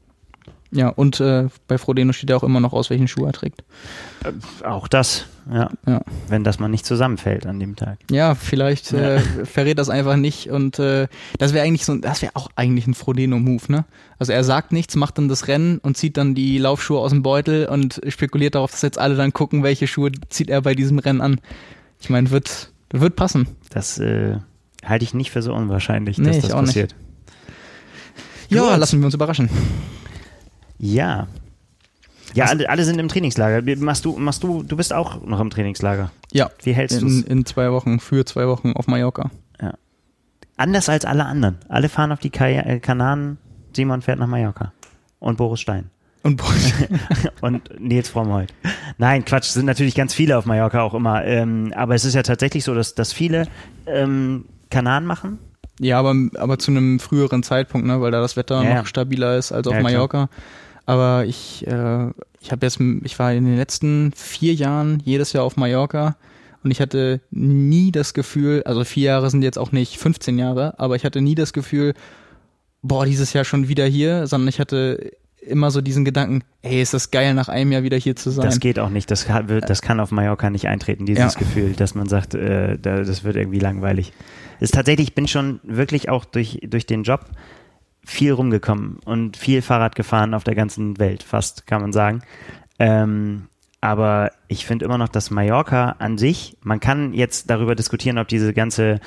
Ja, 0.70 0.88
und 0.88 1.18
äh, 1.20 1.48
bei 1.66 1.78
Frodeno 1.78 2.12
steht 2.12 2.28
ja 2.28 2.36
auch 2.36 2.42
immer 2.42 2.60
noch 2.60 2.74
aus, 2.74 2.90
welchen 2.90 3.08
Schuh 3.08 3.24
er 3.24 3.32
trägt. 3.32 3.64
Äh, 4.22 4.66
auch 4.66 4.86
das, 4.86 5.24
ja. 5.50 5.70
ja. 5.86 6.02
Wenn 6.28 6.44
das 6.44 6.58
mal 6.58 6.68
nicht 6.68 6.84
zusammenfällt 6.84 7.46
an 7.46 7.58
dem 7.58 7.74
Tag. 7.74 7.98
Ja, 8.10 8.34
vielleicht 8.34 8.92
äh, 8.92 9.16
ja. 9.16 9.22
verrät 9.44 9.78
das 9.78 9.88
einfach 9.88 10.16
nicht 10.16 10.50
und 10.50 10.78
äh, 10.78 11.08
das 11.38 11.54
wäre 11.54 11.66
eigentlich 11.66 11.86
so, 11.86 11.96
das 11.96 12.20
wäre 12.20 12.32
auch 12.34 12.50
eigentlich 12.54 12.86
ein 12.86 12.92
Frodeno-Move, 12.92 13.72
ne? 13.72 13.84
Also 14.18 14.32
er 14.32 14.44
sagt 14.44 14.72
nichts, 14.72 14.94
macht 14.94 15.16
dann 15.16 15.28
das 15.28 15.48
Rennen 15.48 15.78
und 15.78 15.96
zieht 15.96 16.18
dann 16.18 16.34
die 16.34 16.58
Laufschuhe 16.58 16.98
aus 16.98 17.12
dem 17.12 17.22
Beutel 17.22 17.66
und 17.66 18.02
spekuliert 18.08 18.54
darauf, 18.54 18.70
dass 18.72 18.82
jetzt 18.82 18.98
alle 18.98 19.16
dann 19.16 19.32
gucken, 19.32 19.62
welche 19.62 19.86
Schuhe 19.86 20.12
zieht 20.28 20.50
er 20.50 20.60
bei 20.60 20.74
diesem 20.74 20.98
Rennen 20.98 21.22
an. 21.22 21.40
Ich 21.98 22.10
meine, 22.10 22.30
wird, 22.30 22.72
wird 22.90 23.16
passen. 23.16 23.48
Das 23.70 23.98
äh, 23.98 24.36
halte 24.84 25.04
ich 25.04 25.14
nicht 25.14 25.30
für 25.30 25.42
so 25.42 25.54
unwahrscheinlich, 25.54 26.18
nee, 26.18 26.26
dass 26.26 26.40
das 26.40 26.52
passiert. 26.52 26.94
Nicht. 26.94 27.08
Ja, 28.50 28.76
lassen 28.76 29.00
wir 29.00 29.06
uns 29.06 29.14
überraschen. 29.14 29.50
Ja. 30.78 31.26
Ja, 32.34 32.44
also, 32.44 32.56
alle, 32.56 32.70
alle 32.70 32.84
sind 32.84 32.98
im 32.98 33.08
Trainingslager. 33.08 33.62
Machst 33.76 34.04
du, 34.04 34.18
machst 34.18 34.42
du, 34.42 34.62
du 34.62 34.76
bist 34.76 34.92
auch 34.92 35.22
noch 35.24 35.40
im 35.40 35.50
Trainingslager. 35.50 36.10
Ja. 36.32 36.50
Wie 36.62 36.72
hältst 36.72 37.00
du 37.02 37.06
es? 37.06 37.22
In 37.22 37.44
zwei 37.46 37.72
Wochen, 37.72 38.00
für 38.00 38.24
zwei 38.24 38.46
Wochen 38.46 38.72
auf 38.72 38.86
Mallorca. 38.86 39.30
Ja. 39.60 39.74
Anders 40.56 40.88
als 40.88 41.04
alle 41.04 41.24
anderen. 41.24 41.56
Alle 41.68 41.88
fahren 41.88 42.12
auf 42.12 42.20
die 42.20 42.32
äh, 42.32 42.80
Kanaren, 42.80 43.38
Simon 43.74 44.02
fährt 44.02 44.18
nach 44.18 44.26
Mallorca. 44.26 44.72
Und 45.20 45.36
Boris 45.36 45.60
Stein. 45.60 45.90
Und, 46.22 46.36
Boris. 46.36 46.74
und 47.40 47.80
Nils 47.80 48.08
Frommholt. 48.08 48.52
Nein, 48.98 49.24
Quatsch, 49.24 49.44
sind 49.44 49.66
natürlich 49.66 49.94
ganz 49.94 50.14
viele 50.14 50.36
auf 50.36 50.46
Mallorca 50.46 50.82
auch 50.82 50.94
immer. 50.94 51.24
Ähm, 51.24 51.72
aber 51.74 51.94
es 51.94 52.04
ist 52.04 52.14
ja 52.14 52.22
tatsächlich 52.22 52.64
so, 52.64 52.74
dass, 52.74 52.94
dass 52.94 53.12
viele 53.12 53.46
ähm, 53.86 54.44
Kanaren 54.70 55.06
machen. 55.06 55.38
Ja, 55.80 55.98
aber, 55.98 56.14
aber 56.36 56.58
zu 56.58 56.70
einem 56.70 56.98
früheren 56.98 57.42
Zeitpunkt, 57.42 57.86
ne, 57.86 58.00
weil 58.00 58.10
da 58.10 58.20
das 58.20 58.36
Wetter 58.36 58.62
ja, 58.62 58.78
noch 58.78 58.86
stabiler 58.86 59.36
ist 59.36 59.52
als 59.52 59.66
auf 59.66 59.74
ja, 59.74 59.80
Mallorca. 59.80 60.26
Klar. 60.26 60.30
Aber 60.86 61.24
ich, 61.26 61.66
äh, 61.66 62.08
ich 62.40 62.50
habe 62.50 62.66
jetzt, 62.66 62.80
ich 62.80 63.18
war 63.18 63.32
in 63.32 63.44
den 63.44 63.56
letzten 63.56 64.12
vier 64.12 64.54
Jahren 64.54 65.02
jedes 65.04 65.32
Jahr 65.32 65.44
auf 65.44 65.56
Mallorca 65.56 66.16
und 66.64 66.70
ich 66.70 66.80
hatte 66.80 67.20
nie 67.30 67.92
das 67.92 68.14
Gefühl, 68.14 68.62
also 68.64 68.84
vier 68.84 69.04
Jahre 69.04 69.30
sind 69.30 69.42
jetzt 69.42 69.58
auch 69.58 69.70
nicht 69.70 69.98
15 69.98 70.38
Jahre, 70.38 70.78
aber 70.78 70.96
ich 70.96 71.04
hatte 71.04 71.20
nie 71.20 71.34
das 71.34 71.52
Gefühl, 71.52 71.94
boah, 72.82 73.04
dieses 73.04 73.32
Jahr 73.32 73.44
schon 73.44 73.68
wieder 73.68 73.86
hier, 73.86 74.26
sondern 74.26 74.48
ich 74.48 74.60
hatte 74.60 75.12
immer 75.48 75.70
so 75.70 75.80
diesen 75.80 76.04
Gedanken, 76.04 76.42
ey, 76.62 76.80
ist 76.80 76.94
das 76.94 77.10
geil, 77.10 77.34
nach 77.34 77.48
einem 77.48 77.72
Jahr 77.72 77.82
wieder 77.82 77.96
hier 77.96 78.16
zu 78.16 78.30
sein. 78.30 78.44
Das 78.44 78.60
geht 78.60 78.78
auch 78.78 78.90
nicht, 78.90 79.10
das 79.10 79.26
kann, 79.26 79.46
das 79.46 79.82
kann 79.82 80.00
auf 80.00 80.10
Mallorca 80.10 80.50
nicht 80.50 80.68
eintreten, 80.68 81.06
dieses 81.06 81.34
ja. 81.34 81.38
Gefühl, 81.38 81.72
dass 81.72 81.94
man 81.94 82.08
sagt, 82.08 82.34
äh, 82.34 82.78
das 82.78 83.24
wird 83.24 83.36
irgendwie 83.36 83.58
langweilig. 83.58 84.12
Ist 84.60 84.74
tatsächlich, 84.74 85.08
ich 85.08 85.14
bin 85.14 85.28
schon 85.28 85.60
wirklich 85.62 86.08
auch 86.08 86.24
durch, 86.24 86.60
durch 86.68 86.86
den 86.86 87.02
Job 87.02 87.26
viel 88.04 88.32
rumgekommen 88.32 88.98
und 89.04 89.36
viel 89.36 89.62
Fahrrad 89.62 89.94
gefahren 89.94 90.34
auf 90.34 90.44
der 90.44 90.54
ganzen 90.54 90.98
Welt, 90.98 91.22
fast 91.22 91.66
kann 91.66 91.82
man 91.82 91.92
sagen. 91.92 92.22
Ähm, 92.78 93.48
aber 93.80 94.32
ich 94.48 94.66
finde 94.66 94.84
immer 94.84 94.98
noch, 94.98 95.08
dass 95.08 95.30
Mallorca 95.30 95.96
an 95.98 96.18
sich, 96.18 96.56
man 96.62 96.80
kann 96.80 97.12
jetzt 97.14 97.50
darüber 97.50 97.74
diskutieren, 97.74 98.18
ob 98.18 98.26
diese 98.26 98.52
ganze, 98.52 99.00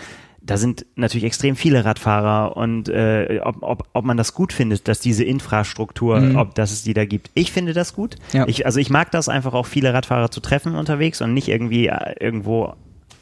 da 0.43 0.57
sind 0.57 0.85
natürlich 0.95 1.25
extrem 1.25 1.55
viele 1.55 1.85
Radfahrer 1.85 2.57
und 2.57 2.89
äh, 2.89 3.39
ob, 3.43 3.61
ob, 3.61 3.87
ob 3.93 4.05
man 4.05 4.17
das 4.17 4.33
gut 4.33 4.53
findet, 4.53 4.87
dass 4.87 4.99
diese 4.99 5.23
Infrastruktur, 5.23 6.19
mhm. 6.19 6.35
ob 6.35 6.55
dass 6.55 6.71
es 6.71 6.83
die 6.83 6.93
da 6.93 7.05
gibt. 7.05 7.29
Ich 7.35 7.51
finde 7.51 7.73
das 7.73 7.93
gut. 7.93 8.15
Ja. 8.33 8.47
Ich, 8.47 8.65
also 8.65 8.79
ich 8.79 8.89
mag 8.89 9.11
das 9.11 9.29
einfach 9.29 9.53
auch 9.53 9.67
viele 9.67 9.93
Radfahrer 9.93 10.31
zu 10.31 10.39
treffen 10.39 10.75
unterwegs 10.75 11.21
und 11.21 11.33
nicht 11.33 11.47
irgendwie 11.47 11.87
äh, 11.87 12.15
irgendwo 12.19 12.73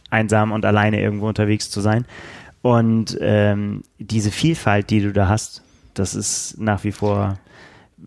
einsam 0.09 0.53
und 0.53 0.65
alleine 0.65 1.01
irgendwo 1.01 1.28
unterwegs 1.28 1.70
zu 1.70 1.82
sein. 1.82 2.05
Und 2.61 3.17
ähm, 3.22 3.84
diese 3.99 4.32
Vielfalt, 4.32 4.89
die 4.89 5.01
du 5.01 5.11
da 5.11 5.28
hast, 5.28 5.61
das 5.93 6.15
ist 6.15 6.55
nach 6.59 6.84
wie 6.84 6.91
vor 6.91 7.38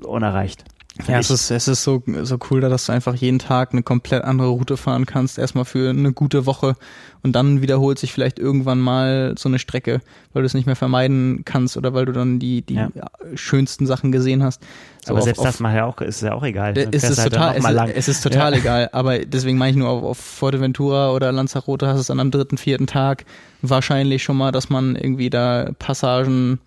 unerreicht. 0.03 0.65
Ja, 1.09 1.19
es 1.19 1.31
ist, 1.31 1.51
es 1.51 1.69
ist 1.69 1.85
so, 1.85 2.03
so 2.23 2.39
cool, 2.51 2.61
dass 2.61 2.87
du 2.87 2.93
einfach 2.93 3.15
jeden 3.15 3.39
Tag 3.39 3.73
eine 3.73 3.83
komplett 3.83 4.25
andere 4.25 4.49
Route 4.49 4.77
fahren 4.77 5.07
kannst, 5.07 5.39
erstmal 5.39 5.65
für 5.65 5.89
eine 5.89 6.13
gute 6.13 6.45
Woche 6.45 6.77
und 7.23 7.33
dann 7.33 7.63
wiederholt 7.63 7.99
sich 7.99 8.13
vielleicht 8.13 8.39
irgendwann 8.39 8.79
mal 8.79 9.35
so 9.39 9.49
eine 9.49 9.59
Strecke, 9.59 10.03
weil 10.33 10.43
du 10.43 10.47
es 10.47 10.53
nicht 10.53 10.67
mehr 10.67 10.77
vermeiden 10.77 11.43
kannst 11.47 11.79
oder 11.79 11.95
weil 11.95 12.05
du 12.05 12.13
dann 12.13 12.39
die, 12.39 12.61
die 12.61 12.75
ja. 12.75 12.91
schönsten 13.35 13.87
Sachen 13.87 14.13
gesehen 14.13 14.43
hast. 14.43 14.63
So 15.03 15.13
aber 15.13 15.21
auf, 15.21 15.25
selbst 15.25 15.39
auf, 15.39 15.47
das 15.47 15.61
macht 15.61 15.77
ja 15.77 15.87
auch, 15.87 15.99
ist 16.03 16.21
ja 16.21 16.35
auch 16.35 16.45
egal. 16.45 16.77
Es 16.77 17.05
ist, 17.05 17.19
halt 17.19 17.33
total, 17.33 17.57
es, 17.57 17.65
ist, 17.65 17.97
es, 17.97 18.09
ist 18.09 18.23
total 18.23 18.53
ja. 18.53 18.59
egal, 18.59 18.91
aber 18.93 19.21
deswegen 19.21 19.57
meine 19.57 19.71
ich 19.71 19.77
nur 19.77 19.89
auf, 19.89 20.05
auf 20.05 20.19
Fuerteventura 20.19 21.13
oder 21.13 21.33
Lanzarote 21.33 21.87
hast 21.87 21.97
du 21.97 22.01
es 22.03 22.07
dann 22.09 22.21
am 22.21 22.31
dritten, 22.31 22.59
vierten 22.59 22.87
Tag 22.87 23.25
wahrscheinlich 23.63 24.23
schon 24.23 24.37
mal, 24.37 24.53
dass 24.53 24.69
man 24.69 24.95
irgendwie 24.97 25.31
da 25.31 25.71
Passagen 25.79 26.61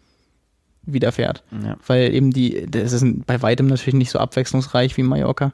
widerfährt. 0.85 1.43
Ja. 1.63 1.77
Weil 1.85 2.13
eben 2.13 2.31
die, 2.31 2.65
das 2.69 2.93
ist 2.93 3.05
bei 3.25 3.41
weitem 3.41 3.67
natürlich 3.67 3.95
nicht 3.95 4.11
so 4.11 4.19
abwechslungsreich 4.19 4.97
wie 4.97 5.03
Mallorca. 5.03 5.53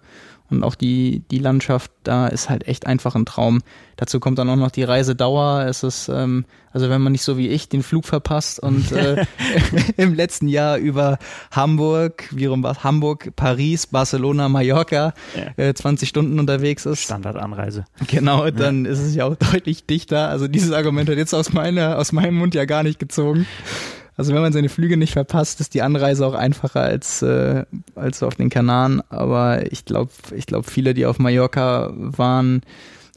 Und 0.52 0.66
auch 0.66 0.76
die, 0.76 1.24
die 1.32 1.40
Landschaft 1.40 1.92
da 2.04 2.28
ist 2.28 2.50
halt 2.50 2.68
echt 2.68 2.86
einfach 2.86 3.16
ein 3.16 3.26
Traum. 3.26 3.62
Dazu 3.96 4.20
kommt 4.20 4.38
dann 4.38 4.50
auch 4.50 4.58
noch 4.58 4.70
die 4.70 4.84
Reisedauer. 4.84 5.66
Es 5.66 5.82
ist, 5.82 6.10
ähm, 6.10 6.44
also 6.74 6.90
wenn 6.90 7.02
man 7.02 7.14
nicht 7.14 7.24
so 7.24 7.38
wie 7.38 7.48
ich 7.48 7.70
den 7.70 7.84
Flug 7.84 8.06
verpasst 8.06 8.60
und 8.60 8.92
äh, 8.92 9.26
im 9.98 10.14
letzten 10.14 10.50
Jahr 10.50 10.78
über 10.78 11.20
Hamburg, 11.52 12.28
wie 12.32 12.48
rum 12.48 12.64
war 12.64 12.84
Hamburg, 12.84 13.34
Paris, 13.38 13.88
Barcelona, 13.88 14.50
Mallorca 14.50 15.14
ja. 15.38 15.64
äh, 15.64 15.74
20 15.74 16.10
Stunden 16.10 16.38
unterwegs 16.38 16.86
ist. 16.86 17.04
Standardanreise. 17.04 17.86
Genau, 18.08 18.52
dann 18.52 18.84
ja. 18.84 18.92
ist 18.92 19.00
es 19.00 19.16
ja 19.16 19.26
auch 19.26 19.36
deutlich 19.54 19.86
dichter. 19.86 20.28
Also 20.28 20.50
dieses 20.50 20.74
Argument 20.74 21.10
hat 21.10 21.18
jetzt 21.18 21.34
aus 21.34 21.54
meiner, 21.54 21.98
aus 21.98 22.12
meinem 22.12 22.36
Mund 22.36 22.56
ja 22.56 22.66
gar 22.66 22.84
nicht 22.84 23.00
gezogen. 23.00 23.48
Also 24.18 24.34
wenn 24.34 24.42
man 24.42 24.54
seine 24.54 24.70
Flüge 24.70 24.98
nicht 24.98 25.14
verpasst, 25.14 25.62
ist 25.62 25.74
die 25.74 25.82
Anreise 25.82 26.26
auch 26.26 26.34
einfacher 26.34 26.82
als, 26.82 27.22
äh, 27.22 27.66
als 27.96 28.22
auf 28.24 28.36
den 28.36 28.50
Kanaren. 28.50 29.02
Aber 29.10 29.72
ich 29.72 29.86
glaube, 29.86 30.12
ich 30.36 30.46
glaube, 30.46 30.70
viele, 30.70 30.94
die 30.94 31.06
auf 31.06 31.18
Mallorca 31.20 31.92
waren 31.94 32.62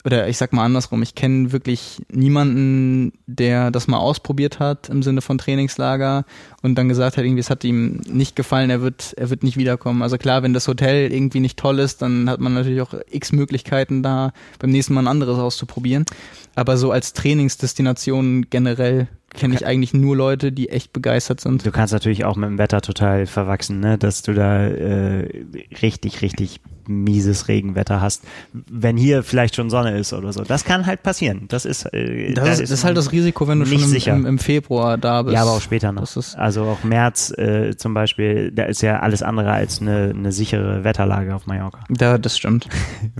oder 0.05 0.29
ich 0.29 0.37
sag 0.37 0.53
mal 0.53 0.63
andersrum, 0.63 1.01
ich 1.01 1.15
kenne 1.15 1.51
wirklich 1.51 1.99
niemanden, 2.11 3.11
der 3.25 3.71
das 3.71 3.87
mal 3.87 3.97
ausprobiert 3.97 4.59
hat 4.59 4.87
im 4.87 5.01
Sinne 5.01 5.21
von 5.21 5.39
Trainingslager 5.39 6.25
und 6.61 6.75
dann 6.75 6.87
gesagt 6.87 7.17
hat, 7.17 7.25
irgendwie 7.25 7.39
es 7.39 7.49
hat 7.49 7.63
ihm 7.63 8.01
nicht 8.07 8.35
gefallen, 8.35 8.69
er 8.69 8.81
wird, 8.81 9.15
er 9.17 9.31
wird 9.31 9.41
nicht 9.41 9.57
wiederkommen. 9.57 10.03
Also 10.03 10.19
klar, 10.19 10.43
wenn 10.43 10.53
das 10.53 10.67
Hotel 10.67 11.11
irgendwie 11.11 11.39
nicht 11.39 11.57
toll 11.57 11.79
ist, 11.79 12.03
dann 12.03 12.29
hat 12.29 12.39
man 12.39 12.53
natürlich 12.53 12.81
auch 12.81 12.93
x 13.09 13.31
Möglichkeiten 13.31 14.03
da 14.03 14.31
beim 14.59 14.69
nächsten 14.69 14.93
Mal 14.93 15.01
ein 15.01 15.07
anderes 15.07 15.39
auszuprobieren. 15.39 16.05
Aber 16.53 16.77
so 16.77 16.91
als 16.91 17.13
Trainingsdestination 17.13 18.45
generell 18.51 19.07
kenne 19.35 19.55
ich 19.55 19.65
eigentlich 19.65 19.93
nur 19.93 20.15
Leute, 20.15 20.51
die 20.51 20.69
echt 20.69 20.93
begeistert 20.93 21.41
sind. 21.41 21.65
Du 21.65 21.71
kannst 21.71 21.93
natürlich 21.93 22.25
auch 22.25 22.35
mit 22.35 22.49
dem 22.49 22.57
Wetter 22.57 22.81
total 22.81 23.25
verwachsen, 23.25 23.79
ne? 23.79 23.97
dass 23.97 24.21
du 24.21 24.33
da 24.33 24.67
äh, 24.67 25.45
richtig, 25.81 26.21
richtig 26.21 26.61
mieses 26.87 27.47
Regenwetter 27.47 28.01
hast, 28.01 28.23
wenn 28.53 28.97
hier 28.97 29.23
vielleicht 29.23 29.55
schon 29.55 29.69
Sonne 29.69 29.97
ist 29.97 30.13
oder 30.13 30.33
so. 30.33 30.43
Das 30.43 30.63
kann 30.63 30.85
halt 30.85 31.03
passieren. 31.03 31.45
Das 31.47 31.65
ist, 31.65 31.85
äh, 31.93 32.33
das, 32.33 32.43
da 32.43 32.51
ist, 32.51 32.61
das 32.61 32.71
ist 32.71 32.83
halt 32.83 32.97
das 32.97 33.11
Risiko, 33.11 33.47
wenn 33.47 33.59
du 33.59 33.65
schon 33.65 33.81
im, 33.81 33.95
im, 33.95 34.25
im, 34.25 34.39
Februar 34.39 34.97
da 34.97 35.21
bist. 35.21 35.33
Ja, 35.33 35.41
aber 35.41 35.51
auch 35.51 35.61
später 35.61 35.91
noch. 35.91 36.07
also 36.35 36.63
auch 36.63 36.83
März 36.83 37.31
äh, 37.37 37.75
zum 37.77 37.93
Beispiel, 37.93 38.51
da 38.51 38.63
ist 38.63 38.81
ja 38.81 38.99
alles 38.99 39.23
andere 39.23 39.51
als 39.51 39.81
eine, 39.81 40.13
eine 40.15 40.31
sichere 40.31 40.83
Wetterlage 40.83 41.35
auf 41.35 41.47
Mallorca. 41.47 41.79
Ja, 42.05 42.17
das 42.17 42.37
stimmt. 42.37 42.67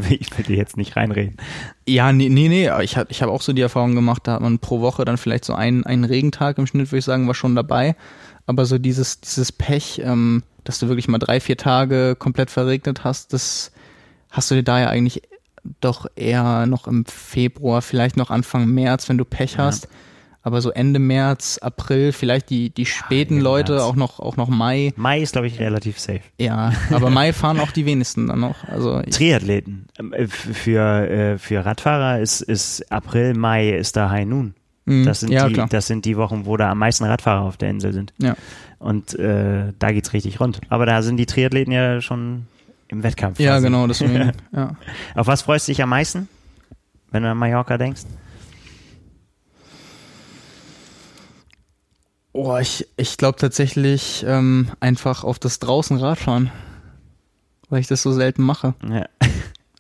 ich 0.09 0.38
will 0.38 0.45
dir 0.45 0.57
jetzt 0.57 0.78
nicht 0.78 0.95
reinreden. 0.95 1.38
Ja, 1.88 2.11
nee, 2.11 2.30
nee, 2.30 2.49
nee. 2.49 2.70
Ich 2.84 2.97
habe 2.97 3.07
ich 3.09 3.22
hab 3.22 3.30
auch 3.30 3.41
so 3.41 3.53
die 3.53 3.61
Erfahrung 3.61 3.95
gemacht, 3.95 4.24
da 4.26 4.34
hat 4.34 4.41
man 4.41 4.59
pro 4.59 4.82
Woche 4.82 5.05
dann 5.05 5.18
vielleicht 5.18 5.45
so 5.45 5.53
einen, 5.53 5.86
einen 5.86 6.03
Regentag 6.03 6.57
im 6.57 6.68
Schnitt, 6.68 6.91
würde 6.91 6.99
ich 6.99 7.05
sagen, 7.05 7.28
war 7.28 7.36
schon 7.36 7.55
dabei. 7.55 7.95
Aber 8.45 8.66
so 8.66 8.78
dieses, 8.78 9.22
dieses 9.22 9.51
Pech, 9.51 10.01
ähm, 10.03 10.43
dass 10.66 10.80
du 10.80 10.89
wirklich 10.89 11.07
mal 11.07 11.20
drei, 11.20 11.39
vier 11.39 11.57
Tage 11.57 12.16
komplett 12.18 12.51
verregnet 12.51 13.03
hast, 13.03 13.32
das 13.32 13.72
hast 14.30 14.51
du 14.51 14.55
dir 14.55 14.63
da 14.63 14.82
ja 14.82 14.89
eigentlich 14.89 15.22
doch 15.82 16.05
eher 16.16 16.66
noch 16.66 16.88
im 16.88 17.05
Februar, 17.05 17.82
vielleicht 17.82 18.18
noch 18.18 18.30
Anfang 18.30 18.68
März, 18.68 19.09
wenn 19.09 19.18
du 19.18 19.26
Pech 19.26 19.57
hast. 19.57 19.86
Ja. 19.86 19.89
Aber 20.43 20.61
so 20.61 20.70
Ende 20.70 20.99
März, 20.99 21.57
April, 21.59 22.11
vielleicht 22.11 22.51
die, 22.51 22.70
die 22.70 22.86
späten 22.86 23.38
ja, 23.38 23.41
Leute, 23.41 23.74
März. 23.74 23.84
auch 23.84 23.95
noch, 23.95 24.20
auch 24.20 24.38
noch 24.38 24.47
Mai. 24.47 24.93
Mai 24.95 25.22
ist, 25.22 25.32
glaube 25.32 25.47
ich, 25.47 25.59
relativ 25.59 25.99
safe. 25.99 26.22
Ja, 26.38 26.72
aber 26.91 27.09
Mai 27.09 27.34
fahren 27.34 27.59
auch 27.59 27.72
die 27.72 27.88
wenigsten 27.88 28.28
dann 28.28 28.41
noch. 28.41 28.63
Also 28.66 29.01
Triathleten. 29.01 29.88
Ähm, 29.97 30.13
äh, 30.13 30.28
für, 30.28 31.09
äh, 31.09 31.38
für 31.39 31.66
Radfahrer 31.66 32.20
ist, 32.20 32.41
ist 32.41 32.91
April, 32.91 33.34
Mai 33.34 33.72
ist 33.72 33.95
da 33.95 34.11
High 34.11 34.28
Noon. 34.28 34.53
Mhm. 34.86 35.05
Das 35.05 35.22
sind, 35.22 35.32
ja, 35.32 35.49
die, 35.49 35.63
das 35.68 35.88
sind 35.88 36.05
die 36.05 36.16
Wochen, 36.16 36.45
wo 36.45 36.57
da 36.57 36.70
am 36.70 36.78
meisten 36.78 37.05
Radfahrer 37.05 37.41
auf 37.41 37.57
der 37.57 37.72
Insel 37.72 37.91
sind. 37.91 38.13
Ja. 38.20 38.36
Und 38.86 39.18
äh, 39.18 39.74
da 39.80 39.92
geht's 39.92 40.14
richtig 40.14 40.40
rund. 40.40 40.62
Aber 40.70 40.86
da 40.86 41.02
sind 41.02 41.18
die 41.18 41.26
Triathleten 41.26 41.74
ja 41.74 42.02
schon 42.02 42.46
im 42.88 43.02
Wettkampf. 43.02 43.40
Ja, 43.40 43.58
genau, 43.58 43.88
deswegen. 43.88 44.32
ja. 44.52 44.76
Auf 45.16 45.26
was 45.26 45.42
freust 45.42 45.68
du 45.68 45.72
dich 45.72 45.82
am 45.82 45.90
meisten, 45.90 46.30
wenn 47.10 47.24
du 47.24 47.32
an 47.32 47.38
Mallorca 47.40 47.80
denkst? 47.80 48.04
Oh, 52.32 52.56
ich, 52.58 52.88
ich 52.96 53.18
glaube 53.18 53.40
tatsächlich 53.40 54.24
ähm, 54.28 54.70
einfach 54.82 55.24
auf 55.24 55.40
das 55.40 55.58
draußen 55.58 55.98
Radfahren, 55.98 56.52
weil 57.70 57.80
ich 57.80 57.88
das 57.88 58.04
so 58.04 58.12
selten 58.12 58.44
mache. 58.44 58.76
Ja. 58.88 59.08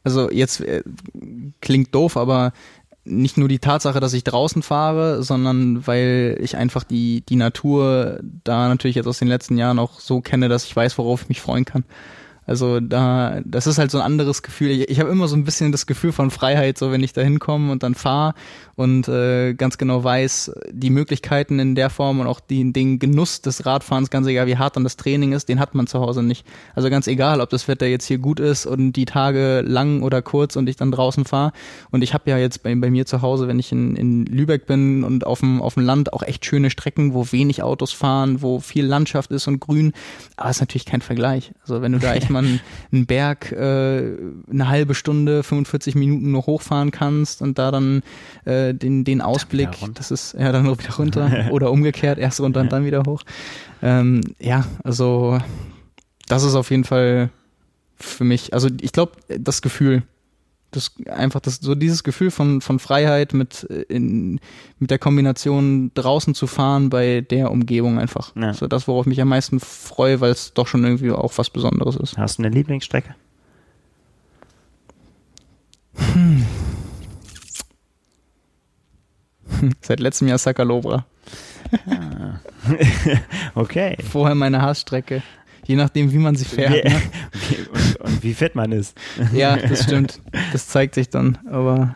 Also 0.03 0.31
jetzt 0.31 0.61
äh, 0.61 0.81
klingt 1.61 1.93
doof, 1.93 2.17
aber 2.17 2.53
nicht 3.05 3.37
nur 3.37 3.47
die 3.47 3.59
Tatsache, 3.59 3.99
dass 3.99 4.13
ich 4.13 4.23
draußen 4.23 4.63
fahre, 4.63 5.23
sondern 5.23 5.85
weil 5.87 6.37
ich 6.41 6.57
einfach 6.57 6.83
die, 6.83 7.21
die 7.21 7.35
Natur 7.35 8.19
da 8.43 8.67
natürlich 8.67 8.95
jetzt 8.95 9.07
aus 9.07 9.19
den 9.19 9.27
letzten 9.27 9.57
Jahren 9.57 9.79
auch 9.79 9.99
so 9.99 10.21
kenne, 10.21 10.49
dass 10.49 10.65
ich 10.65 10.75
weiß, 10.75 10.97
worauf 10.97 11.23
ich 11.23 11.29
mich 11.29 11.41
freuen 11.41 11.65
kann. 11.65 11.85
Also 12.45 12.79
da, 12.79 13.41
das 13.43 13.67
ist 13.67 13.77
halt 13.77 13.91
so 13.91 13.97
ein 13.97 14.03
anderes 14.03 14.43
Gefühl. 14.43 14.69
Ich, 14.69 14.89
ich 14.89 14.99
habe 14.99 15.09
immer 15.09 15.27
so 15.27 15.35
ein 15.35 15.43
bisschen 15.43 15.71
das 15.71 15.85
Gefühl 15.85 16.11
von 16.11 16.31
Freiheit, 16.31 16.77
so 16.77 16.91
wenn 16.91 17.03
ich 17.03 17.13
da 17.13 17.21
hinkomme 17.21 17.71
und 17.71 17.83
dann 17.83 17.95
fahre 17.95 18.33
und 18.75 19.07
äh, 19.07 19.53
ganz 19.53 19.77
genau 19.77 20.03
weiß, 20.03 20.51
die 20.69 20.89
Möglichkeiten 20.89 21.59
in 21.59 21.75
der 21.75 21.89
Form 21.89 22.19
und 22.19 22.27
auch 22.27 22.39
die, 22.39 22.71
den 22.73 22.99
Genuss 22.99 23.41
des 23.41 23.65
Radfahrens, 23.65 24.09
ganz 24.09 24.27
egal 24.27 24.47
wie 24.47 24.57
hart 24.57 24.75
dann 24.75 24.83
das 24.83 24.97
Training 24.97 25.31
ist, 25.31 25.49
den 25.49 25.59
hat 25.59 25.75
man 25.75 25.87
zu 25.87 25.99
Hause 25.99 26.23
nicht. 26.23 26.45
Also 26.75 26.89
ganz 26.89 27.07
egal, 27.07 27.41
ob 27.41 27.49
das 27.49 27.67
Wetter 27.67 27.87
jetzt 27.87 28.05
hier 28.05 28.17
gut 28.17 28.39
ist 28.39 28.65
und 28.65 28.93
die 28.93 29.05
Tage 29.05 29.61
lang 29.61 30.03
oder 30.03 30.21
kurz 30.21 30.55
und 30.55 30.67
ich 30.67 30.75
dann 30.75 30.91
draußen 30.91 31.25
fahre. 31.25 31.53
Und 31.91 32.03
ich 32.03 32.13
habe 32.13 32.29
ja 32.29 32.37
jetzt 32.37 32.63
bei, 32.63 32.75
bei 32.75 32.89
mir 32.89 33.05
zu 33.05 33.21
Hause, 33.21 33.47
wenn 33.47 33.59
ich 33.59 33.71
in, 33.71 33.95
in 33.95 34.25
Lübeck 34.25 34.67
bin 34.67 35.03
und 35.03 35.25
auf 35.25 35.39
dem, 35.39 35.61
auf 35.61 35.75
dem 35.75 35.83
Land 35.83 36.11
auch 36.13 36.23
echt 36.23 36.45
schöne 36.45 36.69
Strecken, 36.69 37.13
wo 37.13 37.31
wenig 37.31 37.63
Autos 37.63 37.93
fahren, 37.93 38.41
wo 38.41 38.59
viel 38.59 38.85
Landschaft 38.85 39.31
ist 39.31 39.47
und 39.47 39.59
grün. 39.61 39.93
Aber 40.35 40.49
es 40.49 40.57
ist 40.57 40.61
natürlich 40.61 40.85
kein 40.85 41.01
Vergleich. 41.01 41.53
Also 41.61 41.81
wenn 41.81 41.93
du 41.93 41.99
da 41.99 42.13
echt 42.13 42.29
man 42.35 42.59
einen 42.91 43.05
Berg 43.05 43.51
äh, 43.51 43.55
eine 44.51 44.67
halbe 44.67 44.93
Stunde, 44.93 45.41
45 45.41 45.95
Minuten 45.95 46.31
nur 46.31 46.45
hochfahren 46.45 46.91
kannst 46.91 47.41
und 47.41 47.57
da 47.57 47.71
dann 47.71 48.03
äh, 48.45 48.73
den, 48.73 49.03
den 49.03 49.21
Ausblick, 49.21 49.69
das 49.95 50.11
ist 50.11 50.35
ja 50.37 50.51
dann 50.51 50.65
nur 50.65 50.77
wieder 50.79 50.93
runter 50.95 51.47
oder 51.51 51.71
umgekehrt, 51.71 52.19
erst 52.19 52.39
runter 52.39 52.61
und 52.61 52.71
dann 52.71 52.85
wieder 52.85 53.03
hoch. 53.07 53.23
Ähm, 53.81 54.21
ja, 54.39 54.65
also 54.83 55.39
das 56.27 56.43
ist 56.43 56.55
auf 56.55 56.69
jeden 56.69 56.83
Fall 56.83 57.29
für 57.97 58.23
mich, 58.23 58.53
also 58.53 58.69
ich 58.81 58.91
glaube, 58.91 59.13
das 59.27 59.61
Gefühl, 59.61 60.03
das 60.75 60.91
einfach 61.07 61.39
das 61.39 61.57
so 61.57 61.75
dieses 61.75 62.03
Gefühl 62.03 62.31
von 62.31 62.61
von 62.61 62.79
Freiheit 62.79 63.33
mit 63.33 63.63
in, 63.63 64.39
mit 64.79 64.91
der 64.91 64.99
Kombination 64.99 65.91
draußen 65.93 66.35
zu 66.35 66.47
fahren 66.47 66.89
bei 66.89 67.21
der 67.21 67.51
Umgebung 67.51 67.99
einfach. 67.99 68.35
Ja. 68.35 68.53
So 68.53 68.67
das 68.67 68.87
worauf 68.87 69.05
ich 69.05 69.09
mich 69.09 69.21
am 69.21 69.29
meisten 69.29 69.59
freue, 69.59 70.21
weil 70.21 70.31
es 70.31 70.53
doch 70.53 70.67
schon 70.67 70.83
irgendwie 70.83 71.11
auch 71.11 71.33
was 71.37 71.49
Besonderes 71.49 71.95
ist. 71.95 72.17
Hast 72.17 72.37
du 72.37 72.43
eine 72.43 72.53
Lieblingsstrecke? 72.53 73.15
Hm. 76.13 76.45
Seit 79.81 79.99
letztem 79.99 80.27
Jahr 80.27 80.37
Sakalobra. 80.37 81.05
Ah. 81.87 82.39
okay. 83.55 83.97
Vorher 84.09 84.35
meine 84.35 84.61
Hassstrecke 84.61 85.23
je 85.65 85.75
nachdem, 85.75 86.11
wie 86.11 86.17
man 86.17 86.35
sie 86.35 86.45
fährt. 86.45 86.85
Wie, 86.85 86.89
ne? 86.89 87.01
wie, 87.31 87.55
und, 87.69 87.95
und, 88.01 88.23
wie 88.23 88.33
fit 88.33 88.55
man 88.55 88.71
ist. 88.71 88.97
Ja, 89.33 89.57
das 89.57 89.83
stimmt. 89.83 90.21
Das 90.51 90.67
zeigt 90.67 90.95
sich 90.95 91.09
dann, 91.09 91.37
aber. 91.49 91.95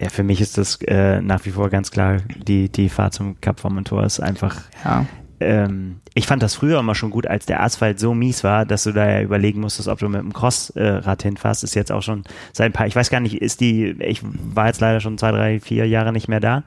Ja, 0.00 0.08
für 0.08 0.22
mich 0.22 0.40
ist 0.40 0.56
das 0.56 0.78
äh, 0.86 1.20
nach 1.20 1.44
wie 1.44 1.50
vor 1.50 1.68
ganz 1.68 1.90
klar, 1.90 2.18
die, 2.46 2.70
die 2.70 2.88
Fahrt 2.88 3.12
zum 3.12 3.40
Cap 3.40 3.60
Formentor 3.60 4.04
ist 4.04 4.18
einfach. 4.20 4.62
Ja. 4.84 5.06
Ähm, 5.40 6.00
ich 6.14 6.26
fand 6.26 6.42
das 6.42 6.54
früher 6.54 6.78
immer 6.78 6.94
schon 6.94 7.10
gut, 7.10 7.26
als 7.26 7.46
der 7.46 7.62
Asphalt 7.62 8.00
so 8.00 8.14
mies 8.14 8.42
war, 8.42 8.64
dass 8.64 8.84
du 8.84 8.92
da 8.92 9.08
ja 9.08 9.22
überlegen 9.22 9.60
musstest, 9.60 9.88
ob 9.88 9.98
du 9.98 10.08
mit 10.08 10.20
dem 10.20 10.32
Crossrad 10.32 11.22
hinfährst. 11.22 11.64
Ist 11.64 11.74
jetzt 11.74 11.92
auch 11.92 12.02
schon 12.02 12.24
seit 12.52 12.66
ein 12.66 12.72
paar, 12.72 12.86
ich 12.86 12.96
weiß 12.96 13.10
gar 13.10 13.20
nicht, 13.20 13.40
ist 13.40 13.60
die, 13.60 13.96
ich 14.00 14.22
war 14.22 14.66
jetzt 14.66 14.80
leider 14.80 15.00
schon 15.00 15.18
zwei, 15.18 15.32
drei, 15.32 15.60
vier 15.60 15.86
Jahre 15.86 16.12
nicht 16.12 16.28
mehr 16.28 16.40
da. 16.40 16.64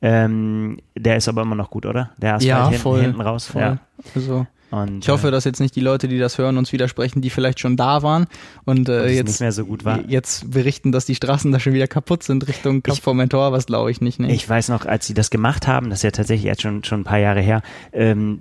Ähm, 0.00 0.78
der 0.96 1.16
ist 1.16 1.28
aber 1.28 1.42
immer 1.42 1.56
noch 1.56 1.70
gut, 1.70 1.84
oder? 1.84 2.10
Der 2.18 2.34
Asphalt 2.34 2.48
ja, 2.48 2.64
hinten, 2.68 2.82
voll, 2.82 3.00
hinten 3.00 3.20
raus. 3.20 3.46
Voll. 3.46 3.62
Ja. 3.62 3.78
Also 4.14 4.46
und, 4.70 5.04
ich 5.04 5.08
hoffe, 5.08 5.28
äh, 5.28 5.30
dass 5.30 5.44
jetzt 5.44 5.60
nicht 5.60 5.74
die 5.76 5.80
Leute, 5.80 6.08
die 6.08 6.18
das 6.18 6.38
hören, 6.38 6.58
uns 6.58 6.72
widersprechen, 6.72 7.20
die 7.20 7.30
vielleicht 7.30 7.60
schon 7.60 7.76
da 7.76 8.02
waren 8.02 8.26
und, 8.64 8.88
äh, 8.88 9.08
jetzt 9.08 9.28
nicht 9.28 9.40
mehr 9.40 9.52
so 9.52 9.64
gut 9.64 9.84
war. 9.84 10.00
Jetzt 10.08 10.50
berichten, 10.50 10.92
dass 10.92 11.06
die 11.06 11.14
Straßen 11.14 11.50
da 11.52 11.60
schon 11.60 11.72
wieder 11.72 11.86
kaputt 11.86 12.22
sind 12.22 12.46
Richtung 12.48 12.82
Cap 12.82 12.98
Formentor, 12.98 13.52
was 13.52 13.66
glaube 13.66 13.90
ich 13.90 14.00
nicht. 14.00 14.20
Nee. 14.20 14.32
Ich 14.32 14.48
weiß 14.48 14.68
noch, 14.68 14.86
als 14.86 15.06
sie 15.06 15.14
das 15.14 15.30
gemacht 15.30 15.66
haben, 15.66 15.90
das 15.90 16.00
ist 16.00 16.04
ja 16.04 16.10
tatsächlich 16.10 16.44
jetzt 16.44 16.62
schon 16.62 16.84
schon 16.84 17.00
ein 17.00 17.04
paar 17.04 17.18
Jahre 17.18 17.40
her, 17.40 17.62
ähm, 17.92 18.40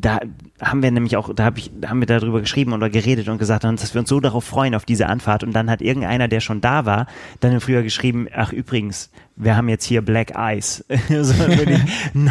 da 0.00 0.20
haben 0.62 0.82
wir 0.82 0.90
nämlich 0.90 1.16
auch, 1.16 1.34
da 1.34 1.44
hab 1.44 1.58
ich, 1.58 1.70
haben 1.84 2.00
wir 2.00 2.06
darüber 2.06 2.40
geschrieben 2.40 2.72
oder 2.72 2.88
geredet 2.88 3.28
und 3.28 3.38
gesagt, 3.38 3.64
dass 3.64 3.94
wir 3.94 4.00
uns 4.00 4.08
so 4.08 4.20
darauf 4.20 4.44
freuen 4.44 4.74
auf 4.74 4.84
diese 4.84 5.08
Anfahrt. 5.08 5.42
Und 5.42 5.52
dann 5.52 5.68
hat 5.68 5.82
irgendeiner, 5.82 6.28
der 6.28 6.40
schon 6.40 6.60
da 6.60 6.86
war, 6.86 7.06
dann 7.40 7.52
im 7.52 7.60
Frühjahr 7.60 7.82
geschrieben, 7.82 8.28
ach 8.32 8.52
übrigens, 8.52 9.10
wir 9.36 9.56
haben 9.56 9.68
jetzt 9.68 9.84
hier 9.84 10.02
Black 10.02 10.32
Ice, 10.36 10.84
so 11.08 11.32
den, 11.46 11.80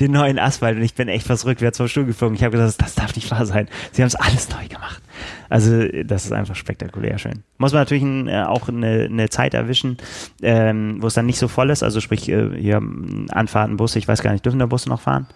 den, 0.00 0.12
neuen 0.12 0.38
Asphalt 0.38 0.76
und 0.76 0.82
ich 0.82 0.94
bin 0.94 1.08
echt 1.08 1.26
fast 1.26 1.46
rückwärts 1.46 1.78
vom 1.78 1.88
Stuhl 1.88 2.04
geflogen. 2.04 2.34
Ich 2.34 2.42
habe 2.42 2.56
gesagt, 2.56 2.82
das 2.82 2.94
darf 2.94 3.14
nicht 3.14 3.30
wahr 3.30 3.46
sein. 3.46 3.68
Sie 3.92 4.02
haben 4.02 4.08
es 4.08 4.16
alles 4.16 4.48
neu 4.50 4.66
gemacht. 4.68 5.02
Also 5.48 5.86
das 6.04 6.24
ist 6.24 6.32
einfach 6.32 6.56
spektakulär 6.56 7.18
schön. 7.18 7.42
Muss 7.58 7.72
man 7.72 7.82
natürlich 7.82 8.02
äh, 8.02 8.42
auch 8.42 8.68
eine, 8.68 9.08
eine 9.10 9.28
Zeit 9.28 9.54
erwischen, 9.54 9.98
ähm, 10.42 10.96
wo 11.00 11.06
es 11.06 11.14
dann 11.14 11.26
nicht 11.26 11.38
so 11.38 11.48
voll 11.48 11.70
ist. 11.70 11.82
Also 11.82 12.00
sprich, 12.00 12.28
äh, 12.28 12.50
hier 12.58 12.82
Anfahrten, 13.30 13.76
Busse, 13.76 13.98
ich 13.98 14.08
weiß 14.08 14.22
gar 14.22 14.32
nicht, 14.32 14.44
dürfen 14.44 14.58
da 14.58 14.66
Busse 14.66 14.88
noch 14.88 15.00
fahren? 15.00 15.26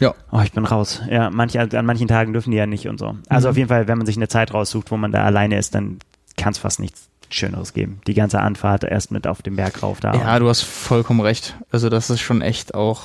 Ja. 0.00 0.14
Oh, 0.30 0.40
ich 0.44 0.52
bin 0.52 0.64
raus. 0.64 1.02
Ja, 1.10 1.28
manche, 1.30 1.60
an 1.60 1.86
manchen 1.86 2.08
Tagen 2.08 2.32
dürfen 2.32 2.52
die 2.52 2.56
ja 2.56 2.66
nicht 2.66 2.86
und 2.88 2.98
so. 2.98 3.16
Also 3.28 3.48
mhm. 3.48 3.50
auf 3.50 3.56
jeden 3.56 3.68
Fall, 3.68 3.88
wenn 3.88 3.98
man 3.98 4.06
sich 4.06 4.16
eine 4.16 4.28
Zeit 4.28 4.54
raussucht, 4.54 4.90
wo 4.90 4.96
man 4.96 5.12
da 5.12 5.24
alleine 5.24 5.58
ist, 5.58 5.74
dann 5.74 5.98
kann 6.36 6.52
es 6.52 6.58
fast 6.58 6.78
nichts 6.78 7.08
Schöneres 7.30 7.72
geben. 7.72 8.00
Die 8.06 8.14
ganze 8.14 8.40
Anfahrt 8.40 8.84
erst 8.84 9.10
mit 9.10 9.26
auf 9.26 9.42
dem 9.42 9.56
Berg 9.56 9.82
rauf 9.82 10.00
da. 10.00 10.14
Ja, 10.14 10.38
du 10.38 10.48
hast 10.48 10.62
vollkommen 10.62 11.20
recht. 11.20 11.56
Also 11.70 11.88
das 11.88 12.10
ist 12.10 12.20
schon 12.20 12.42
echt 12.42 12.74
auch. 12.74 13.02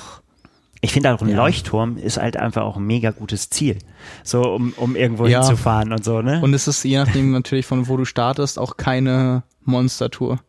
Ich 0.80 0.92
finde 0.92 1.14
auch 1.14 1.22
ein 1.22 1.28
ja. 1.28 1.36
Leuchtturm 1.36 1.96
ist 1.96 2.18
halt 2.18 2.36
einfach 2.36 2.62
auch 2.62 2.76
ein 2.76 2.84
mega 2.84 3.10
gutes 3.10 3.48
Ziel. 3.48 3.78
So, 4.22 4.42
um, 4.42 4.74
um 4.76 4.96
irgendwo 4.96 5.26
ja. 5.26 5.40
hinzufahren 5.40 5.92
und 5.92 6.04
so, 6.04 6.20
ne? 6.20 6.40
Und 6.42 6.52
es 6.52 6.68
ist 6.68 6.84
je 6.84 6.98
nachdem 6.98 7.30
natürlich 7.32 7.64
von 7.64 7.88
wo 7.88 7.96
du 7.96 8.04
startest 8.04 8.58
auch 8.58 8.76
keine 8.76 9.44
Monstertour. 9.64 10.40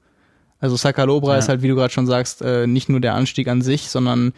Also 0.59 0.75
Sakalobra 0.75 1.33
ja. 1.33 1.39
ist 1.39 1.49
halt, 1.49 1.61
wie 1.61 1.67
du 1.67 1.75
gerade 1.75 1.93
schon 1.93 2.07
sagst, 2.07 2.41
äh, 2.41 2.67
nicht 2.67 2.89
nur 2.89 2.99
der 2.99 3.13
Anstieg 3.15 3.47
an 3.47 3.61
sich, 3.61 3.89
sondern 3.89 4.33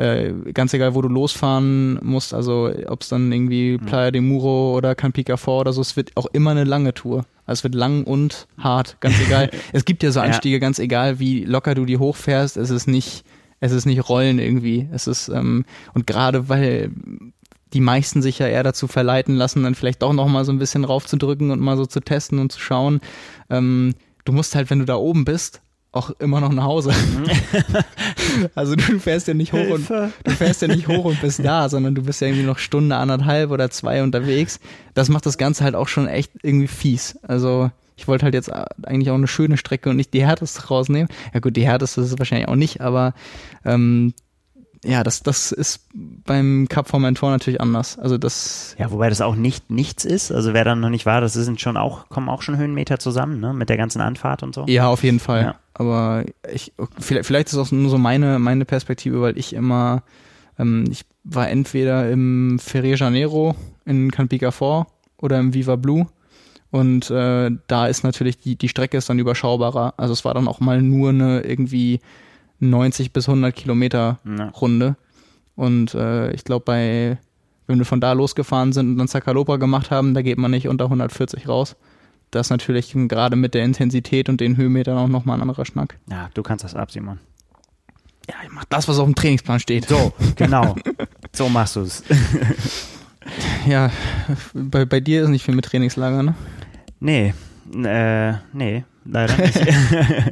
äh, 0.00 0.32
ganz 0.54 0.72
egal, 0.72 0.94
wo 0.94 1.02
du 1.02 1.08
losfahren 1.08 1.98
musst, 2.02 2.32
also 2.32 2.70
ob 2.86 3.02
es 3.02 3.10
dann 3.10 3.30
irgendwie 3.30 3.76
Playa 3.76 4.10
de 4.10 4.22
Muro 4.22 4.74
oder 4.74 4.94
Campica 4.94 5.36
Fort 5.36 5.62
oder 5.62 5.74
so, 5.74 5.82
es 5.82 5.94
wird 5.94 6.16
auch 6.16 6.24
immer 6.32 6.52
eine 6.52 6.64
lange 6.64 6.94
Tour. 6.94 7.26
Also 7.44 7.60
es 7.60 7.64
wird 7.64 7.74
lang 7.74 8.04
und 8.04 8.48
hart, 8.56 8.96
ganz 9.00 9.20
egal. 9.26 9.50
es 9.74 9.84
gibt 9.84 10.02
ja 10.02 10.10
so 10.10 10.20
Anstiege, 10.20 10.56
ja. 10.56 10.58
ganz 10.58 10.78
egal, 10.78 11.18
wie 11.18 11.44
locker 11.44 11.74
du 11.74 11.84
die 11.84 11.98
hochfährst, 11.98 12.56
es 12.56 12.70
ist 12.70 12.88
nicht, 12.88 13.24
es 13.60 13.72
ist 13.72 13.84
nicht 13.84 14.08
Rollen 14.08 14.38
irgendwie. 14.38 14.88
Es 14.90 15.06
ist, 15.06 15.28
ähm, 15.28 15.66
und 15.92 16.06
gerade 16.06 16.48
weil 16.48 16.92
die 17.74 17.80
meisten 17.82 18.22
sich 18.22 18.38
ja 18.38 18.46
eher 18.46 18.62
dazu 18.62 18.86
verleiten 18.88 19.36
lassen, 19.36 19.64
dann 19.64 19.74
vielleicht 19.74 20.00
doch 20.00 20.14
nochmal 20.14 20.46
so 20.46 20.52
ein 20.52 20.58
bisschen 20.58 20.84
raufzudrücken 20.84 21.50
und 21.50 21.60
mal 21.60 21.76
so 21.76 21.84
zu 21.84 22.00
testen 22.00 22.38
und 22.38 22.50
zu 22.52 22.58
schauen. 22.58 23.00
Ähm, 23.50 23.94
du 24.24 24.32
musst 24.32 24.54
halt, 24.54 24.70
wenn 24.70 24.78
du 24.78 24.86
da 24.86 24.96
oben 24.96 25.26
bist, 25.26 25.60
auch 25.92 26.10
immer 26.20 26.40
noch 26.40 26.52
nach 26.52 26.64
Hause. 26.64 26.92
also 28.54 28.76
du 28.76 28.98
fährst 29.00 29.26
ja 29.28 29.34
nicht 29.34 29.52
hoch 29.52 29.58
Hilfe. 29.58 30.04
und 30.04 30.12
du 30.24 30.30
fährst 30.30 30.62
ja 30.62 30.68
nicht 30.68 30.86
hoch 30.86 31.04
und 31.04 31.20
bist 31.20 31.44
da, 31.44 31.68
sondern 31.68 31.94
du 31.94 32.02
bist 32.02 32.20
ja 32.20 32.28
irgendwie 32.28 32.46
noch 32.46 32.58
Stunde 32.58 32.96
anderthalb 32.96 33.50
oder 33.50 33.70
zwei 33.70 34.02
unterwegs. 34.02 34.60
Das 34.94 35.08
macht 35.08 35.26
das 35.26 35.36
Ganze 35.36 35.64
halt 35.64 35.74
auch 35.74 35.88
schon 35.88 36.06
echt 36.06 36.32
irgendwie 36.42 36.68
fies. 36.68 37.18
Also 37.22 37.70
ich 37.96 38.08
wollte 38.08 38.24
halt 38.24 38.34
jetzt 38.34 38.50
eigentlich 38.52 39.10
auch 39.10 39.16
eine 39.16 39.26
schöne 39.26 39.56
Strecke 39.56 39.90
und 39.90 39.96
nicht 39.96 40.14
die 40.14 40.24
härteste 40.24 40.68
rausnehmen. 40.68 41.08
Ja 41.34 41.40
gut, 41.40 41.56
die 41.56 41.66
härteste 41.66 42.00
ist 42.00 42.12
es 42.12 42.18
wahrscheinlich 42.18 42.48
auch 42.48 42.56
nicht, 42.56 42.80
aber 42.80 43.12
ähm, 43.64 44.14
ja, 44.82 45.02
das, 45.02 45.22
das 45.22 45.52
ist 45.52 45.86
beim 45.92 46.66
Cup 46.68 46.88
Formentor 46.88 47.30
natürlich 47.30 47.60
anders. 47.60 47.98
Also 47.98 48.16
das. 48.16 48.74
Ja, 48.78 48.90
wobei 48.90 49.10
das 49.10 49.20
auch 49.20 49.34
nicht 49.34 49.70
nichts 49.70 50.06
ist. 50.06 50.32
Also 50.32 50.54
wer 50.54 50.64
dann 50.64 50.80
noch 50.80 50.88
nicht 50.88 51.04
war, 51.04 51.20
das 51.20 51.34
sind 51.34 51.60
schon 51.60 51.76
auch, 51.76 52.08
kommen 52.08 52.30
auch 52.30 52.40
schon 52.40 52.56
Höhenmeter 52.56 52.98
zusammen, 52.98 53.40
ne? 53.40 53.52
Mit 53.52 53.68
der 53.68 53.76
ganzen 53.76 54.00
Anfahrt 54.00 54.42
und 54.42 54.54
so. 54.54 54.64
Ja, 54.68 54.88
auf 54.88 55.04
jeden 55.04 55.20
Fall. 55.20 55.42
Ja. 55.42 55.54
Aber 55.74 56.24
ich, 56.50 56.72
vielleicht, 56.98 57.26
vielleicht 57.26 57.48
ist 57.48 57.58
auch 57.58 57.70
nur 57.70 57.90
so 57.90 57.98
meine, 57.98 58.38
meine 58.38 58.64
Perspektive, 58.64 59.20
weil 59.20 59.36
ich 59.36 59.52
immer, 59.52 60.02
ähm, 60.58 60.84
ich 60.90 61.04
war 61.24 61.50
entweder 61.50 62.10
im 62.10 62.58
Ferrier 62.58 62.96
Janeiro 62.96 63.54
in 63.84 64.10
Campica 64.10 64.50
Fort 64.50 64.88
oder 65.18 65.38
im 65.38 65.52
Viva 65.52 65.76
Blue. 65.76 66.06
Und 66.70 67.10
äh, 67.10 67.50
da 67.66 67.86
ist 67.86 68.02
natürlich 68.02 68.38
die, 68.38 68.56
die 68.56 68.68
Strecke 68.68 68.96
ist 68.96 69.10
dann 69.10 69.18
überschaubarer. 69.18 69.94
Also 69.98 70.14
es 70.14 70.24
war 70.24 70.32
dann 70.32 70.48
auch 70.48 70.60
mal 70.60 70.80
nur 70.80 71.10
eine 71.10 71.40
irgendwie 71.40 72.00
90 72.60 73.12
bis 73.12 73.28
100 73.28 73.54
Kilometer 73.54 74.18
ja. 74.24 74.48
Runde. 74.48 74.96
Und 75.56 75.94
äh, 75.94 76.30
ich 76.32 76.44
glaube, 76.44 76.64
bei, 76.64 77.18
wenn 77.66 77.78
wir 77.78 77.84
von 77.84 78.00
da 78.00 78.12
losgefahren 78.12 78.72
sind 78.72 78.92
und 78.92 78.98
dann 78.98 79.08
Zakalopa 79.08 79.56
gemacht 79.56 79.90
haben, 79.90 80.14
da 80.14 80.22
geht 80.22 80.38
man 80.38 80.50
nicht 80.50 80.68
unter 80.68 80.84
140 80.84 81.48
raus. 81.48 81.76
Das 82.30 82.46
ist 82.46 82.50
natürlich 82.50 82.92
gerade 82.94 83.36
mit 83.36 83.54
der 83.54 83.64
Intensität 83.64 84.28
und 84.28 84.40
den 84.40 84.56
Höhenmetern 84.56 84.96
auch 84.96 85.08
nochmal 85.08 85.38
ein 85.38 85.42
anderer 85.42 85.64
Schnack. 85.64 85.98
Ja, 86.08 86.30
du 86.34 86.42
kannst 86.42 86.64
das 86.64 86.74
ab, 86.74 86.92
Simon. 86.92 87.18
Ja, 88.28 88.36
ich 88.44 88.52
mach 88.52 88.64
das, 88.66 88.86
was 88.86 88.98
auf 88.98 89.06
dem 89.06 89.16
Trainingsplan 89.16 89.58
steht. 89.58 89.88
So, 89.88 90.12
genau. 90.36 90.76
so 91.32 91.48
machst 91.48 91.74
du 91.76 91.80
es. 91.80 92.04
ja, 93.66 93.90
bei, 94.54 94.84
bei 94.84 95.00
dir 95.00 95.22
ist 95.24 95.28
nicht 95.30 95.44
viel 95.44 95.56
mit 95.56 95.64
Trainingslager, 95.64 96.22
ne? 96.22 96.34
Nee, 97.00 97.34
äh, 97.74 98.34
nee, 98.52 98.84
leider 99.04 99.36
nicht. 99.36 99.56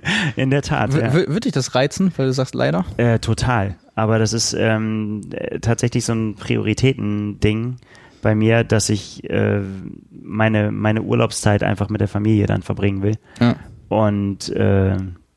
In 0.37 0.51
der 0.51 0.63
Tat. 0.63 0.95
Ja. 0.95 1.13
Würde 1.13 1.41
dich 1.41 1.53
das 1.53 1.75
reizen, 1.75 2.13
weil 2.17 2.27
du 2.27 2.33
sagst 2.33 2.55
leider? 2.55 2.85
Äh, 2.97 3.19
total. 3.19 3.77
Aber 3.95 4.19
das 4.19 4.33
ist 4.33 4.55
ähm, 4.55 5.23
tatsächlich 5.61 6.05
so 6.05 6.13
ein 6.13 6.37
Prioritätending 6.37 7.77
bei 8.23 8.35
mir, 8.35 8.65
dass 8.65 8.89
ich 8.89 9.29
äh, 9.29 9.61
meine, 10.11 10.71
meine 10.71 11.03
Urlaubszeit 11.03 11.63
einfach 11.63 11.89
mit 11.89 12.01
der 12.01 12.09
Familie 12.09 12.47
dann 12.47 12.63
verbringen 12.63 13.03
will. 13.03 13.17
Ja. 13.41 13.57
Und 13.89 14.51
äh, 14.51 14.97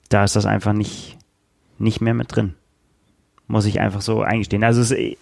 da 0.09 0.23
ist 0.23 0.35
das 0.35 0.45
einfach 0.45 0.73
nicht, 0.73 1.17
nicht 1.79 2.01
mehr 2.01 2.13
mit 2.13 2.35
drin. 2.35 2.55
Muss 3.47 3.65
ich 3.65 3.79
einfach 3.79 4.01
so 4.01 4.21
eingestehen. 4.21 4.63
Also, 4.63 4.81
es, 4.81 4.91
äh, 4.91 5.15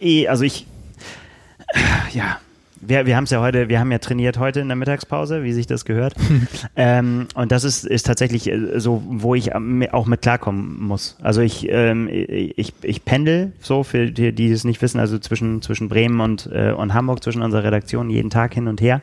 eh, 0.00 0.28
also 0.28 0.44
ich, 0.44 0.66
ja, 2.12 2.38
wir, 2.80 3.06
wir 3.06 3.16
haben 3.16 3.24
es 3.24 3.30
ja 3.30 3.40
heute, 3.40 3.68
wir 3.68 3.80
haben 3.80 3.90
ja 3.90 3.98
trainiert 3.98 4.38
heute 4.38 4.60
in 4.60 4.68
der 4.68 4.76
Mittagspause, 4.76 5.42
wie 5.42 5.52
sich 5.52 5.66
das 5.66 5.84
gehört. 5.84 6.14
ähm, 6.76 7.26
und 7.34 7.52
das 7.52 7.64
ist, 7.64 7.84
ist 7.84 8.06
tatsächlich 8.06 8.50
äh, 8.50 8.78
so, 8.78 9.02
wo 9.06 9.34
ich 9.34 9.54
auch 9.54 10.06
mit 10.06 10.22
klarkommen 10.22 10.82
muss. 10.82 11.16
Also 11.22 11.40
ich, 11.40 11.68
ähm, 11.68 12.08
ich, 12.10 12.74
ich 12.82 13.04
pendel 13.04 13.52
so, 13.60 13.82
für 13.82 14.10
die, 14.10 14.32
die 14.32 14.50
es 14.50 14.64
nicht 14.64 14.82
wissen, 14.82 15.00
also 15.00 15.18
zwischen, 15.18 15.62
zwischen 15.62 15.88
Bremen 15.88 16.20
und, 16.20 16.48
äh, 16.52 16.72
und 16.72 16.94
Hamburg, 16.94 17.22
zwischen 17.22 17.42
unserer 17.42 17.64
Redaktion, 17.64 18.10
jeden 18.10 18.30
Tag 18.30 18.54
hin 18.54 18.68
und 18.68 18.80
her. 18.80 19.00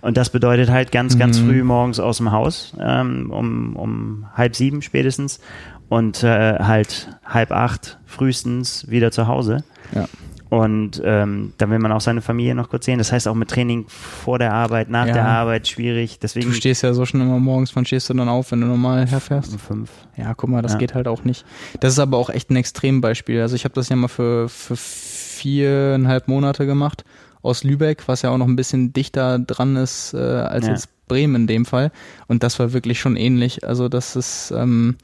Und 0.00 0.16
das 0.16 0.30
bedeutet 0.30 0.70
halt 0.70 0.92
ganz, 0.92 1.18
ganz 1.18 1.40
mhm. 1.40 1.48
früh 1.48 1.62
morgens 1.62 2.00
aus 2.00 2.18
dem 2.18 2.32
Haus, 2.32 2.74
ähm, 2.80 3.30
um, 3.30 3.76
um 3.76 4.26
halb 4.34 4.56
sieben 4.56 4.82
spätestens 4.82 5.40
und 5.88 6.24
äh, 6.24 6.58
halt 6.58 7.08
halb 7.24 7.52
acht 7.52 7.98
frühestens 8.06 8.88
wieder 8.90 9.10
zu 9.10 9.26
Hause. 9.26 9.62
Ja. 9.94 10.08
Und 10.52 11.00
ähm, 11.02 11.54
dann 11.56 11.70
will 11.70 11.78
man 11.78 11.92
auch 11.92 12.02
seine 12.02 12.20
Familie 12.20 12.54
noch 12.54 12.68
kurz 12.68 12.84
sehen. 12.84 12.98
Das 12.98 13.10
heißt 13.10 13.26
auch 13.26 13.34
mit 13.34 13.48
Training 13.48 13.86
vor 13.88 14.38
der 14.38 14.52
Arbeit, 14.52 14.90
nach 14.90 15.06
ja. 15.06 15.14
der 15.14 15.26
Arbeit 15.26 15.66
schwierig. 15.66 16.18
Deswegen 16.18 16.50
du 16.50 16.54
stehst 16.54 16.82
ja 16.82 16.92
so 16.92 17.06
schon 17.06 17.22
immer 17.22 17.38
morgens. 17.38 17.74
Wann 17.74 17.86
stehst 17.86 18.10
du 18.10 18.14
dann 18.14 18.28
auf, 18.28 18.52
wenn 18.52 18.60
du 18.60 18.66
normal 18.66 19.06
herfährst? 19.06 19.54
Um 19.54 19.58
fünf. 19.58 19.90
Ja, 20.14 20.34
guck 20.34 20.50
mal, 20.50 20.60
das 20.60 20.72
ja. 20.72 20.78
geht 20.78 20.94
halt 20.94 21.08
auch 21.08 21.24
nicht. 21.24 21.46
Das 21.80 21.94
ist 21.94 21.98
aber 21.98 22.18
auch 22.18 22.28
echt 22.28 22.50
ein 22.50 22.56
Extrembeispiel. 22.56 23.40
Also 23.40 23.56
ich 23.56 23.64
habe 23.64 23.72
das 23.72 23.88
ja 23.88 23.96
mal 23.96 24.08
für, 24.08 24.50
für 24.50 24.76
viereinhalb 24.76 26.28
Monate 26.28 26.66
gemacht 26.66 27.06
aus 27.40 27.64
Lübeck, 27.64 28.06
was 28.06 28.20
ja 28.20 28.28
auch 28.28 28.36
noch 28.36 28.46
ein 28.46 28.54
bisschen 28.54 28.92
dichter 28.92 29.38
dran 29.38 29.76
ist 29.76 30.12
äh, 30.12 30.18
als 30.18 30.66
ja. 30.66 30.72
jetzt 30.72 30.90
Bremen 31.08 31.34
in 31.34 31.46
dem 31.46 31.64
Fall. 31.64 31.92
Und 32.28 32.42
das 32.42 32.58
war 32.58 32.74
wirklich 32.74 33.00
schon 33.00 33.16
ähnlich. 33.16 33.66
Also 33.66 33.88
das 33.88 34.16
ist, 34.16 34.52
ähm, 34.54 34.96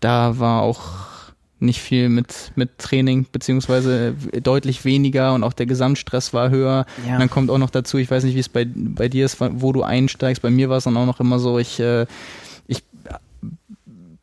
da 0.00 0.38
war 0.38 0.62
auch 0.62 1.15
nicht 1.58 1.80
viel 1.80 2.08
mit, 2.08 2.52
mit 2.54 2.78
Training, 2.78 3.26
beziehungsweise 3.30 4.14
deutlich 4.42 4.84
weniger 4.84 5.34
und 5.34 5.42
auch 5.42 5.54
der 5.54 5.66
Gesamtstress 5.66 6.34
war 6.34 6.50
höher. 6.50 6.84
Ja. 7.06 7.14
Und 7.14 7.20
dann 7.20 7.30
kommt 7.30 7.50
auch 7.50 7.58
noch 7.58 7.70
dazu, 7.70 7.96
ich 7.96 8.10
weiß 8.10 8.24
nicht, 8.24 8.34
wie 8.34 8.40
es 8.40 8.48
bei, 8.48 8.66
bei 8.74 9.08
dir 9.08 9.24
ist, 9.24 9.38
wo 9.40 9.72
du 9.72 9.82
einsteigst. 9.82 10.42
Bei 10.42 10.50
mir 10.50 10.68
war 10.68 10.78
es 10.78 10.84
dann 10.84 10.96
auch 10.96 11.06
noch 11.06 11.20
immer 11.20 11.38
so, 11.38 11.58
ich, 11.58 11.80
äh, 11.80 12.02
ich 12.02 12.08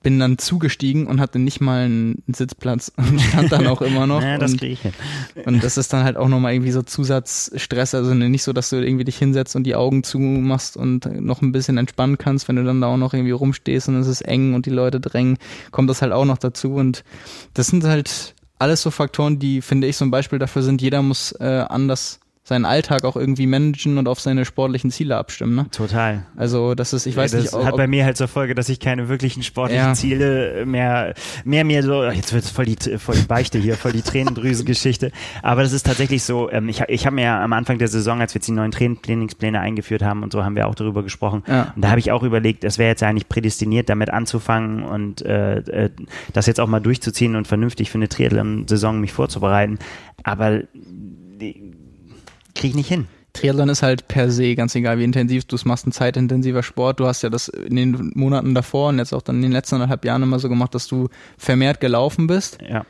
bin 0.04 0.20
dann 0.20 0.38
zugestiegen 0.38 1.08
und 1.08 1.20
hatte 1.20 1.40
nicht 1.40 1.62
mal 1.62 1.86
einen 1.86 2.24
Sitzplatz 2.28 2.92
und 2.98 3.20
stand 3.20 3.52
dann 3.52 3.66
auch 3.68 3.82
immer 3.82 4.06
noch. 4.06 4.22
ja, 4.22 4.38
das 4.38 4.54
und, 4.54 4.64
ich 4.64 4.82
hin. 4.82 4.94
und 5.46 5.64
das 5.64 5.78
ist 5.78 5.92
dann 5.94 6.04
halt 6.04 6.18
auch 6.18 6.28
nochmal 6.28 6.54
irgendwie 6.54 6.72
so 6.72 6.84
Zusatzstress, 6.84 7.96
also 7.96 8.14
nicht 8.14 8.44
so, 8.44 8.54
dass 8.54 8.70
du 8.70 8.76
irgendwie 8.76 9.06
dich 9.06 9.18
hinsetzt 9.18 9.56
und 9.56 9.64
die 9.64 9.76
Augen 9.76 10.04
zumachst 10.04 10.78
und 10.78 11.06
noch 11.22 11.42
ein 11.42 11.52
bisschen 11.52 11.78
entspannen 11.78 12.18
kannst, 12.18 12.48
wenn 12.48 12.58
du 12.58 12.64
dann 12.64 12.82
da 12.82 12.88
auch 12.88 12.98
noch 12.98 13.14
irgendwie 13.14 13.32
rumstehst 13.32 13.88
und 13.88 13.96
es 13.96 14.08
ist 14.08 14.22
eng 14.22 14.54
und 14.54 14.66
die 14.66 14.72
Leute 14.72 15.00
drängen, 15.00 15.38
kommt 15.72 15.90
das 15.90 16.02
halt 16.02 16.12
auch 16.12 16.26
noch 16.26 16.38
dazu 16.38 16.76
und 16.76 17.04
das 17.54 17.68
sind 17.68 17.84
halt 17.86 18.36
alles 18.60 18.82
so 18.82 18.92
Faktoren, 18.92 19.40
die, 19.40 19.62
finde 19.62 19.88
ich, 19.88 19.98
so 19.98 20.06
ein 20.06 20.12
Beispiel 20.12 20.40
dafür 20.40 20.62
sind, 20.62 20.82
jeder 20.82 21.02
muss 21.02 21.34
äh, 21.34 21.66
anders 21.68 22.20
seinen 22.46 22.66
Alltag 22.66 23.06
auch 23.06 23.16
irgendwie 23.16 23.48
managen 23.48 23.98
und 23.98 24.10
auf 24.10 24.20
seine 24.20 24.44
sportlichen 24.44 24.92
Ziele 24.92 25.16
abstimmen. 25.16 25.56
Ne? 25.56 25.66
Total. 25.72 26.26
Also 26.36 26.76
das 26.76 26.92
ist, 26.92 27.06
ich 27.06 27.16
weiß 27.16 27.32
ja, 27.32 27.38
das 27.38 27.46
nicht. 27.46 27.56
Das 27.56 27.66
hat 27.66 27.78
bei 27.78 27.88
mir 27.88 28.04
halt 28.04 28.18
zur 28.18 28.28
Folge, 28.28 28.54
dass 28.54 28.68
ich 28.68 28.82
keine 28.82 29.08
wirklichen 29.08 29.44
sportlichen 29.44 29.86
ja. 29.86 29.94
Ziele 29.94 30.66
mehr, 30.66 31.14
mehr 31.46 31.64
mir 31.64 31.82
so, 31.84 32.04
jetzt 32.04 32.34
wird 32.34 32.44
es 32.44 32.50
voll 32.50 32.66
die, 32.66 32.98
voll 32.98 33.16
die 33.16 33.26
Beichte 33.28 33.60
hier, 33.60 33.76
voll 33.76 33.94
die 33.94 34.02
Tränendrüsengeschichte. 34.02 35.14
Aber 35.42 35.64
das 35.64 35.72
ist 35.72 35.86
tatsächlich 35.86 36.24
so, 36.24 36.52
ähm, 36.52 36.68
ich, 36.68 36.82
ich 36.90 37.06
habe 37.06 37.16
mir 37.16 37.24
ja 37.24 37.42
am 37.42 37.54
Anfang 37.54 37.78
der 37.78 37.88
Saison, 37.88 38.20
als 38.20 38.34
wir 38.34 38.40
jetzt 38.40 38.48
die 38.48 38.52
neuen 38.52 38.72
Trainingspläne 38.72 39.62
eingeführt 39.62 40.04
haben 40.04 40.22
und 40.22 40.34
so, 40.34 40.44
haben 40.44 40.58
wir 40.58 40.68
auch 40.68 40.76
darüber 40.76 41.02
gesprochen. 41.02 41.44
Ja. 41.48 41.72
Und 41.74 41.82
da 41.82 41.92
habe 41.92 42.00
ich 42.00 42.12
auch 42.12 42.24
überlegt, 42.24 42.66
es 42.66 42.78
wäre 42.78 42.90
jetzt 42.90 43.04
eigentlich 43.04 43.30
prädestiniert, 43.30 43.88
damit 43.88 44.10
anzufangen 44.10 44.84
und 44.84 45.22
äh, 45.22 45.60
äh, 45.60 45.90
das 46.34 46.48
jetzt 46.48 46.60
auch 46.60 46.68
mal 46.68 46.82
durchzuziehen 46.82 47.38
und 47.38 47.48
vernünftig 47.48 47.90
für 47.90 47.98
eine 47.98 48.10
Triathlon-Saison 48.10 49.00
mich 49.00 49.14
vorzubereiten. 49.14 49.80
Aber 50.24 50.64
die, 50.74 51.73
kriege 52.56 52.70
ich 52.70 52.76
nicht 52.76 52.88
hin. 52.90 53.08
Triathlon 53.34 53.70
ist 53.70 53.82
halt 53.82 54.08
per 54.08 54.30
se, 54.30 54.54
ganz 54.56 54.76
egal 54.76 55.00
wie 55.00 55.04
intensiv 55.04 55.46
du 55.46 55.56
es 55.56 55.66
machst, 55.66 55.88
ein 55.88 55.92
zeitintensiver 55.92 56.62
Sport. 56.62 57.00
Du 57.00 57.08
hast 57.08 57.24
ja 57.24 57.30
das 57.30 57.48
in 57.48 57.76
den 57.76 58.12
Monaten 58.14 58.54
davor 58.54 58.90
und 58.90 59.00
jetzt 59.00 59.12
auch 59.12 59.24
dann 59.24 59.38
in 59.38 59.42
den 59.42 59.52
letzten 59.52 59.76
anderthalb 59.76 60.06
Jahren 60.06 60.22
immer 60.22 60.38
so 60.38 60.50
gemacht, 60.50 60.76
dass 60.76 60.88
du 60.88 61.10
vermehrt 61.38 61.80
gelaufen 61.80 62.28
bist. 62.28 62.60
Ja. 62.62 62.86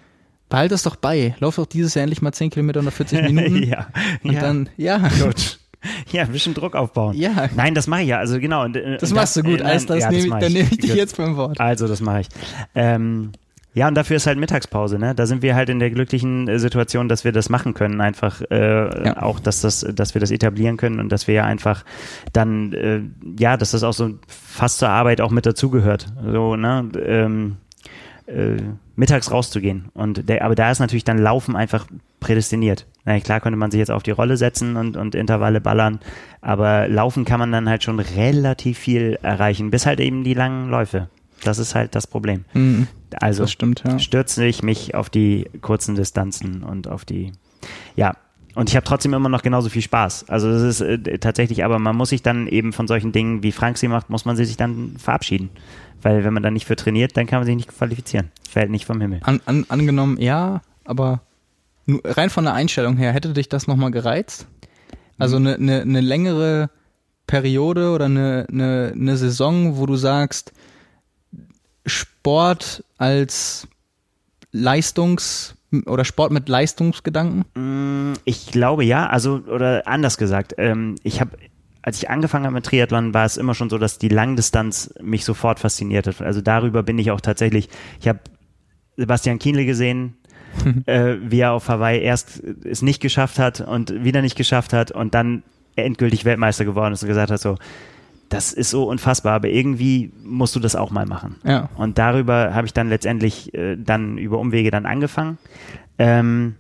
Behalt 0.49 0.73
das 0.73 0.83
doch 0.83 0.97
bei. 0.97 1.35
Lauf 1.39 1.55
doch 1.55 1.65
dieses 1.65 1.93
Jahr 1.93 2.03
endlich 2.03 2.21
mal 2.21 2.33
10 2.33 2.49
Kilometer 2.49 2.81
unter 2.81 2.91
40 2.91 3.23
Minuten. 3.33 3.63
ja. 3.63 3.87
Und 4.23 4.33
ja. 4.33 4.41
dann, 4.41 4.69
ja. 4.75 4.97
Gut. 5.23 5.59
Ja, 6.11 6.23
ein 6.23 6.31
bisschen 6.31 6.53
Druck 6.53 6.75
aufbauen. 6.75 7.15
Ja. 7.15 7.49
Nein, 7.55 7.73
das 7.75 7.87
mache 7.87 8.03
ich 8.03 8.07
ja. 8.07 8.17
Also 8.17 8.39
genau. 8.39 8.65
Äh, 8.65 8.97
das 8.97 9.11
machst 9.13 9.35
du 9.35 9.43
gut. 9.43 9.61
Äh, 9.61 9.63
Alles, 9.63 9.85
das 9.85 9.99
ja, 9.99 10.11
nehm, 10.11 10.29
das 10.29 10.39
dann 10.39 10.53
nehme 10.53 10.69
ich 10.71 10.77
dich 10.77 10.93
jetzt 10.93 11.17
beim 11.17 11.35
Wort. 11.35 11.59
Also, 11.59 11.87
das 11.87 12.01
mache 12.01 12.21
ich. 12.21 12.27
Ähm, 12.75 13.31
ja, 13.73 13.87
und 13.87 13.95
dafür 13.95 14.17
ist 14.17 14.27
halt 14.27 14.37
Mittagspause, 14.37 14.99
ne? 14.99 15.15
Da 15.15 15.25
sind 15.25 15.41
wir 15.41 15.55
halt 15.55 15.69
in 15.69 15.79
der 15.79 15.89
glücklichen 15.89 16.47
äh, 16.47 16.59
Situation, 16.59 17.09
dass 17.09 17.23
wir 17.23 17.31
das 17.31 17.49
machen 17.49 17.73
können, 17.73 18.01
einfach 18.01 18.41
äh, 18.51 19.05
ja. 19.05 19.21
auch, 19.21 19.39
dass 19.39 19.61
das, 19.61 19.85
dass 19.93 20.13
wir 20.13 20.21
das 20.21 20.31
etablieren 20.31 20.77
können 20.77 20.99
und 20.99 21.11
dass 21.11 21.27
wir 21.27 21.33
ja 21.35 21.45
einfach 21.45 21.83
dann, 22.33 22.73
äh, 22.73 23.01
ja, 23.39 23.57
dass 23.57 23.71
das 23.71 23.83
auch 23.83 23.93
so 23.93 24.11
fast 24.27 24.79
zur 24.79 24.89
Arbeit 24.89 25.21
auch 25.21 25.31
mit 25.31 25.45
dazugehört. 25.45 26.07
So, 26.23 26.55
ne? 26.55 26.89
Ähm, 27.03 27.57
äh, 28.27 28.57
mittags 28.95 29.31
rauszugehen. 29.31 29.89
Und 29.93 30.29
der, 30.29 30.43
aber 30.43 30.55
da 30.55 30.71
ist 30.71 30.79
natürlich 30.79 31.03
dann 31.03 31.17
Laufen 31.17 31.55
einfach 31.55 31.87
prädestiniert. 32.19 32.85
Na, 33.05 33.19
klar 33.19 33.41
könnte 33.41 33.57
man 33.57 33.71
sich 33.71 33.79
jetzt 33.79 33.91
auf 33.91 34.03
die 34.03 34.11
Rolle 34.11 34.37
setzen 34.37 34.77
und, 34.77 34.95
und 34.95 35.15
Intervalle 35.15 35.59
ballern, 35.59 35.99
aber 36.41 36.87
Laufen 36.87 37.25
kann 37.25 37.39
man 37.39 37.51
dann 37.51 37.67
halt 37.67 37.83
schon 37.83 37.99
relativ 37.99 38.77
viel 38.77 39.17
erreichen, 39.21 39.71
bis 39.71 39.85
halt 39.85 39.99
eben 39.99 40.23
die 40.23 40.33
langen 40.33 40.69
Läufe. 40.69 41.09
Das 41.43 41.59
ist 41.59 41.75
halt 41.75 41.95
das 41.95 42.07
Problem. 42.07 42.45
Mhm. 42.53 42.87
Also 43.19 43.43
Das 43.43 43.51
stimmt, 43.51 43.83
ja. 43.85 43.99
stürze 43.99 44.45
ich 44.45 44.63
mich 44.63 44.95
auf 44.95 45.09
die 45.09 45.49
kurzen 45.61 45.95
Distanzen 45.95 46.63
und 46.63 46.87
auf 46.87 47.05
die, 47.05 47.31
ja. 47.95 48.15
Und 48.55 48.69
ich 48.69 48.75
habe 48.75 48.85
trotzdem 48.85 49.13
immer 49.15 49.29
noch 49.29 49.41
genauso 49.41 49.69
viel 49.69 49.81
Spaß. 49.81 50.29
Also 50.29 50.51
das 50.51 50.61
ist 50.61 50.81
äh, 50.81 51.17
tatsächlich, 51.17 51.65
aber 51.65 51.79
man 51.79 51.95
muss 51.95 52.09
sich 52.09 52.21
dann 52.21 52.47
eben 52.47 52.71
von 52.71 52.87
solchen 52.87 53.11
Dingen, 53.11 53.41
wie 53.41 53.51
Frank 53.51 53.79
sie 53.79 53.87
macht, 53.87 54.11
muss 54.11 54.25
man 54.25 54.35
sich 54.35 54.57
dann 54.57 54.95
verabschieden. 54.97 55.49
Weil 56.03 56.23
wenn 56.23 56.33
man 56.33 56.43
da 56.43 56.51
nicht 56.51 56.65
für 56.65 56.75
trainiert, 56.75 57.17
dann 57.17 57.25
kann 57.25 57.39
man 57.39 57.45
sich 57.47 57.55
nicht 57.55 57.69
qualifizieren. 57.69 58.29
Fällt 58.47 58.69
nicht 58.69 58.85
vom 58.85 59.01
Himmel. 59.01 59.21
An, 59.23 59.41
an, 59.45 59.65
angenommen, 59.69 60.17
ja, 60.19 60.61
aber 60.85 61.21
rein 61.87 62.29
von 62.29 62.43
der 62.43 62.53
Einstellung 62.53 62.97
her, 62.97 63.11
hätte 63.11 63.33
dich 63.33 63.49
das 63.49 63.67
nochmal 63.67 63.91
gereizt? 63.91 64.47
Also 65.17 65.37
eine 65.37 65.57
ne, 65.57 65.85
ne 65.85 66.01
längere 66.01 66.69
Periode 67.27 67.91
oder 67.91 68.05
eine 68.05 68.45
ne, 68.49 68.93
ne 68.95 69.17
Saison, 69.17 69.77
wo 69.77 69.85
du 69.85 69.95
sagst, 69.95 70.53
Sport 71.85 72.83
als 72.97 73.67
Leistungs- 74.51 75.55
oder 75.85 76.05
Sport 76.05 76.31
mit 76.31 76.49
Leistungsgedanken? 76.49 77.45
Mm, 77.55 78.13
Ich 78.25 78.47
glaube 78.51 78.83
ja, 78.83 79.07
also 79.07 79.41
oder 79.47 79.87
anders 79.87 80.17
gesagt, 80.17 80.53
ähm, 80.57 80.95
ich 81.03 81.19
habe 81.19 81.37
als 81.83 81.97
ich 81.97 82.09
angefangen 82.09 82.45
habe 82.45 82.53
mit 82.53 82.65
Triathlon, 82.65 83.13
war 83.13 83.25
es 83.25 83.35
immer 83.35 83.53
schon 83.53 83.69
so, 83.69 83.77
dass 83.77 83.99
die 83.99 84.07
Langdistanz 84.07 84.93
mich 85.01 85.25
sofort 85.25 85.59
fasziniert 85.59 86.07
hat. 86.07 86.21
Also 86.21 86.39
darüber 86.39 86.81
bin 86.81 86.97
ich 86.97 87.11
auch 87.11 87.19
tatsächlich, 87.19 87.67
ich 87.99 88.07
habe 88.07 88.19
Sebastian 88.95 89.37
Kienle 89.37 89.65
gesehen, 89.65 90.15
äh, 90.85 91.15
wie 91.21 91.41
er 91.41 91.51
auf 91.51 91.67
Hawaii 91.67 92.01
erst 92.01 92.41
es 92.63 92.81
nicht 92.81 93.01
geschafft 93.01 93.37
hat 93.37 93.59
und 93.59 94.03
wieder 94.03 94.21
nicht 94.21 94.37
geschafft 94.37 94.71
hat 94.71 94.91
und 94.91 95.13
dann 95.13 95.43
endgültig 95.75 96.23
Weltmeister 96.23 96.63
geworden 96.63 96.93
ist 96.93 97.03
und 97.03 97.09
gesagt 97.09 97.31
hat 97.31 97.41
so, 97.41 97.57
das 98.33 98.51
ist 98.51 98.71
so 98.71 98.85
unfassbar, 98.85 99.33
aber 99.33 99.49
irgendwie 99.49 100.11
musst 100.23 100.55
du 100.55 100.59
das 100.59 100.75
auch 100.75 100.89
mal 100.89 101.05
machen. 101.05 101.35
Ja. 101.43 101.69
Und 101.75 101.99
darüber 101.99 102.55
habe 102.55 102.65
ich 102.65 102.73
dann 102.73 102.89
letztendlich 102.89 103.53
äh, 103.53 103.77
dann 103.77 104.17
über 104.17 104.39
Umwege 104.39 104.71
dann 104.71 104.87
angefangen. 104.87 105.37
Ähm, 105.99 106.55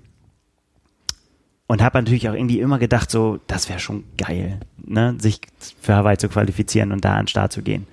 und 1.65 1.81
habe 1.81 1.97
natürlich 1.97 2.29
auch 2.29 2.33
irgendwie 2.33 2.59
immer 2.59 2.77
gedacht, 2.77 3.09
so, 3.09 3.39
das 3.47 3.69
wäre 3.69 3.79
schon 3.79 4.03
geil, 4.17 4.59
ne? 4.77 5.15
sich 5.17 5.41
für 5.81 5.95
Hawaii 5.95 6.17
zu 6.17 6.29
qualifizieren 6.29 6.91
und 6.91 7.03
da 7.03 7.13
an 7.13 7.23
den 7.23 7.27
Start 7.27 7.51
zu 7.51 7.63
gehen. 7.63 7.87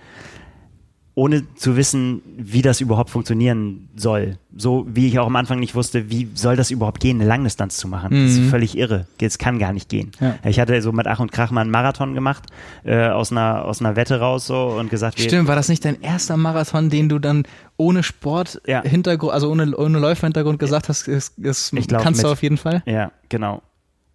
Ohne 1.20 1.42
zu 1.54 1.76
wissen, 1.76 2.22
wie 2.38 2.62
das 2.62 2.80
überhaupt 2.80 3.10
funktionieren 3.10 3.90
soll. 3.94 4.38
So 4.56 4.86
wie 4.88 5.06
ich 5.06 5.18
auch 5.18 5.26
am 5.26 5.36
Anfang 5.36 5.60
nicht 5.60 5.74
wusste, 5.74 6.08
wie 6.08 6.28
soll 6.34 6.56
das 6.56 6.70
überhaupt 6.70 6.98
gehen, 7.00 7.20
eine 7.20 7.28
Langdistanz 7.28 7.76
zu 7.76 7.88
machen. 7.88 8.10
Das 8.12 8.30
ist 8.32 8.38
Mhm. 8.40 8.48
völlig 8.48 8.78
irre. 8.78 9.06
Das 9.18 9.36
kann 9.36 9.58
gar 9.58 9.74
nicht 9.74 9.90
gehen. 9.90 10.12
Ja. 10.18 10.36
Ich 10.48 10.58
hatte 10.58 10.80
so 10.80 10.92
mit 10.92 11.06
Ach 11.06 11.20
und 11.20 11.30
Krach 11.30 11.50
mal 11.50 11.60
einen 11.60 11.70
Marathon 11.70 12.14
gemacht, 12.14 12.44
äh, 12.84 13.08
aus, 13.08 13.32
einer, 13.32 13.66
aus 13.66 13.80
einer 13.80 13.96
Wette 13.96 14.18
raus 14.20 14.46
so 14.46 14.68
und 14.78 14.88
gesagt, 14.88 15.20
Stimmt, 15.20 15.46
war 15.46 15.56
das 15.56 15.68
nicht 15.68 15.84
dein 15.84 16.00
erster 16.00 16.38
Marathon, 16.38 16.88
den 16.88 17.10
du 17.10 17.18
dann 17.18 17.42
ohne 17.76 18.02
Sport 18.02 18.62
Ja. 18.66 18.80
Hintergrund, 18.82 19.32
also 19.34 19.50
ohne, 19.50 19.76
ohne 19.76 19.98
Läuferhintergrund 19.98 20.58
gesagt 20.58 20.88
hast, 20.88 21.06
das, 21.06 21.34
das 21.36 21.70
Ich 21.74 21.86
glaub, 21.86 22.02
kannst 22.02 22.22
du 22.22 22.28
mit- 22.28 22.32
auf 22.32 22.42
jeden 22.42 22.56
Fall? 22.56 22.82
Ja, 22.86 23.12
genau. 23.28 23.60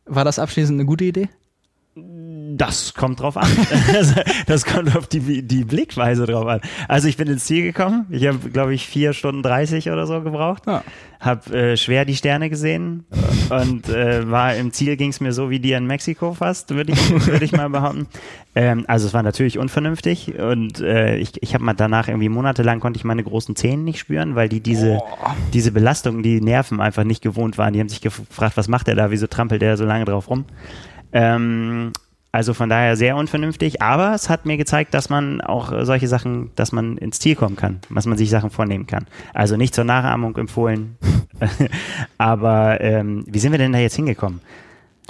War 0.07 0.25
das 0.25 0.39
abschließend 0.39 0.77
eine 0.79 0.85
gute 0.85 1.03
Idee? 1.05 1.29
Das 1.97 2.93
kommt 2.93 3.21
drauf 3.21 3.37
an. 3.37 3.47
das 4.47 4.65
kommt 4.65 4.97
auf 4.97 5.07
die, 5.07 5.43
die 5.43 5.63
Blickweise 5.63 6.25
drauf 6.25 6.45
an. 6.45 6.59
Also 6.89 7.07
ich 7.07 7.15
bin 7.15 7.29
ins 7.29 7.45
Ziel 7.45 7.63
gekommen. 7.63 8.05
Ich 8.09 8.27
habe, 8.27 8.49
glaube 8.49 8.73
ich, 8.73 8.85
vier 8.85 9.13
Stunden 9.13 9.41
30 9.41 9.89
oder 9.89 10.05
so 10.05 10.21
gebraucht. 10.21 10.63
Ja. 10.67 10.83
Hab 11.21 11.49
äh, 11.51 11.77
schwer 11.77 12.03
die 12.03 12.17
Sterne 12.17 12.49
gesehen 12.49 13.05
und 13.49 13.87
äh, 13.87 14.29
war 14.29 14.55
im 14.55 14.73
Ziel 14.73 14.97
ging 14.97 15.09
es 15.09 15.21
mir 15.21 15.31
so 15.31 15.49
wie 15.49 15.59
dir 15.59 15.77
in 15.77 15.87
Mexiko 15.87 16.33
fast, 16.33 16.71
würde 16.71 16.91
ich, 16.91 17.27
würde 17.27 17.45
ich 17.45 17.53
mal 17.53 17.69
behaupten. 17.69 18.07
Ähm, 18.57 18.85
also 18.87 19.05
es 19.05 19.13
war 19.13 19.21
natürlich 19.21 19.59
unvernünftig 19.59 20.39
und 20.39 20.79
äh, 20.79 21.17
ich, 21.17 21.43
ich 21.43 21.53
habe 21.53 21.65
mal 21.65 21.73
danach 21.73 22.07
irgendwie 22.07 22.29
monatelang 22.29 22.79
konnte 22.79 22.97
ich 22.97 23.03
meine 23.03 23.21
großen 23.21 23.53
Zähne 23.57 23.83
nicht 23.83 23.99
spüren, 23.99 24.35
weil 24.35 24.47
die 24.47 24.61
diese, 24.61 25.01
diese 25.51 25.73
Belastung, 25.73 26.23
die 26.23 26.39
Nerven 26.39 26.79
einfach 26.79 27.03
nicht 27.03 27.21
gewohnt 27.21 27.57
waren. 27.57 27.73
Die 27.73 27.81
haben 27.81 27.89
sich 27.89 27.99
gefragt, 27.99 28.55
was 28.55 28.69
macht 28.69 28.87
er 28.87 28.95
da, 28.95 29.11
wieso 29.11 29.27
trampelt 29.27 29.61
er 29.61 29.75
so 29.75 29.83
lange 29.83 30.05
drauf 30.05 30.29
rum? 30.29 30.45
Ähm, 31.15 31.91
also 32.33 32.53
von 32.53 32.67
daher 32.67 32.97
sehr 32.97 33.15
unvernünftig, 33.15 33.81
aber 33.81 34.13
es 34.13 34.27
hat 34.27 34.45
mir 34.45 34.57
gezeigt, 34.57 34.93
dass 34.93 35.09
man 35.09 35.39
auch 35.39 35.71
äh, 35.71 35.85
solche 35.85 36.09
Sachen, 36.09 36.51
dass 36.55 36.73
man 36.73 36.97
ins 36.97 37.19
Ziel 37.19 37.35
kommen 37.35 37.55
kann, 37.55 37.79
dass 37.89 38.05
man 38.05 38.17
sich 38.17 38.29
Sachen 38.29 38.49
vornehmen 38.49 38.87
kann. 38.87 39.07
Also 39.33 39.55
nicht 39.55 39.73
zur 39.73 39.85
Nachahmung 39.85 40.35
empfohlen, 40.35 40.97
aber 42.17 42.81
ähm, 42.81 43.23
wie 43.27 43.39
sind 43.39 43.51
wir 43.51 43.57
denn 43.59 43.71
da 43.71 43.79
jetzt 43.79 43.95
hingekommen? 43.95 44.41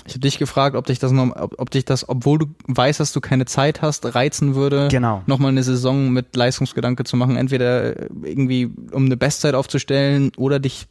Ich 0.06 0.14
habe 0.14 0.19
dich 0.19 0.38
gefragt, 0.38 0.76
ob 0.76 0.86
dich 0.86 0.99
das 0.99 1.11
noch, 1.11 1.36
ob, 1.36 1.60
ob 1.60 1.72
dich 1.72 1.84
das, 1.84 2.07
obwohl 2.07 2.38
du 2.38 2.45
weißt, 2.68 2.99
dass 2.99 3.11
du 3.11 3.22
keine 3.22 3.45
Zeit 3.45 3.82
hast, 3.82 4.14
reizen 4.14 4.53
würde, 4.53 4.88
Genau. 4.91 5.23
nochmal 5.26 5.49
eine 5.49 5.64
Saison 5.64 6.11
mit 6.11 6.36
Leistungsgedanke 6.36 7.06
zu 7.06 7.18
machen. 7.18 7.38
Entweder 7.38 7.98
äh, 7.98 8.10
irgendwie, 8.22 8.69
um 8.91 9.06
eine 9.06 9.18
Bestzeit 9.18 9.56
aufzustellen 9.56 10.32
oder 10.38 10.60
dich, 10.60 10.86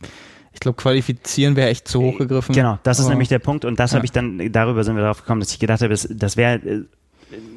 ich 0.54 0.60
glaube, 0.60 0.76
qualifizieren 0.76 1.56
wäre 1.56 1.68
echt 1.68 1.86
zu 1.88 2.00
hoch 2.00 2.16
gegriffen. 2.18 2.54
Genau, 2.54 2.78
das 2.84 2.98
ist 2.98 3.04
Aber- 3.06 3.10
nämlich 3.14 3.28
der 3.28 3.40
Punkt 3.40 3.64
und 3.64 3.78
das 3.78 3.90
Ja. 3.92 3.96
habe 3.96 4.06
ich 4.06 4.12
dann, 4.12 4.50
darüber 4.52 4.82
sind 4.84 4.94
wir 4.96 5.02
darauf 5.02 5.20
gekommen, 5.20 5.40
dass 5.40 5.52
ich 5.52 5.58
gedacht 5.58 5.80
habe, 5.82 5.90
das, 5.90 6.08
das 6.10 6.36
wäre 6.36 6.54
äh, 6.58 6.82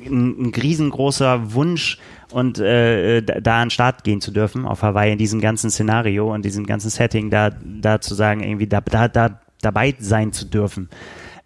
ein, 0.08 0.48
ein 0.48 0.54
riesengroßer 0.56 1.54
Wunsch 1.54 2.00
und 2.32 2.60
äh, 2.60 3.22
da, 3.22 3.62
an 3.62 3.68
den 3.68 3.70
Start 3.72 4.04
gehen 4.04 4.20
zu 4.22 4.32
dürfen 4.32 4.66
auf 4.66 4.82
Hawaii 4.82 5.12
in 5.14 5.18
diesem 5.18 5.40
ganzen 5.40 5.70
Szenario 5.70 6.34
und 6.34 6.44
diesem 6.44 6.66
ganzen 6.66 6.90
Setting, 6.90 7.30
da, 7.30 7.52
da 7.52 8.02
zu 8.02 8.16
sagen, 8.16 8.42
irgendwie 8.42 8.68
da, 8.68 8.82
da, 8.82 9.08
da 9.08 9.40
dabei 9.62 9.96
sein 10.00 10.34
zu 10.34 10.46
dürfen. 10.46 10.90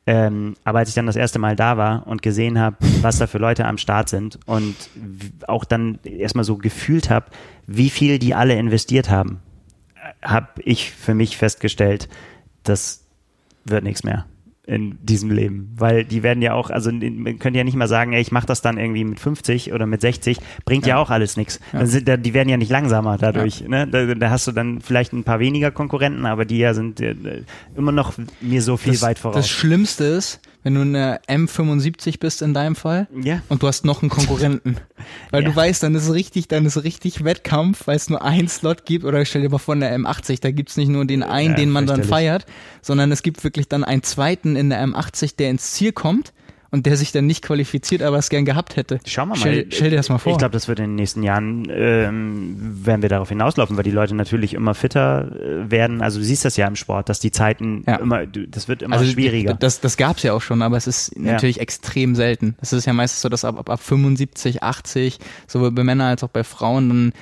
Ähm, 0.07 0.56
aber 0.64 0.80
als 0.80 0.90
ich 0.90 0.95
dann 0.95 1.06
das 1.06 1.15
erste 1.15 1.38
Mal 1.38 1.56
da 1.56 1.78
war 1.78 2.07
und 2.07 2.22
gesehen 2.23 2.57
habe, 2.57 2.76
was 3.02 3.19
da 3.19 3.28
für 3.28 3.38
Leute 3.38 3.65
am 3.65 3.78
Start 3.78 4.10
sind 4.10 4.40
und 4.48 4.76
auch 5.48 5.64
dann 5.64 5.99
erstmal 6.03 6.44
so 6.44 6.57
gefühlt 6.57 7.10
habe, 7.11 7.28
wie 7.68 7.90
viel 7.91 8.18
die 8.18 8.34
alle 8.34 8.56
investiert 8.57 9.10
haben, 9.11 9.40
habe 10.23 10.48
ich 10.64 10.91
für 10.91 11.14
mich 11.14 11.38
festgestellt, 11.38 12.10
das 12.64 13.06
wird 13.65 13.84
nichts 13.84 14.03
mehr 14.03 14.26
in 14.68 14.99
diesem 15.03 15.31
Leben, 15.31 15.73
weil 15.76 16.06
die 16.06 16.22
werden 16.22 16.41
ja 16.41 16.53
auch, 16.53 16.69
also 16.69 16.91
man 16.91 17.39
könnte 17.39 17.57
ja 17.57 17.64
nicht 17.64 17.76
mal 17.76 17.88
sagen, 17.88 18.14
ey, 18.14 18.22
ich 18.22 18.31
mache 18.31 18.45
das 18.45 18.61
dann 18.61 18.77
irgendwie 18.77 19.03
mit 19.03 19.19
50 19.19 19.73
oder 19.73 19.88
mit 19.88 20.02
60, 20.02 20.38
bringt 20.65 20.85
ja, 20.85 20.98
auch 20.98 21.10
alles 21.10 21.35
nichts. 21.35 21.60
Da- 21.73 22.15
Die 22.18 22.34
werden 22.34 22.48
ja 22.48 22.57
nicht 22.57 22.69
langsamer 22.69 23.18
dadurch. 23.18 23.68
Ne? 23.68 23.88
Da, 23.88 24.14
da 24.14 24.30
hast 24.30 24.45
du 24.48 24.52
dann 24.52 24.80
vielleicht 24.80 25.14
ein 25.14 25.23
paar 25.23 25.39
weniger 25.39 25.72
Konkurrenten, 25.72 26.26
aber 26.27 26.45
die 26.45 26.60
ja 26.60 26.73
sind 26.76 27.02
äh, 27.02 27.15
immer 27.76 27.91
noch 27.91 28.14
mir 28.39 28.61
so 28.61 28.77
viel 28.77 28.93
das, 28.93 29.02
weit 29.02 29.19
voraus. 29.19 29.35
Das 29.35 29.49
Schlimmste 29.49 30.03
ist, 30.06 30.39
wenn 30.64 30.76
du 30.76 30.82
in 30.82 30.94
der 30.94 31.22
M75 31.24 32.20
bist 32.20 32.42
in 32.42 32.54
deinem 32.54 32.76
Fall 32.76 33.08
ja. 33.22 33.42
und 33.50 33.64
du 33.64 33.68
hast 33.68 33.84
noch 33.86 34.02
einen 34.02 34.10
Konkurrenten. 34.10 34.78
Weil 35.32 35.44
Ja. 35.44 35.50
du 35.50 35.56
weißt, 35.56 35.82
dann 35.84 35.96
ist 35.96 36.12
richtig, 36.12 36.48
dann 36.48 36.66
ist 36.66 36.84
richtig 36.84 37.24
Wettkampf, 37.24 37.88
weil 37.88 37.96
es 37.96 38.10
nur 38.10 38.22
einen 38.22 38.48
Slot 38.48 38.86
gibt. 38.86 39.04
Oder 39.06 39.26
stell 39.26 39.42
dir 39.42 39.50
mal 39.50 39.58
vor, 39.58 39.74
in 39.74 39.80
der 39.80 39.98
M80, 39.98 40.40
da 40.42 40.52
gibt's 40.52 40.78
nicht 40.78 40.90
nur 40.90 41.06
den 41.06 41.24
einen, 41.24 41.52
Ja, 41.52 41.56
den 41.58 41.72
man 41.72 41.88
dann 41.88 42.04
feiert, 42.04 42.46
sondern 42.82 43.12
es 43.12 43.24
gibt 43.24 43.44
wirklich 43.44 43.68
dann 43.68 43.84
einen 43.84 44.04
zweiten 44.04 44.56
in 44.56 44.70
der 44.70 44.86
M80, 44.86 45.36
der 45.38 45.50
ins 45.50 45.72
Ziel 45.72 45.92
kommt 45.92 46.34
und 46.72 46.85
der 46.85 46.95
sich 46.95 47.11
dann 47.11 47.26
nicht 47.26 47.43
qualifiziert, 47.43 48.02
aber 48.02 48.18
es 48.18 48.30
gern 48.30 48.45
gehabt 48.45 48.77
hätte. 48.77 48.99
Schauen 49.06 49.27
wir 49.27 49.35
mal. 49.35 49.39
Stell, 49.41 49.68
stell 49.72 49.89
dir 49.89 49.98
das 49.98 50.07
mal 50.07 50.18
vor. 50.18 50.31
Ich 50.31 50.38
glaube, 50.38 50.53
das 50.53 50.69
wird 50.69 50.80
in 50.80 50.85
den 50.85 50.95
nächsten 50.95 51.22
Jahren, 51.22 51.68
ähm, 51.69 52.56
werden 52.85 53.02
wir 53.02 53.10
darauf 53.10 53.27
hinauslaufen, 53.27 53.76
weil 53.76 53.84
die 53.84 53.91
Leute 53.91 54.15
natürlich 54.15 54.53
immer 54.53 54.73
fitter 54.73 55.31
äh, 55.35 55.69
werden. 55.69 56.02
Also 56.02 56.19
du 56.19 56.26
siehst 56.26 56.45
das 56.45 56.56
ja 56.56 56.68
im 56.68 56.77
Sport, 56.77 57.10
dass 57.10 57.19
die 57.19 57.31
Zeiten 57.31 57.84
Ja. 57.85 57.98
immer, 57.98 58.26
das 58.26 58.69
wird 58.69 58.81
immer 58.81 58.95
also 58.98 59.11
schwieriger. 59.11 59.53
Das, 59.53 59.81
das 59.81 59.98
gab's 59.98 60.23
ja 60.23 60.31
auch 60.34 60.41
schon, 60.41 60.61
aber 60.61 60.77
es 60.77 60.88
ist 60.88 61.19
natürlich 61.19 61.60
extrem 61.60 62.15
selten. 62.15 62.56
Es 62.61 62.72
ist 62.72 62.85
ja 62.85 62.93
meistens 62.93 63.22
so, 63.22 63.27
dass 63.27 63.43
ab, 63.43 63.60
ab, 63.60 63.69
ab 63.69 63.81
75, 63.81 64.64
80, 64.64 65.19
sowohl 65.48 65.72
bei 65.72 65.84
Männern 65.84 66.07
als 66.07 66.23
auch 66.23 66.30
bei 66.30 66.45
Frauen, 66.45 67.14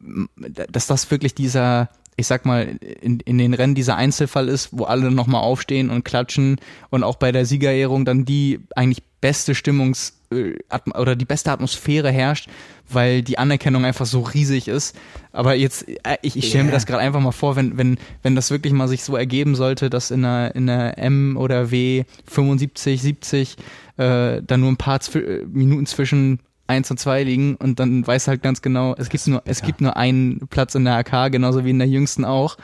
dann, 0.00 0.28
dass 0.70 0.86
das 0.86 1.10
wirklich 1.10 1.34
dieser, 1.34 1.90
ich 2.16 2.26
sag 2.26 2.46
mal, 2.46 2.76
in, 3.00 3.20
in 3.20 3.38
den 3.38 3.52
Rennen 3.54 3.74
dieser 3.74 3.96
Einzelfall 3.96 4.48
ist, 4.48 4.70
wo 4.72 4.84
alle 4.84 5.10
nochmal 5.10 5.42
aufstehen 5.42 5.90
und 5.90 6.04
klatschen 6.04 6.56
und 6.90 7.04
auch 7.04 7.16
bei 7.16 7.30
der 7.30 7.44
Siegerehrung 7.44 8.04
dann 8.04 8.24
die 8.24 8.60
eigentlich 8.74 9.02
beste 9.20 9.52
Stimmungs- 9.52 10.14
äh, 10.30 10.54
oder 10.94 11.14
die 11.14 11.24
beste 11.24 11.52
Atmosphäre 11.52 12.10
herrscht, 12.10 12.48
weil 12.88 13.22
die 13.22 13.38
Anerkennung 13.38 13.84
einfach 13.84 14.06
so 14.06 14.20
riesig 14.20 14.68
ist. 14.68 14.96
Aber 15.32 15.54
jetzt, 15.54 15.88
äh, 15.88 16.16
ich, 16.22 16.36
ich 16.36 16.48
stelle 16.48 16.64
mir 16.64 16.70
das 16.72 16.86
gerade 16.86 17.02
einfach 17.02 17.20
mal 17.20 17.32
vor, 17.32 17.54
wenn, 17.54 17.76
wenn, 17.76 17.98
wenn 18.22 18.34
das 18.34 18.50
wirklich 18.50 18.72
mal 18.72 18.88
sich 18.88 19.04
so 19.04 19.16
ergeben 19.16 19.54
sollte, 19.54 19.90
dass 19.90 20.10
in 20.10 20.22
der, 20.22 20.54
in 20.54 20.68
M 20.68 21.36
oder 21.36 21.70
W 21.70 22.04
75, 22.26 23.02
70 23.02 23.56
äh, 23.98 24.42
da 24.42 24.56
nur 24.56 24.70
ein 24.70 24.76
paar 24.76 25.00
Zwi 25.00 25.18
äh, 25.18 25.46
Minuten 25.46 25.86
zwischen 25.86 26.40
1 26.66 26.90
und 26.90 26.98
2 26.98 27.22
liegen 27.22 27.56
und 27.56 27.78
dann 27.80 28.06
weiß 28.06 28.28
halt 28.28 28.42
ganz 28.42 28.62
genau, 28.62 28.94
es 28.98 29.08
gibt 29.08 29.26
nur, 29.26 29.42
es 29.44 29.62
gibt 29.62 29.80
nur 29.80 29.96
einen 29.96 30.46
Platz 30.48 30.74
in 30.74 30.84
der 30.84 30.94
AK, 30.94 31.32
genauso 31.32 31.64
wie 31.64 31.70
in 31.70 31.78
der 31.78 31.88
jüngsten 31.88 32.24
auch. 32.24 32.56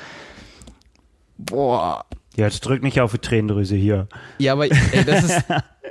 Boah. 1.38 2.04
Ja, 2.36 2.46
jetzt 2.46 2.60
drück 2.60 2.82
nicht 2.82 3.00
auf 3.00 3.12
die 3.12 3.18
Tränendrüse 3.18 3.76
hier. 3.76 4.08
Ja, 4.38 4.54
aber 4.54 4.64
ey, 4.64 5.04
das 5.04 5.24
ist, 5.24 5.44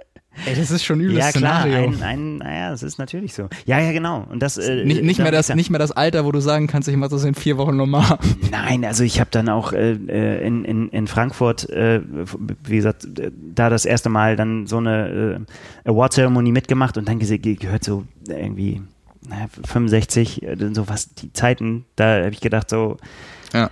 ey, 0.45 0.55
das 0.55 0.71
ist 0.71 0.83
schon 0.83 0.99
übles 0.99 1.17
Ja, 1.17 1.31
klar, 1.31 1.61
Szenario. 1.61 1.89
ein, 1.89 2.03
ein, 2.03 2.37
naja, 2.37 2.71
das 2.71 2.83
ist 2.83 2.97
natürlich 2.97 3.33
so. 3.33 3.49
Ja, 3.65 3.79
ja, 3.79 3.91
genau. 3.91 4.25
Und 4.29 4.41
das, 4.41 4.57
äh, 4.57 4.83
nicht, 4.85 5.03
nicht, 5.03 5.19
mehr 5.19 5.31
das, 5.31 5.53
nicht 5.53 5.69
mehr 5.69 5.79
das 5.79 5.91
Alter, 5.91 6.25
wo 6.25 6.31
du 6.31 6.39
sagen 6.39 6.67
kannst, 6.67 6.87
ich 6.87 6.95
mache 6.95 7.11
das 7.11 7.23
in 7.23 7.35
vier 7.35 7.57
Wochen 7.57 7.75
nochmal. 7.75 8.17
Nein, 8.51 8.85
also 8.85 9.03
ich 9.03 9.19
habe 9.19 9.29
dann 9.31 9.49
auch 9.49 9.73
äh, 9.73 9.91
äh, 9.93 10.45
in, 10.45 10.65
in, 10.65 10.89
in 10.89 11.07
Frankfurt, 11.07 11.69
äh, 11.69 12.01
wie 12.63 12.75
gesagt, 12.77 13.19
äh, 13.19 13.31
da 13.55 13.69
das 13.69 13.85
erste 13.85 14.09
Mal 14.09 14.35
dann 14.35 14.67
so 14.67 14.77
eine 14.77 15.39
äh, 15.85 15.89
Award-Zeremonie 15.89 16.51
mitgemacht 16.51 16.97
und 16.97 17.07
dann 17.07 17.19
gehört 17.19 17.83
so 17.83 18.05
irgendwie 18.27 18.81
65, 19.65 20.43
äh, 20.43 20.57
so 20.73 20.87
was 20.87 21.13
die 21.13 21.31
Zeiten, 21.33 21.85
da 21.95 22.17
habe 22.23 22.31
ich 22.31 22.41
gedacht, 22.41 22.69
so, 22.69 22.97
ja. 23.53 23.69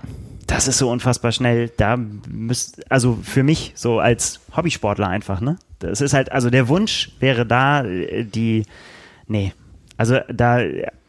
Das 0.49 0.67
ist 0.67 0.80
so 0.80 0.89
unfassbar 0.89 1.31
schnell. 1.31 1.71
Da 1.77 1.97
müsst, 2.27 2.91
also 2.91 3.19
für 3.21 3.43
mich 3.43 3.73
so 3.76 3.99
als 3.99 4.39
Hobbysportler 4.55 5.07
einfach, 5.07 5.41
ne? 5.41 5.57
Das 5.77 6.01
ist 6.01 6.13
halt, 6.13 6.31
also 6.31 6.49
der 6.49 6.67
Wunsch 6.67 7.11
wäre 7.19 7.45
da, 7.45 7.84
äh, 7.84 8.26
die, 8.26 8.65
nee, 9.27 9.53
also 9.95 10.19
da, 10.27 10.59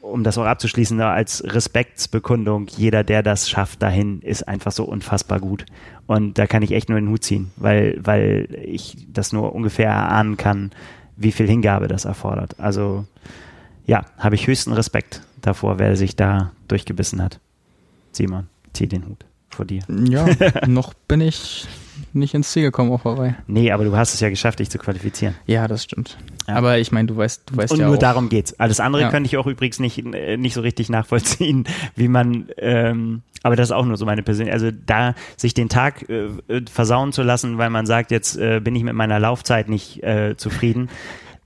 um 0.03 0.25
das 0.25 0.37
auch 0.37 0.45
abzuschließen, 0.45 0.99
da 0.99 1.13
als 1.13 1.43
Respektsbekundung, 1.45 2.67
jeder, 2.69 3.03
der 3.03 3.23
das 3.23 3.49
schafft 3.49 3.83
dahin, 3.83 4.21
ist 4.21 4.47
einfach 4.47 4.73
so 4.73 4.85
unfassbar 4.85 5.41
gut. 5.41 5.65
Und 6.07 6.39
da 6.39 6.47
kann 6.47 6.63
ich 6.63 6.73
echt 6.73 6.89
nur 6.89 7.01
den 7.01 7.09
Hut 7.09 7.25
ziehen, 7.25 7.51
weil, 7.57 7.99
weil 8.03 8.49
ich 8.63 9.07
das 9.09 9.33
nur 9.33 9.55
ungefähr 9.55 9.89
erahnen 9.89 10.37
kann, 10.37 10.71
wie 11.17 11.33
viel 11.33 11.49
Hingabe 11.49 11.89
das 11.89 12.05
erfordert. 12.05 12.57
Also 12.59 13.07
ja, 13.87 14.05
habe 14.19 14.35
ich 14.35 14.47
höchsten 14.47 14.73
Respekt 14.73 15.23
davor, 15.41 15.79
wer 15.79 15.97
sich 15.97 16.15
da 16.15 16.53
durchgebissen 16.69 17.23
hat. 17.23 17.41
Simon, 18.13 18.49
zieh 18.73 18.87
den 18.87 19.07
Hut 19.07 19.30
vor 19.55 19.65
dir. 19.65 19.83
Ja, 19.89 20.27
noch 20.67 20.95
bin 20.95 21.21
ich 21.21 21.67
nicht 22.13 22.35
ins 22.35 22.51
Ziel 22.51 22.63
gekommen 22.63 22.91
auf 22.93 23.05
Hawaii. 23.05 23.35
Nee, 23.47 23.71
aber 23.71 23.85
du 23.85 23.97
hast 23.97 24.15
es 24.15 24.21
ja 24.21 24.29
geschafft, 24.29 24.59
dich 24.59 24.71
zu 24.71 24.79
qualifizieren. 24.79 25.35
Ja, 25.47 25.69
das 25.69 25.85
stimmt. 25.85 26.19
Ja. 26.49 26.55
Aber 26.55 26.79
ich 26.79 26.93
meine, 26.93 27.09
du 27.09 27.17
weißt, 27.17 27.43
du 27.47 27.57
weißt 27.57 27.73
Und 27.73 27.81
ja 27.81 27.87
nur 27.87 27.97
auch. 27.97 28.01
darum 28.01 28.29
geht's. 28.29 28.59
Alles 28.59 28.81
andere 28.81 29.03
ja. 29.03 29.11
könnte 29.11 29.29
ich 29.29 29.37
auch 29.37 29.47
übrigens 29.47 29.79
nicht, 29.79 30.05
äh, 30.15 30.37
nicht 30.37 30.55
so 30.55 30.61
richtig 30.61 30.89
nachvollziehen, 30.89 31.65
wie 31.95 32.09
man, 32.09 32.49
ähm, 32.57 33.23
aber 33.43 33.57
das 33.57 33.69
ist 33.69 33.73
auch 33.73 33.87
nur 33.87 33.97
so 33.97 34.07
meine 34.07 34.23
persönliche, 34.23 34.53
also 34.53 34.71
da 34.71 35.15
sich 35.37 35.55
den 35.55 35.69
Tag 35.69 36.09
äh, 36.09 36.27
äh, 36.49 36.63
versauen 36.71 37.13
zu 37.13 37.23
lassen, 37.23 37.59
weil 37.59 37.71
man 37.71 37.87
sagt, 37.87 38.11
jetzt 38.11 38.37
äh, 38.37 38.61
bin 38.61 38.75
ich 38.75 38.83
mit 38.83 38.95
meiner 38.95 39.21
Laufzeit 39.21 39.69
nicht 39.69 40.03
äh, 40.03 40.37
zufrieden. 40.37 40.89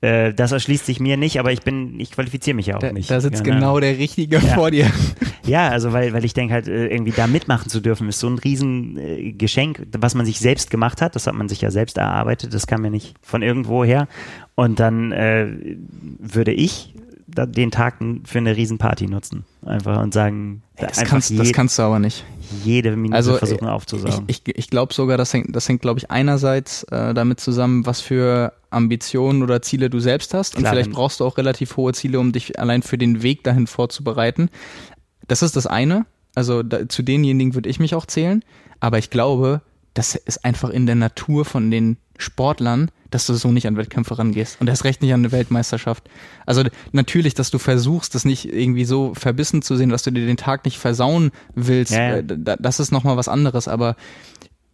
Äh, 0.05 0.35
das 0.35 0.53
erschließt 0.53 0.85
sich 0.85 1.01
mir 1.01 1.17
nicht, 1.17 1.41
aber 1.41 1.51
ich 1.51 1.63
bin, 1.63 1.99
ich 1.99 2.11
qualifiziere 2.11 2.55
mich 2.55 2.67
ja 2.67 2.77
auch 2.77 2.81
da, 2.81 2.93
nicht. 2.93 3.11
Da 3.11 3.23
sitzt 3.23 3.43
genau, 3.43 3.57
genau 3.57 3.81
der 3.81 3.97
Richtige 3.97 4.37
ja. 4.37 4.55
vor 4.55 4.71
dir. 4.71 4.91
Ja, 5.47 5.69
also 5.69 5.93
weil, 5.93 6.15
weil 6.15 6.25
ich 6.25 6.33
denke 6.33 6.55
halt, 6.55 6.69
äh, 6.69 6.87
irgendwie 6.87 7.13
da 7.13 7.27
mitmachen 7.27 7.69
zu 7.69 7.81
dürfen, 7.81 8.09
ist 8.09 8.19
so 8.19 8.27
ein 8.29 8.39
Riesengeschenk, 8.39 9.79
äh, 9.79 9.87
was 9.99 10.15
man 10.15 10.25
sich 10.25 10.41
selbst 10.41 10.71
gemacht 10.71 11.03
hat. 11.03 11.15
Das 11.15 11.27
hat 11.27 11.35
man 11.35 11.51
sich 11.51 11.61
ja 11.61 11.71
selbst 11.71 11.99
erarbeitet, 11.99 12.55
das 12.55 12.67
kam 12.67 12.83
ja 12.83 12.89
nicht 12.89 13.15
von 13.21 13.43
irgendwo 13.43 13.85
her. 13.85 14.09
Und 14.55 14.81
dann 14.81 15.13
äh, 15.13 15.77
würde 16.19 16.51
ich 16.51 16.95
den 17.27 17.71
Tag 17.71 17.97
für 18.25 18.39
eine 18.39 18.57
Riesenparty 18.57 19.07
nutzen. 19.07 19.45
Einfach 19.67 20.03
und 20.03 20.15
sagen, 20.15 20.63
hey, 20.77 20.89
das, 20.89 21.05
kannst, 21.05 21.29
je, 21.29 21.37
das 21.37 21.53
kannst 21.53 21.79
du 21.79 21.83
aber 21.83 21.99
nicht. 21.99 22.25
Jede 22.65 22.97
Minute 22.97 23.17
also, 23.17 23.37
versuchen 23.37 23.69
aufzusaugen. 23.69 24.25
Ich, 24.29 24.43
ich, 24.47 24.57
ich 24.57 24.71
glaube 24.71 24.95
sogar, 24.95 25.19
das 25.19 25.35
hängt, 25.35 25.55
das 25.55 25.69
hängt, 25.69 25.83
glaube 25.83 25.99
ich, 25.99 26.11
einerseits 26.11 26.85
äh, 26.85 27.13
damit 27.13 27.41
zusammen, 27.41 27.85
was 27.85 28.01
für 28.01 28.55
Ambitionen 28.75 29.43
oder 29.43 29.63
Ziele 29.63 29.91
du 29.91 30.01
selbst 30.01 30.35
hast. 30.35 30.55
Klar, 30.55 30.65
und 30.65 30.71
vielleicht 30.71 30.93
brauchst 30.93 31.21
du 31.21 31.25
auch 31.25 31.39
relativ 31.39 31.77
hohe 31.77 31.93
Ziele, 31.93 32.21
um 32.21 32.33
dich 32.33 32.59
allein 32.59 32.83
für 32.83 32.99
den 32.99 33.23
Weg 33.23 33.45
dahin 33.45 33.67
vorzubereiten. 33.67 34.51
Das 35.29 35.43
ist 35.43 35.57
das 35.57 35.67
eine. 35.67 36.07
Also 36.35 36.63
da, 36.63 36.89
zu 36.89 37.03
denjenigen 37.03 37.55
würde 37.55 37.69
ich 37.69 37.79
mich 37.79 37.95
auch 37.95 38.07
zählen. 38.07 38.45
Aber 38.81 38.99
ich 38.99 39.11
glaube, 39.11 39.63
das 39.95 40.17
ist 40.17 40.45
einfach 40.45 40.71
in 40.71 40.87
der 40.87 40.97
Natur 40.97 41.45
von 41.45 41.71
den 41.71 41.97
Sportlern, 42.19 42.91
dass 43.11 43.27
du 43.27 43.35
so 43.35 43.51
nicht 43.51 43.67
an 43.67 43.77
Wettkämpfe 43.77 44.19
rangehst 44.19 44.61
und 44.61 44.69
erst 44.69 44.85
recht 44.85 45.03
nicht 45.03 45.13
an 45.13 45.21
eine 45.21 45.33
Weltmeisterschaft. 45.33 46.05
Also 46.47 46.65
natürlich, 46.93 47.35
dass 47.35 47.51
du 47.51 47.59
versuchst, 47.59 48.15
das 48.15 48.25
nicht 48.25 48.53
irgendwie 48.53 48.85
so 48.85 49.15
verbissen 49.15 49.63
zu 49.63 49.77
sehen, 49.77 49.89
dass 49.89 50.03
du 50.03 50.11
dir 50.11 50.27
den 50.27 50.37
Tag 50.37 50.65
nicht 50.65 50.79
versauen 50.79 51.31
willst, 51.55 51.93
ja, 51.93 52.17
ja. 52.17 52.19
Äh, 52.19 52.57
das 52.59 52.81
ist 52.81 52.91
nochmal 52.93 53.17
was 53.17 53.29
anderes, 53.29 53.69
aber 53.69 53.97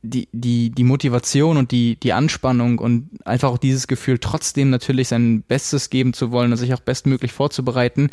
die, 0.02 0.28
die, 0.32 0.70
die 0.70 0.84
Motivation 0.84 1.56
und 1.56 1.70
die, 1.72 1.96
die 1.96 2.12
Anspannung 2.12 2.78
und 2.78 3.10
einfach 3.24 3.50
auch 3.50 3.58
dieses 3.58 3.86
Gefühl, 3.86 4.18
trotzdem 4.18 4.70
natürlich 4.70 5.08
sein 5.08 5.42
Bestes 5.42 5.90
geben 5.90 6.12
zu 6.12 6.30
wollen 6.30 6.50
und 6.52 6.58
sich 6.58 6.72
auch 6.72 6.80
bestmöglich 6.80 7.32
vorzubereiten, 7.32 8.10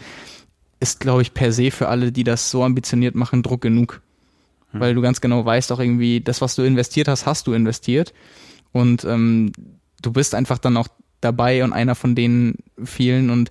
ist, 0.79 0.99
glaube 0.99 1.21
ich, 1.21 1.33
per 1.33 1.51
se 1.51 1.71
für 1.71 1.87
alle, 1.87 2.11
die 2.11 2.23
das 2.23 2.51
so 2.51 2.63
ambitioniert 2.63 3.15
machen, 3.15 3.43
Druck 3.43 3.61
genug. 3.61 4.01
Hm. 4.71 4.79
Weil 4.79 4.93
du 4.93 5.01
ganz 5.01 5.21
genau 5.21 5.45
weißt, 5.45 5.71
auch 5.71 5.79
irgendwie, 5.79 6.21
das, 6.21 6.41
was 6.41 6.55
du 6.55 6.63
investiert 6.63 7.07
hast, 7.07 7.25
hast 7.25 7.47
du 7.47 7.53
investiert. 7.53 8.13
Und 8.73 9.05
ähm, 9.05 9.51
du 10.01 10.11
bist 10.11 10.35
einfach 10.35 10.57
dann 10.57 10.77
auch 10.77 10.87
dabei 11.21 11.63
und 11.63 11.73
einer 11.73 11.95
von 11.95 12.15
den 12.15 12.55
vielen 12.83 13.29
und 13.29 13.49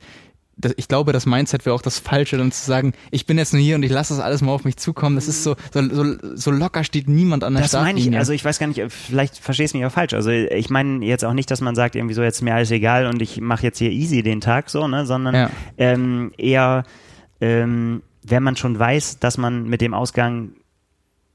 ich 0.76 0.88
glaube, 0.88 1.12
das 1.12 1.26
Mindset 1.26 1.66
wäre 1.66 1.74
auch 1.74 1.82
das 1.82 1.98
Falsche, 1.98 2.38
dann 2.38 2.50
zu 2.50 2.64
sagen, 2.64 2.94
ich 3.10 3.26
bin 3.26 3.36
jetzt 3.36 3.52
nur 3.52 3.60
hier 3.60 3.76
und 3.76 3.82
ich 3.82 3.90
lasse 3.90 4.14
das 4.14 4.22
alles 4.22 4.40
mal 4.40 4.52
auf 4.52 4.64
mich 4.64 4.78
zukommen. 4.78 5.14
Das 5.14 5.28
ist 5.28 5.42
so, 5.42 5.54
so, 5.72 5.82
so, 5.90 6.16
so 6.34 6.50
locker 6.50 6.82
steht 6.82 7.08
niemand 7.08 7.44
an 7.44 7.54
der 7.54 7.62
Das 7.62 7.74
meine 7.74 8.00
ich, 8.00 8.16
also 8.16 8.32
ich 8.32 8.44
weiß 8.44 8.58
gar 8.58 8.66
nicht, 8.66 8.82
vielleicht 8.88 9.36
verstehst 9.36 9.74
du 9.74 9.78
mich 9.78 9.86
auch 9.86 9.92
falsch. 9.92 10.14
Also 10.14 10.30
ich 10.30 10.70
meine 10.70 11.04
jetzt 11.04 11.24
auch 11.24 11.34
nicht, 11.34 11.50
dass 11.50 11.60
man 11.60 11.74
sagt, 11.74 11.94
irgendwie 11.94 12.14
so, 12.14 12.22
jetzt 12.22 12.36
ist 12.36 12.42
mir 12.42 12.54
alles 12.54 12.70
egal 12.70 13.06
und 13.06 13.20
ich 13.20 13.40
mache 13.40 13.64
jetzt 13.64 13.78
hier 13.78 13.90
easy 13.90 14.22
den 14.22 14.40
Tag 14.40 14.70
so, 14.70 14.88
ne, 14.88 15.04
sondern 15.04 15.34
ja. 15.34 15.50
ähm, 15.76 16.32
eher, 16.38 16.84
ähm, 17.42 18.02
wenn 18.22 18.42
man 18.42 18.56
schon 18.56 18.78
weiß, 18.78 19.18
dass 19.18 19.36
man 19.36 19.68
mit 19.68 19.82
dem 19.82 19.92
Ausgang 19.92 20.52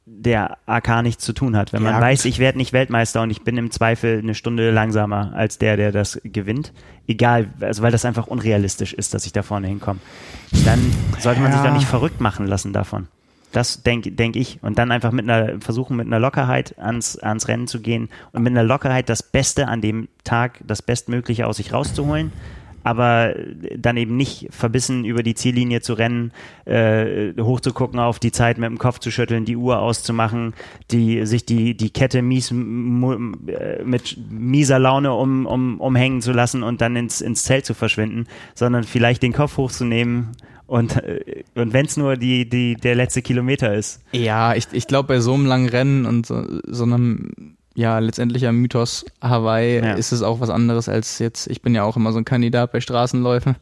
der 0.05 0.57
AK 0.65 1.03
nichts 1.03 1.23
zu 1.23 1.33
tun 1.33 1.55
hat. 1.55 1.73
Wenn 1.73 1.83
man 1.83 1.93
ja, 1.93 2.01
weiß, 2.01 2.25
ich 2.25 2.39
werde 2.39 2.57
nicht 2.57 2.73
Weltmeister 2.73 3.21
und 3.21 3.29
ich 3.29 3.43
bin 3.43 3.57
im 3.57 3.71
Zweifel 3.71 4.19
eine 4.19 4.33
Stunde 4.33 4.71
langsamer 4.71 5.33
als 5.33 5.57
der, 5.59 5.77
der 5.77 5.91
das 5.91 6.19
gewinnt, 6.23 6.73
egal, 7.07 7.49
also 7.59 7.83
weil 7.83 7.91
das 7.91 8.03
einfach 8.05 8.27
unrealistisch 8.27 8.93
ist, 8.93 9.13
dass 9.13 9.25
ich 9.25 9.31
da 9.31 9.43
vorne 9.43 9.67
hinkomme, 9.67 9.99
dann 10.65 10.79
sollte 11.19 11.39
man 11.41 11.51
ja. 11.51 11.57
sich 11.57 11.65
da 11.65 11.73
nicht 11.73 11.87
verrückt 11.87 12.19
machen 12.19 12.47
lassen 12.47 12.73
davon. 12.73 13.07
Das 13.51 13.83
denke 13.83 14.11
denk 14.11 14.37
ich. 14.37 14.59
Und 14.61 14.79
dann 14.79 14.91
einfach 14.91 15.11
mit 15.11 15.29
einer, 15.29 15.59
versuchen 15.59 15.97
mit 15.97 16.07
einer 16.07 16.19
Lockerheit 16.19 16.79
ans, 16.79 17.17
ans 17.19 17.47
Rennen 17.47 17.67
zu 17.67 17.81
gehen 17.81 18.09
und 18.31 18.43
mit 18.43 18.51
einer 18.51 18.63
Lockerheit 18.63 19.09
das 19.09 19.21
Beste 19.21 19.67
an 19.67 19.81
dem 19.81 20.07
Tag, 20.23 20.59
das 20.65 20.81
Bestmögliche 20.81 21.47
aus 21.47 21.57
sich 21.57 21.73
rauszuholen 21.73 22.31
aber 22.83 23.35
dann 23.77 23.97
eben 23.97 24.17
nicht 24.17 24.47
verbissen 24.51 25.05
über 25.05 25.23
die 25.23 25.35
Ziellinie 25.35 25.81
zu 25.81 25.93
rennen, 25.93 26.31
äh, 26.65 27.33
hochzugucken, 27.39 27.99
auf 27.99 28.19
die 28.19 28.31
Zeit 28.31 28.57
mit 28.57 28.69
dem 28.69 28.77
Kopf 28.77 28.99
zu 28.99 29.11
schütteln, 29.11 29.45
die 29.45 29.55
Uhr 29.55 29.79
auszumachen, 29.79 30.53
die 30.91 31.25
sich 31.25 31.45
die 31.45 31.75
die 31.75 31.89
Kette 31.89 32.21
mies 32.21 32.51
mit 32.51 34.17
mieser 34.29 34.79
Laune 34.79 35.13
um, 35.13 35.45
um 35.45 35.79
umhängen 35.79 36.21
zu 36.21 36.31
lassen 36.31 36.63
und 36.63 36.81
dann 36.81 36.95
ins 36.95 37.21
ins 37.21 37.43
Zelt 37.43 37.65
zu 37.65 37.73
verschwinden, 37.73 38.27
sondern 38.55 38.83
vielleicht 38.83 39.23
den 39.23 39.33
Kopf 39.33 39.57
hochzunehmen 39.57 40.35
und, 40.71 40.95
äh, 41.03 41.43
und 41.55 41.73
wenn 41.73 41.85
es 41.85 41.97
nur 41.97 42.15
die, 42.15 42.47
die, 42.47 42.75
der 42.75 42.95
letzte 42.95 43.21
Kilometer 43.21 43.75
ist. 43.75 44.01
Ja, 44.13 44.55
ich, 44.55 44.67
ich 44.71 44.87
glaube, 44.87 45.07
bei 45.07 45.19
so 45.19 45.33
einem 45.33 45.45
langen 45.45 45.67
Rennen 45.67 46.05
und 46.05 46.25
so, 46.25 46.45
so 46.65 46.85
einem 46.85 47.57
ja, 47.73 47.99
letztendlich 47.99 48.47
am 48.47 48.57
Mythos 48.57 49.05
Hawaii 49.21 49.77
ja. 49.77 49.93
ist 49.93 50.11
es 50.11 50.21
auch 50.21 50.39
was 50.39 50.49
anderes 50.49 50.89
als 50.89 51.19
jetzt, 51.19 51.47
ich 51.47 51.61
bin 51.61 51.73
ja 51.73 51.83
auch 51.83 51.95
immer 51.95 52.11
so 52.11 52.17
ein 52.17 52.25
Kandidat 52.25 52.71
bei 52.71 52.81
Straßenläufen. 52.81 53.55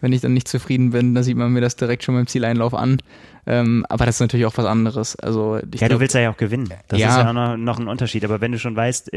Wenn 0.00 0.12
ich 0.12 0.20
dann 0.20 0.34
nicht 0.34 0.48
zufrieden 0.48 0.90
bin, 0.90 1.14
dann 1.14 1.22
sieht 1.22 1.36
man 1.36 1.52
mir 1.52 1.60
das 1.60 1.76
direkt 1.76 2.02
schon 2.02 2.16
beim 2.16 2.26
Zieleinlauf 2.26 2.74
an. 2.74 2.98
Ähm, 3.46 3.86
aber 3.88 4.04
das 4.04 4.16
ist 4.16 4.20
natürlich 4.20 4.46
auch 4.46 4.56
was 4.56 4.66
anderes. 4.66 5.14
Also, 5.14 5.56
ja, 5.56 5.62
glaub, 5.70 5.90
du 5.90 6.00
willst 6.00 6.14
ja 6.16 6.28
auch 6.28 6.36
gewinnen. 6.36 6.72
Das 6.88 6.98
ja, 6.98 7.10
ist 7.10 7.16
ja 7.18 7.28
auch 7.28 7.32
noch, 7.32 7.56
noch 7.56 7.78
ein 7.78 7.86
Unterschied. 7.86 8.24
Aber 8.24 8.40
wenn 8.40 8.50
du 8.50 8.58
schon 8.58 8.74
weißt, 8.74 9.12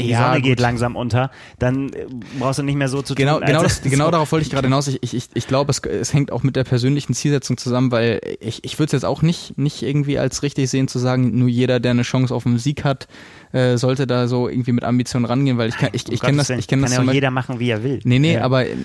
die 0.00 0.08
ja, 0.08 0.26
Sonne 0.26 0.40
geht 0.40 0.58
langsam 0.58 0.96
unter, 0.96 1.30
dann 1.58 1.92
äh, 1.92 2.06
brauchst 2.38 2.58
du 2.58 2.64
nicht 2.64 2.74
mehr 2.74 2.88
so 2.88 3.02
zu 3.02 3.14
genau, 3.14 3.38
tun. 3.38 3.46
Genau, 3.46 3.62
das, 3.62 3.82
genau 3.82 4.10
darauf 4.10 4.32
wollte 4.32 4.44
ich 4.44 4.50
gerade 4.50 4.66
hinaus. 4.66 4.88
Ich, 4.88 5.14
ich, 5.14 5.28
ich 5.32 5.46
glaube, 5.46 5.70
es, 5.70 5.78
es 5.80 6.12
hängt 6.12 6.32
auch 6.32 6.42
mit 6.42 6.56
der 6.56 6.64
persönlichen 6.64 7.14
Zielsetzung 7.14 7.56
zusammen, 7.56 7.92
weil 7.92 8.20
ich, 8.40 8.64
ich 8.64 8.78
würde 8.78 8.86
es 8.86 8.92
jetzt 8.92 9.04
auch 9.04 9.22
nicht, 9.22 9.56
nicht 9.56 9.82
irgendwie 9.82 10.18
als 10.18 10.42
richtig 10.42 10.68
sehen 10.68 10.88
zu 10.88 10.98
sagen, 10.98 11.38
nur 11.38 11.48
jeder, 11.48 11.78
der 11.78 11.92
eine 11.92 12.02
Chance 12.02 12.34
auf 12.34 12.44
einen 12.44 12.58
Sieg 12.58 12.82
hat, 12.82 13.06
äh, 13.54 13.78
sollte 13.78 14.06
da 14.08 14.26
so 14.26 14.48
irgendwie 14.48 14.72
mit 14.72 14.82
Ambition 14.82 15.24
rangehen, 15.24 15.58
weil 15.58 15.68
ich 15.68 15.76
kann, 15.76 15.90
ich, 15.92 16.10
ich 16.10 16.20
kenne 16.20 16.38
das, 16.38 16.50
ich 16.50 16.66
kenne 16.66 16.82
das. 16.82 16.96
Kann 16.96 17.04
ja 17.04 17.10
auch 17.10 17.14
jeder 17.14 17.30
machen, 17.30 17.60
wie 17.60 17.70
er 17.70 17.84
will. 17.84 18.00
Nee, 18.02 18.18
nee, 18.18 18.34
ja. 18.34 18.42
aber 18.42 18.66
äh, 18.66 18.76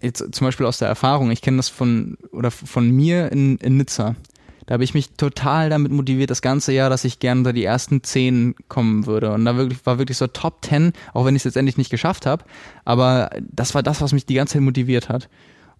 jetzt 0.00 0.34
zum 0.34 0.46
Beispiel 0.46 0.64
aus 0.64 0.78
der 0.78 0.88
Erfahrung, 0.88 1.30
ich 1.30 1.42
kenne 1.42 1.58
das 1.58 1.68
von, 1.68 2.16
oder 2.32 2.50
von 2.50 2.90
mir 2.90 3.30
in, 3.30 3.58
in 3.58 3.76
Nizza. 3.76 4.16
Da 4.64 4.74
habe 4.74 4.84
ich 4.84 4.94
mich 4.94 5.10
total 5.16 5.68
damit 5.68 5.92
motiviert, 5.92 6.30
das 6.30 6.40
ganze 6.40 6.72
Jahr, 6.72 6.88
dass 6.88 7.04
ich 7.04 7.20
gerne 7.20 7.40
unter 7.40 7.52
die 7.52 7.64
ersten 7.64 8.02
zehn 8.02 8.54
kommen 8.68 9.04
würde. 9.04 9.32
Und 9.32 9.44
da 9.44 9.56
wirklich, 9.56 9.84
war 9.84 9.98
wirklich 9.98 10.16
so 10.16 10.26
Top 10.26 10.62
Ten, 10.62 10.92
auch 11.12 11.26
wenn 11.26 11.36
ich 11.36 11.40
es 11.40 11.44
letztendlich 11.44 11.76
nicht 11.76 11.90
geschafft 11.90 12.24
habe. 12.24 12.44
Aber 12.86 13.30
das 13.40 13.74
war 13.74 13.82
das, 13.82 14.00
was 14.00 14.12
mich 14.12 14.26
die 14.26 14.34
ganze 14.34 14.54
Zeit 14.54 14.62
motiviert 14.62 15.08
hat. 15.10 15.28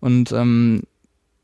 Und 0.00 0.32
ähm, 0.32 0.82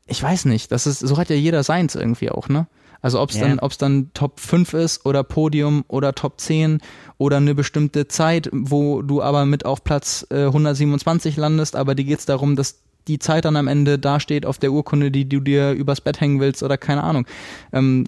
ich 0.05 0.21
weiß 0.21 0.45
nicht, 0.45 0.71
das 0.71 0.85
ist, 0.85 0.99
so 0.99 1.17
hat 1.17 1.29
ja 1.29 1.35
jeder 1.35 1.63
seins 1.63 1.95
irgendwie 1.95 2.29
auch, 2.29 2.47
ne? 2.47 2.67
Also 3.01 3.21
ob 3.21 3.29
es 3.29 3.37
yeah. 3.37 3.47
dann, 3.47 3.59
ob's 3.59 3.77
dann 3.77 4.11
Top 4.13 4.39
5 4.39 4.73
ist 4.73 5.05
oder 5.05 5.23
Podium 5.23 5.85
oder 5.87 6.13
Top 6.13 6.39
10 6.39 6.79
oder 7.17 7.37
eine 7.37 7.55
bestimmte 7.55 8.07
Zeit, 8.07 8.49
wo 8.51 9.01
du 9.01 9.21
aber 9.21 9.45
mit 9.45 9.65
auf 9.65 9.83
Platz 9.83 10.25
äh, 10.29 10.45
127 10.45 11.37
landest, 11.37 11.75
aber 11.75 11.95
dir 11.95 12.05
geht 12.05 12.19
es 12.19 12.25
darum, 12.25 12.55
dass 12.55 12.79
die 13.07 13.19
Zeit 13.19 13.45
dann 13.45 13.55
am 13.55 13.67
Ende 13.67 13.99
dasteht 13.99 14.45
auf 14.45 14.57
der 14.57 14.71
Urkunde, 14.71 15.11
die 15.11 15.29
du 15.29 15.39
dir 15.39 15.71
übers 15.71 16.01
Bett 16.01 16.19
hängen 16.19 16.39
willst 16.39 16.63
oder 16.63 16.77
keine 16.77 17.03
Ahnung. 17.03 17.25
Ähm, 17.71 18.07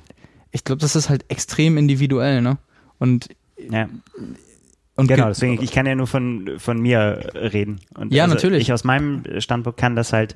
ich 0.51 0.63
glaube, 0.63 0.81
das 0.81 0.95
ist 0.95 1.09
halt 1.09 1.25
extrem 1.29 1.77
individuell, 1.77 2.41
ne? 2.41 2.57
Und 2.99 3.29
ja. 3.69 3.89
Und 4.95 5.07
genau, 5.07 5.27
deswegen, 5.27 5.61
ich 5.61 5.71
kann 5.71 5.85
ja 5.85 5.93
nur 5.93 6.07
von, 6.07 6.55
von 6.57 6.79
mir 6.81 7.29
reden. 7.35 7.81
Und 7.95 8.11
ja, 8.11 8.23
also 8.23 8.33
natürlich. 8.33 8.63
Ich 8.63 8.73
aus 8.73 8.83
meinem 8.83 9.23
Standpunkt 9.39 9.79
kann 9.79 9.95
das 9.95 10.11
halt 10.11 10.35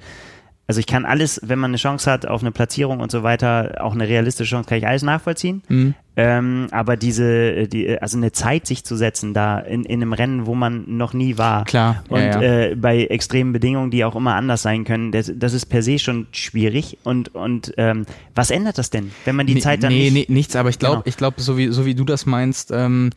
Also 0.72 0.80
ich 0.80 0.88
kann 0.88 1.04
alles, 1.04 1.42
wenn 1.44 1.60
man 1.60 1.72
eine 1.72 1.78
Chance 1.78 2.10
hat 2.10 2.26
auf 2.26 2.40
eine 2.40 2.54
Platzierung 2.54 3.02
und 3.02 3.12
so 3.12 3.24
weiter, 3.24 3.76
auch 3.82 3.94
eine 3.94 4.08
realistische 4.08 4.52
Chance, 4.52 4.70
kann 4.70 4.78
ich 4.78 4.88
alles 4.88 5.02
nachvollziehen. 5.04 5.64
Mhm. 5.68 5.96
Ähm, 6.16 6.68
aber 6.72 6.96
diese, 6.96 7.68
die, 7.68 8.00
also 8.00 8.16
eine 8.16 8.32
Zeit 8.32 8.68
sich 8.68 8.86
zu 8.86 8.96
setzen 8.96 9.34
da 9.34 9.60
in, 9.60 9.84
in 9.84 10.02
einem 10.02 10.14
Rennen, 10.14 10.46
wo 10.46 10.56
man 10.56 10.86
noch 10.88 11.12
nie 11.12 11.38
war. 11.38 11.66
Klar. 11.66 12.06
Und 12.08 12.22
ja, 12.22 12.42
ja. 12.42 12.62
Äh, 12.70 12.76
bei 12.78 13.04
extremen 13.04 13.52
Bedingungen, 13.52 13.92
die 13.92 14.06
auch 14.06 14.16
immer 14.16 14.36
anders 14.36 14.62
sein 14.62 14.86
können, 14.86 15.12
das, 15.12 15.30
das 15.36 15.52
ist 15.52 15.66
per 15.66 15.84
se 15.84 16.00
schon 16.00 16.28
schwierig. 16.32 17.00
Und, 17.04 17.36
und 17.36 17.74
ähm, 17.76 18.06
was 18.34 18.50
ändert 18.50 18.78
das 18.78 18.92
denn, 18.92 19.12
wenn 19.26 19.36
man 19.36 19.48
die 19.48 19.56
nee, 19.56 19.60
Zeit 19.60 19.84
dann 19.84 19.92
nee, 19.92 20.10
nicht... 20.10 20.30
Nee, 20.30 20.36
nichts, 20.36 20.56
aber 20.56 20.70
ich 20.70 20.80
glaube, 20.80 21.00
genau. 21.00 21.04
ich 21.06 21.18
glaube, 21.18 21.42
so 21.42 21.58
wie, 21.58 21.68
so 21.68 21.86
wie 21.86 21.96
du 21.96 22.06
das 22.06 22.26
meinst, 22.26 22.72
ähm, 22.72 23.10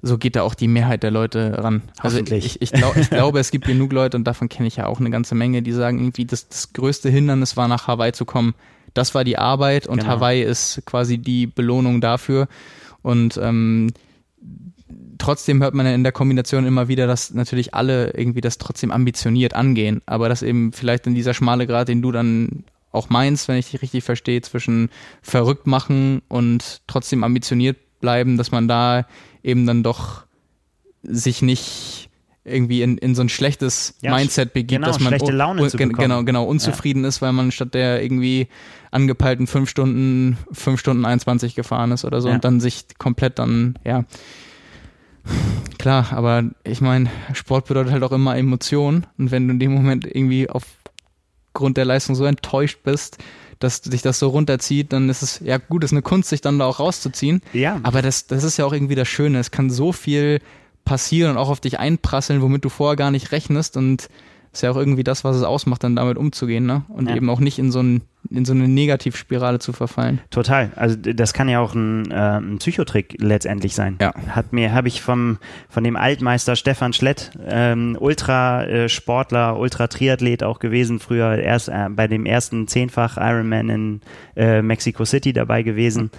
so 0.00 0.16
geht 0.18 0.36
da 0.36 0.42
auch 0.42 0.54
die 0.54 0.68
Mehrheit 0.68 1.02
der 1.02 1.10
Leute 1.10 1.58
ran. 1.58 1.82
Also 1.98 2.18
ich, 2.18 2.62
ich, 2.62 2.72
glaub, 2.72 2.96
ich 2.96 3.10
glaube, 3.10 3.40
es 3.40 3.50
gibt 3.50 3.66
genug 3.66 3.92
Leute, 3.92 4.16
und 4.16 4.24
davon 4.24 4.48
kenne 4.48 4.68
ich 4.68 4.76
ja 4.76 4.86
auch 4.86 5.00
eine 5.00 5.10
ganze 5.10 5.34
Menge, 5.34 5.62
die 5.62 5.72
sagen 5.72 5.98
irgendwie, 5.98 6.24
das, 6.24 6.48
das 6.48 6.72
größte 6.72 7.08
Hindernis 7.10 7.56
war, 7.56 7.68
nach 7.68 7.88
Hawaii 7.88 8.12
zu 8.12 8.24
kommen. 8.24 8.54
Das 8.94 9.14
war 9.14 9.24
die 9.24 9.38
Arbeit 9.38 9.86
und 9.86 9.98
genau. 10.00 10.12
Hawaii 10.12 10.42
ist 10.42 10.82
quasi 10.86 11.18
die 11.18 11.46
Belohnung 11.46 12.00
dafür. 12.00 12.48
Und 13.02 13.38
ähm, 13.42 13.92
trotzdem 15.18 15.62
hört 15.62 15.74
man 15.74 15.86
in 15.86 16.04
der 16.04 16.12
Kombination 16.12 16.66
immer 16.66 16.88
wieder, 16.88 17.06
dass 17.06 17.34
natürlich 17.34 17.74
alle 17.74 18.12
irgendwie 18.12 18.40
das 18.40 18.58
trotzdem 18.58 18.90
ambitioniert 18.90 19.54
angehen, 19.54 20.00
aber 20.06 20.28
dass 20.28 20.42
eben 20.42 20.72
vielleicht 20.72 21.06
in 21.06 21.14
dieser 21.14 21.34
schmale 21.34 21.66
Grad, 21.66 21.88
den 21.88 22.02
du 22.02 22.12
dann 22.12 22.64
auch 22.92 23.10
meinst, 23.10 23.48
wenn 23.48 23.56
ich 23.56 23.70
dich 23.70 23.82
richtig 23.82 24.04
verstehe, 24.04 24.40
zwischen 24.42 24.90
verrückt 25.22 25.66
machen 25.66 26.22
und 26.28 26.80
trotzdem 26.86 27.22
ambitioniert 27.22 27.76
bleiben, 28.00 28.36
dass 28.36 28.50
man 28.50 28.68
da 28.68 29.06
eben 29.42 29.66
dann 29.66 29.82
doch 29.82 30.24
sich 31.02 31.42
nicht 31.42 32.08
irgendwie 32.48 32.82
in, 32.82 32.98
in 32.98 33.14
so 33.14 33.22
ein 33.22 33.28
schlechtes 33.28 33.94
ja, 34.00 34.14
Mindset 34.14 34.52
begibt, 34.52 34.80
genau, 34.80 34.86
dass 34.86 35.00
man 35.00 35.08
schlechte 35.08 35.32
Laune 35.32 35.62
un, 35.62 35.70
bekommen. 35.70 35.92
genau 35.92 36.24
genau 36.24 36.44
unzufrieden 36.44 37.02
ja. 37.02 37.08
ist, 37.08 37.22
weil 37.22 37.32
man 37.32 37.52
statt 37.52 37.74
der 37.74 38.02
irgendwie 38.02 38.48
angepeilten 38.90 39.46
fünf 39.46 39.68
Stunden 39.68 40.38
fünf 40.52 40.80
Stunden 40.80 41.04
21 41.04 41.54
gefahren 41.54 41.92
ist 41.92 42.04
oder 42.04 42.20
so 42.20 42.28
ja. 42.28 42.34
und 42.34 42.44
dann 42.44 42.60
sich 42.60 42.86
komplett 42.98 43.38
dann 43.38 43.78
ja 43.84 44.04
klar, 45.78 46.06
aber 46.12 46.44
ich 46.64 46.80
meine 46.80 47.10
Sport 47.34 47.66
bedeutet 47.66 47.92
halt 47.92 48.02
auch 48.02 48.12
immer 48.12 48.36
Emotion 48.36 49.06
und 49.18 49.30
wenn 49.30 49.46
du 49.46 49.52
in 49.52 49.60
dem 49.60 49.72
Moment 49.72 50.06
irgendwie 50.06 50.48
aufgrund 50.48 51.76
der 51.76 51.84
Leistung 51.84 52.14
so 52.14 52.24
enttäuscht 52.24 52.78
bist, 52.82 53.18
dass 53.58 53.78
sich 53.78 54.02
das 54.02 54.18
so 54.18 54.28
runterzieht, 54.28 54.92
dann 54.92 55.08
ist 55.08 55.22
es, 55.22 55.40
ja 55.40 55.58
gut, 55.58 55.84
ist 55.84 55.92
eine 55.92 56.02
Kunst, 56.02 56.28
sich 56.28 56.40
dann 56.40 56.58
da 56.58 56.66
auch 56.66 56.78
rauszuziehen. 56.78 57.42
Ja. 57.52 57.80
Aber 57.82 58.02
das, 58.02 58.26
das 58.26 58.44
ist 58.44 58.56
ja 58.56 58.64
auch 58.64 58.72
irgendwie 58.72 58.94
das 58.94 59.08
Schöne. 59.08 59.38
Es 59.38 59.50
kann 59.50 59.70
so 59.70 59.92
viel 59.92 60.40
passieren 60.84 61.32
und 61.32 61.36
auch 61.36 61.50
auf 61.50 61.60
dich 61.60 61.78
einprasseln, 61.78 62.40
womit 62.40 62.64
du 62.64 62.68
vorher 62.68 62.96
gar 62.96 63.10
nicht 63.10 63.32
rechnest 63.32 63.76
und 63.76 64.08
ist 64.52 64.62
ja 64.62 64.70
auch 64.70 64.76
irgendwie 64.76 65.04
das, 65.04 65.24
was 65.24 65.36
es 65.36 65.42
ausmacht, 65.42 65.84
dann 65.84 65.96
damit 65.96 66.16
umzugehen, 66.16 66.64
ne? 66.64 66.84
Und 66.88 67.08
ja. 67.08 67.16
eben 67.16 67.28
auch 67.28 67.40
nicht 67.40 67.58
in 67.58 67.70
so, 67.70 67.80
ein, 67.80 68.02
in 68.30 68.44
so 68.44 68.52
eine 68.52 68.68
Negativspirale 68.68 69.58
zu 69.58 69.72
verfallen. 69.72 70.20
Total. 70.30 70.70
Also 70.76 70.96
das 70.96 71.32
kann 71.32 71.48
ja 71.48 71.60
auch 71.60 71.74
ein, 71.74 72.10
äh, 72.10 72.38
ein 72.38 72.58
Psychotrick 72.58 73.16
letztendlich 73.18 73.74
sein. 73.74 73.96
Ja. 74.00 74.12
Hat 74.28 74.52
mir, 74.52 74.72
habe 74.72 74.88
ich 74.88 75.02
vom 75.02 75.38
von 75.68 75.84
dem 75.84 75.96
Altmeister 75.96 76.56
Stefan 76.56 76.92
Schlett, 76.92 77.30
ähm, 77.46 77.96
Ultrasportler, 77.98 79.58
Ultra-Triathlet 79.58 80.42
auch 80.42 80.58
gewesen, 80.58 81.00
früher 81.00 81.38
erst 81.38 81.68
äh, 81.68 81.88
bei 81.90 82.06
dem 82.06 82.26
ersten 82.26 82.68
Zehnfach 82.68 83.16
Ironman 83.16 83.68
in 83.68 84.00
äh, 84.36 84.62
Mexico 84.62 85.04
City 85.04 85.32
dabei 85.32 85.62
gewesen. 85.62 86.10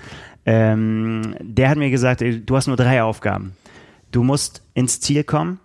Ähm, 0.46 1.36
der 1.40 1.70
hat 1.70 1.78
mir 1.78 1.92
gesagt, 1.92 2.24
du 2.24 2.56
hast 2.56 2.68
nur 2.68 2.78
drei 2.78 3.04
Aufgaben. 3.04 3.54
Du 4.12 4.24
musst 4.24 4.64
ins 4.74 5.00
Ziel 5.00 5.24
kommen, 5.24 5.60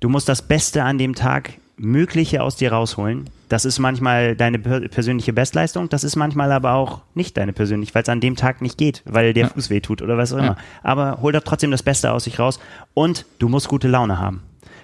du 0.00 0.08
musst 0.08 0.28
das 0.28 0.42
Beste 0.42 0.82
an 0.82 0.98
dem 0.98 1.14
Tag 1.14 1.54
Mögliche 1.82 2.42
aus 2.42 2.54
dir 2.54 2.72
rausholen. 2.72 3.28
Das 3.48 3.64
ist 3.64 3.80
manchmal 3.80 4.36
deine 4.36 4.58
persönliche 4.60 5.32
Bestleistung, 5.32 5.88
das 5.88 6.04
ist 6.04 6.16
manchmal 6.16 6.52
aber 6.52 6.74
auch 6.74 7.02
nicht 7.14 7.36
deine 7.36 7.52
persönliche, 7.52 7.94
weil 7.94 8.04
es 8.04 8.08
an 8.08 8.20
dem 8.20 8.36
Tag 8.36 8.62
nicht 8.62 8.78
geht, 8.78 9.02
weil 9.04 9.34
der 9.34 9.44
ja. 9.44 9.48
Fuß 9.48 9.68
wehtut 9.68 10.00
oder 10.00 10.16
was 10.16 10.32
auch 10.32 10.38
immer. 10.38 10.46
Ja. 10.46 10.56
Aber 10.82 11.18
hol 11.20 11.32
doch 11.32 11.42
trotzdem 11.42 11.72
das 11.72 11.82
Beste 11.82 12.12
aus 12.12 12.24
sich 12.24 12.38
raus 12.38 12.60
und 12.94 13.26
du 13.40 13.48
musst 13.48 13.68
gute 13.68 13.88
Laune 13.88 14.18
haben. 14.18 14.42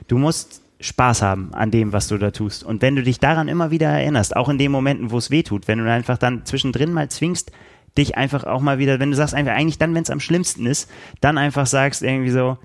Du 0.09 0.19
musst 0.19 0.61
Spaß 0.81 1.23
haben 1.23 1.55
an 1.55 1.71
dem, 1.71 1.93
was 1.93 2.09
du 2.09 2.19
da 2.19 2.33
tust. 2.33 2.65
Und 2.65 2.83
wenn 2.83 2.97
du 2.97 3.03
dich 3.03 3.21
daran 3.21 3.49
immer 3.49 3.71
wieder 3.71 3.89
erinnerst, 3.89 4.37
auch 4.37 4.49
in 4.49 4.59
den 4.59 4.73
Momenten, 4.73 5.13
wo 5.13 5.19
es 5.19 5.31
wehtut, 5.31 5.69
wenn 5.69 5.79
du 5.79 5.91
einfach 5.91 6.19
dann 6.19 6.45
zwischendrin 6.45 6.93
mal 6.93 7.09
zwingst, 7.09 7.53
dich 7.97 8.17
einfach 8.17 8.45
auch 8.45 8.61
mal 8.61 8.79
wieder, 8.79 8.99
wenn 8.99 9.11
du 9.11 9.17
sagst 9.17 9.35
einfach 9.35 9.53
eigentlich 9.53 9.79
dann, 9.79 9.95
wenn 9.95 10.03
es 10.03 10.11
am 10.11 10.21
schlimmsten 10.21 10.67
ist, 10.67 10.91
dann 11.21 11.39
einfach 11.39 11.67
sagst 11.67 12.03
irgendwie 12.03 12.31
so, 12.31 12.59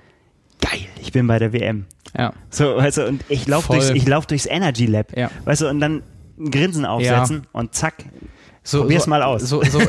geil, 0.59 0.81
ich 1.01 1.11
bin 1.11 1.27
bei 1.27 1.39
der 1.39 1.53
WM. 1.53 1.85
Ja. 2.17 2.33
So, 2.49 2.77
weißt 2.77 2.97
du, 2.97 3.07
und 3.07 3.25
ich 3.29 3.47
laufe 3.47 3.71
durchs, 3.71 3.89
ich 3.89 4.07
lauf 4.07 4.25
durchs 4.25 4.45
Energy 4.45 4.85
Lab. 4.85 5.17
Ja. 5.17 5.31
Weißt 5.45 5.61
du, 5.61 5.67
und 5.69 5.79
dann 5.79 6.03
ein 6.39 6.51
Grinsen 6.51 6.85
aufsetzen 6.85 7.43
ja. 7.43 7.59
und 7.59 7.73
zack, 7.73 8.05
so, 8.63 8.81
probier's 8.81 9.03
so, 9.05 9.09
mal 9.09 9.23
aus. 9.23 9.41
So, 9.43 9.63
so, 9.63 9.81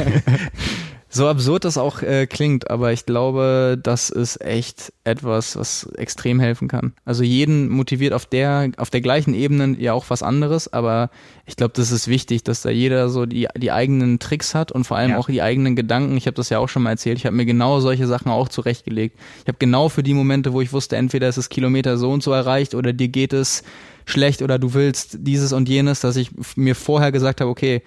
So 1.14 1.28
absurd 1.28 1.64
das 1.64 1.78
auch 1.78 2.02
äh, 2.02 2.26
klingt, 2.26 2.70
aber 2.70 2.92
ich 2.92 3.06
glaube, 3.06 3.78
das 3.80 4.10
ist 4.10 4.40
echt 4.40 4.92
etwas, 5.04 5.54
was 5.54 5.88
extrem 5.96 6.40
helfen 6.40 6.66
kann. 6.66 6.92
Also 7.04 7.22
jeden 7.22 7.68
motiviert 7.68 8.12
auf 8.12 8.26
der, 8.26 8.72
auf 8.78 8.90
der 8.90 9.00
gleichen 9.00 9.32
Ebene 9.32 9.76
ja 9.78 9.92
auch 9.92 10.06
was 10.08 10.24
anderes, 10.24 10.72
aber 10.72 11.10
ich 11.46 11.54
glaube, 11.54 11.72
das 11.76 11.92
ist 11.92 12.08
wichtig, 12.08 12.42
dass 12.42 12.62
da 12.62 12.70
jeder 12.70 13.08
so 13.10 13.26
die, 13.26 13.46
die 13.56 13.70
eigenen 13.70 14.18
Tricks 14.18 14.56
hat 14.56 14.72
und 14.72 14.88
vor 14.88 14.96
allem 14.96 15.12
ja. 15.12 15.18
auch 15.18 15.28
die 15.28 15.40
eigenen 15.40 15.76
Gedanken. 15.76 16.16
Ich 16.16 16.26
habe 16.26 16.34
das 16.34 16.48
ja 16.48 16.58
auch 16.58 16.68
schon 16.68 16.82
mal 16.82 16.90
erzählt. 16.90 17.18
Ich 17.18 17.26
habe 17.26 17.36
mir 17.36 17.46
genau 17.46 17.78
solche 17.78 18.08
Sachen 18.08 18.32
auch 18.32 18.48
zurechtgelegt. 18.48 19.16
Ich 19.42 19.46
habe 19.46 19.58
genau 19.60 19.88
für 19.88 20.02
die 20.02 20.14
Momente, 20.14 20.52
wo 20.52 20.62
ich 20.62 20.72
wusste, 20.72 20.96
entweder 20.96 21.28
ist 21.28 21.36
es 21.36 21.48
Kilometer 21.48 21.96
so 21.96 22.10
und 22.10 22.24
so 22.24 22.32
erreicht 22.32 22.74
oder 22.74 22.92
dir 22.92 23.06
geht 23.06 23.32
es 23.32 23.62
schlecht 24.04 24.42
oder 24.42 24.58
du 24.58 24.74
willst 24.74 25.18
dieses 25.20 25.52
und 25.52 25.68
jenes, 25.68 26.00
dass 26.00 26.16
ich 26.16 26.30
mir 26.56 26.74
vorher 26.74 27.12
gesagt 27.12 27.40
habe, 27.40 27.50
okay, 27.52 27.82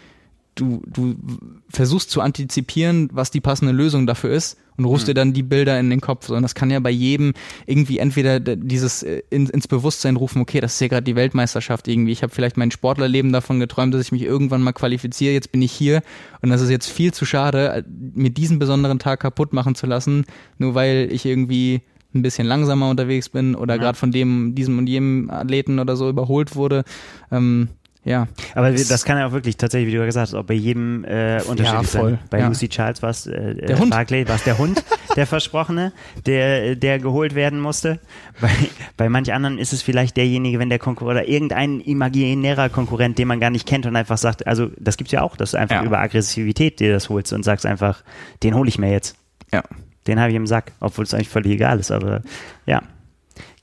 du, 0.60 0.82
du 0.86 1.16
versuchst 1.70 2.10
zu 2.10 2.22
antizipieren, 2.22 3.10
was 3.14 3.32
die 3.32 3.42
passende 3.42 3.72
Lösung 3.72 4.08
dafür 4.08 4.32
ist 4.32 4.58
und 4.78 4.86
rufst 4.86 5.06
mhm. 5.06 5.10
dir 5.10 5.14
dann 5.14 5.34
die 5.34 5.44
Bilder 5.44 5.80
in 5.80 5.90
den 5.90 6.02
Kopf. 6.02 6.30
Und 6.30 6.42
das 6.42 6.56
kann 6.56 6.70
ja 6.70 6.80
bei 6.80 6.90
jedem 6.90 7.34
irgendwie 7.66 8.00
entweder 8.00 8.40
dieses 8.40 9.04
äh, 9.04 9.22
in, 9.30 9.48
ins 9.48 9.68
Bewusstsein 9.68 10.16
rufen, 10.16 10.42
okay, 10.42 10.60
das 10.60 10.74
ist 10.74 10.82
ja 10.82 10.88
gerade 10.88 11.04
die 11.04 11.16
Weltmeisterschaft 11.16 11.88
irgendwie. 11.88 12.12
Ich 12.12 12.24
habe 12.24 12.34
vielleicht 12.34 12.58
mein 12.58 12.72
Sportlerleben 12.72 13.32
davon 13.32 13.60
geträumt, 13.60 13.94
dass 13.94 14.02
ich 14.02 14.12
mich 14.12 14.24
irgendwann 14.24 14.62
mal 14.62 14.74
qualifiziere. 14.74 15.34
Jetzt 15.34 15.52
bin 15.52 15.62
ich 15.62 15.72
hier 15.72 16.02
und 16.42 16.50
das 16.50 16.62
ist 16.62 16.70
jetzt 16.70 16.90
viel 16.90 17.14
zu 17.14 17.26
schade, 17.26 17.70
äh, 17.70 17.84
mir 17.88 18.30
diesen 18.30 18.60
besonderen 18.60 19.00
Tag 19.00 19.20
kaputt 19.20 19.54
machen 19.54 19.76
zu 19.76 19.86
lassen, 19.86 20.26
nur 20.58 20.76
weil 20.76 21.10
ich 21.12 21.26
irgendwie 21.26 21.82
ein 22.14 22.22
bisschen 22.22 22.48
langsamer 22.48 22.90
unterwegs 22.90 23.30
bin 23.30 23.56
oder 23.56 23.76
ja. 23.76 23.82
gerade 23.82 23.98
von 23.98 24.12
dem, 24.12 24.56
diesem 24.56 24.78
und 24.78 24.88
jenem 24.88 25.30
Athleten 25.30 25.80
oder 25.80 25.96
so 25.96 26.10
überholt 26.10 26.56
wurde. 26.56 26.84
Ähm, 27.32 27.70
ja. 28.08 28.28
Aber 28.56 28.72
das 28.72 29.04
kann 29.04 29.18
ja 29.18 29.28
auch 29.28 29.34
wirklich 29.34 29.58
tatsächlich, 29.58 29.94
wie 29.94 29.98
du 29.98 30.06
gesagt 30.06 30.30
hast, 30.30 30.34
auch 30.34 30.46
bei 30.46 30.54
jedem 30.54 31.04
äh, 31.04 31.42
unterschiedlich 31.46 31.94
ja, 31.94 32.02
sein. 32.02 32.20
Bei 32.30 32.40
ja. 32.40 32.48
Lucy 32.48 32.70
Charles 32.70 33.04
war 33.04 33.10
es 33.10 33.28
äh, 33.28 33.56
der 33.56 33.78
Hund. 33.78 33.92
Barclay 33.92 34.26
war 34.28 34.36
es 34.36 34.44
der 34.44 34.58
Hund, 34.58 34.82
der 35.18 35.28
Versprochene, 35.28 35.92
der, 36.26 36.76
der 36.78 37.00
geholt 37.00 37.36
werden 37.36 37.60
musste. 37.60 38.00
Bei, 38.40 38.50
bei 38.96 39.10
manch 39.10 39.34
anderen 39.34 39.58
ist 39.58 39.74
es 39.74 39.82
vielleicht 39.82 40.16
derjenige, 40.16 40.58
wenn 40.58 40.70
der 40.70 40.80
Konkurrent 40.80 41.20
oder 41.20 41.28
irgendein 41.28 41.82
imaginärer 41.82 42.70
Konkurrent, 42.70 43.18
den 43.18 43.28
man 43.28 43.42
gar 43.42 43.50
nicht 43.50 43.68
kennt 43.68 43.86
und 43.86 43.98
einfach 43.98 44.18
sagt, 44.18 44.48
also 44.48 44.72
das 44.78 44.96
gibt's 44.96 45.12
ja 45.12 45.22
auch, 45.22 45.36
dass 45.36 45.52
du 45.52 45.58
einfach 45.58 45.82
ja. 45.82 45.84
über 45.84 46.00
Aggressivität 46.00 46.80
dir 46.80 46.94
das 46.94 47.10
holst 47.10 47.34
und 47.34 47.44
sagst 47.44 47.66
einfach, 47.66 48.04
den 48.42 48.56
hole 48.56 48.70
ich 48.70 48.80
mir 48.80 48.90
jetzt. 48.90 49.18
Ja. 49.52 49.64
Den 50.08 50.22
habe 50.22 50.30
ich 50.30 50.38
im 50.38 50.48
Sack, 50.48 50.72
obwohl 50.80 51.04
es 51.04 51.14
eigentlich 51.14 51.28
völlig 51.28 51.52
egal 51.52 51.78
ist, 51.78 51.92
aber 51.92 52.22
ja. 52.66 52.84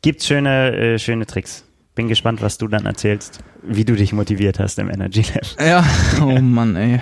Gibt's 0.03 0.27
schöne, 0.27 0.77
äh, 0.77 0.99
schöne 0.99 1.25
Tricks. 1.25 1.65
Bin 1.95 2.09
gespannt, 2.09 2.43
was 2.43 2.59
du 2.59 2.67
dann 2.67 2.87
erzählst, 2.87 3.41
wie 3.63 3.85
du 3.85 3.95
dich 3.95 4.13
motiviert 4.13 4.59
hast 4.59 4.79
im 4.79 4.91
Energy 4.91 5.25
Lab. 5.33 5.67
Ja, 5.67 5.87
oh 6.23 6.41
Mann, 6.41 6.75
ey. 6.75 7.01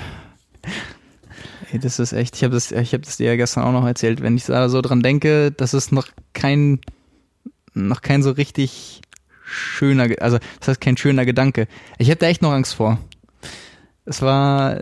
Ey, 1.73 1.79
das 1.79 1.99
ist 1.99 2.13
echt, 2.13 2.37
ich 2.37 2.45
habe 2.45 2.55
das, 2.55 2.71
ich 2.71 2.93
hab 2.93 3.03
das 3.03 3.17
dir 3.17 3.29
ja 3.29 3.37
gestern 3.37 3.65
auch 3.65 3.73
noch 3.73 3.87
erzählt, 3.87 4.21
wenn 4.21 4.37
ich 4.37 4.45
da 4.45 4.69
so 4.69 4.83
dran 4.83 5.03
denke, 5.03 5.51
das 5.51 5.73
ist 5.73 5.93
noch 5.93 6.09
kein, 6.35 6.81
noch 7.73 8.03
kein 8.03 8.23
so 8.23 8.33
richtig 8.33 9.01
schöner, 9.43 10.09
also 10.21 10.39
das 10.61 10.69
heißt 10.69 10.81
kein 10.81 10.99
schöner 10.99 11.25
Gedanke. 11.25 11.69
Ich 11.99 12.09
hätte 12.09 12.27
echt 12.27 12.43
noch 12.43 12.53
Angst 12.53 12.75
vor. 12.75 12.99
Es 14.05 14.21
war 14.21 14.81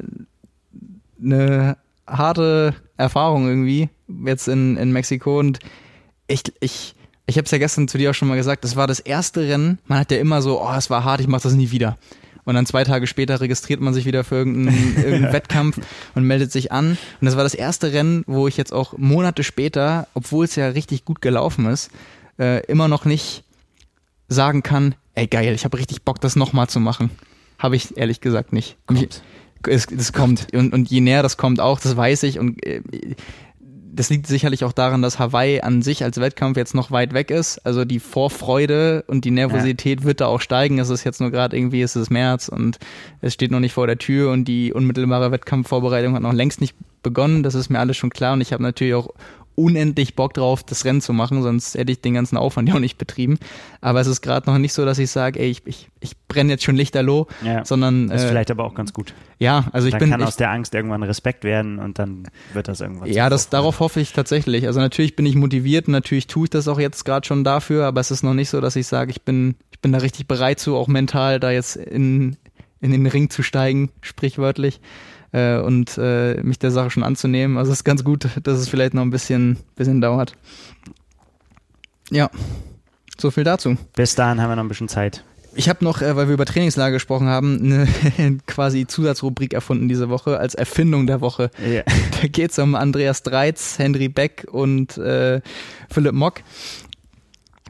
eine 1.23 1.77
harte 2.07 2.75
Erfahrung 2.97 3.47
irgendwie, 3.47 3.89
jetzt 4.25 4.49
in, 4.49 4.77
in 4.77 4.91
Mexiko 4.91 5.39
und 5.39 5.61
ich, 6.27 6.43
ich, 6.61 6.95
ich 7.31 7.37
habe 7.37 7.47
es 7.47 7.51
ja 7.51 7.59
gestern 7.59 7.89
zu 7.89 7.97
dir 7.97 8.11
auch 8.11 8.15
schon 8.15 8.29
mal 8.29 8.37
gesagt, 8.37 8.65
das 8.65 8.77
war 8.77 8.87
das 8.87 9.01
erste 9.01 9.43
Rennen. 9.49 9.79
Man 9.87 10.01
hat 10.01 10.11
ja 10.11 10.19
immer 10.19 10.43
so, 10.43 10.61
oh, 10.61 10.75
es 10.77 10.91
war 10.91 11.05
hart, 11.05 11.21
ich 11.21 11.29
mache 11.29 11.43
das 11.43 11.55
nie 11.55 11.71
wieder. 11.71 11.97
Und 12.45 12.55
dann 12.57 12.67
zwei 12.67 12.83
Tage 12.85 13.07
später 13.07 13.41
registriert 13.41 13.81
man 13.81 13.95
sich 13.95 14.05
wieder 14.05 14.25
für 14.25 14.35
irgendeinen, 14.37 14.97
irgendeinen 14.97 15.33
Wettkampf 15.33 15.79
und 16.15 16.25
meldet 16.25 16.51
sich 16.51 16.73
an. 16.73 16.99
Und 17.21 17.25
das 17.25 17.37
war 17.37 17.45
das 17.45 17.55
erste 17.55 17.93
Rennen, 17.93 18.25
wo 18.27 18.49
ich 18.49 18.57
jetzt 18.57 18.73
auch 18.73 18.99
Monate 18.99 19.45
später, 19.45 20.09
obwohl 20.15 20.45
es 20.45 20.57
ja 20.57 20.69
richtig 20.69 21.05
gut 21.05 21.21
gelaufen 21.21 21.67
ist, 21.67 21.91
äh, 22.39 22.65
immer 22.67 22.89
noch 22.89 23.05
nicht 23.05 23.45
sagen 24.29 24.63
kann, 24.63 24.97
ey 25.15 25.29
geil, 25.29 25.55
ich 25.55 25.65
habe 25.65 25.79
richtig 25.79 26.03
Bock, 26.03 26.21
das 26.21 26.35
nochmal 26.35 26.69
zu 26.69 26.81
machen. 26.81 27.11
Habe 27.59 27.77
ich 27.77 27.97
ehrlich 27.97 28.21
gesagt 28.21 28.53
nicht. 28.53 28.77
Kommt. 28.87 29.23
Es, 29.69 29.87
es 29.87 30.13
kommt. 30.13 30.49
Und, 30.53 30.73
und 30.73 30.91
je 30.91 31.01
näher 31.01 31.23
das 31.23 31.37
kommt 31.37 31.61
auch, 31.61 31.79
das 31.79 31.97
weiß 31.97 32.25
ich. 32.25 32.39
Und 32.41 32.65
äh, 32.67 32.83
das 33.93 34.11
liegt 34.11 34.27
sicherlich 34.27 34.65
auch 34.65 34.73
daran, 34.73 35.03
dass 35.03 35.19
Hawaii 35.19 35.61
an 35.61 35.83
sich 35.83 36.05
als 36.05 36.21
Wettkampf 36.21 36.57
jetzt 36.57 36.75
noch 36.75 36.91
weit 36.91 37.13
weg 37.13 37.31
ist. 37.31 37.59
Also 37.67 37.85
die 37.85 38.01
Vorfreude 38.01 39.05
und 39.07 39.25
die 39.25 39.31
Nervosität 39.31 40.01
ja. 40.01 40.07
wird 40.07 40.21
da 40.21 40.27
auch 40.27 40.41
steigen. 40.41 40.79
Es 40.79 40.91
ist 40.91 41.05
jetzt 41.05 41.21
nur 41.21 41.31
gerade 41.31 41.57
irgendwie, 41.57 41.83
es 41.83 41.97
ist 41.97 42.11
März 42.11 42.49
und 42.49 42.79
es 43.21 43.35
steht 43.35 43.51
noch 43.51 43.61
nicht 43.61 43.73
vor 43.73 43.87
der 43.87 43.99
Tür 43.99 44.31
und 44.31 44.45
die 44.45 44.73
unmittelbare 44.73 45.33
Wettkampfvorbereitung 45.33 46.15
hat 46.15 46.23
noch 46.23 46.33
längst 46.33 46.61
nicht 46.61 46.77
begonnen. 47.03 47.43
Das 47.43 47.55
ist 47.55 47.71
mir 47.71 47.79
alles 47.79 47.97
schon 47.97 48.11
klar 48.11 48.35
und 48.35 48.41
ich 48.41 48.53
habe 48.53 48.63
natürlich 48.63 48.95
auch 48.95 49.11
unendlich 49.55 50.15
Bock 50.15 50.35
drauf, 50.35 50.63
das 50.63 50.85
Rennen 50.85 51.01
zu 51.01 51.13
machen, 51.13 51.43
sonst 51.43 51.75
hätte 51.75 51.93
ich 51.93 52.01
den 52.01 52.15
ganzen 52.15 52.37
Aufwand 52.37 52.69
ja 52.69 52.77
auch 52.77 52.81
nicht 52.81 52.99
betrieben. 52.99 53.39
Aber 53.81 54.01
es 54.01 54.07
ist 54.07 54.23
gerade 54.23 54.51
noch 54.51 54.59
nicht 54.59 54.73
so, 54.73 54.85
dass 54.85 54.99
ich 54.99 55.11
sage, 55.11 55.39
ey, 55.41 55.51
ich, 55.51 55.63
ich, 55.67 55.89
ich 56.01 56.17
brenne 56.29 56.51
jetzt 56.53 56.65
schon 56.65 56.77
lichterloh, 56.77 57.27
ja, 57.45 57.65
sondern. 57.65 58.11
Ist 58.11 58.25
äh, 58.25 58.29
vielleicht 58.29 58.51
aber 58.51 58.65
auch 58.65 58.75
ganz 58.75 58.93
gut. 58.93 59.15
Ja, 59.39 59.69
also 59.73 59.87
ich 59.87 59.93
dann 59.93 60.01
bin. 60.01 60.11
kann 60.11 60.21
ich, 60.21 60.27
aus 60.27 60.37
der 60.37 60.51
Angst 60.51 60.75
irgendwann 60.75 61.03
Respekt 61.03 61.45
werden 61.45 61.79
und 61.79 61.99
dann 61.99 62.29
wird 62.53 62.69
das 62.69 62.81
irgendwann. 62.81 63.11
Ja, 63.11 63.29
das, 63.29 63.49
darauf 63.49 63.81
hoffe 63.81 64.01
ich 64.01 64.13
tatsächlich. 64.13 64.67
Also 64.67 64.81
natürlich 64.81 65.17
bin 65.17 65.27
ich 65.27 65.35
motiviert, 65.35 65.89
natürlich 65.89 66.27
tue 66.27 66.45
ich 66.45 66.51
das 66.51 66.69
auch 66.69 66.79
jetzt 66.79 67.05
gerade 67.05 67.27
schon 67.27 67.45
dafür, 67.45 67.87
aber 67.87 68.01
es 68.01 68.11
ist 68.11 68.23
noch 68.23 68.35
nicht 68.35 68.51
so, 68.51 68.61
dass 68.61 68.77
ich 68.77 68.87
sage, 68.87 69.11
ich 69.11 69.23
bin, 69.23 69.57
ich 69.71 69.81
bin 69.81 69.93
da 69.93 69.99
richtig 69.99 70.27
bereit 70.27 70.61
zu, 70.61 70.77
auch 70.77 70.89
mental 70.89 71.41
da 71.41 71.51
jetzt 71.51 71.77
in, 71.77 72.37
in 72.81 72.93
den 72.93 73.07
Ring 73.07 73.31
zu 73.31 73.43
steigen, 73.43 73.91
sprichwörtlich 74.01 74.81
äh, 75.33 75.59
und 75.59 75.99
äh, 75.99 76.41
mich 76.43 76.59
der 76.59 76.71
Sache 76.71 76.91
schon 76.91 77.03
anzunehmen. 77.03 77.57
Also 77.59 77.73
es 77.73 77.79
ist 77.79 77.85
ganz 77.85 78.05
gut, 78.05 78.29
dass 78.43 78.59
es 78.59 78.69
vielleicht 78.69 78.95
noch 78.95 79.03
ein 79.03 79.11
bisschen, 79.11 79.59
bisschen 79.77 80.01
dauert. 80.01 80.35
Ja, 82.11 82.31
so 83.19 83.31
viel 83.31 83.45
dazu. 83.45 83.77
Bis 83.95 84.15
dahin 84.15 84.41
haben 84.41 84.51
wir 84.51 84.57
noch 84.57 84.65
ein 84.65 84.69
bisschen 84.69 84.89
Zeit. 84.89 85.25
Ich 85.55 85.69
habe 85.69 85.85
noch, 85.85 86.01
äh, 86.01 86.17
weil 86.17 86.29
wir 86.29 86.35
über 86.35 86.47
Trainingslager 86.47 86.93
gesprochen 86.93 87.29
haben, 87.29 87.59
eine 87.63 88.39
quasi 88.47 88.87
Zusatzrubrik 88.87 89.53
erfunden 89.53 89.89
diese 89.89 90.09
Woche 90.09 90.39
als 90.39 90.55
Erfindung 90.55 91.07
der 91.07 91.21
Woche. 91.21 91.51
Yeah. 91.61 91.85
Da 92.21 92.29
geht 92.29 92.51
es 92.51 92.59
um 92.59 92.75
Andreas 92.75 93.23
Dreiz, 93.23 93.79
Henry 93.79 94.09
Beck 94.09 94.47
und 94.51 94.99
äh, 94.99 95.41
Philipp 95.91 96.13
Mock. 96.13 96.43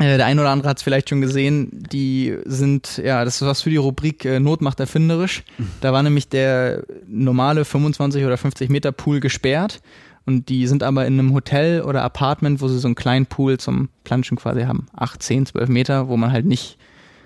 Äh, 0.00 0.16
der 0.16 0.26
eine 0.26 0.40
oder 0.40 0.50
andere 0.50 0.68
hat 0.70 0.78
es 0.78 0.82
vielleicht 0.82 1.10
schon 1.10 1.20
gesehen, 1.20 1.68
die 1.72 2.36
sind, 2.46 3.00
ja, 3.04 3.24
das 3.24 3.40
ist 3.40 3.46
was 3.46 3.62
für 3.62 3.70
die 3.70 3.76
Rubrik 3.76 4.24
äh, 4.24 4.40
Not 4.40 4.60
erfinderisch. 4.80 5.44
Da 5.82 5.92
war 5.92 6.02
nämlich 6.02 6.28
der 6.28 6.84
normale 7.06 7.64
25 7.64 8.24
oder 8.24 8.38
50 8.38 8.70
Meter 8.70 8.92
Pool 8.92 9.20
gesperrt 9.20 9.82
und 10.24 10.48
die 10.48 10.66
sind 10.66 10.82
aber 10.82 11.06
in 11.06 11.18
einem 11.18 11.34
Hotel 11.34 11.82
oder 11.82 12.02
Apartment, 12.02 12.62
wo 12.62 12.68
sie 12.68 12.78
so 12.78 12.88
einen 12.88 12.94
kleinen 12.94 13.26
Pool 13.26 13.58
zum 13.58 13.90
Planschen 14.04 14.38
quasi 14.38 14.62
haben. 14.62 14.86
8, 14.96 15.22
10, 15.22 15.46
12 15.46 15.68
Meter, 15.68 16.08
wo 16.08 16.16
man 16.16 16.32
halt 16.32 16.46
nicht 16.46 16.78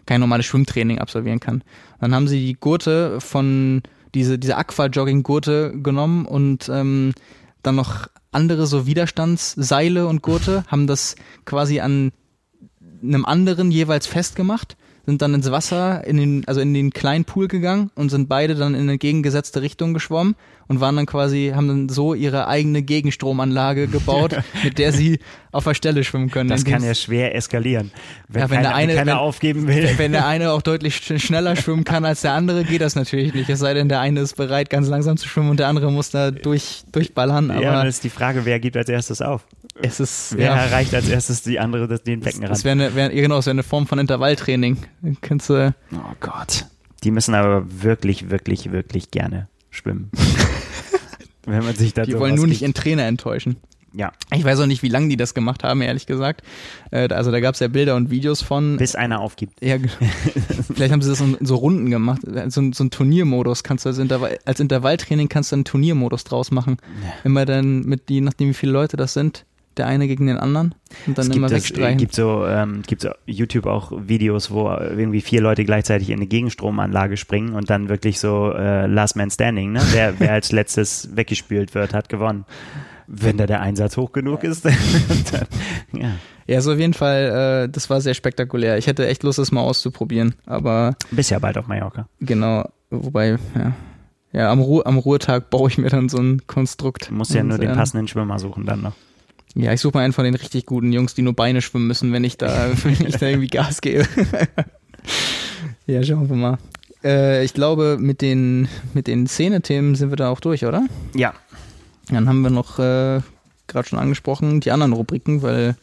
kein 0.06 0.20
normales 0.20 0.46
Schwimmtraining 0.46 0.98
absolvieren 0.98 1.40
kann. 1.40 1.62
Dann 2.00 2.14
haben 2.14 2.28
sie 2.28 2.44
die 2.44 2.54
Gurte 2.54 3.20
von, 3.20 3.82
diese, 4.14 4.38
diese 4.38 4.56
Aqua-Jogging-Gurte 4.56 5.74
genommen 5.80 6.26
und 6.26 6.68
ähm, 6.68 7.12
dann 7.62 7.76
noch 7.76 8.08
andere 8.32 8.66
so 8.66 8.86
Widerstandsseile 8.86 10.08
und 10.08 10.22
Gurte, 10.22 10.64
haben 10.66 10.88
das 10.88 11.14
quasi 11.44 11.80
an 11.80 12.10
einem 13.06 13.24
anderen 13.24 13.70
jeweils 13.70 14.06
festgemacht, 14.06 14.76
sind 15.06 15.20
dann 15.20 15.34
ins 15.34 15.50
Wasser, 15.50 16.06
in 16.06 16.16
den, 16.16 16.44
also 16.46 16.60
in 16.60 16.72
den 16.72 16.90
kleinen 16.90 17.24
Pool 17.24 17.48
gegangen 17.48 17.90
und 17.94 18.08
sind 18.08 18.28
beide 18.28 18.54
dann 18.54 18.74
in 18.74 18.88
entgegengesetzte 18.88 19.60
Richtung 19.60 19.92
geschwommen 19.92 20.34
und 20.66 20.80
waren 20.80 20.96
dann 20.96 21.04
quasi, 21.04 21.52
haben 21.54 21.68
dann 21.68 21.88
so 21.90 22.14
ihre 22.14 22.48
eigene 22.48 22.82
Gegenstromanlage 22.82 23.86
gebaut, 23.86 24.36
mit 24.64 24.78
der 24.78 24.92
sie 24.92 25.18
auf 25.52 25.64
der 25.64 25.74
Stelle 25.74 26.04
schwimmen 26.04 26.30
können. 26.30 26.48
Das 26.48 26.64
kann 26.64 26.82
ja 26.82 26.94
schwer 26.94 27.34
eskalieren. 27.34 27.90
Wenn, 28.28 28.42
ja, 28.42 28.50
wenn 28.50 28.56
keiner, 28.56 28.68
der 28.68 28.76
eine 28.76 28.96
wenn, 28.96 29.08
aufgeben 29.10 29.66
will. 29.66 29.90
Wenn 29.98 30.12
der 30.12 30.26
eine 30.26 30.52
auch 30.52 30.62
deutlich 30.62 30.96
schneller 30.96 31.54
schwimmen 31.56 31.84
kann 31.84 32.06
als 32.06 32.22
der 32.22 32.32
andere, 32.32 32.64
geht 32.64 32.80
das 32.80 32.94
natürlich 32.94 33.34
nicht. 33.34 33.50
Es 33.50 33.58
sei 33.58 33.74
denn, 33.74 33.90
der 33.90 34.00
eine 34.00 34.20
ist 34.20 34.36
bereit, 34.36 34.70
ganz 34.70 34.88
langsam 34.88 35.18
zu 35.18 35.28
schwimmen 35.28 35.50
und 35.50 35.60
der 35.60 35.68
andere 35.68 35.92
muss 35.92 36.10
da 36.10 36.30
durch, 36.30 36.84
durchballern. 36.92 37.50
Aber 37.50 37.62
ja, 37.62 37.72
dann 37.74 37.86
ist 37.86 38.04
die 38.04 38.10
Frage, 38.10 38.46
wer 38.46 38.58
gibt 38.58 38.76
als 38.76 38.88
erstes 38.88 39.20
auf? 39.20 39.44
Es 39.82 40.00
ist, 40.00 40.34
wer 40.36 40.46
ja. 40.46 40.56
erreicht 40.56 40.94
als 40.94 41.08
erstes 41.08 41.42
die 41.42 41.58
andere 41.58 41.98
den 41.98 42.20
Beckenrand? 42.20 42.50
Das 42.50 42.64
wäre 42.64 42.72
eine, 42.72 42.94
wär, 42.94 43.08
genau, 43.10 43.36
das 43.36 43.46
wäre 43.46 43.54
eine 43.54 43.62
Form 43.62 43.86
von 43.86 43.98
Intervalltraining. 43.98 44.78
Kannst 45.20 45.50
du, 45.50 45.74
oh 45.92 46.14
Gott. 46.20 46.66
Die 47.02 47.10
müssen 47.10 47.34
aber 47.34 47.64
wirklich, 47.82 48.30
wirklich, 48.30 48.72
wirklich 48.72 49.10
gerne 49.10 49.48
schwimmen. 49.70 50.10
Wenn 51.46 51.64
man 51.64 51.74
sich 51.74 51.92
da 51.92 52.04
Die 52.04 52.18
wollen 52.18 52.36
nur 52.36 52.46
nicht 52.46 52.62
ihren 52.62 52.72
Trainer 52.72 53.04
enttäuschen. 53.04 53.56
Ja. 53.94 54.12
Ich 54.34 54.44
weiß 54.44 54.58
auch 54.60 54.66
nicht, 54.66 54.82
wie 54.82 54.88
lange 54.88 55.08
die 55.08 55.16
das 55.16 55.34
gemacht 55.34 55.62
haben, 55.62 55.80
ehrlich 55.80 56.06
gesagt. 56.06 56.42
Äh, 56.90 57.08
also 57.10 57.30
da 57.30 57.38
gab 57.40 57.54
es 57.54 57.60
ja 57.60 57.68
Bilder 57.68 57.94
und 57.94 58.10
Videos 58.10 58.42
von. 58.42 58.76
Bis 58.76 58.96
einer 58.96 59.20
aufgibt. 59.20 59.62
Ja, 59.62 59.76
genau. 59.76 59.92
Vielleicht 60.74 60.92
haben 60.92 61.00
sie 61.00 61.10
das 61.10 61.20
in 61.20 61.36
so 61.40 61.56
Runden 61.56 61.90
gemacht. 61.90 62.22
So, 62.48 62.72
so 62.72 62.84
ein 62.84 62.90
Turniermodus 62.90 63.62
kannst 63.62 63.84
du 63.84 63.90
als, 63.90 63.98
Intervall, 63.98 64.38
als 64.44 64.58
Intervalltraining 64.58 65.28
kannst 65.28 65.52
du 65.52 65.56
einen 65.56 65.64
Turniermodus 65.64 66.24
draus 66.24 66.50
machen. 66.50 66.78
Ja. 67.04 67.12
Immer 67.22 67.44
dann 67.44 67.82
mit, 67.82 68.10
je 68.10 68.20
nachdem 68.20 68.48
wie 68.48 68.54
viele 68.54 68.72
Leute 68.72 68.96
das 68.96 69.12
sind, 69.12 69.44
der 69.76 69.86
eine 69.86 70.06
gegen 70.06 70.26
den 70.26 70.36
anderen 70.36 70.74
und 71.06 71.18
dann 71.18 71.30
es 71.30 71.36
immer 71.36 71.50
wegstreichen. 71.50 71.96
Es 71.96 72.00
gibt 72.00 72.14
so, 72.14 72.46
ähm, 72.46 72.82
gibt 72.86 73.02
so 73.02 73.10
YouTube 73.26 73.66
auch 73.66 73.92
Videos, 73.96 74.50
wo 74.50 74.68
irgendwie 74.70 75.20
vier 75.20 75.40
Leute 75.40 75.64
gleichzeitig 75.64 76.10
in 76.10 76.16
eine 76.16 76.26
Gegenstromanlage 76.26 77.16
springen 77.16 77.54
und 77.54 77.70
dann 77.70 77.88
wirklich 77.88 78.20
so 78.20 78.52
äh, 78.52 78.86
Last 78.86 79.16
Man 79.16 79.30
Standing, 79.30 79.72
ne? 79.72 79.82
Wer, 79.92 80.18
wer 80.20 80.32
als 80.32 80.52
letztes 80.52 81.10
weggespült 81.16 81.74
wird, 81.74 81.94
hat 81.94 82.08
gewonnen. 82.08 82.44
Wenn 83.06 83.36
da 83.36 83.46
der 83.46 83.60
Einsatz 83.60 83.98
hoch 83.98 84.12
genug 84.12 84.44
ist, 84.44 84.64
dann, 85.32 85.46
ja. 85.92 86.12
Ja, 86.46 86.60
so 86.60 86.72
auf 86.72 86.78
jeden 86.78 86.94
Fall, 86.94 87.64
äh, 87.64 87.68
das 87.70 87.90
war 87.90 88.00
sehr 88.00 88.14
spektakulär. 88.14 88.78
Ich 88.78 88.86
hätte 88.86 89.06
echt 89.06 89.22
Lust, 89.22 89.38
das 89.38 89.52
mal 89.52 89.62
auszuprobieren, 89.62 90.34
aber. 90.46 90.96
Bist 91.10 91.30
ja 91.30 91.38
bald 91.38 91.58
auf 91.58 91.66
Mallorca. 91.66 92.08
Genau, 92.20 92.68
wobei, 92.90 93.38
ja. 93.54 93.72
Ja, 94.34 94.50
am, 94.50 94.60
Ruhe, 94.60 94.84
am 94.84 94.98
Ruhetag 94.98 95.48
baue 95.48 95.68
ich 95.68 95.78
mir 95.78 95.90
dann 95.90 96.08
so 96.08 96.18
ein 96.18 96.42
Konstrukt. 96.48 97.08
Du 97.08 97.14
musst 97.14 97.32
ja 97.32 97.44
nur 97.44 97.56
den 97.56 97.72
passenden 97.72 98.08
Schwimmer 98.08 98.40
suchen 98.40 98.66
dann 98.66 98.82
noch. 98.82 98.94
Ja, 99.54 99.72
ich 99.72 99.80
suche 99.80 99.96
mal 99.96 100.04
einen 100.04 100.12
von 100.12 100.24
den 100.24 100.34
richtig 100.34 100.66
guten 100.66 100.92
Jungs, 100.92 101.14
die 101.14 101.22
nur 101.22 101.34
Beine 101.34 101.62
schwimmen 101.62 101.86
müssen, 101.86 102.12
wenn 102.12 102.24
ich 102.24 102.36
da, 102.36 102.70
wenn 102.82 103.06
ich 103.06 103.16
da 103.16 103.26
irgendwie 103.26 103.48
Gas 103.48 103.80
gebe. 103.80 104.06
ja, 105.86 106.02
schauen 106.02 106.28
wir 106.28 106.36
mal. 106.36 106.58
Äh, 107.04 107.44
ich 107.44 107.54
glaube, 107.54 107.96
mit 108.00 108.20
den, 108.20 108.68
mit 108.94 109.06
den 109.06 109.26
Szene-Themen 109.26 109.94
sind 109.94 110.10
wir 110.10 110.16
da 110.16 110.30
auch 110.30 110.40
durch, 110.40 110.64
oder? 110.64 110.86
Ja. 111.14 111.34
Dann 112.10 112.28
haben 112.28 112.42
wir 112.42 112.50
noch 112.50 112.78
äh, 112.78 113.20
gerade 113.66 113.88
schon 113.88 113.98
angesprochen, 113.98 114.60
die 114.60 114.72
anderen 114.72 114.92
Rubriken, 114.92 115.42
weil 115.42 115.76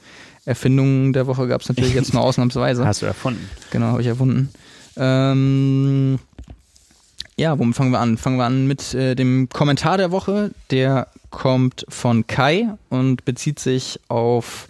Erfindungen 0.45 1.13
der 1.13 1.27
Woche 1.27 1.47
gab 1.47 1.61
es 1.61 1.69
natürlich 1.69 1.93
jetzt 1.95 2.13
nur 2.13 2.23
ausnahmsweise. 2.23 2.85
Hast 2.85 3.01
du 3.01 3.05
erfunden. 3.05 3.49
Genau, 3.71 3.87
habe 3.87 4.01
ich 4.01 4.07
erfunden. 4.07 4.49
Ähm, 4.97 6.19
ja, 7.41 7.57
womit 7.57 7.75
fangen 7.75 7.91
wir 7.91 7.99
an? 7.99 8.17
Fangen 8.17 8.37
wir 8.37 8.45
an 8.45 8.67
mit 8.67 8.93
äh, 8.93 9.15
dem 9.15 9.49
Kommentar 9.49 9.97
der 9.97 10.11
Woche. 10.11 10.51
Der 10.69 11.07
kommt 11.31 11.85
von 11.89 12.27
Kai 12.27 12.69
und 12.89 13.25
bezieht 13.25 13.57
sich 13.57 13.99
auf 14.09 14.67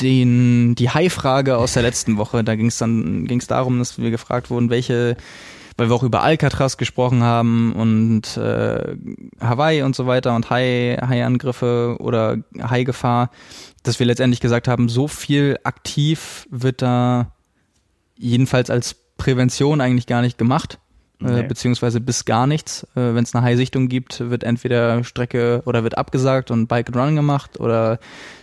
den, 0.00 0.74
die 0.74 0.90
Hai-Frage 0.90 1.56
aus 1.56 1.74
der 1.74 1.84
letzten 1.84 2.16
Woche. 2.16 2.42
Da 2.42 2.56
ging 2.56 2.66
es 2.66 2.78
dann 2.78 3.26
ging's 3.26 3.46
darum, 3.46 3.78
dass 3.78 3.96
wir 3.96 4.10
gefragt 4.10 4.50
wurden, 4.50 4.70
welche, 4.70 5.16
weil 5.76 5.88
wir 5.88 5.94
auch 5.94 6.02
über 6.02 6.24
Alcatraz 6.24 6.78
gesprochen 6.78 7.22
haben 7.22 7.72
und 7.72 8.36
äh, 8.36 8.96
Hawaii 9.40 9.82
und 9.82 9.94
so 9.94 10.06
weiter 10.08 10.34
und 10.34 10.50
Hai, 10.50 10.98
Hai-Angriffe 11.00 11.96
oder 12.00 12.38
Hai-Gefahr, 12.60 13.30
dass 13.84 14.00
wir 14.00 14.06
letztendlich 14.06 14.40
gesagt 14.40 14.66
haben, 14.66 14.88
so 14.88 15.06
viel 15.06 15.58
aktiv 15.62 16.48
wird 16.50 16.82
da 16.82 17.36
jedenfalls 18.16 18.68
als 18.68 18.96
Prävention 19.16 19.80
eigentlich 19.80 20.08
gar 20.08 20.22
nicht 20.22 20.38
gemacht. 20.38 20.80
Äh, 21.20 21.30
nee. 21.30 21.42
beziehungsweise 21.42 22.00
bis 22.00 22.24
gar 22.24 22.46
nichts. 22.46 22.84
Äh, 22.94 23.14
Wenn 23.14 23.24
es 23.24 23.34
eine 23.34 23.44
High-Sichtung 23.44 23.88
gibt, 23.88 24.30
wird 24.30 24.44
entweder 24.44 25.02
Strecke 25.02 25.62
oder 25.64 25.82
wird 25.82 25.98
abgesagt 25.98 26.50
und 26.50 26.68
Bike 26.68 26.88
and 26.88 26.96
Run 26.96 27.16
gemacht 27.16 27.58
oder 27.58 27.98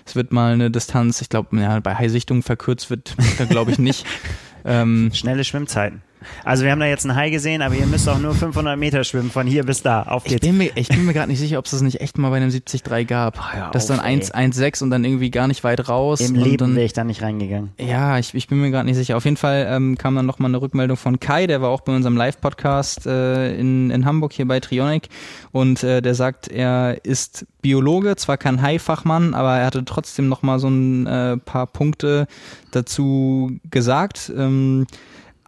es 0.05 0.15
wird 0.15 0.33
mal 0.33 0.53
eine 0.53 0.69
Distanz, 0.71 1.21
ich 1.21 1.29
glaube, 1.29 1.57
ja, 1.59 1.79
bei 1.79 1.95
High-Sichtung 1.95 2.43
verkürzt 2.43 2.89
wird, 2.89 3.15
glaube 3.49 3.71
ich 3.71 3.79
nicht. 3.79 4.05
ähm, 4.65 5.11
Schnelle 5.13 5.43
Schwimmzeiten. 5.43 6.01
Also 6.43 6.63
wir 6.63 6.71
haben 6.71 6.79
da 6.79 6.85
jetzt 6.85 7.05
einen 7.05 7.15
Hai 7.15 7.29
gesehen, 7.29 7.61
aber 7.61 7.75
ihr 7.75 7.85
müsst 7.85 8.07
auch 8.07 8.19
nur 8.19 8.33
500 8.33 8.77
Meter 8.77 9.03
schwimmen 9.03 9.31
von 9.31 9.47
hier 9.47 9.63
bis 9.63 9.81
da. 9.81 10.03
Auf 10.03 10.23
geht's. 10.23 10.35
Ich 10.35 10.41
bin 10.41 10.57
mir, 10.57 10.71
ich 10.75 10.87
bin 10.87 11.05
mir 11.05 11.13
gerade 11.13 11.29
nicht 11.29 11.39
sicher, 11.39 11.59
ob 11.59 11.65
es 11.65 11.71
das 11.71 11.81
nicht 11.81 12.01
echt 12.01 12.17
mal 12.17 12.29
bei 12.29 12.37
einem 12.37 12.51
73 12.51 13.07
gab. 13.07 13.39
Oh, 13.39 13.57
ja, 13.57 13.71
das 13.71 13.87
dann 13.87 13.99
1,16 13.99 14.83
und 14.83 14.89
dann 14.89 15.03
irgendwie 15.03 15.31
gar 15.31 15.47
nicht 15.47 15.63
weit 15.63 15.89
raus. 15.89 16.21
Im 16.21 16.35
Leben 16.35 16.75
wäre 16.75 16.85
ich 16.85 16.93
da 16.93 17.03
nicht 17.03 17.21
reingegangen. 17.21 17.71
Ja, 17.79 18.17
ich, 18.19 18.33
ich 18.33 18.47
bin 18.47 18.61
mir 18.61 18.71
gerade 18.71 18.85
nicht 18.85 18.95
sicher. 18.95 19.17
Auf 19.17 19.25
jeden 19.25 19.37
Fall 19.37 19.67
ähm, 19.69 19.97
kam 19.97 20.15
dann 20.15 20.25
nochmal 20.25 20.51
eine 20.51 20.61
Rückmeldung 20.61 20.97
von 20.97 21.19
Kai, 21.19 21.47
der 21.47 21.61
war 21.61 21.69
auch 21.69 21.81
bei 21.81 21.95
unserem 21.95 22.17
Live-Podcast 22.17 23.05
äh, 23.05 23.55
in, 23.55 23.91
in 23.91 24.05
Hamburg 24.05 24.33
hier 24.33 24.47
bei 24.47 24.59
Trionic 24.59 25.09
und 25.51 25.83
äh, 25.83 26.01
der 26.01 26.15
sagt, 26.15 26.47
er 26.47 27.03
ist 27.03 27.45
Biologe, 27.61 28.15
zwar 28.15 28.37
kein 28.37 28.61
Hai-Fachmann, 28.61 29.33
aber 29.33 29.57
er 29.57 29.65
hatte 29.65 29.83
trotzdem 29.85 30.27
nochmal 30.27 30.59
so 30.59 30.67
ein 30.67 31.07
äh, 31.07 31.37
paar 31.37 31.67
Punkte 31.67 32.27
dazu 32.71 33.59
gesagt. 33.71 34.31
Ähm, 34.35 34.85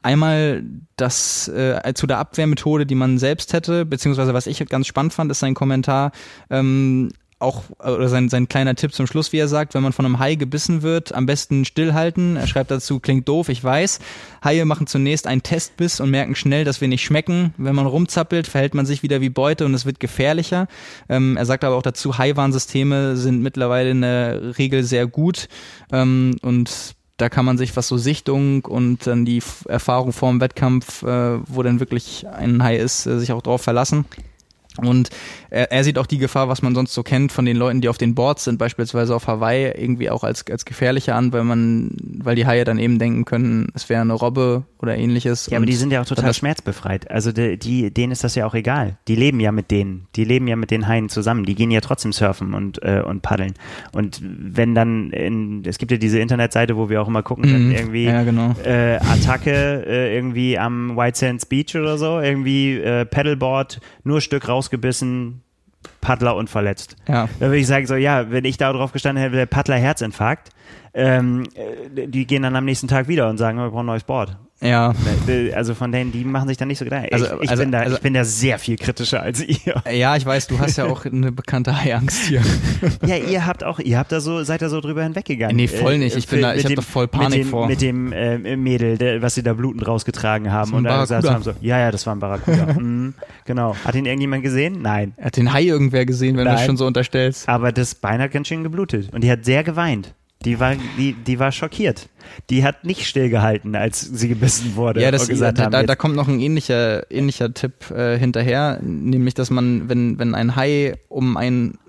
Einmal 0.08 0.64
das 0.96 1.50
äh, 1.50 1.94
zu 1.94 2.08
der 2.08 2.20
Abwehrmethode, 2.20 2.86
die 2.86 2.96
man 2.96 3.18
selbst 3.18 3.52
hätte, 3.52 3.84
beziehungsweise 3.84 4.34
was 4.34 4.48
ich 4.48 4.66
ganz 4.70 4.88
spannend 4.88 5.12
fand, 5.12 5.30
ist 5.30 5.42
sein 5.42 5.54
Kommentar. 5.54 6.14
Ähm, 6.50 7.10
auch, 7.40 7.64
oder 7.80 8.08
sein, 8.08 8.30
sein 8.30 8.48
kleiner 8.48 8.76
Tipp 8.76 8.94
zum 8.94 9.06
Schluss, 9.06 9.34
wie 9.34 9.38
er 9.38 9.50
sagt, 9.50 9.74
wenn 9.74 9.84
man 9.84 9.92
von 9.92 10.06
einem 10.06 10.18
Hai 10.18 10.36
gebissen 10.36 10.82
wird, 10.82 11.14
am 11.14 11.26
besten 11.26 11.66
stillhalten. 11.66 12.38
Er 12.38 12.48
schreibt 12.48 12.72
dazu, 12.72 13.02
klingt 13.02 13.28
doof, 13.28 13.50
ich 13.50 13.62
weiß. 13.62 14.00
Haie 14.46 14.64
machen 14.64 14.88
zunächst 14.88 15.28
einen 15.28 15.44
Testbiss 15.44 16.00
und 16.00 16.10
merken 16.10 16.36
schnell, 16.36 16.64
dass 16.64 16.80
wir 16.80 16.88
nicht 16.88 17.04
schmecken. 17.04 17.54
Wenn 17.58 17.76
man 17.76 17.86
rumzappelt, 17.86 18.48
verhält 18.48 18.76
man 18.76 18.86
sich 18.86 19.04
wieder 19.04 19.20
wie 19.20 19.30
Beute 19.30 19.66
und 19.66 19.74
es 19.74 19.86
wird 19.86 20.00
gefährlicher. 20.00 20.70
Ähm, 21.10 21.36
er 21.36 21.46
sagt 21.46 21.66
aber 21.66 21.76
auch 21.76 21.84
dazu, 21.84 22.18
Haiwarnsysteme 22.18 23.18
sind 23.18 23.42
mittlerweile 23.42 23.90
in 23.90 24.02
der 24.02 24.58
Regel 24.58 24.86
sehr 24.86 25.06
gut 25.06 25.50
ähm, 25.92 26.38
und 26.42 26.96
da 27.18 27.30
kann 27.30 27.46
man 27.46 27.58
sich, 27.58 27.76
was 27.76 27.88
so 27.88 27.98
Sichtung 27.98 28.64
und 28.66 29.08
dann 29.08 29.26
die 29.26 29.42
Erfahrung 29.68 30.14
vor 30.14 30.30
dem 30.30 30.40
Wettkampf, 30.40 31.04
äh, 31.04 31.40
wo 31.48 31.64
dann 31.64 31.80
wirklich 31.80 32.28
ein 32.28 32.64
Hai 32.64 32.78
ist, 32.78 33.08
äh, 33.08 33.20
sich 33.20 33.32
auch 33.32 33.42
drauf 33.42 33.62
verlassen. 33.62 34.06
Und 34.78 35.10
er, 35.50 35.72
er, 35.72 35.84
sieht 35.84 35.98
auch 35.98 36.06
die 36.06 36.18
Gefahr, 36.18 36.50
was 36.50 36.62
man 36.62 36.76
sonst 36.76 36.94
so 36.94 37.04
kennt 37.04 37.32
von 37.32 37.46
den 37.46 37.58
Leuten, 37.58 37.82
die 37.82 37.90
auf 37.90 37.98
den 37.98 38.16
Boards 38.16 38.44
sind, 38.44 38.58
beispielsweise 38.58 39.16
auf 39.16 39.28
Hawaii, 39.28 39.72
irgendwie 39.72 40.10
auch 40.10 40.24
als, 40.24 40.46
als 40.50 40.66
gefährlicher 40.66 41.16
an, 41.16 41.34
weil 41.34 41.44
man, 41.44 41.92
weil 42.20 42.36
die 42.36 42.46
Haie 42.46 42.64
dann 42.64 42.80
eben 42.80 43.00
denken 43.00 43.26
können, 43.26 43.70
es 43.74 43.90
wäre 43.90 44.02
eine 44.02 44.14
Robbe 44.14 44.64
oder 44.80 44.98
ähnliches. 44.98 45.48
Ja, 45.48 45.58
aber 45.58 45.66
die 45.66 45.76
sind 45.76 45.92
ja 45.92 46.02
auch 46.02 46.06
total 46.06 46.34
schmerzbefreit. 46.34 47.10
Also 47.10 47.32
die, 47.32 47.58
die, 47.58 47.92
denen 47.94 48.12
ist 48.12 48.24
das 48.24 48.36
ja 48.36 48.46
auch 48.46 48.54
egal. 48.54 48.98
Die 49.08 49.16
leben 49.16 49.40
ja 49.40 49.52
mit 49.52 49.72
denen. 49.72 50.08
Die 50.16 50.24
leben 50.24 50.48
ja 50.48 50.56
mit 50.56 50.72
den 50.72 50.88
Haien 50.88 51.10
zusammen. 51.10 51.46
Die 51.46 51.56
gehen 51.56 51.72
ja 51.72 51.82
trotzdem 51.82 52.14
surfen 52.14 52.54
und, 52.54 52.82
äh, 52.84 53.02
und 53.02 53.22
paddeln. 53.22 53.54
Und 53.94 54.22
wenn 54.22 54.76
dann, 54.76 55.12
in, 55.12 55.64
es 55.66 55.78
gibt 55.78 55.92
ja 55.92 55.98
diese 55.98 56.20
Internetseite, 56.20 56.78
wo 56.78 56.90
wir 56.90 57.02
auch 57.02 57.08
immer 57.08 57.24
gucken, 57.24 57.68
mhm. 57.68 57.72
irgendwie 57.72 58.06
ja, 58.06 58.24
genau. 58.24 58.56
äh, 58.64 58.98
Attacke 58.98 59.86
äh, 59.88 60.16
irgendwie 60.16 60.58
am 60.58 60.96
White 60.96 61.18
Sands 61.18 61.46
Beach 61.46 61.76
oder 61.76 61.98
so, 61.98 62.20
irgendwie 62.20 62.78
äh, 62.78 63.06
Paddleboard, 63.06 63.80
nur 64.04 64.22
Stück 64.22 64.48
rausgebissen, 64.48 65.42
Paddler 66.02 66.36
und 66.36 66.50
verletzt. 66.50 66.96
Ja. 67.08 67.30
Da 67.40 67.48
würde 67.48 67.58
ich 67.58 67.68
sagen, 67.68 67.86
so, 67.86 67.96
ja, 67.96 68.32
wenn 68.32 68.46
ich 68.46 68.58
da 68.58 68.72
drauf 68.72 68.92
gestanden 68.92 69.24
hätte, 69.24 69.36
der 69.36 69.46
Paddler 69.46 69.78
Herzinfarkt, 69.78 70.50
ähm, 70.94 71.44
äh, 71.56 72.08
die 72.08 72.26
gehen 72.26 72.44
dann 72.44 72.56
am 72.56 72.66
nächsten 72.66 72.88
Tag 72.88 73.08
wieder 73.08 73.30
und 73.30 73.38
sagen, 73.38 73.58
wir 73.58 73.70
brauchen 73.70 73.82
ein 73.82 73.86
neues 73.88 74.04
Board. 74.04 74.38
Ja. 74.60 74.94
Also 75.54 75.76
von 75.76 75.92
denen, 75.92 76.12
die 76.12 76.24
machen 76.24 76.48
sich 76.48 76.58
da 76.58 76.66
nicht 76.66 76.80
so 76.80 76.86
Gedanken. 76.86 77.14
Also, 77.14 77.26
ich, 77.26 77.44
ich 77.44 77.50
also, 77.52 77.64
bin 77.64 77.72
da, 77.72 77.80
also, 77.80 77.96
ich 77.96 78.02
bin 78.02 78.14
da 78.14 78.24
sehr 78.24 78.58
viel 78.58 78.76
kritischer 78.76 79.22
als 79.22 79.44
ihr. 79.44 79.84
Ja, 79.92 80.16
ich 80.16 80.26
weiß, 80.26 80.48
du 80.48 80.58
hast 80.60 80.78
ja 80.78 80.86
auch 80.86 81.06
eine 81.06 81.32
bekannte 81.32 81.80
Haiangst 81.80 82.26
hier. 82.26 82.42
Ja, 83.06 83.18
ihr 83.18 83.46
habt 83.46 83.64
auch, 83.64 83.80
ihr 83.80 83.98
habt 83.98 84.12
da 84.12 84.20
so, 84.20 84.44
seid 84.44 84.62
da 84.62 84.70
so 84.70 84.82
drüber 84.82 85.04
hinweggegangen. 85.04 85.56
Nee, 85.56 85.68
voll 85.68 86.00
nicht. 86.00 86.16
Ich 86.16 86.28
bin 86.28 86.42
da, 86.42 86.56
ich 86.56 86.64
habe 86.64 86.76
da 86.76 86.82
voll 86.82 87.08
Panik 87.08 87.30
mit 87.30 87.40
dem, 87.40 87.50
vor. 87.50 87.68
Mit 87.68 87.82
dem 87.82 88.12
äh, 88.12 88.58
Mädel, 88.58 88.98
der, 88.98 89.22
was 89.22 89.36
sie 89.36 89.44
da 89.44 89.54
blutend 89.54 89.88
rausgetragen 89.88 90.52
haben 90.52 90.74
und 90.74 90.84
dann 90.86 91.02
gesagt 91.02 91.30
haben 91.30 91.44
so, 91.44 91.54
ja, 91.62 91.80
ja, 91.80 91.92
das 91.92 92.06
war 92.08 92.16
ein 92.16 92.20
Barracuda. 92.20 92.74
mhm, 92.80 93.14
genau. 93.46 93.76
Hat 93.86 93.96
ihn 93.96 94.06
irgendjemand 94.06 94.44
gesehen? 94.44 94.82
Nein. 94.82 95.14
Hat 95.22 95.38
den 95.38 95.54
Hai 95.54 95.64
irgendwer 95.64 96.06
gesehen, 96.06 96.38
wenn 96.38 96.46
du 96.46 96.54
es 96.54 96.66
schon 96.66 96.78
so 96.78 96.88
unterstellst? 96.88 97.48
Aber 97.48 97.72
das 97.72 97.96
Bein 97.96 98.22
hat 98.22 98.32
ganz 98.32 98.48
schön 98.48 98.64
geblutet 98.64 99.14
und 99.14 99.24
die 99.24 99.32
hat 99.32 99.46
sehr 99.46 99.64
geweint. 99.64 100.14
Die 100.46 100.60
war, 100.60 100.76
die, 100.98 101.14
die 101.14 101.40
war 101.40 101.52
schockiert. 101.52 102.10
Die 102.50 102.64
hat 102.64 102.84
nicht 102.84 103.08
stillgehalten, 103.08 103.76
als 103.76 104.02
sie 104.02 104.28
gebissen 104.28 104.76
wurde. 104.76 105.02
Ja, 105.02 105.12
das, 105.12 105.28
da, 105.28 105.52
da, 105.52 105.84
da, 105.84 105.96
kommt 105.96 106.16
noch 106.16 106.28
ein 106.28 106.40
ähnlicher, 106.40 107.10
ähnlicher 107.12 107.54
Tipp 107.54 107.90
äh, 107.90 108.20
hinterher, 108.20 108.80
nämlich, 108.82 109.34
dass 109.34 109.50
man, 109.50 109.90
wenn, 109.90 110.20
wenn 110.20 110.36
ein 110.36 110.56
Hai 110.56 110.96
um 111.10 111.38
einen 111.38 111.80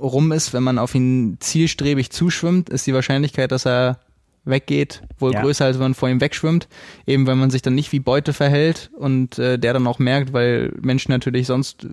rum 0.00 0.32
ist, 0.32 0.52
wenn 0.52 0.62
man 0.62 0.78
auf 0.78 0.94
ihn 0.94 1.38
zielstrebig 1.40 2.10
zuschwimmt, 2.10 2.68
ist 2.68 2.86
die 2.86 2.94
Wahrscheinlichkeit, 2.94 3.50
dass 3.50 3.66
er 3.66 3.98
weggeht, 4.44 5.02
wohl 5.18 5.32
ja. 5.32 5.40
größer, 5.40 5.64
als 5.64 5.76
wenn 5.76 5.84
man 5.84 5.94
vor 5.94 6.08
ihm 6.08 6.20
wegschwimmt. 6.20 6.68
Eben 7.06 7.26
weil 7.26 7.36
man 7.36 7.50
sich 7.50 7.62
dann 7.62 7.74
nicht 7.74 7.92
wie 7.92 8.00
Beute 8.00 8.32
verhält 8.32 8.90
und 8.96 9.38
äh, 9.38 9.58
der 9.58 9.72
dann 9.72 9.86
auch 9.86 9.98
merkt, 9.98 10.32
weil 10.32 10.72
Menschen 10.80 11.12
natürlich 11.12 11.46
sonst 11.46 11.86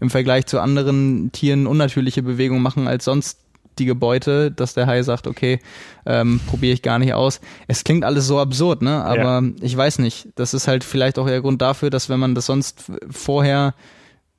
im 0.00 0.10
Vergleich 0.10 0.46
zu 0.46 0.60
anderen 0.60 1.32
Tieren 1.32 1.66
unnatürliche 1.66 2.22
Bewegungen 2.22 2.62
machen 2.62 2.86
als 2.86 3.04
sonst 3.04 3.40
die 3.78 3.92
Beute, 3.94 4.50
dass 4.50 4.74
der 4.74 4.86
Hai 4.86 5.02
sagt, 5.02 5.26
okay, 5.26 5.60
ähm, 6.06 6.40
probiere 6.46 6.74
ich 6.74 6.82
gar 6.82 6.98
nicht 6.98 7.14
aus. 7.14 7.40
Es 7.66 7.84
klingt 7.84 8.04
alles 8.04 8.26
so 8.26 8.38
absurd, 8.38 8.82
ne? 8.82 9.04
Aber 9.04 9.42
ja. 9.42 9.50
ich 9.60 9.76
weiß 9.76 9.98
nicht. 9.98 10.28
Das 10.34 10.54
ist 10.54 10.68
halt 10.68 10.84
vielleicht 10.84 11.18
auch 11.18 11.26
der 11.26 11.40
Grund 11.40 11.62
dafür, 11.62 11.90
dass 11.90 12.08
wenn 12.08 12.20
man 12.20 12.34
das 12.34 12.46
sonst 12.46 12.84
vorher 13.10 13.74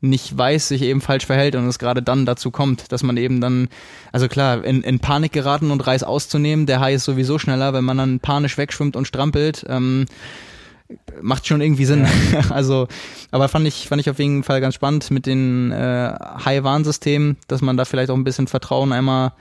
nicht 0.02 0.38
weiß, 0.38 0.70
sich 0.70 0.82
eben 0.82 1.02
falsch 1.02 1.26
verhält 1.26 1.56
und 1.56 1.68
es 1.68 1.80
gerade 1.80 2.02
dann 2.02 2.26
dazu 2.26 2.52
kommt, 2.52 2.92
dass 2.92 3.04
man 3.04 3.18
eben 3.18 3.42
dann, 3.42 3.68
also 4.12 4.28
klar, 4.28 4.64
in, 4.64 4.82
in 4.82 5.00
Panik 5.00 5.34
geraten 5.34 5.72
und 5.72 5.86
Reis 5.86 6.04
auszunehmen, 6.04 6.66
der 6.66 6.80
Hai 6.80 6.94
ist 6.94 7.04
sowieso 7.04 7.38
schneller, 7.38 7.74
wenn 7.74 7.84
man 7.84 7.98
dann 7.98 8.20
panisch 8.20 8.58
wegschwimmt 8.58 8.96
und 8.96 9.08
strampelt, 9.08 9.66
ähm, 9.68 10.06
macht 11.22 11.48
schon 11.48 11.62
irgendwie 11.62 11.86
Sinn. 11.86 12.06
Ja. 12.32 12.40
also, 12.50 12.88
aber 13.32 13.48
fand 13.48 13.68
ich, 13.68 13.88
fand 13.88 14.02
ich 14.02 14.10
auf 14.10 14.20
jeden 14.20 14.44
Fall 14.44 14.62
ganz 14.62 14.76
spannend 14.76 15.12
mit 15.12 15.26
den 15.26 15.72
äh, 15.72 16.14
High-Warn-Systemen, 16.46 17.38
dass 17.48 17.62
man 17.62 17.78
da 17.78 17.86
vielleicht 17.86 18.10
auch 18.10 18.16
ein 18.16 18.24
bisschen 18.24 18.48
Vertrauen 18.48 18.92
einmal 18.92 19.34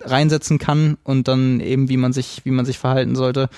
reinsetzen 0.00 0.58
kann 0.58 0.98
und 1.02 1.28
dann 1.28 1.60
eben 1.60 1.88
wie 1.88 1.96
man 1.96 2.12
sich 2.12 2.42
wie 2.44 2.50
man 2.50 2.66
sich 2.66 2.78
verhalten 2.78 3.16
sollte 3.16 3.48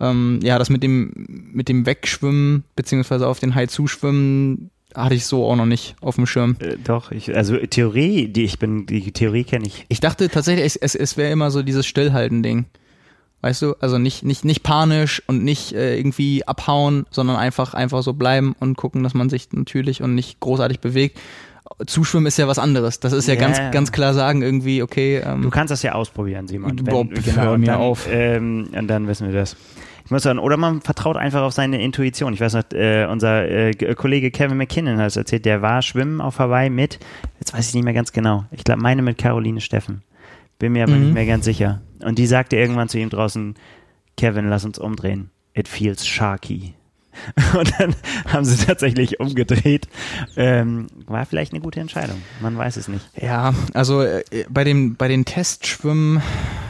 ähm, 0.00 0.38
ja 0.42 0.58
das 0.58 0.68
mit 0.68 0.82
dem 0.82 1.12
mit 1.52 1.70
dem 1.70 1.86
Wegschwimmen 1.86 2.64
beziehungsweise 2.76 3.26
auf 3.26 3.40
den 3.40 3.54
Hai 3.54 3.68
zuschwimmen 3.68 4.70
hatte 4.94 5.14
ich 5.14 5.26
so 5.26 5.44
auch 5.44 5.56
noch 5.56 5.66
nicht 5.66 5.96
auf 6.00 6.14
dem 6.14 6.26
Schirm. 6.26 6.56
Äh, 6.60 6.76
doch, 6.82 7.10
ich, 7.10 7.34
also 7.34 7.56
Theorie, 7.56 8.28
die 8.28 8.44
ich 8.44 8.60
bin, 8.60 8.86
die 8.86 9.10
Theorie 9.10 9.42
kenne 9.42 9.66
ich. 9.66 9.86
Ich 9.88 9.98
dachte 10.00 10.28
tatsächlich, 10.28 10.64
es, 10.64 10.76
es, 10.76 10.94
es 10.94 11.16
wäre 11.16 11.32
immer 11.32 11.50
so 11.50 11.62
dieses 11.62 11.84
Stillhalten-Ding. 11.86 12.66
Weißt 13.44 13.60
du, 13.60 13.74
also 13.78 13.98
nicht, 13.98 14.22
nicht, 14.24 14.46
nicht 14.46 14.62
panisch 14.62 15.22
und 15.26 15.44
nicht 15.44 15.74
äh, 15.74 15.98
irgendwie 15.98 16.48
abhauen, 16.48 17.04
sondern 17.10 17.36
einfach, 17.36 17.74
einfach 17.74 18.02
so 18.02 18.14
bleiben 18.14 18.56
und 18.58 18.74
gucken, 18.78 19.02
dass 19.02 19.12
man 19.12 19.28
sich 19.28 19.52
natürlich 19.52 20.00
und 20.00 20.14
nicht 20.14 20.40
großartig 20.40 20.80
bewegt. 20.80 21.20
Zuschwimmen 21.84 22.24
ist 22.24 22.38
ja 22.38 22.48
was 22.48 22.58
anderes. 22.58 23.00
Das 23.00 23.12
ist 23.12 23.28
ja 23.28 23.34
yeah. 23.34 23.42
ganz, 23.42 23.60
ganz 23.70 23.92
klar 23.92 24.14
sagen, 24.14 24.40
irgendwie, 24.40 24.82
okay. 24.82 25.18
Ähm, 25.22 25.42
du 25.42 25.50
kannst 25.50 25.70
das 25.70 25.82
ja 25.82 25.92
ausprobieren, 25.92 26.48
Simon. 26.48 26.78
Wenn, 26.78 26.84
Bob, 26.86 27.08
genau, 27.22 27.58
mir 27.58 27.66
dann, 27.66 27.80
auf. 27.80 28.08
Ähm, 28.10 28.70
und 28.74 28.88
dann 28.88 29.08
wissen 29.08 29.26
wir 29.26 29.34
das. 29.34 29.58
Ich 30.06 30.10
muss 30.10 30.22
sagen, 30.22 30.38
oder 30.38 30.56
man 30.56 30.80
vertraut 30.80 31.18
einfach 31.18 31.42
auf 31.42 31.52
seine 31.52 31.82
Intuition. 31.82 32.32
Ich 32.32 32.40
weiß 32.40 32.54
noch, 32.54 32.72
äh, 32.72 33.06
unser 33.10 33.46
äh, 33.46 33.74
Kollege 33.94 34.30
Kevin 34.30 34.56
McKinnon 34.56 34.96
hat 34.96 35.08
es 35.08 35.16
erzählt, 35.16 35.44
der 35.44 35.60
war 35.60 35.82
schwimmen 35.82 36.22
auf 36.22 36.38
Hawaii 36.38 36.70
mit, 36.70 36.98
jetzt 37.40 37.52
weiß 37.52 37.68
ich 37.68 37.74
nicht 37.74 37.84
mehr 37.84 37.92
ganz 37.92 38.12
genau. 38.12 38.46
Ich 38.52 38.64
glaube, 38.64 38.80
meine 38.80 39.02
mit 39.02 39.18
Caroline 39.18 39.60
Steffen. 39.60 40.00
Bin 40.58 40.72
mir 40.72 40.84
aber 40.84 40.94
mhm. 40.94 41.04
nicht 41.04 41.14
mehr 41.14 41.26
ganz 41.26 41.44
sicher. 41.44 41.82
Und 42.04 42.18
die 42.18 42.26
sagte 42.26 42.56
irgendwann 42.56 42.88
zu 42.88 42.98
ihm 42.98 43.10
draußen, 43.10 43.54
Kevin, 44.16 44.48
lass 44.48 44.64
uns 44.64 44.78
umdrehen. 44.78 45.30
It 45.54 45.68
feels 45.68 46.06
sharky. 46.06 46.74
Und 47.58 47.72
dann 47.78 47.94
haben 48.26 48.44
sie 48.44 48.64
tatsächlich 48.64 49.20
umgedreht. 49.20 49.88
Ähm, 50.36 50.86
war 51.06 51.26
vielleicht 51.26 51.52
eine 51.52 51.60
gute 51.60 51.80
Entscheidung. 51.80 52.16
Man 52.40 52.56
weiß 52.56 52.76
es 52.76 52.88
nicht. 52.88 53.08
Ja, 53.20 53.54
also 53.72 54.02
äh, 54.02 54.24
bei, 54.48 54.64
dem, 54.64 54.96
bei 54.96 55.08
den 55.08 55.24
Testschwimmen 55.24 56.22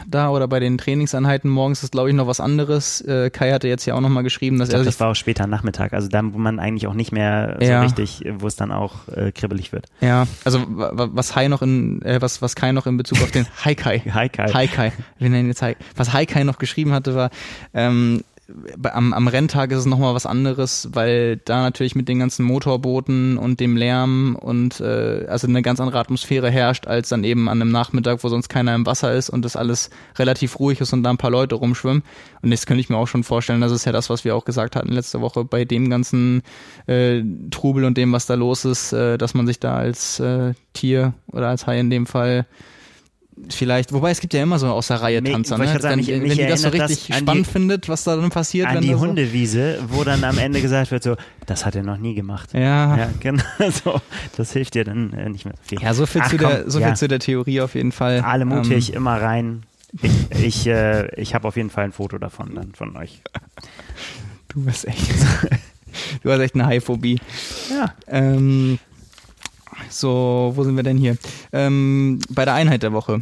da 0.06 0.30
oder 0.30 0.48
bei 0.48 0.60
den 0.60 0.78
Trainingseinheiten 0.78 1.50
morgens 1.50 1.82
ist, 1.82 1.92
glaube 1.92 2.10
ich, 2.10 2.14
noch 2.14 2.26
was 2.26 2.40
anderes. 2.40 3.00
Äh, 3.00 3.30
Kai 3.30 3.52
hatte 3.52 3.68
jetzt 3.68 3.84
ja 3.86 3.94
auch 3.94 4.00
nochmal 4.00 4.22
geschrieben, 4.22 4.58
dass 4.58 4.68
ich 4.68 4.74
glaub, 4.74 4.82
er. 4.82 4.86
Das 4.86 5.00
war 5.00 5.10
auch 5.10 5.14
später 5.14 5.46
Nachmittag, 5.46 5.92
also 5.92 6.08
dann, 6.08 6.34
wo 6.34 6.38
man 6.38 6.60
eigentlich 6.60 6.86
auch 6.86 6.94
nicht 6.94 7.12
mehr 7.12 7.56
so 7.60 7.66
ja. 7.66 7.82
richtig, 7.82 8.24
wo 8.38 8.46
es 8.46 8.56
dann 8.56 8.72
auch 8.72 9.08
äh, 9.08 9.32
kribbelig 9.32 9.72
wird. 9.72 9.86
Ja, 10.00 10.26
also 10.44 10.64
was 10.66 11.34
Hai 11.34 11.48
noch 11.48 11.62
in, 11.62 12.02
äh, 12.02 12.20
was, 12.20 12.42
was 12.42 12.54
Kai 12.54 12.72
noch 12.72 12.86
in 12.86 12.96
Bezug 12.96 13.22
auf 13.22 13.30
den 13.30 13.46
Haikai. 13.64 14.00
Haikai. 14.00 14.52
Haikai. 14.52 14.92
Wir 15.18 15.30
nennen 15.30 15.48
jetzt 15.48 15.62
Hai. 15.62 15.76
Was 15.96 16.12
Haikai 16.12 16.44
noch 16.44 16.58
geschrieben 16.58 16.92
hatte, 16.92 17.14
war, 17.14 17.30
ähm, 17.72 18.22
am, 18.82 19.12
am 19.12 19.28
Renntag 19.28 19.72
ist 19.72 19.78
es 19.78 19.86
nochmal 19.86 20.14
was 20.14 20.26
anderes, 20.26 20.88
weil 20.92 21.38
da 21.38 21.62
natürlich 21.62 21.94
mit 21.94 22.08
den 22.08 22.18
ganzen 22.18 22.44
Motorbooten 22.44 23.38
und 23.38 23.60
dem 23.60 23.76
Lärm 23.76 24.36
und 24.36 24.80
äh, 24.80 25.26
also 25.28 25.46
eine 25.46 25.62
ganz 25.62 25.80
andere 25.80 25.98
Atmosphäre 25.98 26.50
herrscht, 26.50 26.86
als 26.86 27.08
dann 27.08 27.24
eben 27.24 27.48
an 27.48 27.60
einem 27.60 27.70
Nachmittag, 27.70 28.22
wo 28.22 28.28
sonst 28.28 28.48
keiner 28.48 28.74
im 28.74 28.84
Wasser 28.86 29.14
ist 29.14 29.30
und 29.30 29.44
das 29.44 29.56
alles 29.56 29.90
relativ 30.16 30.58
ruhig 30.58 30.80
ist 30.80 30.92
und 30.92 31.02
da 31.02 31.10
ein 31.10 31.16
paar 31.16 31.30
Leute 31.30 31.54
rumschwimmen. 31.54 32.02
Und 32.42 32.50
das 32.50 32.66
könnte 32.66 32.80
ich 32.80 32.90
mir 32.90 32.96
auch 32.96 33.08
schon 33.08 33.24
vorstellen, 33.24 33.60
das 33.60 33.72
ist 33.72 33.86
ja 33.86 33.92
das, 33.92 34.10
was 34.10 34.24
wir 34.24 34.36
auch 34.36 34.44
gesagt 34.44 34.76
hatten 34.76 34.92
letzte 34.92 35.20
Woche, 35.20 35.44
bei 35.44 35.64
dem 35.64 35.88
ganzen 35.88 36.42
äh, 36.86 37.22
Trubel 37.50 37.84
und 37.84 37.96
dem, 37.96 38.12
was 38.12 38.26
da 38.26 38.34
los 38.34 38.64
ist, 38.64 38.92
äh, 38.92 39.16
dass 39.16 39.34
man 39.34 39.46
sich 39.46 39.58
da 39.58 39.76
als 39.76 40.20
äh, 40.20 40.52
Tier 40.74 41.14
oder 41.28 41.48
als 41.48 41.66
Hai 41.66 41.80
in 41.80 41.88
dem 41.88 42.06
Fall 42.06 42.46
vielleicht, 43.48 43.93
wobei 43.93 44.11
es 44.11 44.20
gibt 44.20 44.35
ja 44.35 44.43
immer 44.43 44.59
so 44.59 44.66
außer 44.69 44.97
Reihe 44.97 45.23
Tanzer, 45.23 45.59
ne? 45.59 45.81
Sagen, 45.81 46.06
wenn, 46.06 46.23
wenn 46.23 46.36
die 46.36 46.47
das 46.47 46.62
so 46.62 46.69
richtig 46.69 47.09
das 47.09 47.19
spannend 47.19 47.47
die, 47.47 47.51
findet, 47.51 47.89
was 47.89 48.05
da 48.05 48.16
dann 48.16 48.31
passiert. 48.31 48.69
An 48.69 48.77
wenn 48.77 48.82
die 48.82 48.93
so 48.93 49.01
Hundewiese, 49.01 49.78
wo 49.89 50.05
dann 50.05 50.24
am 50.24 50.39
Ende 50.39 50.61
gesagt 50.61 50.90
wird 50.90 51.02
so, 51.02 51.16
das 51.47 51.66
hat 51.66 51.77
er 51.77 51.82
noch 51.82 51.98
nie 51.98 52.15
gemacht. 52.15 52.55
Ja. 52.55 52.97
ja 52.97 53.09
genau 53.20 53.44
so. 53.85 54.01
Das 54.36 54.52
hilft 54.52 54.74
dir 54.74 54.85
dann 54.85 55.12
äh, 55.12 55.28
nicht 55.28 55.44
mehr 55.44 55.55
viel. 55.62 55.81
Ja, 55.81 55.94
so 55.94 56.06
viel, 56.06 56.23
Ach, 56.24 56.31
zu, 56.31 56.36
komm, 56.36 56.48
der, 56.48 56.70
so 56.70 56.81
ja. 56.81 56.89
viel 56.89 56.97
zu 56.97 57.09
der 57.09 57.19
Theorie 57.19 57.61
auf 57.61 57.74
jeden 57.74 57.93
Fall. 57.93 58.20
Alle 58.20 58.44
mutig, 58.44 58.90
ähm, 58.90 58.97
immer 58.97 59.20
rein. 59.20 59.62
Ich, 60.02 60.12
ich, 60.31 60.66
äh, 60.66 61.09
ich 61.20 61.35
habe 61.35 61.47
auf 61.47 61.56
jeden 61.56 61.70
Fall 61.70 61.85
ein 61.85 61.93
Foto 61.93 62.19
davon 62.19 62.55
dann 62.55 62.74
von 62.74 62.97
euch. 62.97 63.23
Du 64.48 64.65
bist 64.65 64.86
echt, 64.86 65.11
du 66.23 66.31
hast 66.31 66.40
echt 66.40 66.55
eine 66.55 66.66
Haiphobie. 66.66 67.20
Ja. 67.70 67.94
Ähm, 68.09 68.78
so, 69.90 70.52
wo 70.55 70.65
sind 70.65 70.77
wir 70.77 70.82
denn 70.82 70.98
hier? 70.98 71.16
Ähm, 71.52 72.20
bei 72.31 72.44
der 72.44 72.55
Einheit 72.55 72.82
der 72.82 72.93
Woche. 72.93 73.20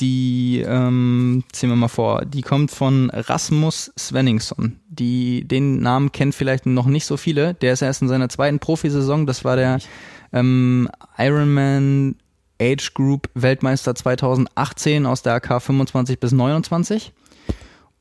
Die, 0.00 0.62
ähm, 0.66 1.44
ziehen 1.52 1.70
wir 1.70 1.76
mal 1.76 1.88
vor, 1.88 2.24
die 2.24 2.42
kommt 2.42 2.70
von 2.70 3.08
Rasmus 3.10 3.92
Svenningsson. 3.98 4.78
Die, 4.88 5.46
den 5.46 5.80
Namen 5.80 6.12
kennt 6.12 6.34
vielleicht 6.34 6.66
noch 6.66 6.86
nicht 6.86 7.06
so 7.06 7.16
viele. 7.16 7.54
Der 7.54 7.72
ist 7.72 7.82
erst 7.82 8.02
in 8.02 8.08
seiner 8.08 8.28
zweiten 8.28 8.58
Profisaison. 8.58 9.26
Das 9.26 9.44
war 9.44 9.56
der 9.56 9.78
ähm, 10.32 10.88
Ironman 11.16 12.16
Age 12.60 12.94
Group 12.94 13.28
Weltmeister 13.34 13.94
2018 13.94 15.06
aus 15.06 15.22
der 15.22 15.34
AK 15.34 15.62
25 15.62 16.20
bis 16.20 16.32
29. 16.32 17.12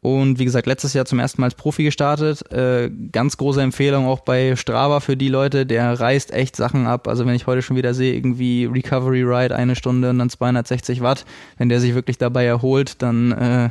Und 0.06 0.38
wie 0.38 0.46
gesagt, 0.46 0.68
letztes 0.68 0.94
Jahr 0.94 1.06
zum 1.06 1.18
ersten 1.18 1.42
Mal 1.42 1.48
als 1.48 1.56
Profi 1.56 1.84
gestartet. 1.84 2.52
Äh, 2.52 2.92
ganz 3.12 3.38
große 3.38 3.60
Empfehlung 3.60 4.06
auch 4.06 4.20
bei 4.20 4.56
Strava 4.56 5.00
für 5.00 5.18
die 5.18 5.30
Leute, 5.30 5.66
der 5.66 6.00
reißt 6.00 6.32
echt 6.32 6.56
Sachen 6.56 6.86
ab. 6.86 7.08
Also 7.08 7.26
wenn 7.26 7.34
ich 7.34 7.48
heute 7.48 7.64
schon 7.64 7.76
wieder 7.76 7.96
sehe, 7.96 8.14
irgendwie 8.14 8.66
Recovery 8.66 9.24
Ride 9.24 9.56
eine 9.56 9.76
Stunde 9.76 10.12
und 10.12 10.20
dann 10.20 10.30
260 10.30 11.02
Watt, 11.02 11.26
wenn 11.58 11.70
der 11.70 11.80
sich 11.80 11.96
wirklich 11.96 12.20
dabei 12.20 12.46
erholt, 12.46 13.02
dann 13.02 13.32
äh, 13.32 13.70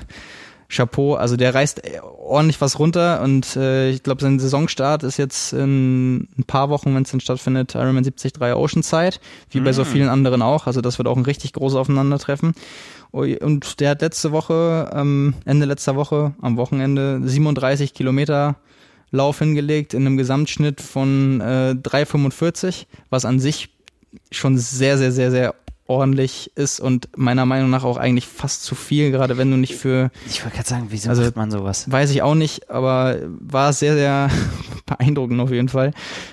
Chapeau. 0.69 1.15
Also 1.15 1.37
der 1.37 1.55
reißt 1.55 1.83
ordentlich 2.19 2.61
was 2.61 2.81
runter 2.81 3.21
und 3.23 3.55
äh, 3.55 3.91
ich 3.91 4.03
glaube, 4.03 4.21
sein 4.21 4.41
Saisonstart 4.41 5.05
ist 5.05 5.19
jetzt 5.19 5.53
in 5.53 6.27
ein 6.37 6.45
paar 6.49 6.69
Wochen, 6.69 6.97
wenn 6.97 7.05
es 7.05 7.13
dann 7.13 7.21
stattfindet, 7.21 7.77
Ironman 7.77 8.03
73 8.03 8.41
Oceanside, 8.41 9.19
wie 9.51 9.61
bei 9.61 9.73
so 9.73 9.83
mm. 9.83 9.87
vielen 9.87 10.09
anderen 10.09 10.43
auch. 10.43 10.67
Also 10.67 10.81
das 10.81 10.99
wird 10.99 11.07
auch 11.07 11.17
ein 11.17 11.25
richtig 11.25 11.53
großes 11.53 11.79
Aufeinandertreffen. 11.79 12.55
Und 13.15 13.79
der 13.79 13.91
hat 13.91 14.01
letzte 14.01 14.33
Woche, 14.33 14.91
ähm, 14.93 15.35
Ende 15.45 15.67
letzter 15.67 15.95
Woche, 15.95 16.35
am 16.41 16.57
Wochenende 16.57 17.21
37 17.23 17.95
Kilometer 17.95 18.57
Lauf 19.13 19.39
hingelegt 19.39 19.95
in 19.95 20.05
einem 20.05 20.17
Gesamtschnitt 20.17 20.81
von 20.81 21.41
äh, 21.41 21.77
3,45, 21.81 22.87
was 23.11 23.25
an 23.25 23.39
sich 23.39 23.71
schon 24.33 24.59
sehr, 24.59 24.99
sehr, 24.99 25.13
sehr, 25.13 25.31
sehr 25.31 25.55
ordentlich 25.87 26.51
ist 26.57 26.81
und 26.81 27.09
meiner 27.17 27.47
Meinung 27.47 27.71
nach 27.71 27.85
auch 27.85 27.99
eigentlich 27.99 28.27
fast 28.27 28.65
zu 28.65 28.75
viel, 28.75 29.13
gerade 29.13 29.37
wenn 29.37 29.49
du 29.49 29.59
nicht 29.59 29.77
für. 29.77 30.11
Ich 30.27 30.43
wollte 30.43 30.57
gerade 30.57 30.69
sagen, 30.69 30.87
wieso 30.89 31.11
also, 31.11 31.23
macht 31.23 31.37
man 31.37 31.53
sowas? 31.53 31.89
Weiß 31.89 32.11
ich 32.11 32.23
auch 32.23 32.35
nicht, 32.35 32.69
aber 32.69 33.19
war 33.27 33.73
sehr, 33.73 33.95
sehr 33.95 34.29
beeindruckend 34.87 35.41
auf 35.41 35.51
jeden 35.51 35.69
Fall. 35.69 35.93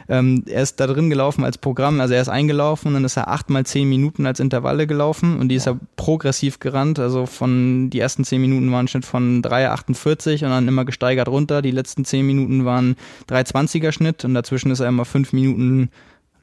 Ähm, 0.10 0.44
er 0.48 0.64
ist 0.64 0.80
da 0.80 0.88
drin 0.88 1.10
gelaufen 1.10 1.44
als 1.44 1.58
Programm, 1.58 2.02
also 2.02 2.14
er 2.14 2.22
ist 2.22 2.30
eingelaufen 2.30 2.90
und 2.90 2.94
dann 2.96 3.06
ist 3.06 3.18
er 3.18 3.30
acht 3.30 3.50
mal 3.50 3.66
zehn 3.66 3.88
Minuten 3.88 4.26
als 4.26 4.40
Intervalle 4.40 4.88
gelaufen 4.88 5.40
und 5.40 5.50
die 5.50 5.56
ist 5.56 5.68
er 5.68 5.80
progressiv 5.96 6.60
gerannt, 6.60 7.00
also 7.00 7.26
von 7.26 7.90
die 7.90 8.00
ersten 8.00 8.24
zehn 8.24 8.42
Minuten 8.42 8.72
waren 8.72 8.86
ein 8.86 8.88
Schnitt 8.88 9.06
von 9.06 9.42
3,48 9.42 10.44
und 10.44 10.50
dann 10.50 10.68
immer 10.68 10.86
gesteigert 10.86 11.28
runter, 11.28 11.62
die 11.62 11.72
letzten 11.72 12.06
zehn 12.06 12.26
Minuten 12.26 12.66
waren 12.66 12.96
3,20er 13.30 13.92
Schnitt 13.92 14.26
und 14.26 14.34
dazwischen 14.34 14.72
ist 14.72 14.80
er 14.80 14.88
immer 14.88 15.06
fünf 15.06 15.34
Minuten 15.34 15.90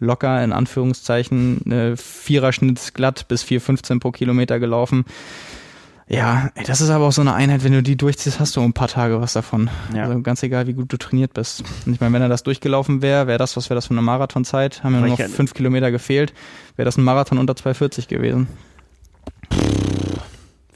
locker 0.01 0.43
in 0.43 0.53
Anführungszeichen 0.53 1.71
äh, 1.71 1.97
Viererschnitt 1.97 2.95
glatt 2.95 3.27
bis 3.29 3.45
4,15 3.45 4.01
pro 4.01 4.13
Kilometer 4.13 4.59
gelaufen. 4.61 5.05
Ja, 6.09 6.51
ey, 6.55 6.65
das 6.65 6.81
ist 6.81 6.89
aber 6.89 7.07
auch 7.07 7.13
so 7.13 7.21
eine 7.21 7.35
Einheit, 7.35 7.65
wenn 7.65 7.73
du 7.73 7.83
die 7.83 7.97
durchziehst, 7.97 8.41
hast 8.41 8.57
du 8.57 8.63
ein 8.63 8.73
paar 8.73 8.89
Tage 8.89 9.21
was 9.21 9.35
davon. 9.35 9.69
Ja. 9.95 10.05
Also 10.05 10.21
ganz 10.23 10.43
egal, 10.43 10.67
wie 10.67 10.73
gut 10.73 10.91
du 10.93 10.97
trainiert 10.97 11.35
bist. 11.35 11.63
Und 11.85 11.93
ich 11.93 12.01
meine, 12.01 12.15
wenn 12.15 12.23
er 12.23 12.31
das 12.31 12.43
durchgelaufen 12.43 13.03
wäre, 13.03 13.27
wäre 13.27 13.39
das, 13.39 13.57
was 13.57 13.69
wäre 13.69 13.77
das 13.77 13.87
für 13.87 13.95
eine 13.95 14.03
Marathonzeit? 14.03 14.83
Haben 14.83 14.95
ja 14.95 15.01
nur 15.01 15.09
noch 15.11 15.21
fünf 15.21 15.53
Kilometer 15.53 15.91
gefehlt, 15.91 16.33
wäre 16.77 16.87
das 16.87 16.97
ein 16.97 17.05
Marathon 17.05 17.39
unter 17.39 17.53
2,40 17.53 18.09
gewesen. 18.09 18.49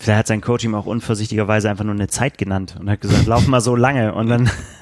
Vielleicht 0.02 0.18
hat 0.18 0.26
sein 0.26 0.40
Coach 0.40 0.64
ihm 0.64 0.74
auch 0.74 0.86
unvorsichtigerweise 0.86 1.70
einfach 1.70 1.84
nur 1.84 1.94
eine 1.94 2.08
Zeit 2.08 2.36
genannt 2.36 2.74
und 2.76 2.90
hat 2.90 3.00
gesagt, 3.00 3.24
lauf 3.26 3.46
mal 3.46 3.60
so 3.60 3.76
lange 3.76 4.12
und 4.12 4.26
dann 4.26 4.50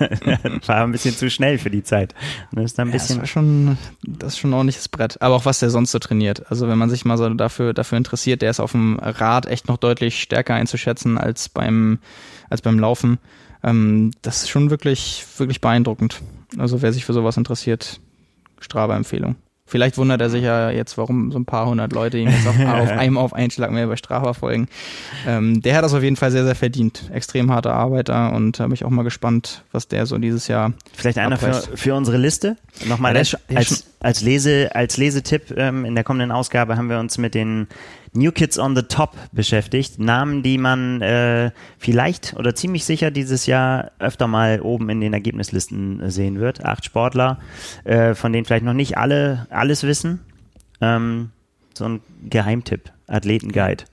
war 0.66 0.76
er 0.76 0.84
ein 0.84 0.92
bisschen 0.92 1.14
zu 1.14 1.28
schnell 1.28 1.58
für 1.58 1.68
die 1.68 1.82
Zeit. 1.82 2.14
Und 2.50 2.62
das 2.62 2.72
ist 2.72 2.80
ein 2.80 2.90
bisschen. 2.90 3.16
Ja, 3.16 3.20
das, 3.20 3.28
schon, 3.28 3.76
das 4.02 4.32
ist 4.32 4.38
schon 4.38 4.48
ein 4.48 4.54
ordentliches 4.54 4.88
Brett. 4.88 5.20
Aber 5.20 5.34
auch 5.34 5.44
was 5.44 5.58
der 5.58 5.68
sonst 5.68 5.90
so 5.90 5.98
trainiert. 5.98 6.50
Also 6.50 6.68
wenn 6.68 6.78
man 6.78 6.88
sich 6.88 7.04
mal 7.04 7.18
so 7.18 7.28
dafür, 7.34 7.74
dafür 7.74 7.98
interessiert, 7.98 8.40
der 8.40 8.48
ist 8.48 8.60
auf 8.60 8.72
dem 8.72 8.98
Rad 8.98 9.44
echt 9.44 9.68
noch 9.68 9.76
deutlich 9.76 10.22
stärker 10.22 10.54
einzuschätzen 10.54 11.18
als 11.18 11.50
beim, 11.50 11.98
als 12.48 12.62
beim 12.62 12.78
Laufen. 12.78 13.18
Ähm, 13.62 14.12
das 14.22 14.44
ist 14.44 14.48
schon 14.48 14.70
wirklich, 14.70 15.26
wirklich 15.36 15.60
beeindruckend. 15.60 16.22
Also 16.56 16.80
wer 16.80 16.94
sich 16.94 17.04
für 17.04 17.12
sowas 17.12 17.36
interessiert, 17.36 18.00
Strava-Empfehlung. 18.58 19.36
Vielleicht 19.70 19.98
wundert 19.98 20.20
er 20.20 20.30
sich 20.30 20.42
ja 20.42 20.70
jetzt, 20.70 20.98
warum 20.98 21.30
so 21.30 21.38
ein 21.38 21.44
paar 21.44 21.66
hundert 21.66 21.92
Leute 21.92 22.18
ihm 22.18 22.28
jetzt 22.28 22.44
auf, 22.44 22.58
auf 22.66 22.90
einem 22.90 23.16
auf 23.16 23.32
einen 23.32 23.52
Schlag 23.52 23.70
mehr 23.70 23.86
bei 23.86 23.96
Strava 23.96 24.34
folgen. 24.34 24.66
Ähm, 25.28 25.62
der 25.62 25.76
hat 25.76 25.84
das 25.84 25.94
auf 25.94 26.02
jeden 26.02 26.16
Fall 26.16 26.32
sehr, 26.32 26.44
sehr 26.44 26.56
verdient. 26.56 27.08
Extrem 27.12 27.52
harter 27.52 27.72
Arbeiter 27.72 28.32
und 28.32 28.58
da 28.58 28.64
bin 28.64 28.74
ich 28.74 28.84
auch 28.84 28.90
mal 28.90 29.04
gespannt, 29.04 29.62
was 29.70 29.86
der 29.86 30.06
so 30.06 30.18
dieses 30.18 30.48
Jahr. 30.48 30.72
Vielleicht 30.92 31.18
einer 31.18 31.38
für, 31.38 31.54
für 31.54 31.94
unsere 31.94 32.16
Liste. 32.16 32.56
Nochmal 32.86 33.12
ja, 33.12 33.20
als, 33.20 33.36
als, 33.54 33.84
als, 34.00 34.22
Lese, 34.22 34.70
als 34.74 34.96
Lesetipp 34.96 35.56
ähm, 35.56 35.84
in 35.84 35.94
der 35.94 36.02
kommenden 36.02 36.32
Ausgabe 36.32 36.76
haben 36.76 36.90
wir 36.90 36.98
uns 36.98 37.16
mit 37.16 37.34
den 37.34 37.68
New 38.12 38.32
Kids 38.32 38.58
on 38.58 38.74
the 38.74 38.82
Top 38.82 39.16
beschäftigt. 39.32 39.98
Namen, 39.98 40.42
die 40.42 40.58
man 40.58 41.00
äh, 41.00 41.52
vielleicht 41.78 42.34
oder 42.36 42.54
ziemlich 42.54 42.84
sicher 42.84 43.10
dieses 43.10 43.46
Jahr 43.46 43.92
öfter 43.98 44.26
mal 44.26 44.60
oben 44.60 44.88
in 44.90 45.00
den 45.00 45.12
Ergebnislisten 45.12 46.00
äh, 46.00 46.10
sehen 46.10 46.40
wird. 46.40 46.64
Acht 46.64 46.84
Sportler, 46.84 47.38
äh, 47.84 48.14
von 48.14 48.32
denen 48.32 48.44
vielleicht 48.44 48.64
noch 48.64 48.74
nicht 48.74 48.98
alle 48.98 49.46
alles 49.50 49.84
wissen. 49.84 50.20
Ähm, 50.80 51.30
so 51.74 51.84
ein 51.84 52.00
Geheimtipp, 52.28 52.90
Athletenguide. 53.06 53.84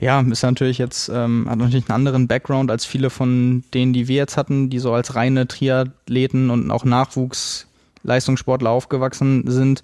Ja, 0.00 0.20
ist 0.20 0.42
natürlich 0.42 0.78
jetzt, 0.78 1.08
ähm, 1.08 1.46
hat 1.48 1.58
natürlich 1.58 1.88
einen 1.88 1.96
anderen 1.96 2.28
Background 2.28 2.70
als 2.70 2.84
viele 2.86 3.10
von 3.10 3.64
denen, 3.74 3.92
die 3.92 4.08
wir 4.08 4.16
jetzt 4.16 4.36
hatten, 4.36 4.70
die 4.70 4.78
so 4.78 4.92
als 4.92 5.14
reine 5.14 5.46
Triathleten 5.46 6.50
und 6.50 6.70
auch 6.70 6.84
Nachwuchsleistungssportler 6.84 8.70
aufgewachsen 8.70 9.44
sind. 9.46 9.82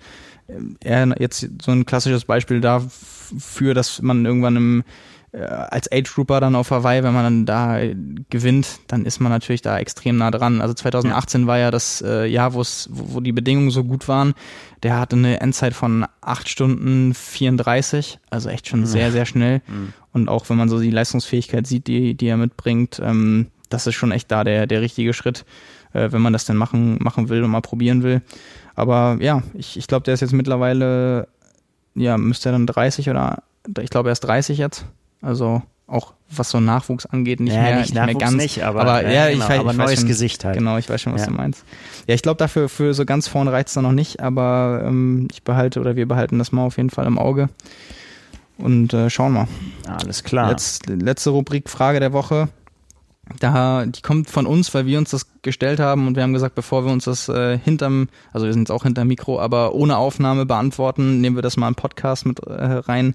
Er 0.81 1.15
jetzt 1.21 1.49
so 1.63 1.73
ein 1.73 1.87
klassisches 1.87 2.25
Beispiel 2.25 2.61
dafür, 2.61 3.75
dass 3.75 4.03
man 4.03 4.25
irgendwann 4.25 4.57
im 4.57 4.85
äh, 5.33 5.45
als 5.45 5.91
Age 5.91 6.13
Grouper 6.15 6.41
dann 6.41 6.55
auf 6.55 6.71
Hawaii, 6.71 7.03
wenn 7.03 7.15
man 7.15 7.25
dann 7.25 7.47
da 7.47 7.79
gewinnt, 8.29 8.81
dann 8.89 9.07
ist 9.07 9.19
man 9.19 9.33
natürlich 9.33 9.63
da 9.63 9.79
extrem 9.79 10.19
nah 10.19 10.31
dran. 10.31 10.61
Also 10.61 10.75
2018 10.75 11.43
ja. 11.43 11.47
war 11.47 11.59
ja 11.59 11.71
das 11.71 12.03
äh, 12.07 12.27
Jahr, 12.27 12.53
wo 12.53 12.61
es, 12.61 12.89
wo 12.93 13.21
die 13.21 13.33
Bedingungen 13.33 13.71
so 13.71 13.83
gut 13.83 14.09
waren. 14.09 14.35
Der 14.83 14.99
hatte 14.99 15.17
eine 15.17 15.41
Endzeit 15.41 15.73
von 15.75 16.05
8 16.21 16.49
Stunden 16.49 17.15
34, 17.15 18.19
also 18.31 18.51
echt 18.51 18.69
schon 18.69 18.85
sehr, 18.85 19.11
sehr 19.11 19.25
schnell. 19.25 19.63
Mhm. 19.67 19.95
Und 20.13 20.29
auch 20.29 20.51
wenn 20.51 20.59
man 20.59 20.69
so 20.69 20.79
die 20.81 20.91
Leistungsfähigkeit 20.91 21.67
sieht, 21.67 21.87
die, 21.87 22.15
die 22.15 22.27
er 22.27 22.37
mitbringt, 22.37 23.01
ähm, 23.03 23.47
das 23.71 23.87
ist 23.87 23.95
schon 23.95 24.13
echt 24.13 24.31
da 24.31 24.45
der, 24.45 24.67
der 24.67 24.83
richtige 24.83 25.15
Schritt, 25.15 25.47
äh, 25.95 26.13
wenn 26.13 26.21
man 26.21 26.35
das 26.35 26.45
denn 26.45 26.57
machen, 26.57 26.99
machen 27.01 27.31
will 27.31 27.43
und 27.43 27.51
mal 27.51 27.63
probieren 27.63 28.03
will. 28.03 28.21
Aber 28.75 29.17
ja, 29.21 29.43
ich, 29.55 29.77
ich 29.77 29.87
glaube, 29.87 30.05
der 30.05 30.15
ist 30.15 30.21
jetzt 30.21 30.33
mittlerweile, 30.33 31.29
ja, 31.95 32.17
müsste 32.17 32.49
er 32.49 32.53
dann 32.53 32.67
30 32.67 33.11
oder, 33.11 33.43
ich 33.81 33.91
glaube, 33.91 34.09
er 34.09 34.13
ist 34.13 34.21
30 34.21 34.59
jetzt. 34.59 34.87
Also 35.21 35.63
auch 35.87 36.15
was 36.31 36.49
so 36.51 36.61
Nachwuchs 36.61 37.05
angeht, 37.07 37.41
nicht 37.41 37.55
ja, 37.55 37.63
mehr, 37.63 37.77
nicht, 37.77 37.95
nicht 37.95 38.07
mehr 38.07 38.15
ganz. 38.15 38.35
Nicht, 38.35 38.63
aber, 38.63 38.81
aber 38.81 39.09
ja, 39.11 39.29
genau, 39.29 39.45
ich, 39.45 39.51
weiß, 39.51 39.61
aber 39.61 39.71
ich 39.73 39.77
neues 39.77 39.99
schon, 40.01 40.09
Gesicht 40.09 40.45
halt. 40.45 40.57
Genau, 40.57 40.79
ich 40.79 40.89
weiß 40.89 41.01
schon, 41.03 41.13
was 41.13 41.23
ja. 41.23 41.27
du 41.27 41.35
meinst. 41.35 41.65
Ja, 42.07 42.15
ich 42.15 42.23
glaube, 42.23 42.39
dafür 42.39 42.69
für 42.69 42.95
so 42.95 43.05
ganz 43.05 43.29
vorne 43.29 43.53
reizt 43.53 43.77
er 43.77 43.83
noch 43.83 43.93
nicht, 43.93 44.21
aber 44.21 44.83
ähm, 44.87 45.29
ich 45.31 45.43
behalte 45.43 45.81
oder 45.81 45.95
wir 45.95 46.09
behalten 46.09 46.39
das 46.39 46.51
mal 46.51 46.63
auf 46.63 46.79
jeden 46.79 46.91
Fall 46.91 47.07
im 47.07 47.19
Auge 47.19 47.51
und 48.57 48.95
äh, 48.95 49.11
schauen 49.11 49.33
mal. 49.33 49.49
Alles 49.87 50.25
klar. 50.25 50.49
Letz, 50.49 50.81
letzte 50.87 51.31
Rubrik 51.31 51.69
Frage 51.69 52.01
der 52.01 52.13
Woche. 52.13 52.49
Da, 53.39 53.87
die 53.87 54.03
kommt 54.03 54.29
von 54.29 54.47
uns, 54.47 54.75
weil 54.75 54.87
wir 54.87 54.99
uns 54.99 55.11
das 55.11 55.27
gestellt 55.43 55.79
haben 55.79 56.07
und 56.07 56.17
wir 56.17 56.25
haben 56.25 56.33
gesagt, 56.33 56.55
bevor 56.55 56.85
wir 56.85 56.93
uns 56.93 57.05
das 57.05 57.29
äh, 57.29 57.57
hinterm, 57.57 58.09
also 58.33 58.47
wir 58.47 58.53
sind 58.53 58.63
jetzt 58.63 58.73
auch 58.73 58.83
hinterm 58.83 59.09
Mikro, 59.09 59.41
aber 59.41 59.75
ohne 59.75 59.97
Aufnahme 59.97 60.45
beantworten, 60.45 61.21
nehmen 61.21 61.37
wir 61.37 61.43
das 61.43 61.57
mal 61.57 61.69
im 61.69 61.75
Podcast 61.77 62.27
mit 62.27 62.41
äh, 62.41 62.53
rein. 62.53 63.15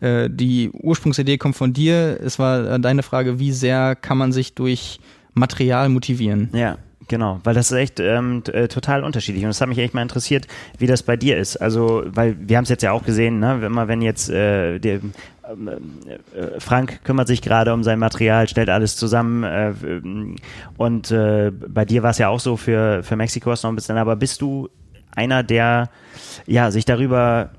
Äh, 0.00 0.28
die 0.30 0.70
Ursprungsidee 0.70 1.38
kommt 1.38 1.56
von 1.56 1.72
dir. 1.72 2.20
Es 2.22 2.38
war 2.38 2.72
äh, 2.72 2.80
deine 2.80 3.02
Frage, 3.02 3.38
wie 3.38 3.52
sehr 3.52 3.96
kann 3.96 4.18
man 4.18 4.32
sich 4.32 4.54
durch 4.54 5.00
Material 5.34 5.88
motivieren? 5.88 6.50
Ja. 6.52 6.78
Genau, 7.08 7.40
weil 7.42 7.54
das 7.54 7.70
ist 7.70 7.76
echt 7.78 8.00
ähm, 8.00 8.42
äh, 8.52 8.68
total 8.68 9.02
unterschiedlich 9.02 9.42
und 9.42 9.50
es 9.50 9.62
hat 9.62 9.68
mich 9.70 9.78
echt 9.78 9.94
mal 9.94 10.02
interessiert, 10.02 10.46
wie 10.76 10.86
das 10.86 11.02
bei 11.02 11.16
dir 11.16 11.38
ist. 11.38 11.56
Also, 11.56 12.02
weil 12.06 12.36
wir 12.38 12.58
haben 12.58 12.64
es 12.64 12.68
jetzt 12.68 12.82
ja 12.82 12.92
auch 12.92 13.02
gesehen, 13.02 13.38
ne, 13.38 13.64
immer 13.64 13.88
wenn 13.88 14.02
jetzt 14.02 14.28
äh, 14.28 14.78
der, 14.78 15.00
Frank 16.58 17.04
kümmert 17.04 17.28
sich 17.28 17.42
gerade 17.42 17.72
um 17.72 17.82
sein 17.82 17.98
Material, 17.98 18.48
stellt 18.48 18.68
alles 18.68 18.96
zusammen 18.96 19.44
äh, 19.44 19.72
und 20.76 21.10
äh, 21.10 21.50
bei 21.50 21.84
dir 21.84 22.02
war 22.02 22.10
es 22.10 22.18
ja 22.18 22.28
auch 22.28 22.40
so 22.40 22.56
für 22.56 23.02
für 23.02 23.16
Mexiko 23.16 23.50
noch 23.50 23.64
ein 23.64 23.74
bisschen, 23.74 23.96
aber 23.96 24.16
bist 24.16 24.42
du 24.42 24.68
einer, 25.14 25.42
der 25.42 25.90
ja 26.46 26.70
sich 26.70 26.84
darüber 26.84 27.50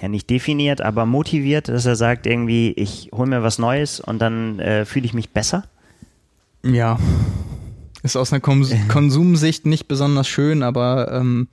ja 0.00 0.08
nicht 0.08 0.28
definiert, 0.28 0.80
aber 0.80 1.06
motiviert, 1.06 1.68
dass 1.68 1.86
er 1.86 1.96
sagt 1.96 2.26
irgendwie, 2.26 2.72
ich 2.72 3.10
hole 3.12 3.28
mir 3.28 3.42
was 3.42 3.58
Neues 3.58 4.00
und 4.00 4.20
dann 4.20 4.58
äh, 4.58 4.84
fühle 4.84 5.06
ich 5.06 5.14
mich 5.14 5.30
besser? 5.30 5.64
Ja. 6.64 6.98
Ist 8.02 8.16
aus 8.16 8.32
einer 8.32 8.40
Konsumsicht 8.88 9.64
nicht 9.64 9.86
besonders 9.88 10.28
schön, 10.28 10.62
aber 10.62 11.12
ähm, 11.12 11.48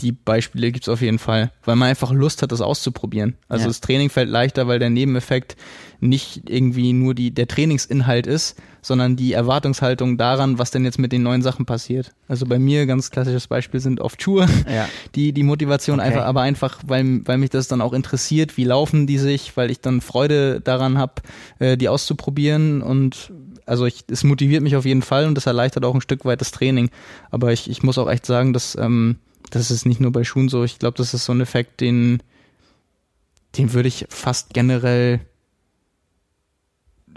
die 0.00 0.12
Beispiele 0.12 0.72
gibt's 0.72 0.88
auf 0.88 1.00
jeden 1.00 1.18
Fall, 1.18 1.50
weil 1.64 1.76
man 1.76 1.88
einfach 1.88 2.12
Lust 2.12 2.42
hat, 2.42 2.52
das 2.52 2.60
auszuprobieren. 2.60 3.36
Also 3.48 3.62
ja. 3.62 3.68
das 3.68 3.80
Training 3.80 4.10
fällt 4.10 4.28
leichter, 4.28 4.68
weil 4.68 4.78
der 4.78 4.90
Nebeneffekt 4.90 5.56
nicht 6.00 6.50
irgendwie 6.50 6.92
nur 6.92 7.14
die, 7.14 7.30
der 7.30 7.48
Trainingsinhalt 7.48 8.26
ist, 8.26 8.60
sondern 8.82 9.16
die 9.16 9.32
Erwartungshaltung 9.32 10.18
daran, 10.18 10.58
was 10.58 10.70
denn 10.70 10.84
jetzt 10.84 10.98
mit 10.98 11.12
den 11.12 11.22
neuen 11.22 11.40
Sachen 11.40 11.64
passiert. 11.64 12.12
Also 12.28 12.44
bei 12.44 12.58
mir, 12.58 12.84
ganz 12.86 13.10
klassisches 13.10 13.46
Beispiel 13.46 13.80
sind 13.80 14.00
oft 14.00 14.22
Schuhe. 14.22 14.46
Ja. 14.70 14.88
Die, 15.14 15.32
die 15.32 15.42
Motivation 15.42 15.98
okay. 15.98 16.08
einfach, 16.08 16.24
aber 16.24 16.42
einfach, 16.42 16.80
weil, 16.86 17.22
weil 17.24 17.38
mich 17.38 17.50
das 17.50 17.68
dann 17.68 17.80
auch 17.80 17.94
interessiert, 17.94 18.56
wie 18.56 18.64
laufen 18.64 19.06
die 19.06 19.18
sich, 19.18 19.56
weil 19.56 19.70
ich 19.70 19.80
dann 19.80 20.00
Freude 20.00 20.60
daran 20.60 20.98
habe, 20.98 21.22
äh, 21.58 21.76
die 21.76 21.88
auszuprobieren 21.88 22.82
und 22.82 23.32
also 23.64 23.86
ich, 23.86 24.04
es 24.10 24.24
motiviert 24.24 24.62
mich 24.62 24.76
auf 24.76 24.84
jeden 24.84 25.02
Fall 25.02 25.26
und 25.26 25.34
das 25.34 25.46
erleichtert 25.46 25.84
auch 25.84 25.94
ein 25.94 26.00
Stück 26.00 26.24
weit 26.24 26.40
das 26.40 26.52
Training. 26.52 26.90
Aber 27.30 27.52
ich, 27.52 27.68
ich 27.70 27.82
muss 27.82 27.98
auch 27.98 28.08
echt 28.08 28.26
sagen, 28.26 28.52
dass 28.52 28.76
ähm, 28.76 29.16
das 29.50 29.70
ist 29.70 29.86
nicht 29.86 30.00
nur 30.00 30.12
bei 30.12 30.24
Schuhen 30.24 30.48
so. 30.48 30.64
Ich 30.64 30.78
glaube, 30.78 30.96
das 30.96 31.14
ist 31.14 31.24
so 31.24 31.32
ein 31.32 31.40
Effekt, 31.40 31.80
den, 31.80 32.22
dem 33.56 33.72
würde 33.72 33.88
ich 33.88 34.06
fast 34.08 34.54
generell 34.54 35.20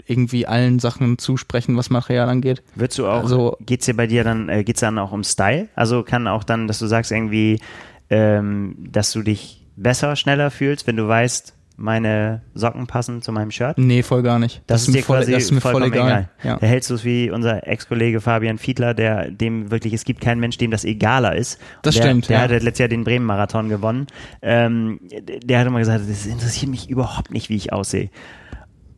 irgendwie 0.06 0.46
allen 0.46 0.78
Sachen 0.80 1.18
zusprechen, 1.18 1.76
was 1.76 1.90
Material 1.90 2.28
angeht. 2.28 2.62
Würdest 2.74 2.98
du 2.98 3.06
auch, 3.06 3.22
also, 3.22 3.56
geht's 3.60 3.86
dir 3.86 3.94
bei 3.94 4.06
dir 4.06 4.24
dann, 4.24 4.48
äh, 4.48 4.64
geht's 4.64 4.80
dann 4.80 4.98
auch 4.98 5.12
um 5.12 5.22
Style? 5.22 5.68
Also 5.74 6.02
kann 6.02 6.26
auch 6.26 6.42
dann, 6.42 6.66
dass 6.66 6.80
du 6.80 6.86
sagst 6.86 7.12
irgendwie, 7.12 7.60
ähm, 8.08 8.76
dass 8.78 9.12
du 9.12 9.22
dich 9.22 9.68
besser, 9.76 10.16
schneller 10.16 10.50
fühlst, 10.50 10.86
wenn 10.86 10.96
du 10.96 11.06
weißt, 11.06 11.54
meine 11.80 12.42
Socken 12.54 12.86
passen 12.86 13.22
zu 13.22 13.32
meinem 13.32 13.50
Shirt? 13.50 13.78
Nee, 13.78 14.02
voll 14.02 14.22
gar 14.22 14.38
nicht. 14.38 14.62
Das, 14.66 14.82
das 14.82 14.88
ist 14.88 14.94
dir 14.94 15.02
voll, 15.02 15.18
quasi 15.18 15.32
das 15.32 15.44
ist 15.44 15.50
mir 15.50 15.60
voll 15.60 15.82
egal. 15.82 16.06
egal. 16.06 16.28
Ja. 16.44 16.58
Da 16.58 16.66
hältst 16.66 16.90
du 16.90 16.94
es 16.94 17.04
wie 17.04 17.30
unser 17.30 17.66
Ex-Kollege 17.66 18.20
Fabian 18.20 18.58
Fiedler, 18.58 18.94
der 18.94 19.30
dem 19.30 19.70
wirklich, 19.70 19.94
es 19.94 20.04
gibt 20.04 20.20
keinen 20.20 20.40
Mensch, 20.40 20.58
dem 20.58 20.70
das 20.70 20.84
egaler 20.84 21.34
ist. 21.34 21.58
Das 21.82 21.94
der, 21.94 22.02
stimmt. 22.02 22.28
Der 22.28 22.36
ja. 22.36 22.42
hat 22.44 22.50
letztes 22.50 22.78
Jahr 22.78 22.88
den 22.88 23.04
Bremen-Marathon 23.04 23.68
gewonnen. 23.68 24.06
Ähm, 24.42 25.00
der 25.10 25.58
hat 25.58 25.66
immer 25.66 25.78
gesagt, 25.78 26.08
das 26.08 26.26
interessiert 26.26 26.70
mich 26.70 26.90
überhaupt 26.90 27.32
nicht, 27.32 27.48
wie 27.48 27.56
ich 27.56 27.72
aussehe. 27.72 28.10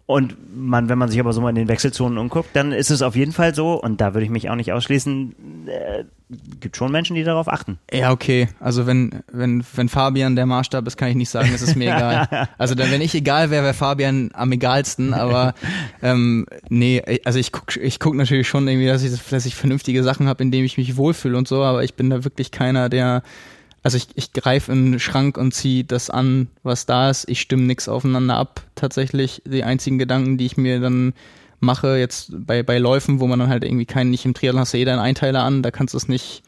Und 0.07 0.37
man, 0.55 0.89
wenn 0.89 0.99
man 0.99 1.09
sich 1.09 1.21
aber 1.21 1.33
so 1.33 1.41
mal 1.41 1.51
in 1.51 1.55
den 1.55 1.69
Wechselzonen 1.69 2.19
umguckt, 2.19 2.51
dann 2.55 2.73
ist 2.73 2.91
es 2.91 3.03
auf 3.03 3.15
jeden 3.15 3.33
Fall 3.33 3.55
so, 3.55 3.81
und 3.81 4.01
da 4.01 4.15
würde 4.15 4.25
ich 4.25 4.31
mich 4.31 4.51
auch 4.51 4.57
nicht 4.57 4.73
ausschließen, 4.73 5.35
äh, 5.69 6.05
gibt 6.61 6.77
schon 6.77 6.93
Menschen, 6.93 7.17
die 7.17 7.25
darauf 7.25 7.49
achten. 7.49 7.79
Ja, 7.93 8.13
okay. 8.13 8.49
Also 8.61 8.87
wenn, 8.87 9.23
wenn, 9.33 9.65
wenn 9.75 9.89
Fabian 9.89 10.37
der 10.37 10.47
Maßstab 10.47 10.87
ist, 10.87 10.97
kann 10.97 11.09
ich 11.09 11.17
nicht 11.17 11.31
sagen, 11.31 11.51
es 11.55 11.63
ist 11.63 11.77
mir 11.77 11.95
egal. 11.95 12.49
Also 12.59 12.75
dann, 12.75 12.91
wenn 12.91 13.01
ich 13.01 13.15
egal 13.15 13.51
wäre, 13.51 13.65
wäre 13.65 13.75
Fabian 13.75 14.31
am 14.35 14.53
egalsten, 14.53 15.15
aber 15.15 15.55
ähm, 16.03 16.47
nee, 16.69 17.03
also 17.25 17.39
ich 17.39 17.51
guck, 17.51 17.77
ich 17.77 17.99
guck 17.99 18.15
natürlich 18.15 18.49
schon 18.49 18.69
irgendwie, 18.69 18.87
dass 18.87 19.03
ich, 19.03 19.21
dass 19.31 19.47
ich 19.47 19.55
vernünftige 19.55 20.03
Sachen 20.03 20.29
habe, 20.29 20.43
in 20.43 20.51
denen 20.51 20.65
ich 20.65 20.79
mich 20.79 20.97
wohlfühle 20.97 21.37
und 21.37 21.49
so, 21.49 21.63
aber 21.63 21.83
ich 21.83 21.95
bin 21.95 22.11
da 22.11 22.25
wirklich 22.25 22.51
keiner, 22.51 22.89
der 22.89 23.23
also 23.83 23.97
ich, 23.97 24.09
ich 24.15 24.33
greife 24.33 24.71
in 24.71 24.93
den 24.93 25.01
Schrank 25.01 25.37
und 25.37 25.53
ziehe 25.53 25.85
das 25.85 26.09
an, 26.09 26.49
was 26.63 26.87
da 26.87 27.11
ist. 27.11 27.29
Ich 27.29 27.41
stimme 27.41 27.65
nichts 27.65 27.89
aufeinander 27.89 28.37
ab. 28.37 28.63
Tatsächlich 28.77 29.43
die 29.45 29.65
einzigen 29.65 29.99
Gedanken, 29.99 30.39
die 30.39 30.47
ich 30.47 30.57
mir 30.57 30.79
dann 30.79 31.15
mache, 31.63 31.97
jetzt 31.97 32.33
bei, 32.47 32.63
bei 32.63 32.79
Läufen, 32.79 33.21
wo 33.21 33.27
man 33.27 33.39
dann 33.39 33.49
halt 33.49 33.65
irgendwie 33.65 33.87
keinen, 33.87 34.11
nicht 34.11 34.25
im 34.25 34.35
Triathlon 34.35 34.61
hast 34.61 34.75
du 34.75 34.79
jeder 34.79 34.93
einen 34.93 35.03
Einteiler 35.03 35.43
an, 35.43 35.63
da 35.63 35.71
kannst 35.71 35.95
du 35.95 35.99
es 35.99 36.09
nicht 36.09 36.43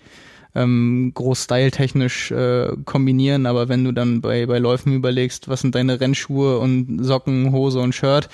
ähm, 0.54 1.12
groß 1.14 1.44
styletechnisch 1.44 2.30
äh, 2.30 2.72
kombinieren, 2.84 3.46
aber 3.46 3.68
wenn 3.68 3.84
du 3.84 3.92
dann 3.92 4.20
bei, 4.20 4.46
bei 4.46 4.58
Läufen 4.58 4.92
überlegst, 4.92 5.48
was 5.48 5.60
sind 5.60 5.74
deine 5.74 6.00
Rennschuhe 6.00 6.58
und 6.58 7.02
Socken, 7.04 7.52
Hose 7.52 7.80
und 7.80 7.94
Shirt, 7.94 8.28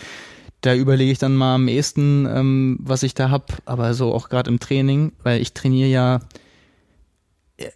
da 0.60 0.74
überlege 0.74 1.12
ich 1.12 1.18
dann 1.18 1.36
mal 1.36 1.54
am 1.54 1.68
ehesten, 1.68 2.26
ähm, 2.26 2.78
was 2.80 3.02
ich 3.02 3.14
da 3.14 3.30
hab, 3.30 3.62
aber 3.64 3.94
so 3.94 4.12
auch 4.12 4.28
gerade 4.28 4.50
im 4.50 4.60
Training, 4.60 5.12
weil 5.22 5.40
ich 5.40 5.54
trainiere 5.54 5.88
ja 5.88 6.20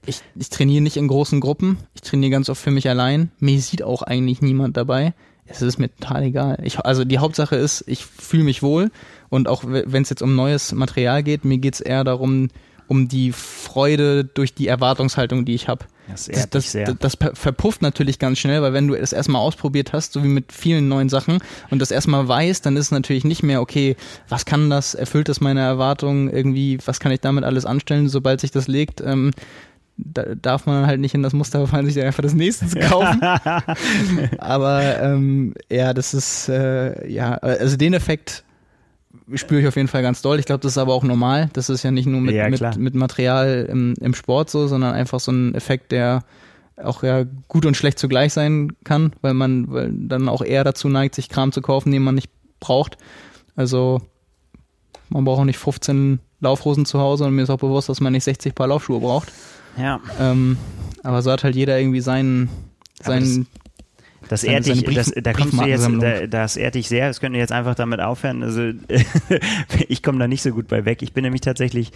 ich, 0.06 0.20
ich 0.34 0.48
trainiere 0.48 0.82
nicht 0.82 0.96
in 0.96 1.08
großen 1.08 1.40
Gruppen. 1.40 1.78
Ich 1.94 2.00
trainiere 2.00 2.30
ganz 2.30 2.48
oft 2.48 2.62
für 2.62 2.70
mich 2.70 2.88
allein. 2.88 3.30
Mir 3.38 3.60
sieht 3.60 3.82
auch 3.82 4.02
eigentlich 4.02 4.40
niemand 4.40 4.76
dabei. 4.76 5.12
Es 5.46 5.62
ist 5.62 5.78
mir 5.78 5.94
total 5.94 6.22
egal. 6.24 6.58
Ich, 6.62 6.78
also 6.80 7.04
die 7.04 7.18
Hauptsache 7.18 7.56
ist, 7.56 7.84
ich 7.86 8.04
fühle 8.04 8.44
mich 8.44 8.62
wohl 8.62 8.90
und 9.28 9.48
auch 9.48 9.62
wenn 9.64 10.02
es 10.02 10.10
jetzt 10.10 10.22
um 10.22 10.34
neues 10.34 10.72
Material 10.72 11.22
geht, 11.22 11.44
mir 11.44 11.58
geht 11.58 11.74
es 11.74 11.80
eher 11.80 12.04
darum, 12.04 12.48
um 12.86 13.08
die 13.08 13.32
Freude 13.32 14.24
durch 14.24 14.54
die 14.54 14.68
Erwartungshaltung, 14.68 15.44
die 15.44 15.54
ich 15.54 15.68
habe. 15.68 15.86
Das, 16.06 16.26
das, 16.26 16.50
das, 16.50 16.72
das, 16.72 16.96
das, 16.98 17.16
verpufft 17.32 17.80
natürlich 17.80 18.18
ganz 18.18 18.38
schnell, 18.38 18.60
weil 18.60 18.74
wenn 18.74 18.88
du 18.88 18.94
es 18.94 19.14
erstmal 19.14 19.40
ausprobiert 19.40 19.94
hast, 19.94 20.12
so 20.12 20.22
wie 20.22 20.28
mit 20.28 20.52
vielen 20.52 20.86
neuen 20.86 21.08
Sachen 21.08 21.38
und 21.70 21.78
das 21.78 21.90
erstmal 21.90 22.28
weißt, 22.28 22.66
dann 22.66 22.76
ist 22.76 22.86
es 22.86 22.90
natürlich 22.90 23.24
nicht 23.24 23.42
mehr, 23.42 23.62
okay, 23.62 23.96
was 24.28 24.44
kann 24.44 24.68
das, 24.68 24.94
erfüllt 24.94 25.30
das 25.30 25.40
meine 25.40 25.60
Erwartungen 25.60 26.28
irgendwie, 26.28 26.78
was 26.84 27.00
kann 27.00 27.10
ich 27.10 27.20
damit 27.20 27.44
alles 27.44 27.64
anstellen, 27.64 28.10
sobald 28.10 28.40
sich 28.40 28.50
das 28.50 28.68
legt, 28.68 29.00
ähm, 29.00 29.30
da 29.96 30.34
darf 30.34 30.66
man 30.66 30.86
halt 30.86 31.00
nicht 31.00 31.14
in 31.14 31.22
das 31.22 31.32
Muster 31.32 31.66
fallen, 31.66 31.86
sich 31.86 32.02
einfach 32.02 32.22
das 32.22 32.34
nächste 32.34 32.66
zu 32.66 32.78
kaufen. 32.80 33.20
Aber 34.38 35.00
ähm, 35.00 35.54
ja, 35.70 35.94
das 35.94 36.14
ist 36.14 36.48
äh, 36.48 37.08
ja, 37.10 37.34
also 37.34 37.76
den 37.76 37.94
Effekt 37.94 38.44
spüre 39.34 39.60
ich 39.60 39.66
auf 39.66 39.76
jeden 39.76 39.88
Fall 39.88 40.02
ganz 40.02 40.22
doll. 40.22 40.38
Ich 40.38 40.46
glaube, 40.46 40.60
das 40.60 40.72
ist 40.72 40.78
aber 40.78 40.92
auch 40.92 41.04
normal. 41.04 41.48
Das 41.54 41.70
ist 41.70 41.82
ja 41.82 41.90
nicht 41.90 42.06
nur 42.06 42.20
mit, 42.20 42.34
ja, 42.34 42.48
mit, 42.48 42.76
mit 42.76 42.94
Material 42.94 43.66
im, 43.70 43.94
im 44.00 44.14
Sport 44.14 44.50
so, 44.50 44.66
sondern 44.66 44.94
einfach 44.94 45.20
so 45.20 45.32
ein 45.32 45.54
Effekt, 45.54 45.92
der 45.92 46.24
auch 46.82 47.02
ja 47.02 47.24
gut 47.48 47.66
und 47.66 47.76
schlecht 47.76 47.98
zugleich 47.98 48.32
sein 48.32 48.72
kann, 48.84 49.12
weil 49.22 49.34
man 49.34 49.70
weil 49.70 49.90
dann 49.92 50.28
auch 50.28 50.42
eher 50.42 50.64
dazu 50.64 50.88
neigt, 50.88 51.14
sich 51.14 51.28
Kram 51.28 51.52
zu 51.52 51.62
kaufen, 51.62 51.92
den 51.92 52.02
man 52.02 52.16
nicht 52.16 52.30
braucht. 52.60 52.98
Also 53.56 54.02
man 55.08 55.24
braucht 55.24 55.40
auch 55.40 55.44
nicht 55.44 55.58
15 55.58 56.18
Laufhosen 56.40 56.84
zu 56.84 56.98
Hause 56.98 57.24
und 57.24 57.34
mir 57.34 57.42
ist 57.42 57.50
auch 57.50 57.58
bewusst, 57.58 57.88
dass 57.88 58.00
man 58.00 58.12
nicht 58.12 58.24
60 58.24 58.54
Paar 58.54 58.66
Laufschuhe 58.66 59.00
braucht. 59.00 59.32
Ja. 59.76 60.00
Ähm, 60.20 60.56
aber 61.02 61.22
so 61.22 61.30
hat 61.30 61.44
halt 61.44 61.54
jeder 61.54 61.78
irgendwie 61.78 62.00
seinen, 62.00 62.48
seinen 63.02 63.46
das 64.28 64.44
ehrt 64.44 64.66
dich, 64.66 64.82
das, 64.84 65.12
da 65.14 65.32
kommst 65.32 65.52
du 65.60 65.64
jetzt, 65.64 65.88
da, 66.00 66.26
das 66.26 66.56
ehrt 66.56 66.74
dich 66.74 66.88
sehr. 66.88 67.08
Das 67.08 67.20
könnten 67.20 67.34
wir 67.34 67.40
jetzt 67.40 67.52
einfach 67.52 67.74
damit 67.74 68.00
aufhören. 68.00 68.42
Also 68.42 68.72
ich 69.88 70.02
komme 70.02 70.18
da 70.18 70.28
nicht 70.28 70.42
so 70.42 70.50
gut 70.50 70.68
bei 70.68 70.84
weg. 70.84 71.02
Ich 71.02 71.12
bin 71.12 71.24
nämlich 71.24 71.42
tatsächlich 71.42 71.92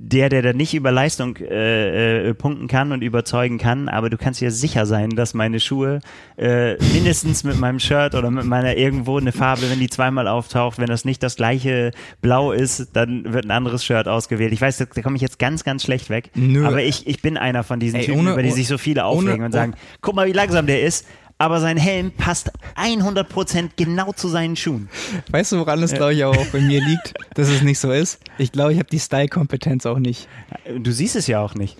der, 0.00 0.28
der 0.28 0.42
da 0.42 0.52
nicht 0.52 0.74
über 0.74 0.92
Leistung 0.92 1.36
äh, 1.38 2.28
äh, 2.28 2.34
punkten 2.34 2.68
kann 2.68 2.92
und 2.92 3.02
überzeugen 3.02 3.58
kann, 3.58 3.88
aber 3.88 4.10
du 4.10 4.16
kannst 4.16 4.40
dir 4.40 4.52
sicher 4.52 4.86
sein, 4.86 5.10
dass 5.10 5.34
meine 5.34 5.58
Schuhe 5.58 5.98
äh, 6.36 6.76
mindestens 6.94 7.42
mit 7.42 7.58
meinem 7.58 7.80
Shirt 7.80 8.14
oder 8.14 8.30
mit 8.30 8.44
meiner 8.44 8.76
irgendwo 8.76 9.18
eine 9.18 9.32
Farbe, 9.32 9.62
wenn 9.70 9.80
die 9.80 9.90
zweimal 9.90 10.28
auftaucht, 10.28 10.78
wenn 10.78 10.86
das 10.86 11.04
nicht 11.04 11.22
das 11.22 11.34
gleiche 11.34 11.90
Blau 12.22 12.52
ist, 12.52 12.90
dann 12.94 13.32
wird 13.32 13.44
ein 13.44 13.50
anderes 13.50 13.84
Shirt 13.84 14.06
ausgewählt. 14.06 14.52
Ich 14.52 14.60
weiß, 14.60 14.76
da, 14.78 14.84
da 14.84 15.02
komme 15.02 15.16
ich 15.16 15.22
jetzt 15.22 15.40
ganz, 15.40 15.64
ganz 15.64 15.82
schlecht 15.82 16.10
weg. 16.10 16.30
Nö. 16.36 16.64
Aber 16.64 16.80
ich, 16.82 17.06
ich 17.08 17.20
bin 17.20 17.36
einer 17.36 17.64
von 17.64 17.80
diesen 17.80 17.98
Ey, 17.98 18.06
Typen, 18.06 18.20
ohne- 18.20 18.32
über 18.34 18.42
die 18.44 18.52
sich 18.52 18.68
so 18.68 18.78
viele 18.78 19.04
aufregen 19.04 19.34
ohne- 19.34 19.44
und 19.46 19.52
sagen, 19.52 19.74
guck 20.00 20.14
mal, 20.14 20.28
wie 20.28 20.32
langsam 20.32 20.66
der 20.66 20.82
ist. 20.82 21.06
Aber 21.38 21.60
sein 21.60 21.76
Helm 21.76 22.10
passt 22.10 22.50
100% 22.76 23.70
genau 23.76 24.12
zu 24.12 24.28
seinen 24.28 24.56
Schuhen. 24.56 24.88
Weißt 25.30 25.52
du, 25.52 25.58
woran 25.58 25.80
es, 25.84 25.94
glaube 25.94 26.14
ich, 26.14 26.24
auch 26.24 26.46
bei 26.46 26.60
mir 26.60 26.84
liegt, 26.84 27.14
dass 27.34 27.48
es 27.48 27.62
nicht 27.62 27.78
so 27.78 27.92
ist? 27.92 28.18
Ich 28.38 28.50
glaube, 28.50 28.72
ich 28.72 28.78
habe 28.78 28.90
die 28.90 28.98
Style-Kompetenz 28.98 29.86
auch 29.86 30.00
nicht. 30.00 30.28
Du 30.76 30.90
siehst 30.90 31.14
es 31.14 31.28
ja 31.28 31.40
auch 31.40 31.54
nicht. 31.54 31.76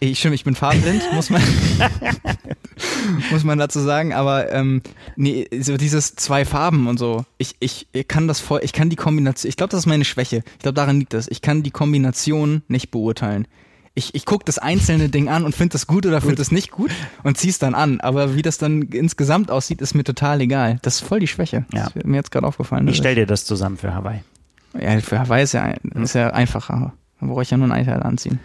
Ich, 0.00 0.18
stimmt, 0.18 0.34
ich 0.34 0.42
bin 0.42 0.56
farbenblind, 0.56 1.12
muss 1.12 1.30
man, 1.30 1.40
muss 3.30 3.44
man 3.44 3.56
dazu 3.56 3.78
sagen, 3.78 4.12
aber 4.12 4.50
ähm, 4.50 4.82
nee, 5.14 5.46
so 5.60 5.76
dieses 5.76 6.16
zwei 6.16 6.44
Farben 6.44 6.88
und 6.88 6.98
so, 6.98 7.24
ich, 7.38 7.54
ich, 7.60 7.86
ich 7.92 8.08
kann 8.08 8.26
das 8.26 8.40
voll, 8.40 8.62
ich 8.64 8.72
kann 8.72 8.90
die 8.90 8.96
Kombination, 8.96 9.48
ich 9.48 9.56
glaube, 9.56 9.70
das 9.70 9.80
ist 9.80 9.86
meine 9.86 10.04
Schwäche. 10.04 10.42
Ich 10.54 10.62
glaube, 10.62 10.74
daran 10.74 10.98
liegt 10.98 11.14
das. 11.14 11.28
Ich 11.28 11.40
kann 11.40 11.62
die 11.62 11.70
Kombination 11.70 12.62
nicht 12.66 12.90
beurteilen. 12.90 13.46
Ich, 13.94 14.14
ich 14.14 14.24
gucke 14.24 14.44
das 14.46 14.58
einzelne 14.58 15.10
Ding 15.10 15.28
an 15.28 15.44
und 15.44 15.54
finde 15.54 15.72
das 15.74 15.86
gut 15.86 16.06
oder 16.06 16.20
finde 16.22 16.36
das 16.36 16.50
nicht 16.50 16.70
gut 16.70 16.90
und 17.24 17.36
zieh's 17.36 17.58
dann 17.58 17.74
an. 17.74 18.00
Aber 18.00 18.34
wie 18.34 18.40
das 18.42 18.56
dann 18.56 18.82
insgesamt 18.82 19.50
aussieht, 19.50 19.82
ist 19.82 19.94
mir 19.94 20.02
total 20.04 20.40
egal. 20.40 20.78
Das 20.82 20.94
ist 20.96 21.00
voll 21.06 21.20
die 21.20 21.26
Schwäche. 21.26 21.66
Ja. 21.74 21.84
Das 21.84 21.96
ist 21.96 22.06
mir 22.06 22.16
jetzt 22.16 22.30
gerade 22.30 22.46
aufgefallen. 22.46 22.88
Ich 22.88 22.96
stell 22.96 23.14
dir 23.16 23.26
das 23.26 23.44
zusammen 23.44 23.76
für 23.76 23.94
Hawaii. 23.94 24.20
ja, 24.80 24.98
für 25.00 25.18
Hawaii 25.18 25.42
ist 25.44 25.52
ja, 25.52 25.62
ein- 25.62 26.02
ist 26.02 26.14
ja 26.14 26.30
einfacher. 26.30 26.94
Da 27.20 27.26
brauche 27.26 27.42
ich 27.42 27.50
ja 27.50 27.58
nur 27.58 27.68
ein 27.68 27.72
Einteil 27.72 28.02
anziehen. 28.02 28.40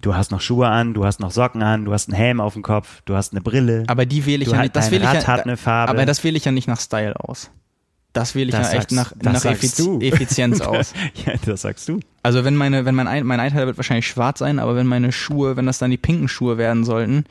Du 0.00 0.14
hast 0.14 0.30
noch 0.30 0.40
Schuhe 0.40 0.68
an, 0.68 0.94
du 0.94 1.04
hast 1.04 1.18
noch 1.20 1.32
Socken 1.32 1.60
an, 1.62 1.84
du 1.84 1.92
hast 1.92 2.08
einen 2.08 2.16
Helm 2.16 2.40
auf 2.40 2.54
dem 2.54 2.62
Kopf, 2.62 3.02
du 3.04 3.14
hast 3.14 3.32
eine 3.32 3.40
Brille. 3.42 3.84
Aber 3.88 4.06
die 4.06 4.24
wähle 4.26 4.42
ich 4.44 4.48
Du 4.48 4.54
ja 4.54 4.62
nicht. 4.62 4.74
Das 4.76 4.90
wähle 4.90 5.02
ich 5.02 5.08
Rad 5.10 5.22
ja, 5.22 5.26
hat 5.26 5.44
eine 5.44 5.56
Farbe. 5.56 5.90
Aber 5.90 6.06
das 6.06 6.22
wähle 6.24 6.36
ich 6.38 6.44
ja 6.44 6.52
nicht 6.52 6.68
nach 6.68 6.80
Style 6.80 7.14
aus. 7.20 7.50
Das 8.18 8.34
wähle 8.34 8.48
ich 8.48 8.54
Das 8.54 8.72
ja 8.72 8.78
echt 8.78 8.92
nach, 8.92 9.12
nach 9.22 9.44
Effiz 9.44 9.76
du. 9.76 10.00
Effizienz 10.00 10.60
aus. 10.62 10.92
ja, 11.26 11.34
das 11.44 11.62
sagst 11.62 11.88
du. 11.88 12.00
Also 12.22 12.44
wenn 12.44 12.56
meine, 12.56 12.84
wenn 12.84 12.94
mein, 12.94 13.06
ein, 13.06 13.24
mein 13.24 13.40
Einteiler 13.40 13.66
wird 13.66 13.76
wahrscheinlich 13.76 14.06
schwarz 14.06 14.40
sein, 14.40 14.58
aber 14.58 14.74
wenn 14.76 14.86
meine 14.86 15.12
Schuhe, 15.12 15.56
wenn 15.56 15.66
das 15.66 15.78
dann 15.78 15.90
die 15.90 15.96
pinken 15.96 16.28
Schuhe 16.28 16.58
werden 16.58 16.84
sollten, 16.84 17.24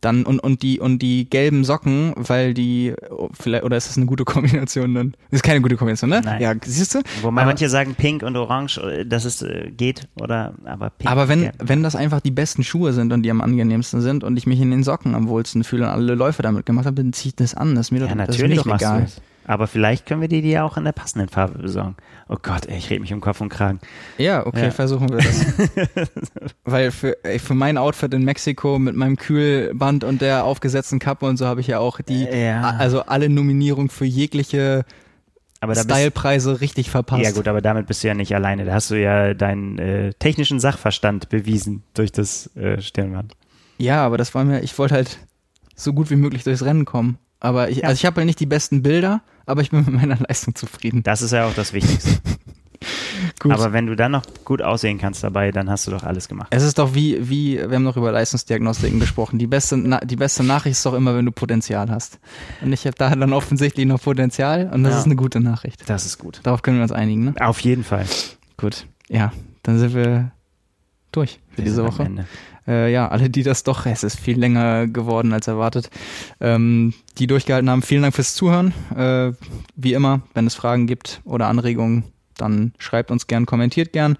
dann 0.00 0.24
und, 0.24 0.40
und 0.40 0.62
die 0.62 0.78
und 0.78 1.00
die 1.00 1.28
gelben 1.28 1.64
Socken, 1.64 2.12
weil 2.16 2.54
die 2.54 2.94
oh, 3.10 3.28
vielleicht 3.32 3.64
oder 3.64 3.76
ist 3.76 3.88
das 3.88 3.96
eine 3.96 4.06
gute 4.06 4.24
Kombination 4.24 4.94
dann? 4.94 5.12
Das 5.30 5.38
ist 5.38 5.42
keine 5.42 5.60
gute 5.60 5.76
Kombination, 5.76 6.10
ne? 6.10 6.20
Nein. 6.24 6.42
Ja, 6.42 6.54
siehst 6.64 6.94
du? 6.94 6.98
Wobei 7.22 7.42
aber, 7.42 7.50
manche 7.50 7.68
sagen 7.68 7.94
pink 7.94 8.22
und 8.22 8.36
orange, 8.36 8.78
äh, 8.78 9.04
dass 9.04 9.24
es 9.24 9.42
äh, 9.42 9.70
geht, 9.76 10.08
oder 10.20 10.54
aber 10.64 10.90
pink. 10.90 11.10
aber 11.10 11.28
wenn 11.28 11.50
wenn 11.58 11.82
das 11.82 11.96
einfach 11.96 12.20
die 12.20 12.30
besten 12.30 12.62
Schuhe 12.62 12.92
sind 12.92 13.12
und 13.12 13.22
die 13.22 13.30
am 13.30 13.40
angenehmsten 13.40 14.00
sind 14.00 14.22
und 14.22 14.36
ich 14.36 14.46
mich 14.46 14.60
in 14.60 14.70
den 14.70 14.84
Socken 14.84 15.14
am 15.14 15.28
wohlsten 15.28 15.64
fühle 15.64 15.84
und 15.84 15.90
alle 15.90 16.14
Läufe 16.14 16.42
damit 16.42 16.66
gemacht 16.66 16.86
habe, 16.86 16.96
dann 16.96 17.12
zieh 17.12 17.28
ich 17.28 17.36
das 17.36 17.54
an. 17.54 17.74
Das 17.74 17.86
ist 17.86 17.90
mir 17.90 18.00
ja, 18.00 18.06
doch, 18.06 18.16
das 18.16 18.36
ist 18.36 18.42
mir 18.42 18.48
natürlich 18.48 18.64
doch 18.64 18.76
egal. 18.76 18.98
du 19.00 19.04
es. 19.06 19.20
Aber 19.48 19.68
vielleicht 19.68 20.06
können 20.06 20.20
wir 20.20 20.26
die 20.28 20.42
dir 20.42 20.64
auch 20.64 20.76
in 20.76 20.82
der 20.84 20.90
passenden 20.92 21.28
Farbe 21.28 21.58
besorgen. 21.60 21.94
Oh 22.28 22.36
Gott, 22.42 22.66
ey, 22.66 22.78
ich 22.78 22.90
rede 22.90 23.00
mich 23.00 23.12
um 23.12 23.20
Kopf 23.20 23.40
und 23.40 23.48
Kragen. 23.48 23.78
Ja, 24.18 24.44
okay, 24.44 24.64
Ja. 24.64 24.70
versuchen 24.72 25.08
wir 25.08 25.18
das. 25.18 25.46
Weil 26.64 26.90
für, 26.90 27.22
ey, 27.24 27.38
für 27.38 27.54
mein 27.54 27.78
Outfit 27.78 28.12
in 28.12 28.24
Mexiko 28.24 28.78
mit 28.78 28.96
meinem 28.96 29.16
Kühlband 29.16 30.02
und 30.04 30.20
der 30.20 30.44
aufgesetzten 30.44 30.98
Kappe 30.98 31.26
und 31.26 31.36
so 31.36 31.46
habe 31.46 31.60
ich 31.60 31.68
ja 31.68 31.78
auch 31.78 32.00
die, 32.00 32.24
Ja. 32.24 32.60
a- 32.62 32.76
also 32.78 33.02
alle 33.02 33.28
Nominierungen 33.28 33.88
für 33.88 34.04
jegliche 34.04 34.84
Aber 35.60 35.74
Stylepreise 35.76 36.60
richtig 36.60 36.90
verpasst. 36.90 37.22
ja 37.22 37.30
gut, 37.30 37.46
aber 37.46 37.60
damit 37.60 37.86
bist 37.86 38.02
du 38.02 38.08
ja 38.08 38.14
nicht 38.14 38.34
alleine. 38.34 38.64
Da 38.64 38.74
hast 38.74 38.90
du 38.90 39.00
ja 39.00 39.32
deinen 39.34 39.78
äh, 39.78 40.12
technischen 40.14 40.58
Sachverstand 40.58 41.28
bewiesen 41.28 41.84
durch 41.94 42.10
das 42.10 42.50
äh, 42.56 42.80
Stirnband. 42.80 43.34
Ja, 43.78 44.04
aber 44.04 44.18
das 44.18 44.34
war 44.34 44.42
mir, 44.44 44.62
ich 44.62 44.76
wollte 44.78 44.94
halt 44.94 45.18
so 45.76 45.92
gut 45.92 46.10
wie 46.10 46.16
möglich 46.16 46.42
durchs 46.42 46.64
Rennen 46.64 46.84
kommen. 46.84 47.18
Aber 47.38 47.68
ich, 47.68 47.78
Ja. 47.78 47.84
also 47.84 47.94
ich 47.94 48.06
habe 48.06 48.16
halt 48.16 48.26
nicht 48.26 48.40
die 48.40 48.46
besten 48.46 48.82
Bilder, 48.82 49.20
aber 49.46 49.62
ich 49.62 49.70
bin 49.70 49.84
mit 49.84 49.94
meiner 49.94 50.16
Leistung 50.16 50.54
zufrieden. 50.54 51.02
Das 51.02 51.22
ist 51.22 51.32
ja 51.32 51.46
auch 51.46 51.54
das 51.54 51.72
Wichtigste. 51.72 52.20
gut. 53.40 53.52
Aber 53.52 53.72
wenn 53.72 53.86
du 53.86 53.96
dann 53.96 54.12
noch 54.12 54.22
gut 54.44 54.62
aussehen 54.62 54.98
kannst 54.98 55.22
dabei, 55.24 55.52
dann 55.52 55.70
hast 55.70 55.86
du 55.86 55.90
doch 55.90 56.02
alles 56.02 56.28
gemacht. 56.28 56.48
Es 56.50 56.62
ist 56.62 56.78
doch 56.78 56.94
wie, 56.94 57.28
wie, 57.28 57.56
wir 57.56 57.76
haben 57.76 57.82
noch 57.82 57.96
über 57.96 58.12
Leistungsdiagnostiken 58.12 59.00
gesprochen. 59.00 59.38
Die 59.38 59.46
beste, 59.46 60.00
die 60.04 60.16
beste 60.16 60.44
Nachricht 60.44 60.72
ist 60.72 60.86
doch 60.86 60.94
immer, 60.94 61.16
wenn 61.16 61.24
du 61.24 61.32
Potenzial 61.32 61.90
hast. 61.90 62.18
Und 62.60 62.72
ich 62.72 62.86
habe 62.86 62.96
da 62.96 63.14
dann 63.14 63.32
offensichtlich 63.32 63.86
noch 63.86 64.02
Potenzial 64.02 64.70
und 64.72 64.82
das 64.82 64.92
ja. 64.92 64.98
ist 65.00 65.06
eine 65.06 65.16
gute 65.16 65.40
Nachricht. 65.40 65.88
Das 65.88 66.04
ist 66.06 66.18
gut. 66.18 66.40
Darauf 66.42 66.62
können 66.62 66.78
wir 66.78 66.82
uns 66.82 66.92
einigen, 66.92 67.24
ne? 67.24 67.34
Auf 67.40 67.60
jeden 67.60 67.84
Fall. 67.84 68.06
Gut. 68.56 68.86
Ja, 69.08 69.32
dann 69.62 69.78
sind 69.78 69.94
wir 69.94 70.32
durch 71.12 71.40
für 71.50 71.62
diese 71.62 71.84
Woche. 71.84 72.26
Äh, 72.66 72.92
ja, 72.92 73.08
alle, 73.08 73.30
die 73.30 73.42
das 73.42 73.62
doch, 73.62 73.86
es 73.86 74.02
ist 74.02 74.18
viel 74.18 74.38
länger 74.38 74.86
geworden 74.86 75.32
als 75.32 75.46
erwartet, 75.46 75.90
ähm, 76.40 76.94
die 77.18 77.26
durchgehalten 77.26 77.70
haben, 77.70 77.82
vielen 77.82 78.02
Dank 78.02 78.14
fürs 78.14 78.34
Zuhören. 78.34 78.72
Äh, 78.94 79.32
wie 79.76 79.92
immer, 79.92 80.22
wenn 80.34 80.46
es 80.46 80.54
Fragen 80.54 80.86
gibt 80.86 81.20
oder 81.24 81.48
Anregungen, 81.48 82.04
dann 82.36 82.72
schreibt 82.78 83.10
uns 83.10 83.26
gern, 83.26 83.46
kommentiert 83.46 83.92
gern. 83.92 84.18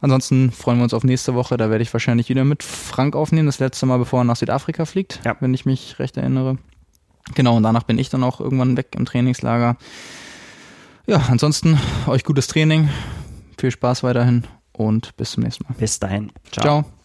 Ansonsten 0.00 0.52
freuen 0.52 0.78
wir 0.78 0.84
uns 0.84 0.94
auf 0.94 1.02
nächste 1.02 1.34
Woche. 1.34 1.56
Da 1.56 1.70
werde 1.70 1.82
ich 1.82 1.92
wahrscheinlich 1.92 2.28
wieder 2.28 2.44
mit 2.44 2.62
Frank 2.62 3.16
aufnehmen. 3.16 3.46
Das 3.46 3.58
letzte 3.58 3.84
Mal, 3.86 3.98
bevor 3.98 4.20
er 4.20 4.24
nach 4.24 4.36
Südafrika 4.36 4.84
fliegt, 4.84 5.20
ja. 5.24 5.36
wenn 5.40 5.54
ich 5.54 5.66
mich 5.66 5.98
recht 5.98 6.16
erinnere. 6.16 6.58
Genau, 7.34 7.56
und 7.56 7.62
danach 7.62 7.82
bin 7.82 7.98
ich 7.98 8.08
dann 8.08 8.22
auch 8.22 8.40
irgendwann 8.40 8.76
weg 8.76 8.94
im 8.96 9.04
Trainingslager. 9.04 9.76
Ja, 11.06 11.22
ansonsten 11.28 11.78
euch 12.06 12.24
gutes 12.24 12.46
Training. 12.46 12.88
Viel 13.58 13.70
Spaß 13.70 14.02
weiterhin 14.02 14.44
und 14.72 15.16
bis 15.16 15.32
zum 15.32 15.42
nächsten 15.42 15.64
Mal. 15.64 15.74
Bis 15.78 15.98
dahin. 15.98 16.30
Ciao. 16.52 16.62
Ciao. 16.82 16.97